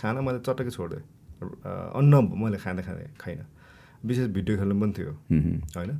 खाना 0.00 0.20
मैले 0.20 0.38
चटक्कै 0.42 0.70
छोडिदिएँ 0.70 1.04
अ, 1.44 1.70
अन्न 2.00 2.12
मैले 2.40 2.56
खाँदा 2.56 2.82
खाँदै 2.82 3.06
खाइनँ। 3.20 3.44
विशेष 4.04 4.26
भिडियो 4.36 4.54
खेल्नु 4.58 4.74
पनि 4.80 4.92
थियो। 4.96 5.12
होइन? 5.76 5.90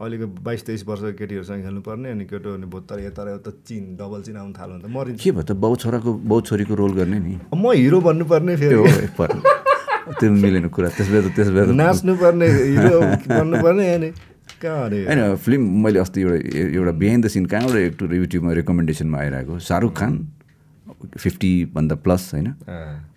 अहिलेको 0.00 0.26
बाइस 0.40 0.64
तेइस 0.64 0.82
वर्षको 0.88 1.12
केटीहरूसँग 1.12 1.60
खेल्नुपर्ने 1.60 2.08
अनि 2.10 2.24
केटो 2.24 2.48
अनि 2.56 2.66
भोत्तर 2.72 3.00
यता 3.04 3.22
यता 3.36 3.50
चिन 3.68 4.00
डबल 4.00 4.20
चिन 4.24 4.36
आउनु 4.40 4.52
थाल्यो 4.56 4.76
भने 4.80 4.88
त 4.88 4.96
मरिन्छ। 4.96 5.20
के 5.20 5.30
भयो 5.36 5.44
त? 5.44 5.52
बाउ 5.60 5.76
छोराको 5.76 6.10
बाउ 6.24 6.40
छोरीको 6.40 6.74
रोल 6.74 6.92
गर्ने 6.96 7.18
नि? 7.20 7.34
म 7.52 7.64
हिरो 7.76 8.00
बन्नुपर्ने 8.00 8.56
फेरि। 8.56 8.80
त्यो 10.16 10.30
मिलेन 10.32 10.72
कुरा। 10.72 10.88
त्यस 10.96 11.08
बेला 11.12 11.28
त 11.28 11.36
त्यस 11.36 11.48
बेला 11.52 11.68
त 11.68 11.76
नाच्नुपर्ने 11.76 12.48
हिरो 12.48 13.00
बन्नुपर्ने 13.28 13.84
अनि 13.94 14.10
कहाँ 14.56 14.88
अरे? 14.88 15.04
होइन 15.04 15.36
फिल्म 15.36 15.62
मैले 15.84 15.98
अस्ति 16.00 16.20
एउटा 16.20 16.36
एउटा 16.80 16.92
बिहाइन्ड 16.96 17.24
द 17.24 17.28
सिन 17.28 17.44
कहाँबाट 17.52 17.76
एक 17.76 18.00
युट्युबमा 18.00 18.52
रेकमेन्डेसनमा 18.56 19.18
आइरहेको 19.20 19.58
शाहरुख 19.68 19.92
खान। 20.00 20.12
फिफ्टीभन्दा 21.16 21.94
प्लस 22.04 22.30
होइन। 22.34 22.46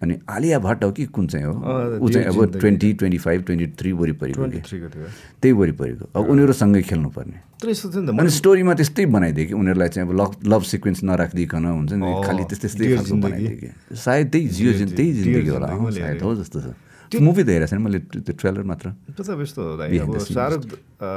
अनि 0.02 0.14
आलिया 0.30 0.60
भट्ट 0.60 0.84
हो 0.84 0.92
कि 0.92 1.06
कुन 1.06 1.28
चाहिँ 1.28 1.46
हो? 1.46 1.54
ऊ 2.00 2.10
चाहिँ 2.10 2.28
अब। 2.28 2.60
Twenty 2.60 2.94
twenty 2.94 3.18
five 3.18 3.44
twenty 3.44 3.68
three 3.80 3.92
वरिपरिको 3.92 4.48
त्यही 4.48 5.52
वरिपरिको। 5.52 6.06
अब 6.16 6.30
उनीहरूसँगै 6.30 6.82
खेल्नुपर्ने। 6.82 7.38
अनि 7.64 8.30
स्टोरीमा 8.30 8.74
त्यस्तै 8.74 9.06
बनाइदियो 9.06 9.46
कि 9.48 9.54
उनीहरूलाई 9.54 9.90
चाहिँ 9.90 10.10
अब 10.10 10.16
लभ 10.16 10.32
लभ 10.54 10.62
सिक्वेन्स 10.72 11.04
नराखिदिकन 11.04 11.66
हुन्छ 11.66 11.94
नि। 11.94 12.12
खालि 12.28 12.44
त्यस्तै 12.44 12.68
त्यस्तै 12.68 12.96
खालको। 12.96 13.16
बनाइदियो 13.24 13.56
कि। 13.62 13.70
सायद 13.96 14.26
त्यही 14.32 14.48
जियो 14.48 14.72
त्यही 14.96 15.12
जिन्दगी 15.14 15.50
होला 15.50 15.68
सायद। 15.92 16.22
हो 16.24 16.36
जस्तो 16.42 16.60
छ। 16.60 16.68
मुभी 17.14 17.44
त 17.44 17.50
हेरेको 17.54 17.70
छैन 17.70 17.82
मैले 17.86 18.00
त्यो 18.10 18.22
त्यो 18.26 18.34
ट्रेलर 18.42 18.64
मात्र। 18.66 18.90
त्यो 19.14 19.24
अब 19.34 19.42
यस्तो 19.42 19.62
हो। 19.62 19.78
दाइ 19.78 19.90
Behind 19.94 20.10
अब 20.10 20.14
the 20.14 20.22
scenes 20.24 20.34
शाहरुख 20.34 20.62
अ, 20.66 21.12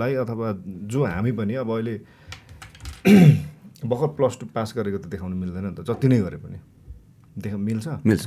लाई 0.00 0.12
अथवा 0.24 0.48
जो 0.88 1.04
हामी 1.04 1.32
पनि 1.36 1.54
अब 1.60 1.68
अहिले 1.68 1.94
भर्खर 3.88 4.08
प्लस 4.18 4.34
टू 4.40 4.46
पास 4.54 4.74
गरेको 4.76 4.98
त 4.98 5.06
देखाउनु 5.12 5.36
मिल्दैन 5.36 5.64
नि 5.66 5.74
त। 5.74 5.80
जति 5.86 6.08
नै 6.08 6.18
गरे 6.22 6.38
पनि। 6.38 6.58
देख 7.38 7.54
मिल्छ? 7.54 7.86
मिल्छ। 8.06 8.26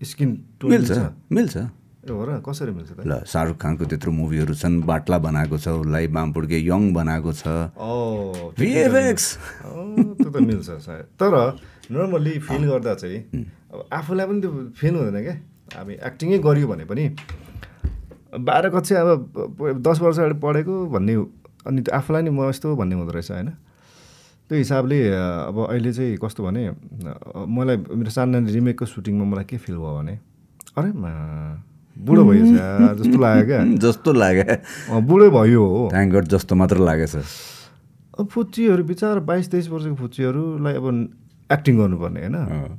स्किन 0.00 0.30
मिल्छ 0.64 0.90
मिल्छ? 1.32 1.56
ए 1.56 2.10
हो 2.10 2.24
र? 2.24 2.40
कसरी 2.46 2.72
मिल्छ 2.72 2.90
त? 2.92 3.00
ल 3.04 3.26
शाहरुख 3.26 3.56
खानको 3.58 3.84
त्यत्रो 3.90 4.10
मुभीहरू 4.12 4.54
छन्। 4.54 4.86
बाटला 4.86 5.18
बनाएको 5.18 5.56
छ 5.58 5.68
उसलाई 5.82 6.06
बामपुड्के 6.08 6.58
यङ 6.64 6.82
बनाएको 6.94 7.30
छ। 7.32 7.74
त्यो 10.16 10.28
त 10.30 10.36
मिल्छ। 10.38 10.68
सायद। 10.86 11.04
तर 11.18 11.34
नर्मल्ली 11.90 12.38
फिल 12.46 12.62
गर्दा 12.70 12.94
चाहिँ 12.94 13.20
अब 13.68 13.78
आफूलाई 13.92 14.26
पनि 14.26 14.40
त्यो 14.40 14.50
फिल 14.78 14.94
हुँदैन 14.94 15.18
क्या। 15.24 15.36
हामी 15.76 15.94
एक्टिङै 16.00 16.38
गरियो 16.40 16.66
भने 16.68 16.84
पनि। 16.88 17.04
बाह्र 18.28 18.68
कक्षा 18.70 18.94
अब 19.00 19.80
दस 19.84 19.98
वर्ष 20.00 20.18
अगाडि 20.18 20.36
पढेको 20.40 20.74
भन्ने 20.92 21.14
अनि 21.66 21.80
त्यो 21.82 21.92
आफूलाई 21.96 22.22
नि 22.22 22.30
म 22.30 22.48
यस्तो 22.48 22.76
भन्ने 22.76 22.94
हुँदो 22.96 23.12
रहेछ 23.12 23.30
होइन? 23.32 23.48
त्यो 24.48 24.58
हिसाबले 24.58 24.98
अब 25.12 25.56
अहिले 25.68 25.92
चाहिँ 25.92 26.16
कस्तो 26.16 26.40
भने 26.44 26.62
मलाई 27.46 27.76
मेरो 27.76 28.10
सानो 28.10 28.38
रिमेकको 28.48 28.84
सुटिङमा 28.86 29.24
मलाई 29.24 29.44
के 29.44 29.56
फिल 29.60 29.76
भयो 29.76 29.92
भने 29.98 30.14
अरे 30.76 30.92
मा 30.96 31.12
बुढो 31.96 32.22
यार 32.32 32.94
जस्तो 32.96 33.18
लाग्यो 33.20 33.44
क्या। 33.46 33.60
जस्तो 33.84 34.12
लाग्यो। 34.12 35.00
बुढै 35.00 35.28
भयो 35.28 35.64
हो। 35.64 35.88
गड 35.92 36.24
जस्तो 36.32 36.54
मात्र 36.54 36.78
लागेछ 36.78 37.14
अब 38.18 38.26
फुच्चीहरू 38.26 38.84
बिचरा 38.84 39.20
बाइस 39.26 39.50
तेइस 39.50 39.68
वर्षको 39.68 39.94
फुच्चीहरूलाई 39.94 40.74
अब 40.74 40.86
एक्टिङ 41.52 41.74
गर्नुपर्ने 41.78 42.20
होइन। 42.20 42.78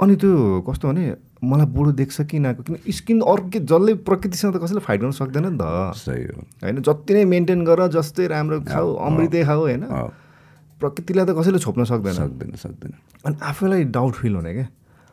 अनि 0.00 0.14
त्यो 0.16 0.60
कस्तो 0.68 0.88
भने 0.88 1.04
मलाई 1.42 1.66
बुढो 1.66 1.90
देख्छ 1.92 2.20
कि 2.22 2.38
नाको 2.38 2.62
किन 2.62 2.76
स्किन 2.92 3.20
अर्कै 3.24 3.60
जसले 3.66 3.94
प्रकृतिसँग 4.06 4.54
त 4.54 4.62
कसैले 4.62 4.80
फाइट 4.80 5.00
गर्न 5.00 5.10
सक्दैन 5.18 5.46
नि 5.48 5.58
त। 5.58 5.96
सही 5.96 6.22
हो। 6.28 6.46
होइन 6.62 6.82
जति 6.84 7.14
नै 7.14 7.24
मेन्टेन 7.24 7.64
गर 7.64 7.86
जस्तै 7.96 8.26
राम्रो 8.28 8.60
खाऊ 8.68 8.94
अमृतै 9.08 9.44
खाऊ 9.44 9.60
होइन? 9.60 9.84
प्रकृतिलाई 10.80 11.24
त 11.26 11.30
कसैले 11.38 11.58
छोप्न 11.58 11.84
सक्दैन। 11.84 12.14
सक्दैन 12.14 12.50
सक्दैन। 12.56 12.92
अनि 13.26 13.36
आफैलाई 13.42 13.84
डाउट 13.90 14.14
फिल 14.14 14.34
हुने 14.34 14.52
क्या 14.54 14.68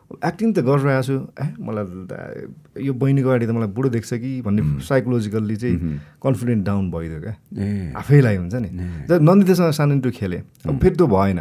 एक्टिङ 0.05 0.53
त 0.53 0.61
गरिरहेको 0.61 1.01
छु। 1.01 1.15
ए 1.41 1.45
मलाई 1.57 2.85
यो 2.85 2.93
बहिनीको 2.93 3.27
अगाडि 3.29 3.45
त 3.45 3.51
मलाई 3.57 3.69
बुढो 3.73 3.89
देख्छ 3.89 4.11
कि 4.21 4.31
भन्ने 4.45 4.61
साइकोलोजिकल्ली 4.85 5.55
चाहिँ 5.57 5.77
कन्फिडेन्ट 6.21 6.61
डाउन 6.65 6.83
भइदियो 6.93 7.19
क्या 7.25 7.35
आफैलाई 7.97 8.35
हुन्छ 8.37 8.55
नि। 8.61 8.69
नन्दितासँग 9.09 9.73
सानो 9.73 9.99
टु 10.05 10.09
खेलेँ 10.13 10.41
अब 10.69 10.77
फेरि 10.77 10.95
त्यो 10.95 11.07
भएन। 11.09 11.39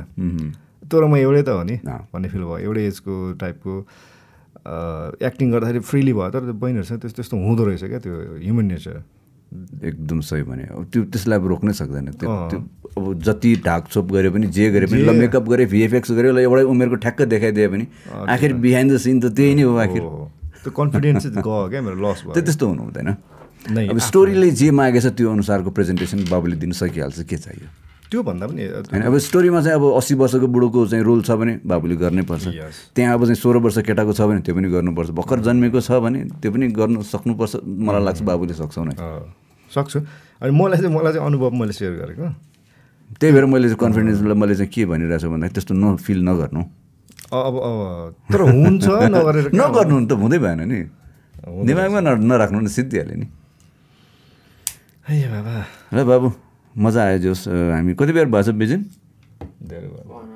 तर 0.89 1.05
म 1.05 1.17
एउटै 1.21 1.43
त 1.45 1.49
हो 1.53 1.63
नि। 1.69 1.77
भन्ने 1.85 2.29
फिल 2.33 2.43
भयो। 2.49 2.59
एउटै 2.65 2.83
एजको 2.89 3.15
टाइपको 3.37 3.73
एक्टिङ 5.21 5.47
गर्दाखेरि 5.53 5.81
फ्रिली 5.85 6.13
भयो। 6.17 6.31
तर 6.33 6.43
त्यो 6.49 6.57
बहिनीहरूसँग 6.57 6.99
त्यस्तो 7.05 7.17
त्यस्तो 7.21 7.37
हुँदो 7.37 7.63
रहेछ 7.69 7.85
क्या 7.85 8.01
त्यो 8.01 8.41
ह्युमन 8.41 8.65
नेचर 8.73 8.97
एकदम 9.85 10.21
सही 10.21 10.43
भने। 10.43 10.63
अब 10.75 10.83
त्यो 10.93 11.03
त्यसलाई 11.11 11.39
अब 11.39 11.47
रोक्नै 11.47 11.73
सक्दैन। 11.73 12.07
त्यो। 12.19 12.29
त्यो 12.51 12.59
अब 12.95 13.05
जति 13.23 13.51
ढाकछोप 13.67 14.07
गरे 14.13 14.31
पनि 14.31 14.47
जे 14.55 14.71
गरे 14.71 14.87
पनि 14.87 15.03
ल 15.03 15.11
मेकअप 15.19 15.45
गरे 15.49 15.65
भिएफएक्स 15.67 16.11
गरे 16.13 16.31
ल 16.33 16.39
एउटै 16.47 16.63
उमेरको 16.63 16.97
ठ्याक्क 17.03 17.23
देखाइदिए 17.31 17.69
पनि 17.69 17.87
आखिर 18.35 18.53
बिहाइन्ड 18.63 18.93
द 18.93 18.97
सिन 18.99 19.21
त 19.21 19.35
त्यही 19.35 19.55
नै 19.55 19.63
हो 19.63 19.75
आखिर। 19.77 20.03
त्यो 20.63 20.71
कन्फिडेन्स 20.71 21.23
चाहिँ 21.23 21.43
गयो 21.43 21.69
क्या 21.71 21.81
मेरो 21.83 21.99
लस 22.03 22.19
त्यो 22.35 22.43
त्यस्तो 22.43 22.65
हुनु 22.67 22.83
हुँदैन। 22.83 23.09
अब 23.91 23.99
स्टोरीले 23.99 24.51
जे 24.51 24.71
मागेछ 24.71 25.07
त्यो 25.19 25.31
अनुसारको 25.31 25.71
प्रेजेन्टेसन 25.71 26.31
बाबुले 26.31 26.57
दिन 26.57 26.73
सकिहाल्छ 26.73 27.23
के 27.27 27.37
चाहियो? 27.37 27.69
त्यो 28.11 28.23
भन्दा 28.23 28.47
पनि 28.47 28.63
होइन 28.93 29.03
अब 29.03 29.17
स्टोरीमा 29.19 29.61
चाहिँ 29.65 29.75
अब 29.75 29.85
अस्सी 29.99 30.15
वर्षको 30.15 30.47
बुढोको 30.47 30.87
चाहिँ 30.87 31.05
रोल 31.05 31.23
छ 31.27 31.31
भने 31.35 31.59
बाबुले 31.67 31.97
गर्नै 31.97 32.23
पर्छ. 32.23 32.47
त्यहाँ 32.95 33.15
अब 33.15 33.23
चाहिँ 33.25 33.41
सोह्र 33.43 33.59
वर्ष 33.59 33.79
केटाको 33.83 34.13
छ 34.13 34.21
भने 34.29 34.41
त्यो 34.45 34.55
पनि 34.55 34.69
गर्नुपर्छ। 34.71 35.11
भर्खर 35.11 35.39
जन्मेको 35.41 35.81
छ 35.81 35.99
भने 35.99 36.19
त्यो 36.39 36.51
पनि 36.53 36.69
गर्नु 36.71 37.03
सक्नुपर्छ। 37.03 37.53
मलाई 37.65 38.03
लाग्छ 38.05 38.21
बाबुले 38.23 38.55
सक्छौ 38.55 38.85
नै 38.85 38.95
सक्छु। 39.75 39.99
अनि 40.43 40.51
मलाई 40.55 40.79
चाहिँ 40.81 40.95
मलाई 40.95 41.13
चाहिँ 41.13 41.27
अनुभव 41.27 41.51
मैले 41.61 41.73
सेयर 41.75 41.93
गरेको। 42.01 42.27
त्यही 43.21 43.33
भएर 43.35 43.45
मैले 43.45 43.67
चाहिँ 43.69 43.81
कन्फिडेन्सलाई 43.83 44.37
मैले 44.39 44.55
चाहिँ 44.55 44.71
के 44.71 44.83
भनिरहेको 44.87 45.23
छु 45.23 45.29
भन्दाखेरि 45.31 45.55
त्यस्तो 45.55 45.75
न 45.75 45.97
फिल 45.99 46.19
नगर्नु। 46.25 46.63
अब 47.35 47.55
अब 47.59 47.79
तर 48.33 48.41
हुन्छ 48.41 48.85
नगरेर 49.15 49.47
नगर्नु 49.55 49.97
त 50.07 50.13
हुँदै 50.15 50.39
भएन 50.39 50.61
नि। 50.71 50.81
दिमागमा 51.67 52.01
न 52.01 52.09
नराख्नु 52.25 52.59
नि 52.65 52.71
सिद्धिहाल्यो 52.71 53.17
नि। 53.21 53.27
है 55.05 55.29
बाबा। 55.29 55.55
ल 55.93 55.99
बाबु 56.09 56.29
मजा 56.75 57.01
आयो 57.05 57.19
जोस् 57.25 57.49
हामी 57.49 57.93
कति 57.95 58.13
बेर 58.17 58.27
भएछ 58.33 58.49
बिजिन? 58.57 58.81
धेरै 59.69 59.89
भयो। 59.93 60.34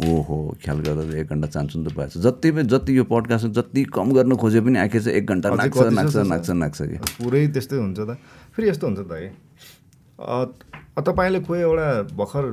ओहो 0.00 0.36
ख्याल 0.64 0.78
गर्दा 0.80 1.02
त 1.04 1.14
एक 1.20 1.28
घन्टा 1.28 1.48
चान्सुन 1.54 1.84
त 1.84 1.92
भएछ। 1.92 2.18
जति 2.24 2.48
पनि 2.50 2.64
जति 2.72 2.90
यो 2.98 3.04
पडकास्ट 3.04 3.46
जति 3.58 3.84
कम 3.92 4.12
गर्न 4.16 4.36
खोजे 4.40 4.60
पनि 4.64 4.78
आखिर 4.80 5.00
चाहिँ 5.02 5.16
एक 5.18 5.26
घन्टा 5.28 5.48
अझै 5.50 5.90
नाक्छ 6.28 6.50
नाक्छ 6.50 6.78
कि? 6.82 6.96
पुरै 7.20 7.46
त्यस्तै 7.52 7.76
हुन्छ 7.76 7.98
त। 8.00 8.16
फेरि 8.56 8.68
यस्तो 8.68 8.86
हुन्छ 8.86 9.00
त 9.04 9.12
है। 9.12 9.28
तपाईँले 11.00 11.40
कोही 11.44 11.60
एउटा 11.60 11.88
भर्खर 12.16 12.44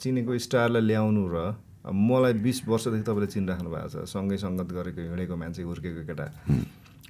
चिनेको 0.00 0.38
स्टारलाई 0.38 0.82
ल्याउनु 0.82 1.22
र 1.30 1.54
मलाई 1.86 2.32
बिस 2.44 2.58
वर्षदेखि 2.68 3.04
तपाईँले 3.06 3.28
चिनिराख्नु 3.30 3.70
भएको 3.70 3.88
छ। 3.88 4.04
सँगै 4.10 4.36
सङ्गत 4.42 4.68
गरेको 4.74 5.00
हिँडेको 5.00 5.34
मान्छे 5.36 5.62
हुर्केको 5.62 6.02
केटा। 6.10 6.26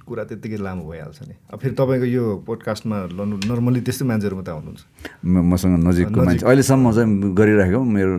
कुरा 0.05 0.23
त्यत्तिकै 0.23 0.57
लामो 0.57 0.83
भइहाल्छ 0.91 1.19
नि। 1.27 1.35
अब 1.53 1.59
फेरि 1.59 1.75
तपाईँको 1.75 2.05
यो 2.05 2.23
पोडकास्टमा 2.47 2.97
लनु 3.17 3.35
नर्मली 3.47 3.81
त्यस्तै 3.81 4.05
मान्छेहरू 4.05 4.35
मात्रै 4.35 4.53
आउनुहुन्छ। 4.55 4.81
म- 5.25 5.45
मसँग 5.51 5.87
नजिकको 5.87 6.11
नजिक। 6.11 6.25
मान्छे 6.27 6.45
अहिलेसम्म 6.45 6.91
चाहिँ 6.91 7.35
गरिराखेको 7.35 7.83
मेरो 7.83 8.13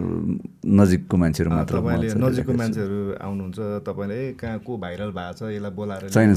नजिकको 0.66 1.16
मान्छेहरू 1.16 1.50
मात्र 1.50 1.74
तपाईँले 1.78 2.08
नजिकको। 2.14 2.52
मान्छेहरू 2.52 2.98
आउनुहुन्छ 3.18 3.58
तपाईँले 3.58 4.32
कहाँ 4.32 4.58
को 4.58 4.72
भाइरल 4.78 5.10
भएको 5.10 5.32
छ 5.38 5.42
यसलाई 5.52 5.70
बोलाएर 5.70 6.08
छैन, 6.08 6.34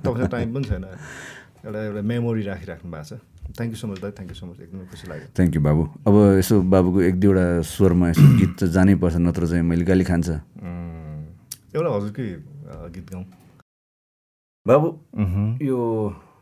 तपाईँसँग 0.00 0.30
टाइम 0.30 0.48
पनि 0.54 0.64
छैन। 0.64 0.84
एउटा 1.64 1.80
एउटा 1.84 2.00
मेमोरी 2.00 2.42
राखिराख्नु 2.42 2.90
भएको 2.92 3.04
छ। 3.04 3.20
थ्याङ्क 3.44 3.70
यू 3.70 3.76
सो 3.76 3.86
मच 3.86 4.00
दाइ 4.00 4.10
थ्याङ्क 4.10 4.30
यू 4.30 4.34
सो 4.34 4.46
मच 4.46 4.60
एकदमै 4.60 4.84
खुसी 4.90 5.08
लाग्यो। 5.08 5.26
थ्याङ्क 5.36 5.54
यू 5.54 5.60
बाबु। 5.60 5.82
अब 6.08 6.14
यसो 6.38 6.62
बाबुको 6.62 7.00
एक 7.02 7.20
दुईवटा 7.20 7.62
स्वरमा 7.62 8.10
यसो 8.10 8.26
गीत 8.40 8.52
त 8.58 8.64
जानै 8.64 8.94
पर्छ 8.94 9.16
नत्र 9.16 9.46
चाहिँ 9.46 9.62
मैले 9.62 9.84
गाली 9.84 10.04
खान्छ। 10.04 10.28
एउटा 11.74 11.90
हजुरकै 11.96 12.26
गीत 12.94 13.06
गाउँ। 13.12 13.24
बाबु 14.66 14.88
यो 15.60 15.78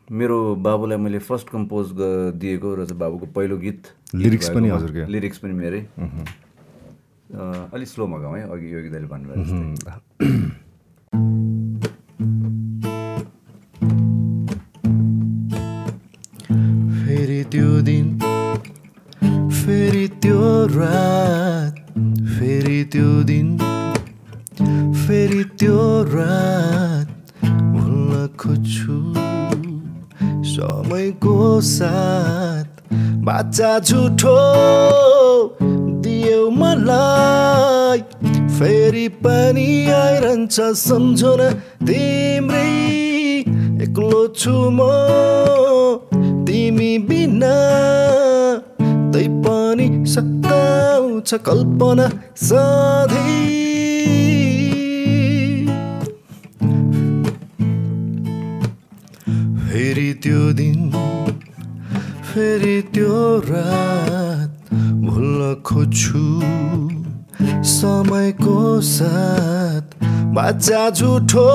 मेरो 0.07 0.55
बाबुलाई 0.55 0.97
मैले 0.97 1.19
फर्स्ट 1.19 1.49
कम्पोज 1.49 1.87
दिएको 2.39 2.69
र 2.75 2.85
चाहिँ 2.87 2.99
बाबुको 2.99 3.25
पहिलो 3.35 3.57
गीत 3.59 4.15
लिरिक्स 4.15 4.49
पनि 4.55 4.69
हजुरकै? 4.71 5.11
लिरिक्स 5.11 5.37
पनि 5.43 5.53
मेरै। 5.59 5.81
अलिक 7.75 7.87
स्लोमा 7.87 8.17
गाउँ 8.23 8.35
है 8.37 8.43
अघि 8.47 8.67
योगी 8.73 8.89
दाइले 8.95 9.07
भन्नुभयो। 9.11 9.43
फेरि 17.03 17.41
त्यो 17.51 17.71
दिन 17.91 18.07
फेरि 19.51 20.07
त्यो 20.23 20.39
रात 20.79 21.75
फेरि 22.39 22.79
त्यो 22.95 23.11
दिन 23.27 23.47
फेरि 25.03 25.43
त्यो 25.59 25.79
रात। 26.15 26.92
समयको 30.93 31.61
साथ 31.61 32.93
बाचा 33.25 33.77
झुठो 33.79 34.37
दियो 36.03 36.49
मलाई। 36.49 38.01
फेरि 38.53 39.07
पनि 39.23 39.65
आइरहन्छ 39.91 40.59
सम्झना 40.81 41.49
तिम्रै। 41.89 42.67
एक्लो 43.85 44.21
छु 44.37 44.53
म 44.69 44.79
तिमी 46.45 46.91
बिना। 47.09 47.55
तै 49.13 49.25
पनि 49.41 49.89
सताउँछ 50.13 51.33
कल्पना 51.49 52.07
सधैँ। 52.45 53.62
फेरि 62.33 62.81
त्यो 62.93 63.17
रात 63.45 64.73
भुल्न 65.05 65.41
खोज्छु। 65.65 66.21
समयको 67.63 68.55
साथ 68.81 70.05
बाचा 70.33 70.89
झुठो 70.89 71.51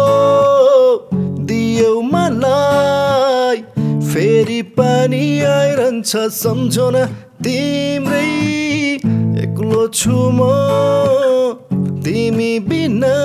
दियो 1.49 1.91
मलाई। 2.13 3.63
फेरि 4.07 4.61
पनि 4.79 5.25
आइरहन्छ 5.49 6.17
सम्झना 6.39 7.05
तिम्रै। 7.43 8.23
एक्लो 9.43 9.87
छु 9.99 10.31
म 10.31 10.41
तिमी 12.07 12.53
बिना। 12.71 13.17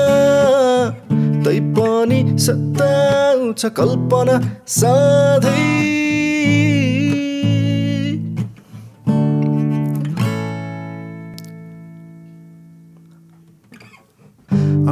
तै 1.45 1.59
पनि 1.77 2.19
सताउँछ 2.39 3.65
कल्पना 3.77 4.41
सधैँ। 4.79 5.82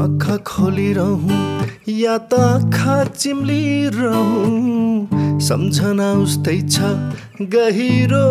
आँखा 0.01 0.35
खोलिरहँ 0.49 1.39
या 1.87 2.17
त 2.17 2.33
आँखा 2.33 3.03
चिम्लिरहँ? 3.05 4.19
सम्झना 5.47 6.11
उस्तै 6.21 6.57
छ 6.73 6.79
गहिरो। 7.53 8.29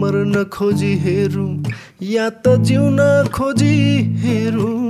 मर्न 0.00 0.44
खोजी 0.52 0.92
हेरौँ 1.04 1.52
या 2.02 2.28
त 2.30 2.56
जिउन 2.64 2.98
खोजी 3.34 3.76
हेरौँ? 4.24 4.80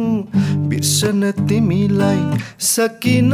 बिर्सन 0.70 1.30
तिमीलाई 1.48 2.22
सकिन। 2.60 3.30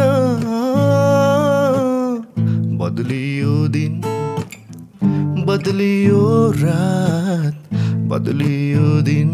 बदलियो 2.80 3.56
दिन 3.76 4.00
बदलियो 5.46 6.24
रात 6.56 7.56
बदलियो 8.08 9.00
दिन। 9.02 9.30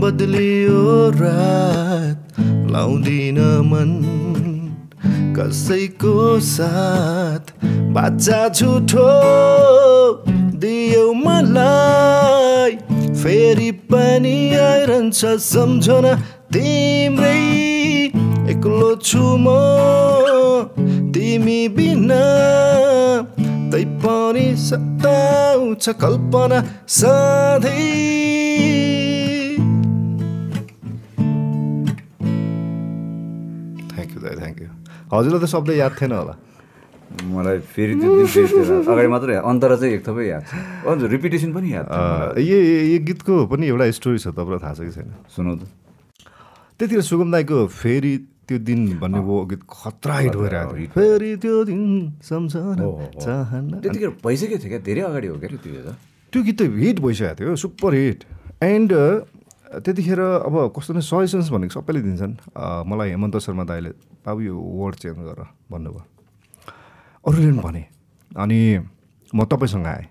बदलियो 0.00 1.10
रात 1.14 2.40
लाउँदिन 2.72 3.38
मन। 3.70 3.90
कसैको 5.36 6.40
साथ 6.40 7.52
बाचा 7.94 8.48
झुठो 8.48 9.10
दियो 10.62 11.12
मलाई। 11.12 12.76
फेरि 13.22 13.70
पनि 13.92 14.36
आइरहन्छ 14.56 15.24
सम्झना 15.24 16.14
तिम्रै। 16.52 17.38
एक्लो 18.50 18.94
छु 18.96 19.24
म 19.36 19.46
तिमी 21.14 21.60
बिना। 21.68 22.24
तै 23.72 23.84
पनि 24.02 24.46
सताउँछ 24.56 25.88
कल्पना 25.88 26.58
सधैँ। 26.88 28.31
हजुरलाई 35.12 35.40
त 35.40 35.46
शब्द 35.52 35.70
याद 35.76 35.92
थिएन 36.00 36.12
होला। 36.12 36.34
मलाई 37.12 37.58
फेरि। 37.68 37.92
अगाडि 38.00 39.08
मात्रै 39.12 39.36
अन्तरा 39.44 39.76
चाहिँ 39.76 39.92
एक 40.00 40.02
थपै 40.08 40.24
याद 40.32 40.42
छ। 40.48 40.52
हजुर 40.88 41.08
रिपिटेसन 41.12 41.52
पनि 41.52 41.68
याद। 41.72 41.86
यो 42.40 42.58
यो 42.88 42.98
गीतको 43.04 43.34
पनि 43.52 43.64
एउटा 43.68 43.84
स्टोरी 44.00 44.18
छ 44.18 44.32
तपाईँलाई 44.32 44.60
थाहा 44.64 44.74
छ 44.74 44.80
कि 44.88 44.92
छैन? 44.96 45.08
सुनौ 45.28 45.52
त। 45.60 45.68
त्यतिखेर 46.80 47.04
सुगम 47.04 47.28
दाईको 47.36 47.58
फेरि 47.68 48.12
त्यो 48.48 48.58
दिन 48.58 48.80
भन्ने 48.98 49.20
वो 49.22 49.36
गीत 49.52 49.62
खतरा 49.68 50.16
हिट 50.18 50.34
भइरहेको 50.40 50.74
थियो। 50.74 50.90
फेरि 50.96 51.30
त्यो 51.44 51.56
दिन 51.68 51.80
सम्झना 52.24 52.88
चाहना। 53.20 53.76
त्यतिखेर 53.84 54.10
भइसकेको 54.24 54.56
थियो 54.64 54.70
क्या? 54.72 54.80
धेरै 54.88 55.02
अगाडि 55.12 55.26
हो 55.28 55.36
क्या 55.36 55.48
त्यो 55.52 55.92
त्यो 56.32 56.40
गीत 56.42 56.56
त 56.58 56.62
हिट 56.72 56.98
भइसकेको 57.04 57.36
थियो 57.38 57.56
सुपर 57.60 57.92
हिट। 57.94 58.20
एन्ड 58.64 58.90
त्यतिखेर 59.84 60.20
अब 60.48 60.54
कस्तो 60.72 60.90
नै 60.96 61.04
सजेसन्स 61.04 61.48
भनेको 61.52 61.72
सबैले 61.76 62.00
दिन्छन्। 62.08 62.34
मलाई 62.88 63.08
हेमन्त 63.14 63.36
शर्मा 63.44 63.64
दाईले 63.68 63.92
बाबु 64.24 64.40
यो 64.40 64.54
वर्ड 64.54 64.94
चेन्ज 65.02 65.18
गर 65.18 65.40
भन्नुभयो। 65.70 66.02
अरूले 67.26 67.50
पनि 67.50 67.62
भने 67.62 67.82
अनि 68.30 68.58
म 69.34 69.44
तपाईँसँग 69.50 69.86
आएँ। 69.86 70.06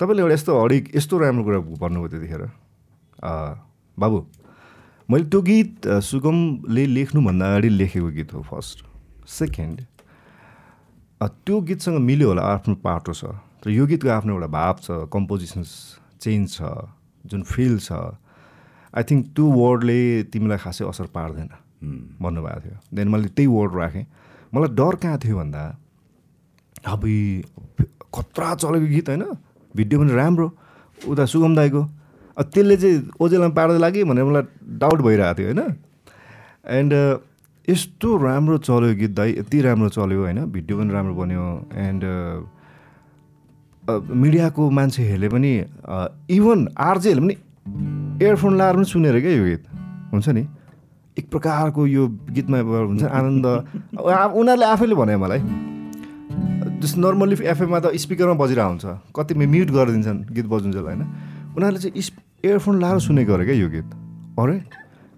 तपाईँले 0.00 0.22
एउटा 0.22 0.34
यस्तो 0.34 0.52
अडिक 0.64 0.84
यस्तो 0.96 1.18
राम्रो 1.18 1.44
कुरा 1.44 1.58
भन्नुभयो 1.80 2.08
त्यतिखेर। 2.12 2.42
बाबु 3.98 4.18
मैले 5.08 5.24
त्यो 5.32 5.40
गीत 5.42 5.88
सुगमले 6.04 6.84
लेख्नुभन्दा 6.86 7.44
अगाडि 7.46 7.68
लेखेको 7.68 8.08
गीत 8.16 8.32
हो 8.34 8.42
फर्स्ट 8.42 8.78
सेकेन्ड 9.28 9.80
त्यो 11.24 11.60
गीतसँग 11.60 11.98
मिल्यो 12.04 12.28
होला 12.28 12.42
आफ्नो 12.42 12.74
पाटो 12.84 13.12
छ। 13.12 13.24
तर 13.64 13.70
यो 13.70 13.86
गीतको 13.86 14.08
आफ्नो 14.12 14.32
एउटा 14.34 14.48
भाव 14.52 14.76
छ 14.84 15.08
कम्पोजिसन्स 15.08 15.70
चेन्ज 16.20 16.46
छ 16.52 16.60
जुन 17.24 17.42
फिल 17.48 17.78
छ। 17.80 17.92
आई 18.92 19.02
थिङ्क 19.08 19.32
त्यो 19.32 19.44
वर्डले 19.48 20.00
तिमीलाई 20.28 20.58
खासै 20.60 20.84
असर 20.84 21.06
पार्दैन। 21.16 21.48
भन्नुभएको 22.20 22.60
थियो। 22.60 22.76
देन 22.94 23.08
मैले 23.08 23.28
त्यही 23.36 23.48
वर्ड 23.48 23.72
राखेँ। 23.78 24.06
मलाई 24.54 24.70
डर 24.78 24.94
कहाँ 25.02 25.18
थियो 25.18 25.36
भन्दा 25.36 25.62
अब 26.84 27.02
खतरा 28.14 28.54
चलेको 28.54 28.86
गीत 28.86 29.08
होइन। 29.08 29.24
भिडियो 29.74 30.00
पनि 30.00 30.12
राम्रो। 30.14 30.46
उता 31.08 31.24
सुगम 31.26 31.54
दाईको। 31.56 31.82
त्यसले 32.36 32.76
चाहिँ 32.76 32.96
ओजेलमा 33.20 33.48
पार्दै 33.54 33.78
लाग्यो 33.78 34.06
भनेर 34.06 34.24
मलाई 34.24 34.44
डाउट 34.78 34.98
भइरहेको 35.02 35.34
थियो 35.38 35.46
होइन। 35.48 35.62
एन्ड 36.78 36.92
यस्तो 37.68 38.08
राम्रो 38.22 38.56
चल्यो 38.58 38.94
गीत 39.00 39.12
दाई 39.14 39.30
यति 39.38 39.60
राम्रो 39.62 39.88
चल्यो 39.88 40.20
होइन। 40.22 40.40
भिडियो 40.52 40.74
पनि 40.78 40.90
राम्रो 40.92 41.14
बन्यो। 41.14 41.44
एन्ड 41.86 42.02
मिडियाको 43.84 44.62
मान्छेहरूले 44.70 45.28
पनि 45.28 45.52
इभन 46.30 46.58
आरजेहरूले 46.78 47.34
पनि 47.34 48.24
इयरफोन 48.24 48.52
लाएर 48.58 48.74
पनि 48.74 48.84
सुनेर 48.84 49.20
क्या 49.20 49.32
यो 49.32 49.44
गीत। 49.44 49.64
हुन्छ 50.12 50.28
नि? 50.28 50.44
एक 51.18 51.30
प्रकारको 51.30 51.86
यो 51.86 52.06
गीतमा 52.34 52.58
हुन्छ 52.58 53.02
आनन्द। 53.04 53.46
उनीहरूले 54.34 54.66
आफैले 54.66 54.94
भने 54.94 55.16
मलाई। 55.16 55.40
जस्तो 56.82 57.00
नर्मल्ली 57.00 57.36
एफएममा 57.46 57.78
त 57.80 57.94
स्पिकरमा 57.94 58.34
बजिरहेको 58.34 58.70
हुन्छ। 58.70 58.84
कति 59.14 59.32
म्युट 59.34 59.70
गरिदिन्छन् 59.70 60.20
गीत 60.34 60.46
बजुन्जेल 60.50 60.84
होइन? 60.84 61.02
उनीहरूले 61.54 61.80
चाहिँ 61.80 61.94
इस 61.94 62.08
इयरफोन 62.44 62.74
लाएर 62.82 62.98
सुनेको 62.98 63.32
अरे 63.32 63.44
क्या 63.46 63.56
यो 63.56 63.68
गीत। 63.70 63.88
अरे 64.36 64.56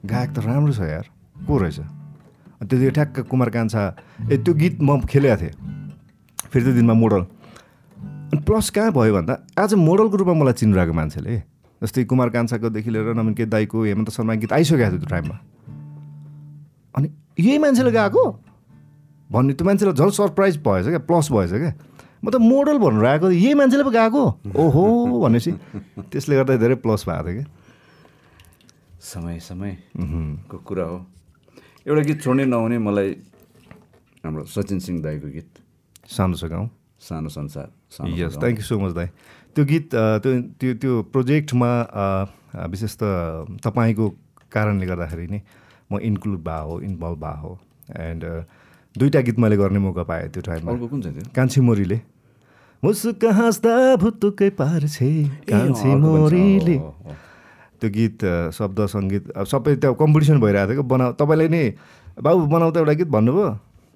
गायक 0.04 0.30
त 0.36 0.38
राम्रो 0.44 0.72
छ 0.76 0.80
यार। 0.84 1.06
को 1.48 1.54
रहेछ? 1.58 1.78
त्यति 2.60 2.90
ठ्याक्क 2.92 3.16
कुमार 3.32 3.48
कान्छा 3.56 3.82
ए 4.30 4.36
त्यो 4.36 4.52
गीत 4.54 4.76
म 4.84 5.00
खेलेको 5.08 5.36
थिएँ। 5.40 5.54
फेरि 6.52 6.64
त्यो 6.64 6.74
दिनमा 6.76 6.92
मोडल। 6.92 7.22
अनि 8.36 8.40
प्लस 8.44 8.70
कहाँ 8.70 8.92
भयो 8.92 9.12
भन्दा 9.16 9.34
आज 9.58 9.74
मोडलको 9.80 10.16
रूपमा 10.16 10.34
मलाई 10.44 10.54
चिनिरहेको 10.60 10.92
मान्छेले। 10.92 11.34
जस्तै 11.82 12.04
कुमार 12.04 12.28
कान्छाकोदेखि 12.36 12.90
लिएर 12.90 13.16
नमिन 13.16 13.34
के 13.34 13.44
दाईको 13.48 13.76
हेमन्त 13.84 14.10
शर्मा 14.12 14.34
गीत 14.44 14.52
आइसकेको 14.52 14.90
थियो 14.92 15.00
त्यो 15.00 15.08
टाइममा। 15.08 15.36
अनि 16.96 17.08
यही 17.38 17.58
मान्छेले 17.58 17.90
गएको? 17.92 18.24
भन्ने 19.32 19.52
त्यो 19.54 19.64
मान्छेलाई 19.66 19.94
झन् 19.94 20.10
सरप्राइज 20.16 20.56
भएछ 20.66 20.86
क्या 20.86 21.02
प्लस 21.04 21.26
भएछ 21.32 21.50
क्या। 21.50 21.72
म 22.24 22.30
त 22.30 22.36
मोडल 22.40 22.78
भनेर 22.78 23.04
आएको 23.04 23.30
यही 23.30 23.54
मान्छेले 23.54 23.84
पो 23.84 23.92
गएको? 23.92 24.22
ओहो 24.56 24.84
भनेपछि 25.22 25.52
त्यसले 26.10 26.34
गर्दा 26.36 26.56
धेरै 26.56 26.76
प्लस 26.80 27.04
भएको 27.08 27.22
थियो 27.26 27.34
क्या। 27.36 27.46
समय 29.06 29.38
समयको 29.38 30.56
कुरा 30.66 30.84
हो? 30.84 30.98
एउटा 31.86 32.02
गीत 32.02 32.18
छोड्नै 32.22 32.44
नहुने 32.50 32.78
मलाई 32.82 33.10
हाम्रो 34.24 34.44
सचिन 34.50 34.78
सिंह 34.82 34.98
दाईको 35.02 35.28
गीत। 35.30 35.50
सानो 36.10 36.34
गाउँ। 36.34 36.68
सानो 36.98 37.28
संसार 37.28 37.68
यस। 38.16 38.40
थ्याङ्क 38.40 38.58
यू 38.58 38.66
सो 38.66 38.78
मच 38.80 38.92
दाई। 38.96 39.08
त्यो 39.54 39.64
गीत 39.64 39.86
त्यो 39.92 40.32
त्यो 40.58 40.72
त्यो 40.82 40.92
प्रोजेक्टमा 41.12 41.70
विशेष 42.72 42.92
त 42.96 43.02
तपाईँको 43.62 44.06
कारणले 44.50 44.86
गर्दाखेरि 44.86 45.26
नै 45.30 45.40
म 45.92 45.98
इन्क्लुड 46.02 46.40
भएको 46.42 46.68
हो 46.68 46.80
इन्भल्भ 46.80 47.18
भएको 47.24 47.48
हो 47.48 47.58
एन्ड 48.00 48.24
दुईवटा 48.96 49.20
गीत 49.20 49.38
मैले 49.38 49.56
गर्ने 49.56 49.78
मौका 49.78 50.02
पाएँ 50.02 50.28
त्यो 50.28 50.42
टाइममा 50.42 50.72
अर्को 50.72 50.86
कुन 50.88 51.02
चाहिँ 51.02 51.30
कान्छी 51.36 51.60
मोरीले। 51.60 52.00
मुसुक 52.82 53.24
हाँस्दा 53.24 53.72
भुतुकै 53.96 54.50
पार्छे 54.56 55.10
कान्छी 55.50 55.94
मोरीले। 56.00 56.76
त्यो 57.80 57.90
गीत 57.90 58.18
शब्द 58.56 58.78
सङ्गीत 58.88 59.30
अब 59.36 59.44
सबै 59.46 59.76
त्यो 59.76 59.94
कम्पिटिसन 59.94 60.40
भइरहेको 60.40 60.72
थियो 60.72 60.82
कि 60.82 60.88
बनाऊ 60.88 61.12
तपाईँले 61.20 61.48
नै 61.48 61.64
बाबु 62.24 62.46
बनाऊ 62.48 62.70
त 62.72 62.76
एउटा 62.80 62.92
गीत 63.00 63.10
भन्नुभयो? 63.12 63.48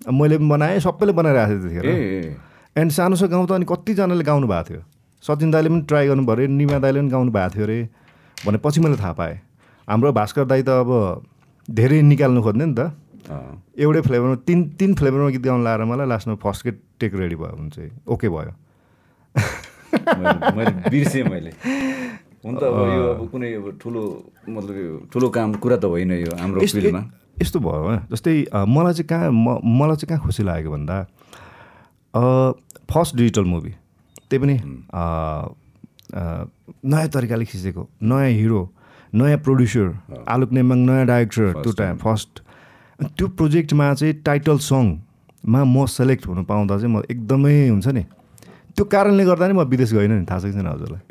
अब 0.09 0.15
मैले 0.15 0.37
पनि 0.39 0.49
बनाएँ 0.49 0.81
सबैले 0.81 1.13
बनाइरहेको 1.13 1.69
थियो 1.69 1.83
त्यतिखेर 1.83 2.81
एन्ड 2.81 2.91
सानो 2.93 3.17
गाउँ 3.17 3.47
त 3.49 3.53
अनि 3.57 3.67
कतिजनाले 3.69 4.25
गाउनु 4.25 4.47
भएको 4.47 4.69
थियो। 4.69 4.81
सचिन 5.25 5.51
दाईले 5.51 5.69
पनि 5.69 5.83
ट्राई 5.89 6.07
गर्नु 6.09 6.25
पऱ्यो 6.29 6.47
निमा 6.49 6.79
दाईले 6.79 7.01
पनि 7.01 7.11
गाउनु 7.11 7.31
भएको 7.33 7.51
थियो 7.57 7.65
अरे 7.65 7.79
भनेपछि 8.47 8.81
मैले 8.81 8.97
थाहा 8.97 9.13
पाएँ। 9.17 9.37
हाम्रो 9.89 10.13
भास्कर 10.13 10.45
दाई 10.45 10.63
त 10.63 10.69
अब 10.85 10.91
धेरै 11.69 12.01
निकाल्नु 12.03 12.41
खोज्ने 12.43 12.65
नि 12.67 12.75
त। 12.75 12.81
एउटै 13.79 14.01
फ्लेभरमा 14.09 14.37
तिन 14.47 14.59
तिन 14.79 14.91
फ्लेभरमा 14.99 15.29
गीत 15.31 15.43
गाउनु 15.45 15.63
लाएर 15.65 15.85
मलाई 15.85 16.07
लास्टमा 16.09 16.35
फर्स्ट 16.43 16.61
गेट 16.67 16.77
टेक 17.01 17.15
रेडी 17.15 17.37
भयो 17.37 17.55
भने 17.57 17.71
चाहिँ। 17.71 17.91
ओके 18.09 18.29
भयो। 18.29 18.53
बिर्सेँ 20.91 21.25
मैले। 21.31 21.53
हुन 22.41 22.55
त 22.57 22.63
अब 22.65 22.79
यो 22.91 23.05
अब 23.15 23.23
कुनै 23.31 23.49
अब 23.55 23.67
ठुलो 23.77 24.03
मतलब 24.49 24.77
यो 24.77 24.93
ठुलो 25.13 25.29
काम 25.29 25.49
कुरा 25.63 25.77
त 25.77 25.85
होइन 25.85 26.13
यो 26.25 26.33
हाम्रो 26.41 26.63
यस्तो 26.65 26.79
फिल्डमा। 26.81 27.03
यस्तो 27.41 27.59
भयो 27.61 27.97
जस्तै 28.11 28.35
मलाई 28.67 28.93
चाहिँ 28.97 29.09
कहाँ 29.09 29.31
म 29.31 29.61
मलाई 29.63 29.97
चाहिँ 30.01 30.09
कहाँ 30.09 30.23
खुसी 30.25 30.43
लागेको 30.49 30.71
भन्दा 30.73 30.97
फर्स्ट 32.91 33.17
डिजिटल 33.17 33.45
मुभी 33.45 33.73
त्यही 34.27 34.39
पनि 34.43 34.57
नयाँ 36.91 37.09
तरिकाले 37.15 37.45
खिचेको 37.45 37.83
नयाँ 38.03 38.33
हिरो 38.41 38.63
नयाँ 39.15 39.39
प्रड्युसर 39.47 39.87
आलोक 40.29 40.51
नेमाङ 40.53 40.79
नयाँ 40.87 41.07
डाइरेक्टर 41.07 41.53
त्यो 41.63 41.73
टाइम 41.79 41.97
फर्स्ट 42.05 42.41
त्यो 43.19 43.27
प्रोजेक्टमा 43.39 43.93
चाहिँ 43.95 44.15
टाइटल 44.25 44.59
सङमा 44.71 45.61
म 45.65 45.87
सेलेक्ट 45.87 46.27
हुनु 46.27 46.43
पाउँदा 46.51 46.79
चाहिँ 46.79 46.95
म 46.95 47.03
एकदमै 47.11 47.55
हुन्छ 47.69 47.87
नि 47.97 48.03
त्यो 48.77 48.85
कारणले 48.87 49.25
गर्दा 49.25 49.47
नै 49.49 49.55
म 49.59 49.63
विदेश 49.67 49.93
गइनँ 49.95 50.19
नि 50.21 50.27
थाहा 50.31 50.39
छ 50.41 50.45
कि 50.45 50.53
छैन 50.53 50.67
हजुरलाई 50.67 51.03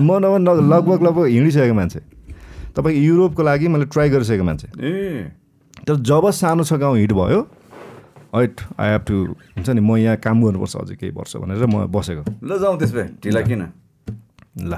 म 0.00 0.18
नभए 0.24 0.38
न- 0.42 0.68
लगभग 0.72 1.02
लगभग 1.06 1.26
हिँडिसकेको 1.26 1.74
मान्छे। 1.74 2.00
तपाईँको 2.76 3.00
युरोपको 3.00 3.42
लागि 3.42 3.68
मैले 3.68 3.84
ट्राई 3.94 4.08
गरिसकेको 4.10 4.44
मान्छे। 4.44 4.68
ए। 4.80 5.30
तर 5.86 5.94
जब 5.96 6.30
सानो 6.34 6.64
छ 6.64 6.72
गाउँ 6.82 6.96
हिट 6.98 7.12
भयो 7.12 7.40
हैट 8.34 8.60
आई 8.78 8.90
हेभ 8.90 9.02
टु 9.06 9.14
हुन्छ 9.56 9.68
नि 9.70 9.80
म 9.80 9.96
यहाँ 9.96 10.16
काम 10.18 10.42
गर्नुपर्छ 10.44 10.76
अझै 10.76 10.94
केही 10.98 11.12
वर्ष 11.14 11.36
भनेर 11.36 11.66
म 11.66 11.86
बसेको। 11.94 12.22
ल 12.42 12.58
जाउँ 12.58 12.78
त्यस 12.78 12.92
भए 12.94 13.06
ढिला 13.22 13.40
किन? 13.46 13.62
ल। 14.66 14.74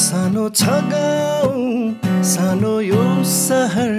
सानो 0.00 0.48
छ 0.58 0.64
गाउँ 0.90 2.22
सानो 2.24 2.74
यो 2.80 3.02
सहर 3.30 3.92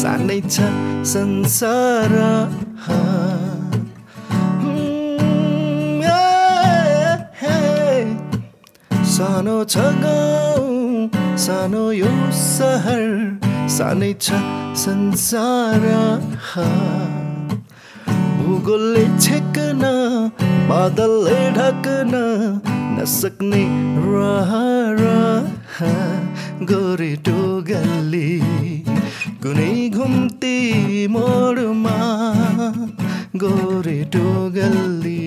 सानै 0.00 0.40
छ 0.48 0.68
संसार। 1.12 2.14
सानो 9.16 9.58
छ 9.72 9.84
गाउँ 10.02 11.36
सानो 11.44 11.84
यो 11.92 12.12
सहर 12.40 13.04
सानै 13.76 14.12
छ 14.20 14.40
संसार। 14.84 15.84
भूगोलले 18.40 19.04
छेक्न 19.18 19.92
बादलले 20.70 21.38
ढक्न 21.58 22.14
नसक्ने 22.96 23.64
रहर 24.02 25.00
गोरेटो 26.68 27.40
गल्ली 27.68 28.30
कुनै 29.42 29.74
घुम्ती 29.88 30.54
मोडमा 31.16 31.96
गोरेटो 33.42 34.24
गल्ली 34.56 35.20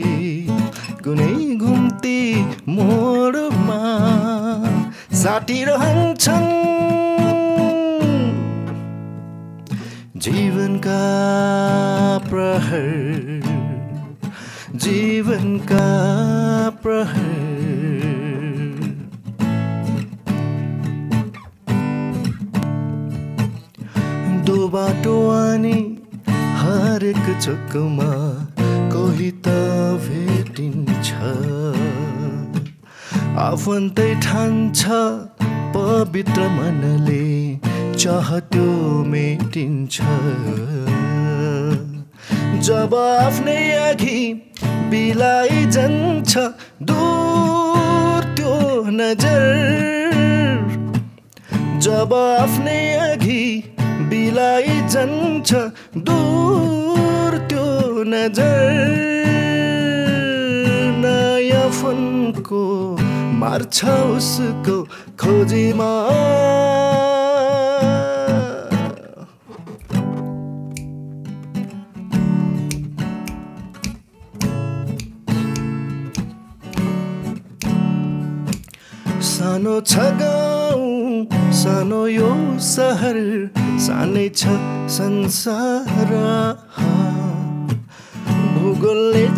कुनै 1.05 1.35
घुम्ती 1.57 2.17
मोडमा 2.77 3.79
साटिरहन्छन् 5.23 6.51
जीवनका 10.25 11.01
प्रहर। 12.29 13.59
जीवनका 14.80 15.88
प्रहर। 16.84 17.27
दो 24.45 24.57
बाटो 24.68 25.15
आने 25.30 25.73
हरेक 26.60 27.26
चोकमा 27.41 28.11
कोही 28.93 29.30
त 29.45 29.56
भेटिन्छ। 30.06 31.07
आफन्तै 33.39 34.10
ठान्छ 34.23 34.81
पवित्र 35.76 36.47
मनले 36.49 37.26
चाहतो 37.95 38.68
मेटिन्छ। 39.06 39.95
जब 42.68 42.95
आफ्नै 42.95 43.61
अघि 43.80 44.19
बिलाई 44.90 45.66
जान्छ। 45.66 46.38
दूर 46.82 48.24
त्यो 48.36 48.56
नजर। 48.91 49.48
जब 51.80 52.14
आफ्नै 52.14 52.82
अघि 52.99 53.45
बिलाई 54.10 54.74
जान्छ 54.90 55.49
दूर 56.07 57.38
त्यो 57.49 57.68
नजर। 58.07 58.74
नयाँ 61.03 61.70
फनको 61.80 62.64
मार्छ 63.40 63.78
उसको 64.18 64.78
खोजीमा। 65.22 65.91
सानो 79.40 79.80
छ 79.82 79.95
गाउँ 80.20 81.26
सानो 81.56 81.99
यो 82.07 82.32
सहर 82.60 83.18
सानै 83.88 84.28
छ 84.36 84.60
संसार। 84.99 86.11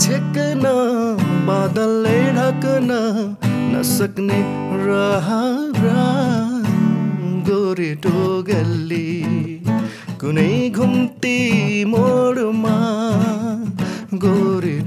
छेक्न 0.02 0.65
बादलले 1.48 2.19
ढक्न 2.34 2.90
नसक्ने 3.73 4.40
रहरा 4.86 6.06
गोरेटो 7.49 8.14
गल्ली 8.49 9.10
कुनै 10.22 10.69
घुम्ती 10.69 11.38
मोडमा 11.86 12.78
गोरेटो 14.26 14.80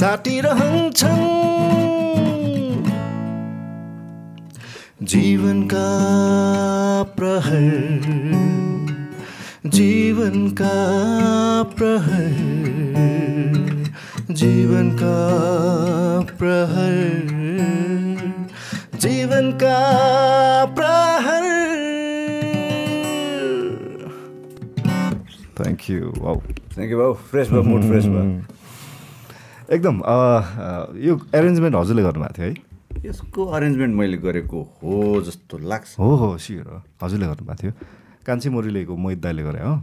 साटिरहन्छन् 0.00 1.26
जीवनका 5.02 5.88
प्रहर। 7.16 7.70
जीवनका 9.66 10.74
प्रहर। 11.62 12.34
जीवनका 14.30 15.16
प्रहर। 16.38 16.98
जीवनका 19.00 19.78
प्रहर। 20.64 21.46
Thank 25.58 25.90
you 25.90 26.12
wow 26.18 26.40
thank 26.74 26.90
you 26.90 26.98
wow 26.98 27.12
fresh 27.12 27.50
भयो 27.50 27.62
मुड 27.62 27.82
फ्रेस 27.82 28.04
भयो 28.04 28.65
एकदम 29.72 29.96
यो 31.02 31.14
एरेन्जमेन्ट 31.34 31.74
हजुरले 31.76 32.02
गर्नुभएको 32.02 32.34
थियो 32.38 32.46
है? 32.46 32.54
यसको 33.06 33.44
अरेन्जमेन्ट 33.56 33.94
मैले 33.96 34.16
गरेको 34.22 34.60
हो 34.82 35.20
जस्तो 35.26 35.58
लाग्छ। 35.58 35.98
हो 35.98 36.10
हो 36.22 36.28
सियर 36.38 36.82
हजुरले 37.02 37.26
गर्नुभएको 37.26 37.62
थियो। 37.62 37.72
कान्छी 38.26 38.48
मोरीलेको 38.50 38.96
मोहित 38.96 39.18
दाईले 39.26 39.42
गरे 39.42 39.60
हो। 39.66 39.74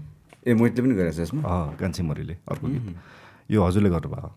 ए 0.48 0.54
मैले 0.56 0.82
पनि 0.82 0.96
गरेको 0.96 1.16
छु 1.16 1.22
यसमा? 1.22 1.42
कान्छी 1.80 2.04
मोरीले 2.04 2.36
अर्को 2.48 2.68
गीत। 2.68 3.52
यो 3.52 3.60
हजुरले 3.64 3.90
गर्नुभयो 3.92 4.32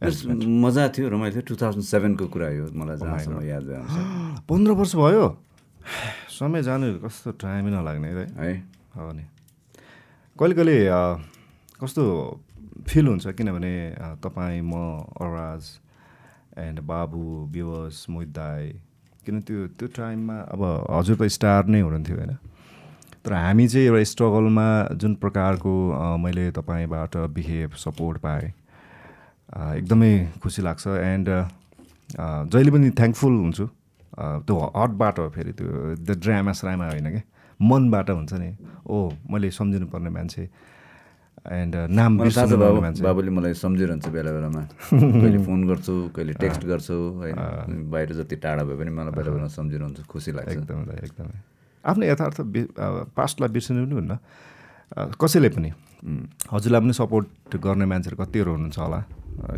यस 0.00 0.24
मजा 0.64 0.88
थियो 0.94 1.08
रमाइलो 1.12 1.34
थियो। 1.34 1.44
टु 1.50 1.54
थाउजन्ड 1.60 1.84
सेभेनको 1.84 2.24
कुरा 2.32 2.46
हो 2.54 2.66
मलाई 2.72 2.96
जहाँसम्म 2.96 3.42
याद 3.50 3.64
अनुसार। 3.82 4.04
पन्ध्र 4.48 4.72
वर्ष 4.78 4.94
भयो? 4.96 5.24
समय 6.38 6.62
जानु 6.62 6.86
कस्तो 7.04 7.30
टाइमै 7.36 7.70
नलाग्ने 7.70 8.08
है। 8.08 8.26
है। 8.38 8.52
हो 8.96 9.12
नि। 9.12 9.24
कहिले 10.38 10.54
कहिले 10.54 10.76
कस्तो 11.82 12.02
फिल 12.90 13.06
हुन्छ 13.06 13.26
किनभने 13.38 13.74
तपाईँ 14.22 14.60
म 14.62 14.74
अराज 15.22 15.64
एन्ड 16.58 16.80
बाबु 16.86 17.22
विवस 17.54 18.06
मोहित 18.10 18.28
दाई 18.36 18.68
किन 19.26 19.40
त्यो 19.46 19.66
त्यो 19.78 19.88
टाइममा 19.96 20.36
अब 20.54 20.62
हजुर 20.90 21.16
त 21.16 21.28
स्टार 21.30 21.66
नै 21.66 21.80
हुनुहुन्थ्यो 21.80 22.16
होइन? 22.16 22.34
तर 23.24 23.32
हामी 23.32 23.66
चाहिँ 23.68 23.86
एउटा 23.86 24.02
स्ट्रगलमा 24.10 24.68
जुन 25.00 25.14
प्रकारको 25.22 25.72
मैले 26.18 26.50
तपाईँबाट 26.58 27.16
बिहेभ 27.36 27.70
सपोर्ट 27.78 28.18
पाएँ 28.26 28.48
एकदमै 29.78 30.12
खुसी 30.42 30.62
लाग्छ 30.62 30.86
एन्ड 30.86 31.28
जहिले 32.52 32.70
पनि 32.70 32.90
थ्याङ्कफुल 32.98 33.34
हुन्छु। 33.38 33.66
त्यो 34.46 34.56
हटबाट 34.76 35.20
फेरि 35.36 35.52
त्यो 35.58 35.68
द 36.06 36.18
ड्रामा 36.22 36.52
स्रामा 36.58 36.86
होइन 36.88 37.10
क्या 37.10 37.22
मनबाट 37.60 38.10
हुन्छ 38.10 38.32
नि 38.34 38.50
ओ 38.86 38.96
मैले 39.30 39.50
सम्झिनु 39.52 39.86
पर्ने 39.92 40.10
मान्छे 40.10 40.44
एन्ड 41.48 41.74
नाम 41.96 42.18
थाहा 42.20 42.46
छ 42.46 42.52
पर्ने 42.52 42.80
मान्छे। 42.80 43.02
बाबुले 43.02 43.30
मलाई 43.32 43.54
सम्झिरहन्छ 43.56 44.08
बेला 44.12 44.30
बेलामा। 44.36 44.62
कहिले 44.92 45.38
फोन 45.44 45.60
गर्छु 45.68 45.94
कहिले 46.16 46.32
टेक्स्ट 46.36 46.62
गर्छु 46.68 46.96
होइन। 47.20 47.88
बाहिर 47.90 48.12
जति 48.20 48.36
टाढा 48.36 48.62
भए 48.68 48.76
पनि 48.76 48.90
मलाई 48.92 49.12
बेला 49.16 49.30
बेला 49.32 49.48
सम्झिरहन्छ 49.48 50.04
खुसी 50.04 50.30
लाग्छ। 50.36 50.52
एकदमै 50.52 50.94
एकदमै। 51.00 51.36
आफ्नो 51.84 52.04
यथार्थ 52.06 52.38
पास्टलाई 53.16 53.50
बिर्सिनु 53.56 53.86
पनि 53.86 53.94
हुन्न। 53.94 54.12
कसैले 55.16 55.48
पनि। 55.56 55.70
हजुरलाई 56.52 56.80
पनि 56.80 56.92
सपोर्ट 56.92 57.56
गर्ने 57.56 57.84
मान्छेहरू 57.88 58.16
कतिहरू 58.20 58.50
हुनुहुन्छ 58.52 58.78
होला। 58.78 59.00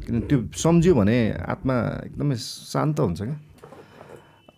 किन 0.07 0.21
त्यो 0.31 0.39
सम्झ्यो 0.55 0.95
भने 0.95 1.17
आत्मा 1.35 1.75
एकदमै 2.07 2.37
शान्त 2.39 3.01
हुन्छ 3.01 3.21
क्या। 3.23 3.37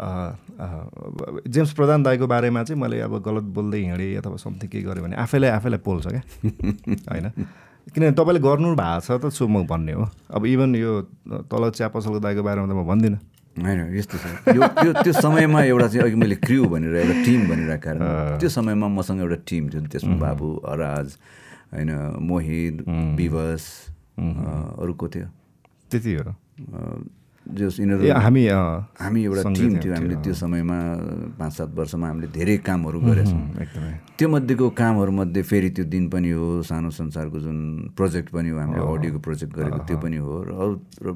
जेम्स 0.01 1.73
प्रधान 1.73 2.03
दाईको 2.03 2.27
बारेमा 2.27 2.63
चाहिँ 2.65 2.81
मैले 2.81 3.01
अब 3.01 3.19
गलत 3.23 3.45
बोल्दै 3.55 3.79
हिँडेँ 3.81 4.15
अथवा 4.19 4.37
समथिङ 4.37 4.69
के 4.71 4.83
गरेँ 4.83 5.03
भने 5.05 5.17
आफैलाई 5.17 5.51
आफैलाई 5.51 5.79
पोल्छ 5.87 6.07
क्या। 6.07 6.23
होइन? 7.11 7.31
किनभने 7.95 8.13
तपाईँले 8.19 8.41
गर्नु 8.41 8.75
भएको 8.75 9.01
छ 9.01 9.21
त 9.23 9.31
सो 9.31 9.47
म 9.47 9.63
भन्ने 9.67 9.93
हो। 9.93 10.05
अब 10.35 10.43
इभन 10.47 10.75
यो 10.77 10.93
तल 11.47 11.71
चिया 11.71 11.89
पसलको 11.95 12.19
दाईको 12.21 12.43
बारेमा 12.43 12.67
त 12.67 12.75
म 12.75 12.83
भन्दिनँ। 12.91 13.19
होइन 13.57 13.81
यस्तो 13.95 14.17
छ। 14.19 14.25
यो 14.51 14.63
त्यो 14.67 14.93
त्यो 15.05 15.13
समयमा 15.15 15.61
एउटा 15.71 15.87
चाहिँ 15.89 16.05
अघि 16.11 16.17
मैले 16.19 16.37
क्रिउ 16.43 16.65
भनेर 16.75 16.95
एउटा 16.97 17.15
टिम 17.25 17.41
भनिरहेको 17.49 17.83
कारण 17.85 18.39
त्यो 18.43 18.49
समयमा 18.51 18.89
मसँग 18.99 19.21
एउटा 19.23 19.39
टिम 19.47 19.63
थियो 19.71 19.81
त्यसमा 19.95 20.17
बाबु 20.19 20.49
अराज 20.75 21.07
होइन 21.71 21.91
मोहित 22.19 22.83
विवस 23.15 23.63
अ, 24.19 24.23
अरू 24.83 24.93
को 24.99 25.07
थियो। 25.09 25.27
त्यति 25.91 26.13
हो 26.19 26.35
जस 27.45 27.77
यिनीहरू 27.81 28.03
हामी 28.25 28.43
हामी 28.49 29.21
एउटा 29.25 29.43
टिम 29.53 29.73
थियौँ, 29.85 29.95
हामीले 29.97 30.17
त्यो 30.25 30.35
समयमा 30.35 30.79
पाँच 31.39 31.53
सात 31.53 31.71
वर्षमा 31.77 32.07
हामीले 32.09 32.29
धेरै 32.33 32.57
कामहरू 32.65 32.99
गरेछौँ। 33.05 33.43
एकदमै। 33.61 33.95
त्यो 34.17 34.27
मध्येको 34.33 34.65
कामहरूमध्ये 34.81 35.43
फेरि 35.45 35.71
त्यो 35.77 35.85
दिन 35.85 36.05
पनि 36.09 36.31
हो 36.33 36.65
सानो 36.65 36.89
संसारको 36.91 37.39
जुन 37.45 37.59
प्रोजेक्ट 37.93 38.29
पनि 38.33 38.49
हो 38.49 38.59
हामीले 38.59 38.81
अडियोको 38.81 39.19
प्रोजेक्ट 39.21 39.53
गरेको 39.53 39.79
त्यो 39.85 39.97
पनि 40.01 40.17
हो 40.25 40.33
र 40.41 40.51
अरू 40.57 40.75
र 41.05 41.07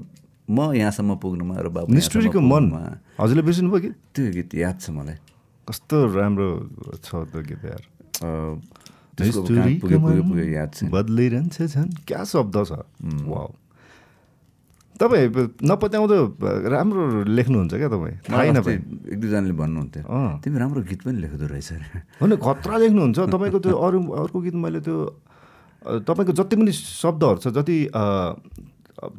म 0.48 0.72
यहाँसम्म 0.76 1.16
पुग्नुमा 1.20 1.54
र 1.60 1.68
बाबु 1.68 1.92
निष्ठुरीको 1.92 2.40
यहाँसम्म 2.40 2.52
मन। 2.52 2.64
पुग्नुमा 2.72 2.84
हजुरले 3.20 3.42
बिर्सिनु 3.48 3.68
भयो 3.68 3.80
कि? 3.80 3.90
त्यो 4.12 4.24
गीत 4.36 4.50
याद 4.54 4.76
छ 4.80 4.90
मलाई। 4.96 5.16
कस्तो 5.68 5.96
राम्रो 6.12 6.48
छ 7.04 7.08
त्यो 7.28 7.40
गीत 7.44 7.62
यार। 7.68 7.82
याद 9.18 10.70
छ। 10.72 10.88
बदलिरहन्छ 10.88 11.56
झन्। 11.62 11.90
क्या 12.08 12.20
शब्द 12.24 12.56
छ? 12.64 12.72
वाउ। 13.28 13.48
तपाईँ 14.98 15.26
नपत्याउँदो 15.62 16.16
राम्रो 16.74 17.02
लेख्नुहुन्छ 17.30 17.74
क्या 17.74 17.88
तपाईँ? 17.88 18.16
थाहै 18.26 18.50
नपाए 18.50 18.76
एक 19.14 19.18
दुईजनाले 19.22 19.54
भन्नुहुन्थ्यो। 19.54 20.02
तिमी 20.42 20.58
राम्रो 20.58 20.80
गीत 20.90 21.00
पनि 21.06 21.18
लेख्दो 21.22 21.46
रहेछ 21.46 21.70
अरे 21.72 21.86
होइन 22.18 22.32
खतरा 22.36 22.76
लेख्नुहुन्छ। 22.82 23.18
तपाईँको 23.30 23.58
त्यो 23.62 23.76
अरू 23.78 23.98
अर्को 24.22 24.38
गीत 24.42 24.56
मैले 24.58 24.80
त्यो 24.82 24.96
तपाईँको 26.02 26.32
जति 26.34 26.54
पनि 26.58 26.72
शब्दहरू 26.74 27.38
छ 27.38 27.54
जति 27.54 27.76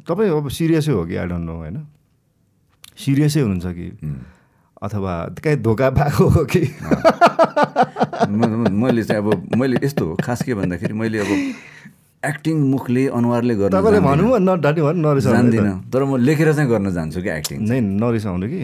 तपाईँ 0.04 0.30
अब 0.36 0.48
सिरियसै 0.52 0.92
हो 0.92 1.08
कि? 1.08 1.16
आई 1.16 1.26
डोन्ट 1.32 1.44
नो 1.48 1.54
होइन? 1.64 1.76
सिरियसै 3.00 3.40
हुनुहुन्छ 3.40 3.66
कि? 3.72 3.88
अथवा 4.84 5.12
कहीँ 5.40 5.56
धोका 5.64 5.88
भएको 5.96 6.24
हो 6.28 6.44
कि? 6.44 6.62
मैले 8.28 9.02
चाहिँ 9.08 9.22
अब 9.24 9.56
मैले 9.56 9.80
यस्तो 9.80 10.04
हो 10.04 10.12
खास 10.20 10.42
के 10.44 10.54
भन्दाखेरि 10.54 10.94
मैले 10.94 11.18
अब 11.24 11.30
एक्टिङ 12.22 12.56
मुखले 12.70 13.06
अनुहारले 13.08 13.54
गर्न 13.56 13.72
तपाईँले 13.72 14.00
जान्दिनँ। 14.00 14.06
भन्नु 14.06 14.26
नरिसाउनु 15.00 15.90
तर 15.92 16.02
म 16.04 16.16
लेखेर 16.20 16.52
चाहिँ 16.52 16.68
गर्न 16.70 16.90
जान्छु 16.92 17.20
कि 17.22 17.30
एक्टिङ 17.30 17.58
नै 17.64 17.80
नरिसाउनु 17.80 18.46
कि? 18.48 18.62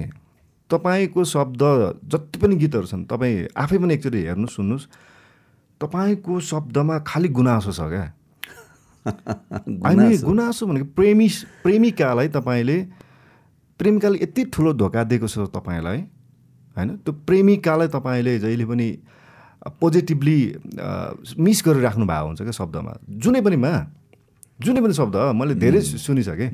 तपाईँको 0.70 1.24
शब्द 1.24 1.62
जति 2.04 2.36
पनि 2.38 2.54
गीतहरू 2.56 2.86
छन् 2.86 3.04
तपाईँ 3.06 3.48
आफै 3.56 3.76
पनि 3.78 3.94
एकचोटि 3.94 4.20
हेर्नुहोस् 4.28 4.56
सुन्नुहोस् 4.56 4.86
तपाईँको 5.80 6.34
शब्दमा 6.40 6.96
खालि 7.06 7.28
गुनासो 7.28 7.72
छ 7.72 7.80
क्या? 7.88 8.04
हामी 9.86 10.16
गुनासो 10.20 10.66
भनेको 10.66 10.86
प्रेमी 10.92 11.28
प्रेमिकालाई 11.62 12.28
तपाईँले 12.28 12.78
प्रेमिकाले 13.80 14.16
यति 14.22 14.42
ठुलो 14.52 14.72
धोका 14.74 15.02
दिएको 15.04 15.26
छ 15.26 15.48
तपाईँलाई 15.48 15.98
होइन? 16.76 16.88
त्यो 17.04 17.12
प्रेमिकालाई 17.24 17.88
तपाईँले 17.88 18.38
जहिले 18.38 18.64
पनि 18.66 18.88
पोजिटिभली 19.66 20.38
मिस 21.38 21.59
गरिराख्नु 21.66 22.05
भएको 22.06 22.26
हुन्छ 22.26 22.40
क्या 22.43 22.55
शब्दमा। 22.55 22.93
जुनै 23.22 23.40
पनिमा 23.43 23.72
जुनै 24.62 24.80
पनि 24.80 24.94
शब्द 24.94 25.16
मैले 25.36 25.55
धेरै 25.55 25.80
सुनिसकेँ। 25.80 26.51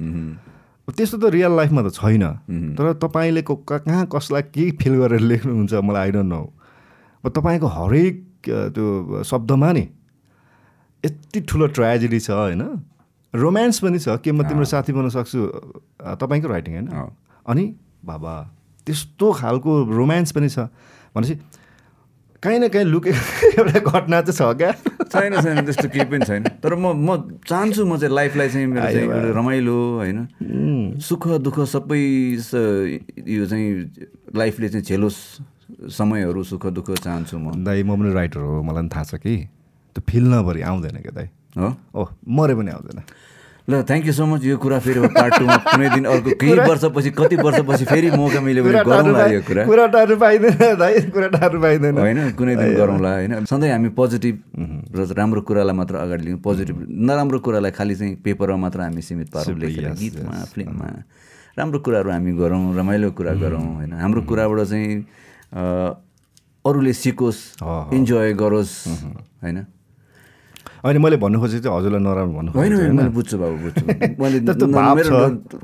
त्यस्तो 0.89 1.17
त 1.19 1.25
रियल 1.33 1.53
लाइफमा 1.57 1.81
त 1.83 1.95
छैन। 1.95 2.25
तर 2.77 2.99
तपाईँले 2.99 3.43
कहाँ 3.47 4.07
कसलाई 4.11 4.43
के 4.51 4.65
फिल 4.81 4.95
गरेर 5.01 5.23
लेख्नुहुन्छ 5.23 5.73
मलाई 5.87 6.03
आइडोन्ट 6.11 6.29
नो 6.29 6.43
तपाईँको 7.25 7.69
हरेक 7.69 8.15
त्यो 8.45 9.23
शब्दमा 9.23 9.71
नि 9.73 9.85
यति 11.05 11.39
ठुलो 11.47 11.67
ट्रेजेडी 11.71 12.19
छ 12.19 12.31
होइन? 12.31 12.63
रोमान्स 13.35 13.77
पनि 13.81 13.99
छ 13.99 14.19
के 14.19 14.33
म 14.33 14.43
तिम्रो 14.43 14.67
साथी 14.67 14.93
बन्न 14.93 15.09
सक्छु 15.09 15.41
तपाईँको 16.21 16.49
राइटिङ 16.49 16.73
होइन। 16.75 16.89
अनि 17.47 17.65
बाबा 18.05 18.35
त्यस्तो 18.87 19.27
खालको 19.33 19.71
रोमान्स 19.95 20.33
पनि 20.35 20.49
छ। 20.51 20.67
भनेपछि 21.15 21.35
काहीँ 22.43 22.59
न 22.59 22.69
काहीँ 22.69 22.87
लुकेको 22.87 23.63
एउटा 23.63 23.79
घटना 23.81 24.21
चाहिँ 24.27 24.35
छ 24.35 24.57
क्या? 24.59 24.71
छैन 25.07 25.41
छैन 25.43 25.65
त्यस्तो 25.65 25.89
केही 25.95 26.05
पनि 26.11 26.25
छैन। 26.27 26.43
तर 26.63 26.75
म 26.75 26.91
म 26.99 27.39
चाहन्छु 27.47 27.85
म 27.87 27.97
चाहिँ 27.99 28.15
लाइफलाई 28.15 28.49
चाहिँ 28.49 28.67
मेरो 28.67 28.87
चाहिँ 28.87 29.07
एउटा 29.07 29.31
रमाइलो 29.39 29.77
होइन? 30.03 30.19
सुख 30.99 31.23
दुःख 31.39 31.59
सबै 31.71 32.03
स- 32.43 32.99
यो 33.29 33.47
चाहिँ 33.47 33.69
लाइफले 34.37 34.69
चाहिँ 34.69 34.85
झेलोस् 34.85 35.21
समयहरू 35.95 36.43
सुख 36.43 36.67
दुःख 36.75 36.91
चाहन्छु 36.99 37.39
म। 37.39 37.63
दाइ 37.65 37.83
म 37.83 37.95
पनि 37.95 38.13
राइटर 38.15 38.41
हो 38.41 38.63
मलाई 38.63 38.83
पनि 38.83 38.89
थाहा 38.91 39.05
छ 39.05 39.15
कि। 39.23 39.37
त्यो 39.97 40.03
फिल 40.11 40.25
नभरि 40.35 40.61
आउँदैन 40.63 40.97
क्या 41.03 41.13
दाइ 41.15 41.29
हो? 41.59 41.69
ओ 41.95 42.07
मरे 42.27 42.55
पनि 42.55 42.71
आउँदैन। 42.71 42.99
ल 43.69 43.83
थ्याङ्क 43.87 44.07
यू 44.07 44.13
सो 44.13 44.27
मच 44.27 44.43
यो 44.45 44.57
कुरा 44.59 44.79
फेरि 44.83 45.01
पार्ट 45.15 45.33
टूमा 45.39 45.57
कुनै 45.71 45.89
दिन 45.95 46.05
अर्को 46.11 46.31
केही 46.35 46.59
वर्षपछि 46.67 47.11
कति 47.15 47.37
वर्षपछि 47.39 47.85
फेरि 47.87 48.11
मौका 48.11 48.41
मिल्यो 48.43 48.63
भने 48.65 48.83
गरौँला 48.83 49.27
यो 49.31 49.41
कुरा? 49.47 49.63
कुरा 49.71 49.87
टार्नु 49.95 50.17
पाइँदैन 50.19 50.75
दाइ 50.83 50.95
कुरा 51.15 51.29
टार्नु 51.39 51.61
पाइँदैन। 51.63 51.99
होइन 51.99 52.19
कुनै 52.35 52.55
दिन 52.59 52.75
गरौँला 52.75 53.11
होइन। 53.15 53.45
सधैँ 53.47 53.71
हामी 53.71 53.89
पोजिटिभ 53.95 54.37
र 54.99 55.07
राम्रो 55.15 55.41
कुरालाई 55.47 55.77
मात्र 55.79 55.95
अगाडि 55.95 56.25
लिउँ 56.27 56.41
पोजिटिभ 56.43 56.77
नराम्रो 56.91 57.39
कुरालाई 57.39 57.71
खालि 57.71 57.95
चाहिँ 57.95 58.15
पेपरमा 58.19 58.57
मात्र 58.67 58.81
हामी 58.83 59.03
सीमित 59.03 59.31
पारौँ 59.31 59.59
लेखेर 59.59 59.95
गीतमा 59.95 60.35
फिल्ममा। 60.53 60.87
राम्रो 61.59 61.79
कुराहरू 61.87 62.11
हामी 62.11 62.33
गरौँ 62.35 62.63
रमाइलो 62.77 63.11
कुरा 63.15 63.33
गरौँ 63.39 63.63
होइन। 63.79 63.93
हाम्रो 63.95 64.21
कुराबाट 64.27 64.59
चाहिँ 64.67 65.07
अरूले 66.67 66.93
सिकोस् 66.99 67.41
इन्जोय 67.95 68.33
गरोस् 68.35 68.75
होइन। 69.43 69.59
होइन 70.85 70.99
मैले 71.03 71.17
भन्नु 71.23 71.39
खोजेको 71.41 71.63
चाहिँ 71.63 71.79
हजुरलाई 71.79 72.03
नराम्रो 72.03 72.35
भन्नु 72.39 72.51
होइन 72.59 72.73
मैले 72.99 73.11
बुझ्छु 73.17 73.37
बाबु 73.39 73.57
बुझ्छु। 73.65 73.85
मैले 74.23 74.39
त्यस्तो 74.47 74.67
मेरो 74.67 75.19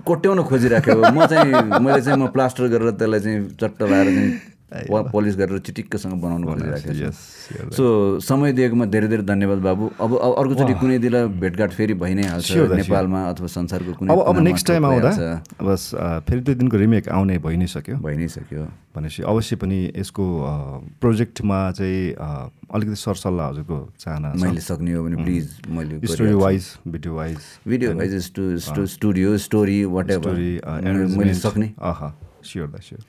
कोट्याउन 0.07 0.39
खोजिराखेको 0.51 1.03
म 1.11 1.27
चाहिँ 1.27 1.53
मैले 1.83 2.01
चाहिँ 2.07 2.19
म 2.23 2.27
प्लास्टर 2.37 2.65
गरेर 2.75 2.91
त्यसलाई 3.03 3.21
चाहिँ 3.21 3.39
चट्ट 3.61 3.83
लाएर 3.83 4.09
चाहिँ 4.15 4.31
पोलिस 4.69 5.37
गरेर 5.37 5.59
चिटिक्कसँग 5.65 6.21
बनाउनु 6.21 6.45
खोजिराखेको 6.47 6.93
छु। 6.95 7.73
सो 7.73 7.85
समय 8.21 8.53
दिएकोमा 8.53 8.85
धेरै 8.93 9.09
धेरै 9.09 9.25
धन्यवाद 9.25 9.59
बाबु। 9.65 9.85
अब 9.97 10.11
अब 10.21 10.33
अर्कोचोटि 10.39 10.75
कुनै 10.81 10.99
दिन 11.01 11.15
भेटघाट 11.41 11.71
फेरि 11.73 11.95
भइ 11.97 12.15
नै 12.15 12.27
हाल्छ. 12.29 12.53
नेपालमा 12.77 13.21
अथवा 13.33 13.49
संसारको 13.49 13.93
कुनै 13.97 14.13
अब 14.13 14.19
अब 14.29 14.37
नेक्स्ट 14.45 14.67
टाइम 14.69 14.85
आउँदा। 14.85 15.11
बस 15.65 15.83
फेरि 16.29 16.41
त्यो 16.45 16.55
दिनको 16.61 16.77
रिमेक 16.77 17.09
आउने 17.09 17.39
भइ 17.41 17.57
नै 17.57 17.67
सक्यो। 17.67 17.97
भइ 17.97 18.17
नै 18.21 18.29
सक्यो। 18.29 18.69
भनेपछि 18.93 19.23
अवश्य 19.23 19.57
पनि 19.57 19.79
यसको 19.97 20.25
प्रोजेक्टमा 21.01 21.59
चाहिँ 21.73 22.03
अलिकति 22.75 22.97
सरसल्लाह 22.99 23.49
हजुरको 23.49 23.79
चाहना 24.01 24.33
मैले 24.37 24.61
सक्ने 24.61 24.93
हो 24.93 25.05
भने 25.05 25.17
प्लिज 25.25 25.47
मैले 25.71 25.95
story 26.05 26.35
wise 26.35 26.65
video 26.89 27.15
wise 27.15 27.41
video 27.69 27.95
wise 27.97 28.13
studio 28.93 29.37
story 29.39 29.85
what 29.87 30.13
story 30.13 30.51
मैले 31.17 31.35
सक्ने। 31.35 31.73
अह। 31.79 32.13
स्योर 32.45 32.69
दा 32.69 32.81
sure 32.83 33.03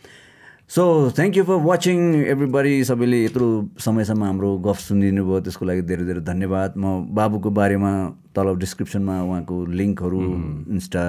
so 0.70 0.84
thank 1.18 1.38
you 1.38 1.44
for 1.44 1.56
watching 1.66 2.00
everybody 2.32 2.74
सबैले 2.86 3.24
यत्रो 3.24 3.46
समयसम्म 3.82 4.24
हाम्रो 4.24 4.50
गफ 4.66 4.80
सुनिदिनु 4.80 5.24
भयो 5.26 5.40
त्यसको 5.46 5.66
लागि 5.66 5.82
धेरै 5.90 6.06
धेरै 6.10 6.22
धन्यवाद। 6.28 6.78
म 6.78 7.10
बाबुको 7.10 7.50
बारेमा 7.60 7.94
तल 8.38 8.54
डिस्क्रिप्सनमा 8.64 9.16
उहाँको 9.22 9.56
लिङ्कहरू 9.80 10.22
Insta 10.70 11.06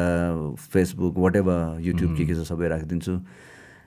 Facebook 0.73 1.19
what 1.25 1.37
ever 1.43 1.61
YouTube 1.89 2.17
के 2.17 2.25
के 2.25 2.35
छ 2.41 2.49
सबै 2.49 2.73
राखिदिन्छु। 2.73 3.19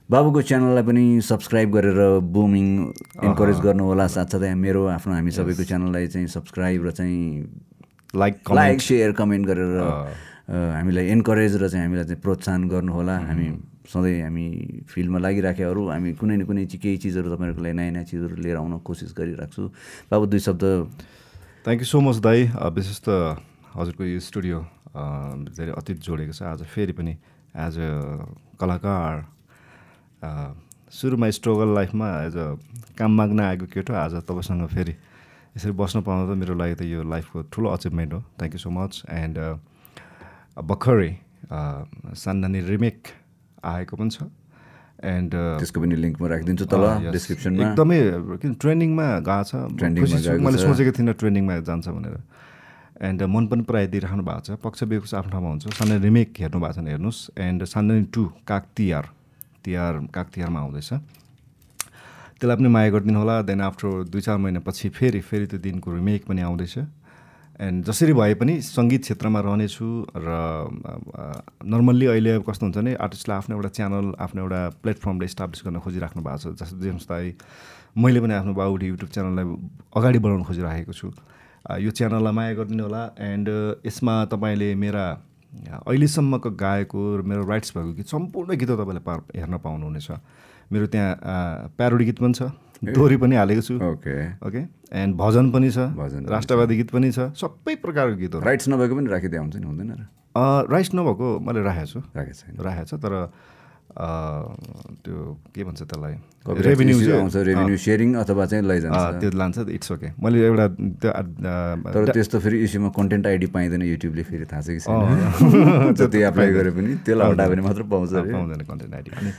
बाबुको 0.09 0.41
च्यानललाई 0.45 0.83
पनि 0.93 1.05
सब्सक्राइब 1.31 1.73
गरेर 1.79 1.99
बुमिङ 2.37 2.69
इन्करेज 3.33 3.65
गर्नुहोला 3.65 4.07
साथसाथै 4.19 4.53
मेरो 4.61 4.85
आफ्नो 4.93 5.13
हामी 5.17 5.37
सबैको 5.41 5.63
च्यानललाई 5.73 6.07
चाहिँ 6.13 6.27
सब्सक्राइब 6.37 6.85
र 6.85 6.91
चाहिँ 7.01 7.49
लाइक 8.21 8.55
लाइक 8.61 8.81
सेयर 8.93 9.11
कमेन्ट 9.17 9.45
गरेर 9.49 9.75
हामीलाई 10.53 11.05
इन्करेज 11.17 11.61
र 11.65 11.67
चाहिँ 11.67 11.85
हामीलाई 11.85 12.13
चाहिँ 12.13 12.21
प्रोत्साहन 12.21 12.69
गर्नुहोला 12.77 13.21
हामी 13.27 13.53
सधैँ 13.93 14.21
हामी 14.25 14.45
फिल्डमा 14.89 15.19
लागिराखेहरू 15.21 15.81
हामी 15.93 16.09
कुनै 16.17 16.35
न 16.37 16.43
कुनै 16.49 16.65
केही 16.65 16.97
चिजहरू 16.97 17.29
तपाईँहरूको 17.33 17.61
लागि 17.61 17.75
नयाँ 17.77 17.91
नयाँ 17.93 18.05
चिजहरू 18.09 18.35
लिएर 18.41 18.57
आउन 18.57 18.81
कोसिस 18.81 19.13
गरिराख्छु 19.13 19.63
बाबु 20.09 20.25
दुई 20.33 20.41
शब्द। 20.41 20.63
थ्याङ्क 21.65 21.79
यू 21.79 21.87
सो 21.87 21.99
मच 22.01 22.17
दाई। 22.25 22.39
विशेष 22.73 22.99
त 23.05 23.09
हजुरको 23.77 24.03
यो 24.03 24.19
स्टुडियो 24.19 24.57
धेरै 25.53 25.71
अतीत 25.77 25.97
जोडेको 26.01 26.33
छ। 26.33 26.41
आज 26.43 26.61
फेरि 26.73 26.93
पनि 26.97 27.13
एज 27.53 27.75
अ 27.77 27.89
कलाकार 28.59 29.15
सुरुमा 30.93 31.29
स्ट्रगल 31.37 31.69
लाइफमा 31.73 32.07
एज 32.25 32.35
अ 32.37 32.47
काम 32.97 33.11
माग्न 33.17 33.39
आएको 33.39 33.65
केटो 33.73 33.93
आज 33.93 34.13
तपाईँसँग 34.29 34.67
फेरि 34.73 34.93
यसरी 35.57 35.71
बस्न 35.77 36.01
पाउँदा 36.01 36.33
त 36.33 36.37
मेरो 36.37 36.53
लागि 36.57 36.75
त 36.77 36.81
यो 36.89 37.01
लाइफको 37.05 37.41
ठुलो 37.53 37.69
अचिभमेन्ट 37.69 38.13
हो। 38.13 38.19
Thank 38.37 38.53
you 38.53 38.61
so 38.61 38.69
much 38.69 39.03
and 39.09 39.37
भर्खरै 40.61 41.11
अ, 41.49 41.59
सान्दानी 42.13 42.59
रिमेक 42.69 42.97
आएको 43.63 43.95
पनि 43.95 44.09
छ। 44.09 44.27
एन्ड 45.03 45.31
त्यसको 45.59 45.79
पनि 45.81 45.95
लिङ्क 45.95 46.15
म 46.21 46.25
राखिदिन्छु 46.31 46.65
तल. 46.67 46.83
डिस्क्रिप्सनमा 47.11 47.63
एकदमै 47.63 47.99
किन 48.39 48.53
ट्रेन्डिङमा 48.55 49.07
गएको 49.27 49.43
छ। 49.43 49.51
मैले। 50.39 50.57
सोचेको 50.63 50.91
थिइनँ 50.95 51.13
ट्रेन्डिङमा 51.19 51.53
जान्छ 51.67 51.87
भनेर। 51.87 52.15
एन्ड 53.03 53.19
मन 53.23 53.43
पनि 53.51 53.63
प्रायः 53.67 53.87
दिइराख्नु 53.91 54.23
भएको 54.23 54.41
छ। 54.47 54.49
पक्ष 54.63 54.83
बेको 54.87 55.05
आफ्नो 55.11 55.31
ठाउँमा 55.31 55.49
हुन्छ। 55.49 55.63
सानो 55.75 55.99
रिमेक 55.99 56.29
हेर्नु 56.39 56.59
भएको 56.59 56.73
छ 56.73 56.77
भने 56.79 56.91
हेर्नुहोस्। 56.95 57.19
एन्ड 57.35 57.59
सान्दनी 57.67 58.03
टू 58.15 58.23
काग 58.47 58.63
तिहार। 58.75 59.05
तिहार 59.63 59.93
काग 60.13 60.27
तिहारमा 60.31 60.59
आउँदैछ। 60.59 60.89
त्यसलाई 62.39 62.55
पनि 62.59 62.69
माया 62.71 62.89
गरिदिनु 62.95 63.19
होला। 63.19 63.35
देन 63.43 63.59
आफ्टर 63.59 64.07
दुई 64.07 64.21
चार 64.21 64.37
महिनापछि 64.37 64.89
फेरि 64.89 65.19
फेरि 65.19 65.45
त्यो 65.51 65.59
दिनको 65.59 65.87
रिमेक 65.99 66.21
पनि 66.27 66.41
आउँदैछ। 66.47 66.75
एन्ड 67.61 67.85
जसरी 67.85 68.13
भए 68.17 68.33
पनि 68.33 68.53
सङ्गीत 68.65 69.01
क्षेत्रमा 69.01 69.39
रहनेछु 69.45 69.85
र 70.17 70.29
नर्मल्ली 71.69 72.05
अहिले 72.13 72.31
कस्तो 72.49 72.65
हुन्छ 72.65 72.77
भने 72.77 72.93
आर्टिस्टलाई 72.97 73.37
आफ्नो 73.37 73.55
एउटा 73.55 73.69
च्यानल 73.77 74.05
आफ्नो 74.25 74.41
एउटा 74.41 74.61
प्लेटफर्मले 74.81 75.25
इस्टाब्लिस 75.25 75.61
गर्न 75.65 75.79
खोजिराख्नु 75.85 76.21
भएको 76.23 76.37
छ। 76.49 76.57
जस्तो 76.57 76.77
जेम्स 76.81 77.05
दाई 77.13 77.33
मैले 77.93 78.19
पनि 78.25 78.33
आफ्नो 78.33 78.53
बाबुले 78.57 78.85
युट्युब 78.89 79.09
च्यानललाई 79.13 79.45
अगाडि 79.93 80.19
बढाउन 80.25 80.43
खोजिराखेको 80.49 80.93
छु। 80.97 81.07
यो 81.77 81.91
च्यानललाई 81.93 82.33
माया 82.33 82.53
गरिदिनु 82.57 82.83
होला। 82.89 83.03
एन्ड 83.21 83.47
यसमा 83.85 84.13
तपाईँले 84.33 84.73
मेरा 84.73 85.05
अहिलेसम्मको 85.85 86.49
गाएको 86.57 87.01
र 87.17 87.21
मेरो 87.21 87.45
राइट्स 87.45 87.77
भएको 87.77 87.93
गीत 88.01 88.07
सम्पूर्ण 88.09 88.49
गीतहरू 88.57 88.81
तपाईँले 88.81 89.01
पा 89.05 89.13
हेर्न 89.37 89.57
पाउनुहुनेछ। 89.61 90.09
मेरो 90.73 90.85
त्यहाँ 90.89 91.69
प्यारोडी 91.77 92.05
गीत 92.09 92.17
पनि 92.17 92.33
छ। 92.33 92.49
दोहोरी 92.95 93.17
पनि 93.17 93.35
हालेको 93.35 93.61
छु। 93.61 93.73
ओके 93.79 94.15
ओके 94.43 94.61
एन्ड 94.91 95.15
भजन 95.15 95.51
पनि 95.51 95.69
छ 95.71 95.87
भजन 95.95 96.25
राष्ट्रवादी 96.27 96.75
गीत 96.77 96.89
पनि 96.91 97.11
छ 97.11 97.31
सबै 97.39 97.75
प्रकारको 97.79 98.15
गीतहरू। 98.19 98.43
राइट्स 98.43 98.67
नभएको 98.69 98.93
पनि 98.95 99.07
राखिदिए 99.15 99.39
हुन्छ 99.39 99.55
नि 99.55 99.67
हुँदैन 99.67 99.91
र। 99.95 100.03
राइट्स 100.67 100.91
नभएको 100.95 101.27
मैले 101.39 101.61
राखेको 101.63 101.87
छु। 101.87 101.99
राखेको 102.11 102.35
छैन। 102.39 102.55
राखेको 102.59 102.85
छ 102.91 102.93
तर 102.99 103.13
त्यो 103.93 105.15
के 105.53 105.63
भन्छ 105.63 105.81
त्यसलाई? 105.85 106.15
रेभेन्यू 106.43 106.97
आउँछ 107.13 107.35
रेभेन्यू 107.35 107.77
सेयरिङ 107.77 108.09
अथवा 108.25 108.45
चाहिँ 108.51 108.63
लैजान्छ। 108.65 109.21
त्यो 109.21 109.29
लान्छ 109.37 109.57
इट्स 109.69 109.91
ओके 109.91 110.09
मैले 110.17 110.37
एउटा 110.49 110.67
त्यो 110.99 111.11
तर 111.93 112.11
त्यस्तो 112.11 112.39
फेरि 112.41 112.57
इस्युमा 112.65 112.89
कन्टेन्ट 112.89 113.27
आइडी 113.27 113.47
पाइँदैन 113.53 113.81
युट्युबले 113.93 114.23
फेरि 114.23 114.45
थाहा 114.49 114.61
छ 114.61 114.67
कि 114.73 114.79
छैन। 114.81 115.93
जति 115.93 116.17
एप्लाई 116.29 116.49
गरे 116.57 116.71
पनि 116.73 116.89
त्यसलाई 117.05 117.31
हटायो 117.31 117.49
भने 117.53 117.61
मात्र 117.61 117.83
पाउँछ 117.93 118.09
पाउँदैन 118.33 118.61
कन्टेन्ट 118.65 118.93
आइडी 118.97 119.11
अनि 119.13 119.31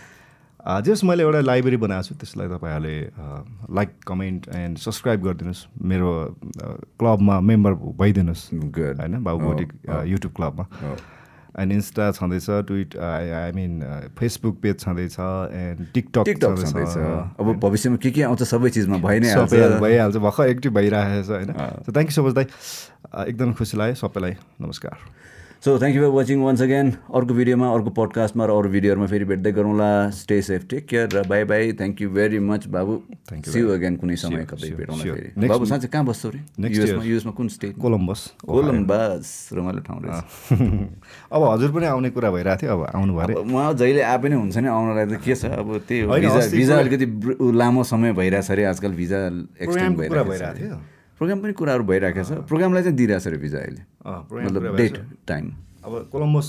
जस 0.65 1.05
मैले 1.05 1.23
एउटा 1.23 1.41
लाइब्रेरी 1.41 1.77
बनाएको 1.77 2.09
छु 2.09 2.15
त्यसलाई 2.21 2.49
तपाईँहरूले 2.49 2.97
लाइक 3.77 3.91
कमेन्ट 4.09 4.49
एन्ड 4.49 4.79
सब्सक्राइब 4.81 5.21
गरिदिनुहोस्। 5.23 5.67
मेरो 5.83 6.11
क्लबमा 7.01 7.41
मेम्बर 7.41 7.73
भइदिनुहोस्. 8.01 8.43
होइन 8.55 9.23
बाबुबोटी 9.25 9.65
युट्युब 10.13 10.33
क्लबमा। 10.33 10.65
हो। 10.83 10.97
एन्ड 11.55 11.73
इन्स्टा 11.73 12.11
छँदैछ 12.13 12.47
tweet 12.67 12.97
I 12.99 13.53
mean 13.53 13.73
Facebook 14.19 14.55
page 14.63 14.79
छँदैछ 14.81 15.17
एन्ड 15.21 15.87
टिकटक 15.95 16.25
टिकटक 16.25 16.57
छँदैछ। 16.65 16.97
अब 17.39 17.47
भविष्यमा 17.61 17.97
के 18.03 18.11
के 18.11 18.23
आउँछ 18.25 18.43
सबै 18.43 18.71
चिजमा 18.75 18.99
भइ 19.05 19.21
नै 19.21 19.29
सबै 19.35 19.61
हाल्छ 19.61 19.81
भइहाल्छ 19.85 20.17
भर्खर 20.17 20.49
एक्टिभ 20.49 20.73
भइरहेको 20.75 21.23
छ 21.23 21.31
होइन 21.31 21.51
थ्याङ्क 21.93 22.09
यू 22.11 22.15
सो 22.17 22.23
मच 22.25 22.35
दाई। 22.35 22.47
एकदम 23.29 23.53
खुसी 23.53 23.77
लाग्यो 23.77 23.95
सबैलाई 24.01 24.35
नमस्कार। 24.61 24.97
So 25.65 25.73
thank 25.81 25.97
you 25.97 26.03
for 26.03 26.11
watching 26.13 26.41
once 26.45 26.63
again 26.63 26.89
अर्को 27.17 27.35
भिडियोमा 27.35 27.69
अर्को 27.75 27.91
पडकास्टमा 27.97 28.45
र 28.45 28.51
अरू 28.53 28.69
भिडियोहरूमा 28.69 29.07
फेरि 29.09 29.25
भेट्दै 29.25 29.53
गरौँला. 29.57 30.13
स्टे 30.13 30.37
सेफ 30.45 30.67
टेक 30.69 30.87
केयर 30.87 31.09
र 31.09 31.23
bye 31.25 31.45
bye 31.49 31.73
thank 31.81 32.03
you 32.03 32.09
very 32.13 32.39
much 32.45 32.67
Babu 32.69 32.93
you 33.33 33.49
see 33.49 33.61
again 33.73 33.97
कुनै 33.97 34.17
समय 34.21 34.45
कतै 34.45 34.71
भेटौँला. 34.77 35.05
फेरि। 35.09 35.49
बाबु 35.49 35.65
साँच्चै 35.65 35.89
कहाँ 35.89 36.05
बस्छौ 36.05 36.29
रे? 36.37 36.41
Next 36.61 36.77
युएसमा. 36.77 37.03
युएसमा 37.05 37.33
कुन 37.33 37.49
स्टेट 37.49 37.81
कोलम्बस 37.81 38.21
कोलम्बस 38.45 39.25
रमाइलो 39.57 39.81
ठाउँ 39.89 40.01
रहेछ। 40.05 40.21
अब 41.33 41.43
हजुर 41.49 41.71
पनि 41.73 41.87
आउने 41.97 42.11
कुरा 42.13 42.31
भइरहेको 42.37 42.61
थियो 42.61 42.73
अब 42.77 42.85
आउनु 42.93 43.13
भयो 43.17 43.25
अरे। 43.25 43.35
उहाँ 43.49 43.73
जहिले 43.81 44.03
आए 44.05 44.19
पनि 44.21 44.35
हुन्छ 44.37 44.57
नि 44.61 44.69
आउनलाई 44.69 45.07
त 45.17 45.25
के 45.25 45.33
छ? 45.33 45.49
अब 45.49 45.81
त्यही 45.89 46.01
हो 46.05 46.13
भिजा 46.13 46.41
भिजा 46.61 46.75
अलिकति 46.85 47.07
लामो 47.41 47.83
समय 47.89 48.13
भइरहेछ 48.21 48.51
अरे 48.53 48.65
आजकल 48.69 48.93
भिजा 49.01 49.19
एक्सटेन्ड 49.65 49.97
भइरहेको 49.97 50.61
थियो। 50.61 50.77
प्रोग्राम 51.19 51.39
पनि 51.43 51.53
कुराहरू 51.59 51.85
भइरहेको 51.85 52.23
छ। 52.25 52.31
प्रोग्रामलाई 52.51 52.83
चाहिँ 52.83 52.97
दिइरहेछ 52.97 53.27
अरे 53.27 53.39
भिजा 53.39 53.59
अहिले। 53.59 53.83
मतलब 54.45 54.77
डेट। 54.77 54.97
टाइम 55.29 55.45
अब 55.85 55.93
कोलम्बस 56.13 56.49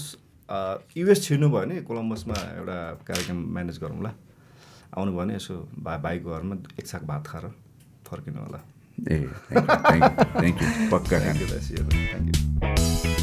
युएस 0.98 1.24
छिर्नु 1.24 1.50
भयो 1.50 1.62
भने 1.62 1.82
कोलम्बसमा 1.90 2.38
एउटा 2.58 2.78
कार्यक्रम 3.08 3.38
म्यानेज 3.56 3.78
गरौँ 3.84 4.02
ल 4.04 4.08
आउनु 4.98 5.12
भयो 5.12 5.20
भने 5.20 5.36
यसो 5.36 5.54
भा 5.86 5.98
भाइको 6.06 6.30
घरमा 6.30 6.56
एक 6.80 6.88
साग 6.88 7.04
भात 7.06 7.28
खाएर 7.28 7.46
फर्किनु 8.08 8.40
होला। 8.42 8.60
ए 9.12 9.18
थ्याङ्क 9.52 9.70
यू 9.70 10.26
थ्याङ्क 10.40 10.62
यू 10.62 10.68
पक्का 10.92 11.20
थ्याङ्क 11.20 11.40
यू 11.42 13.15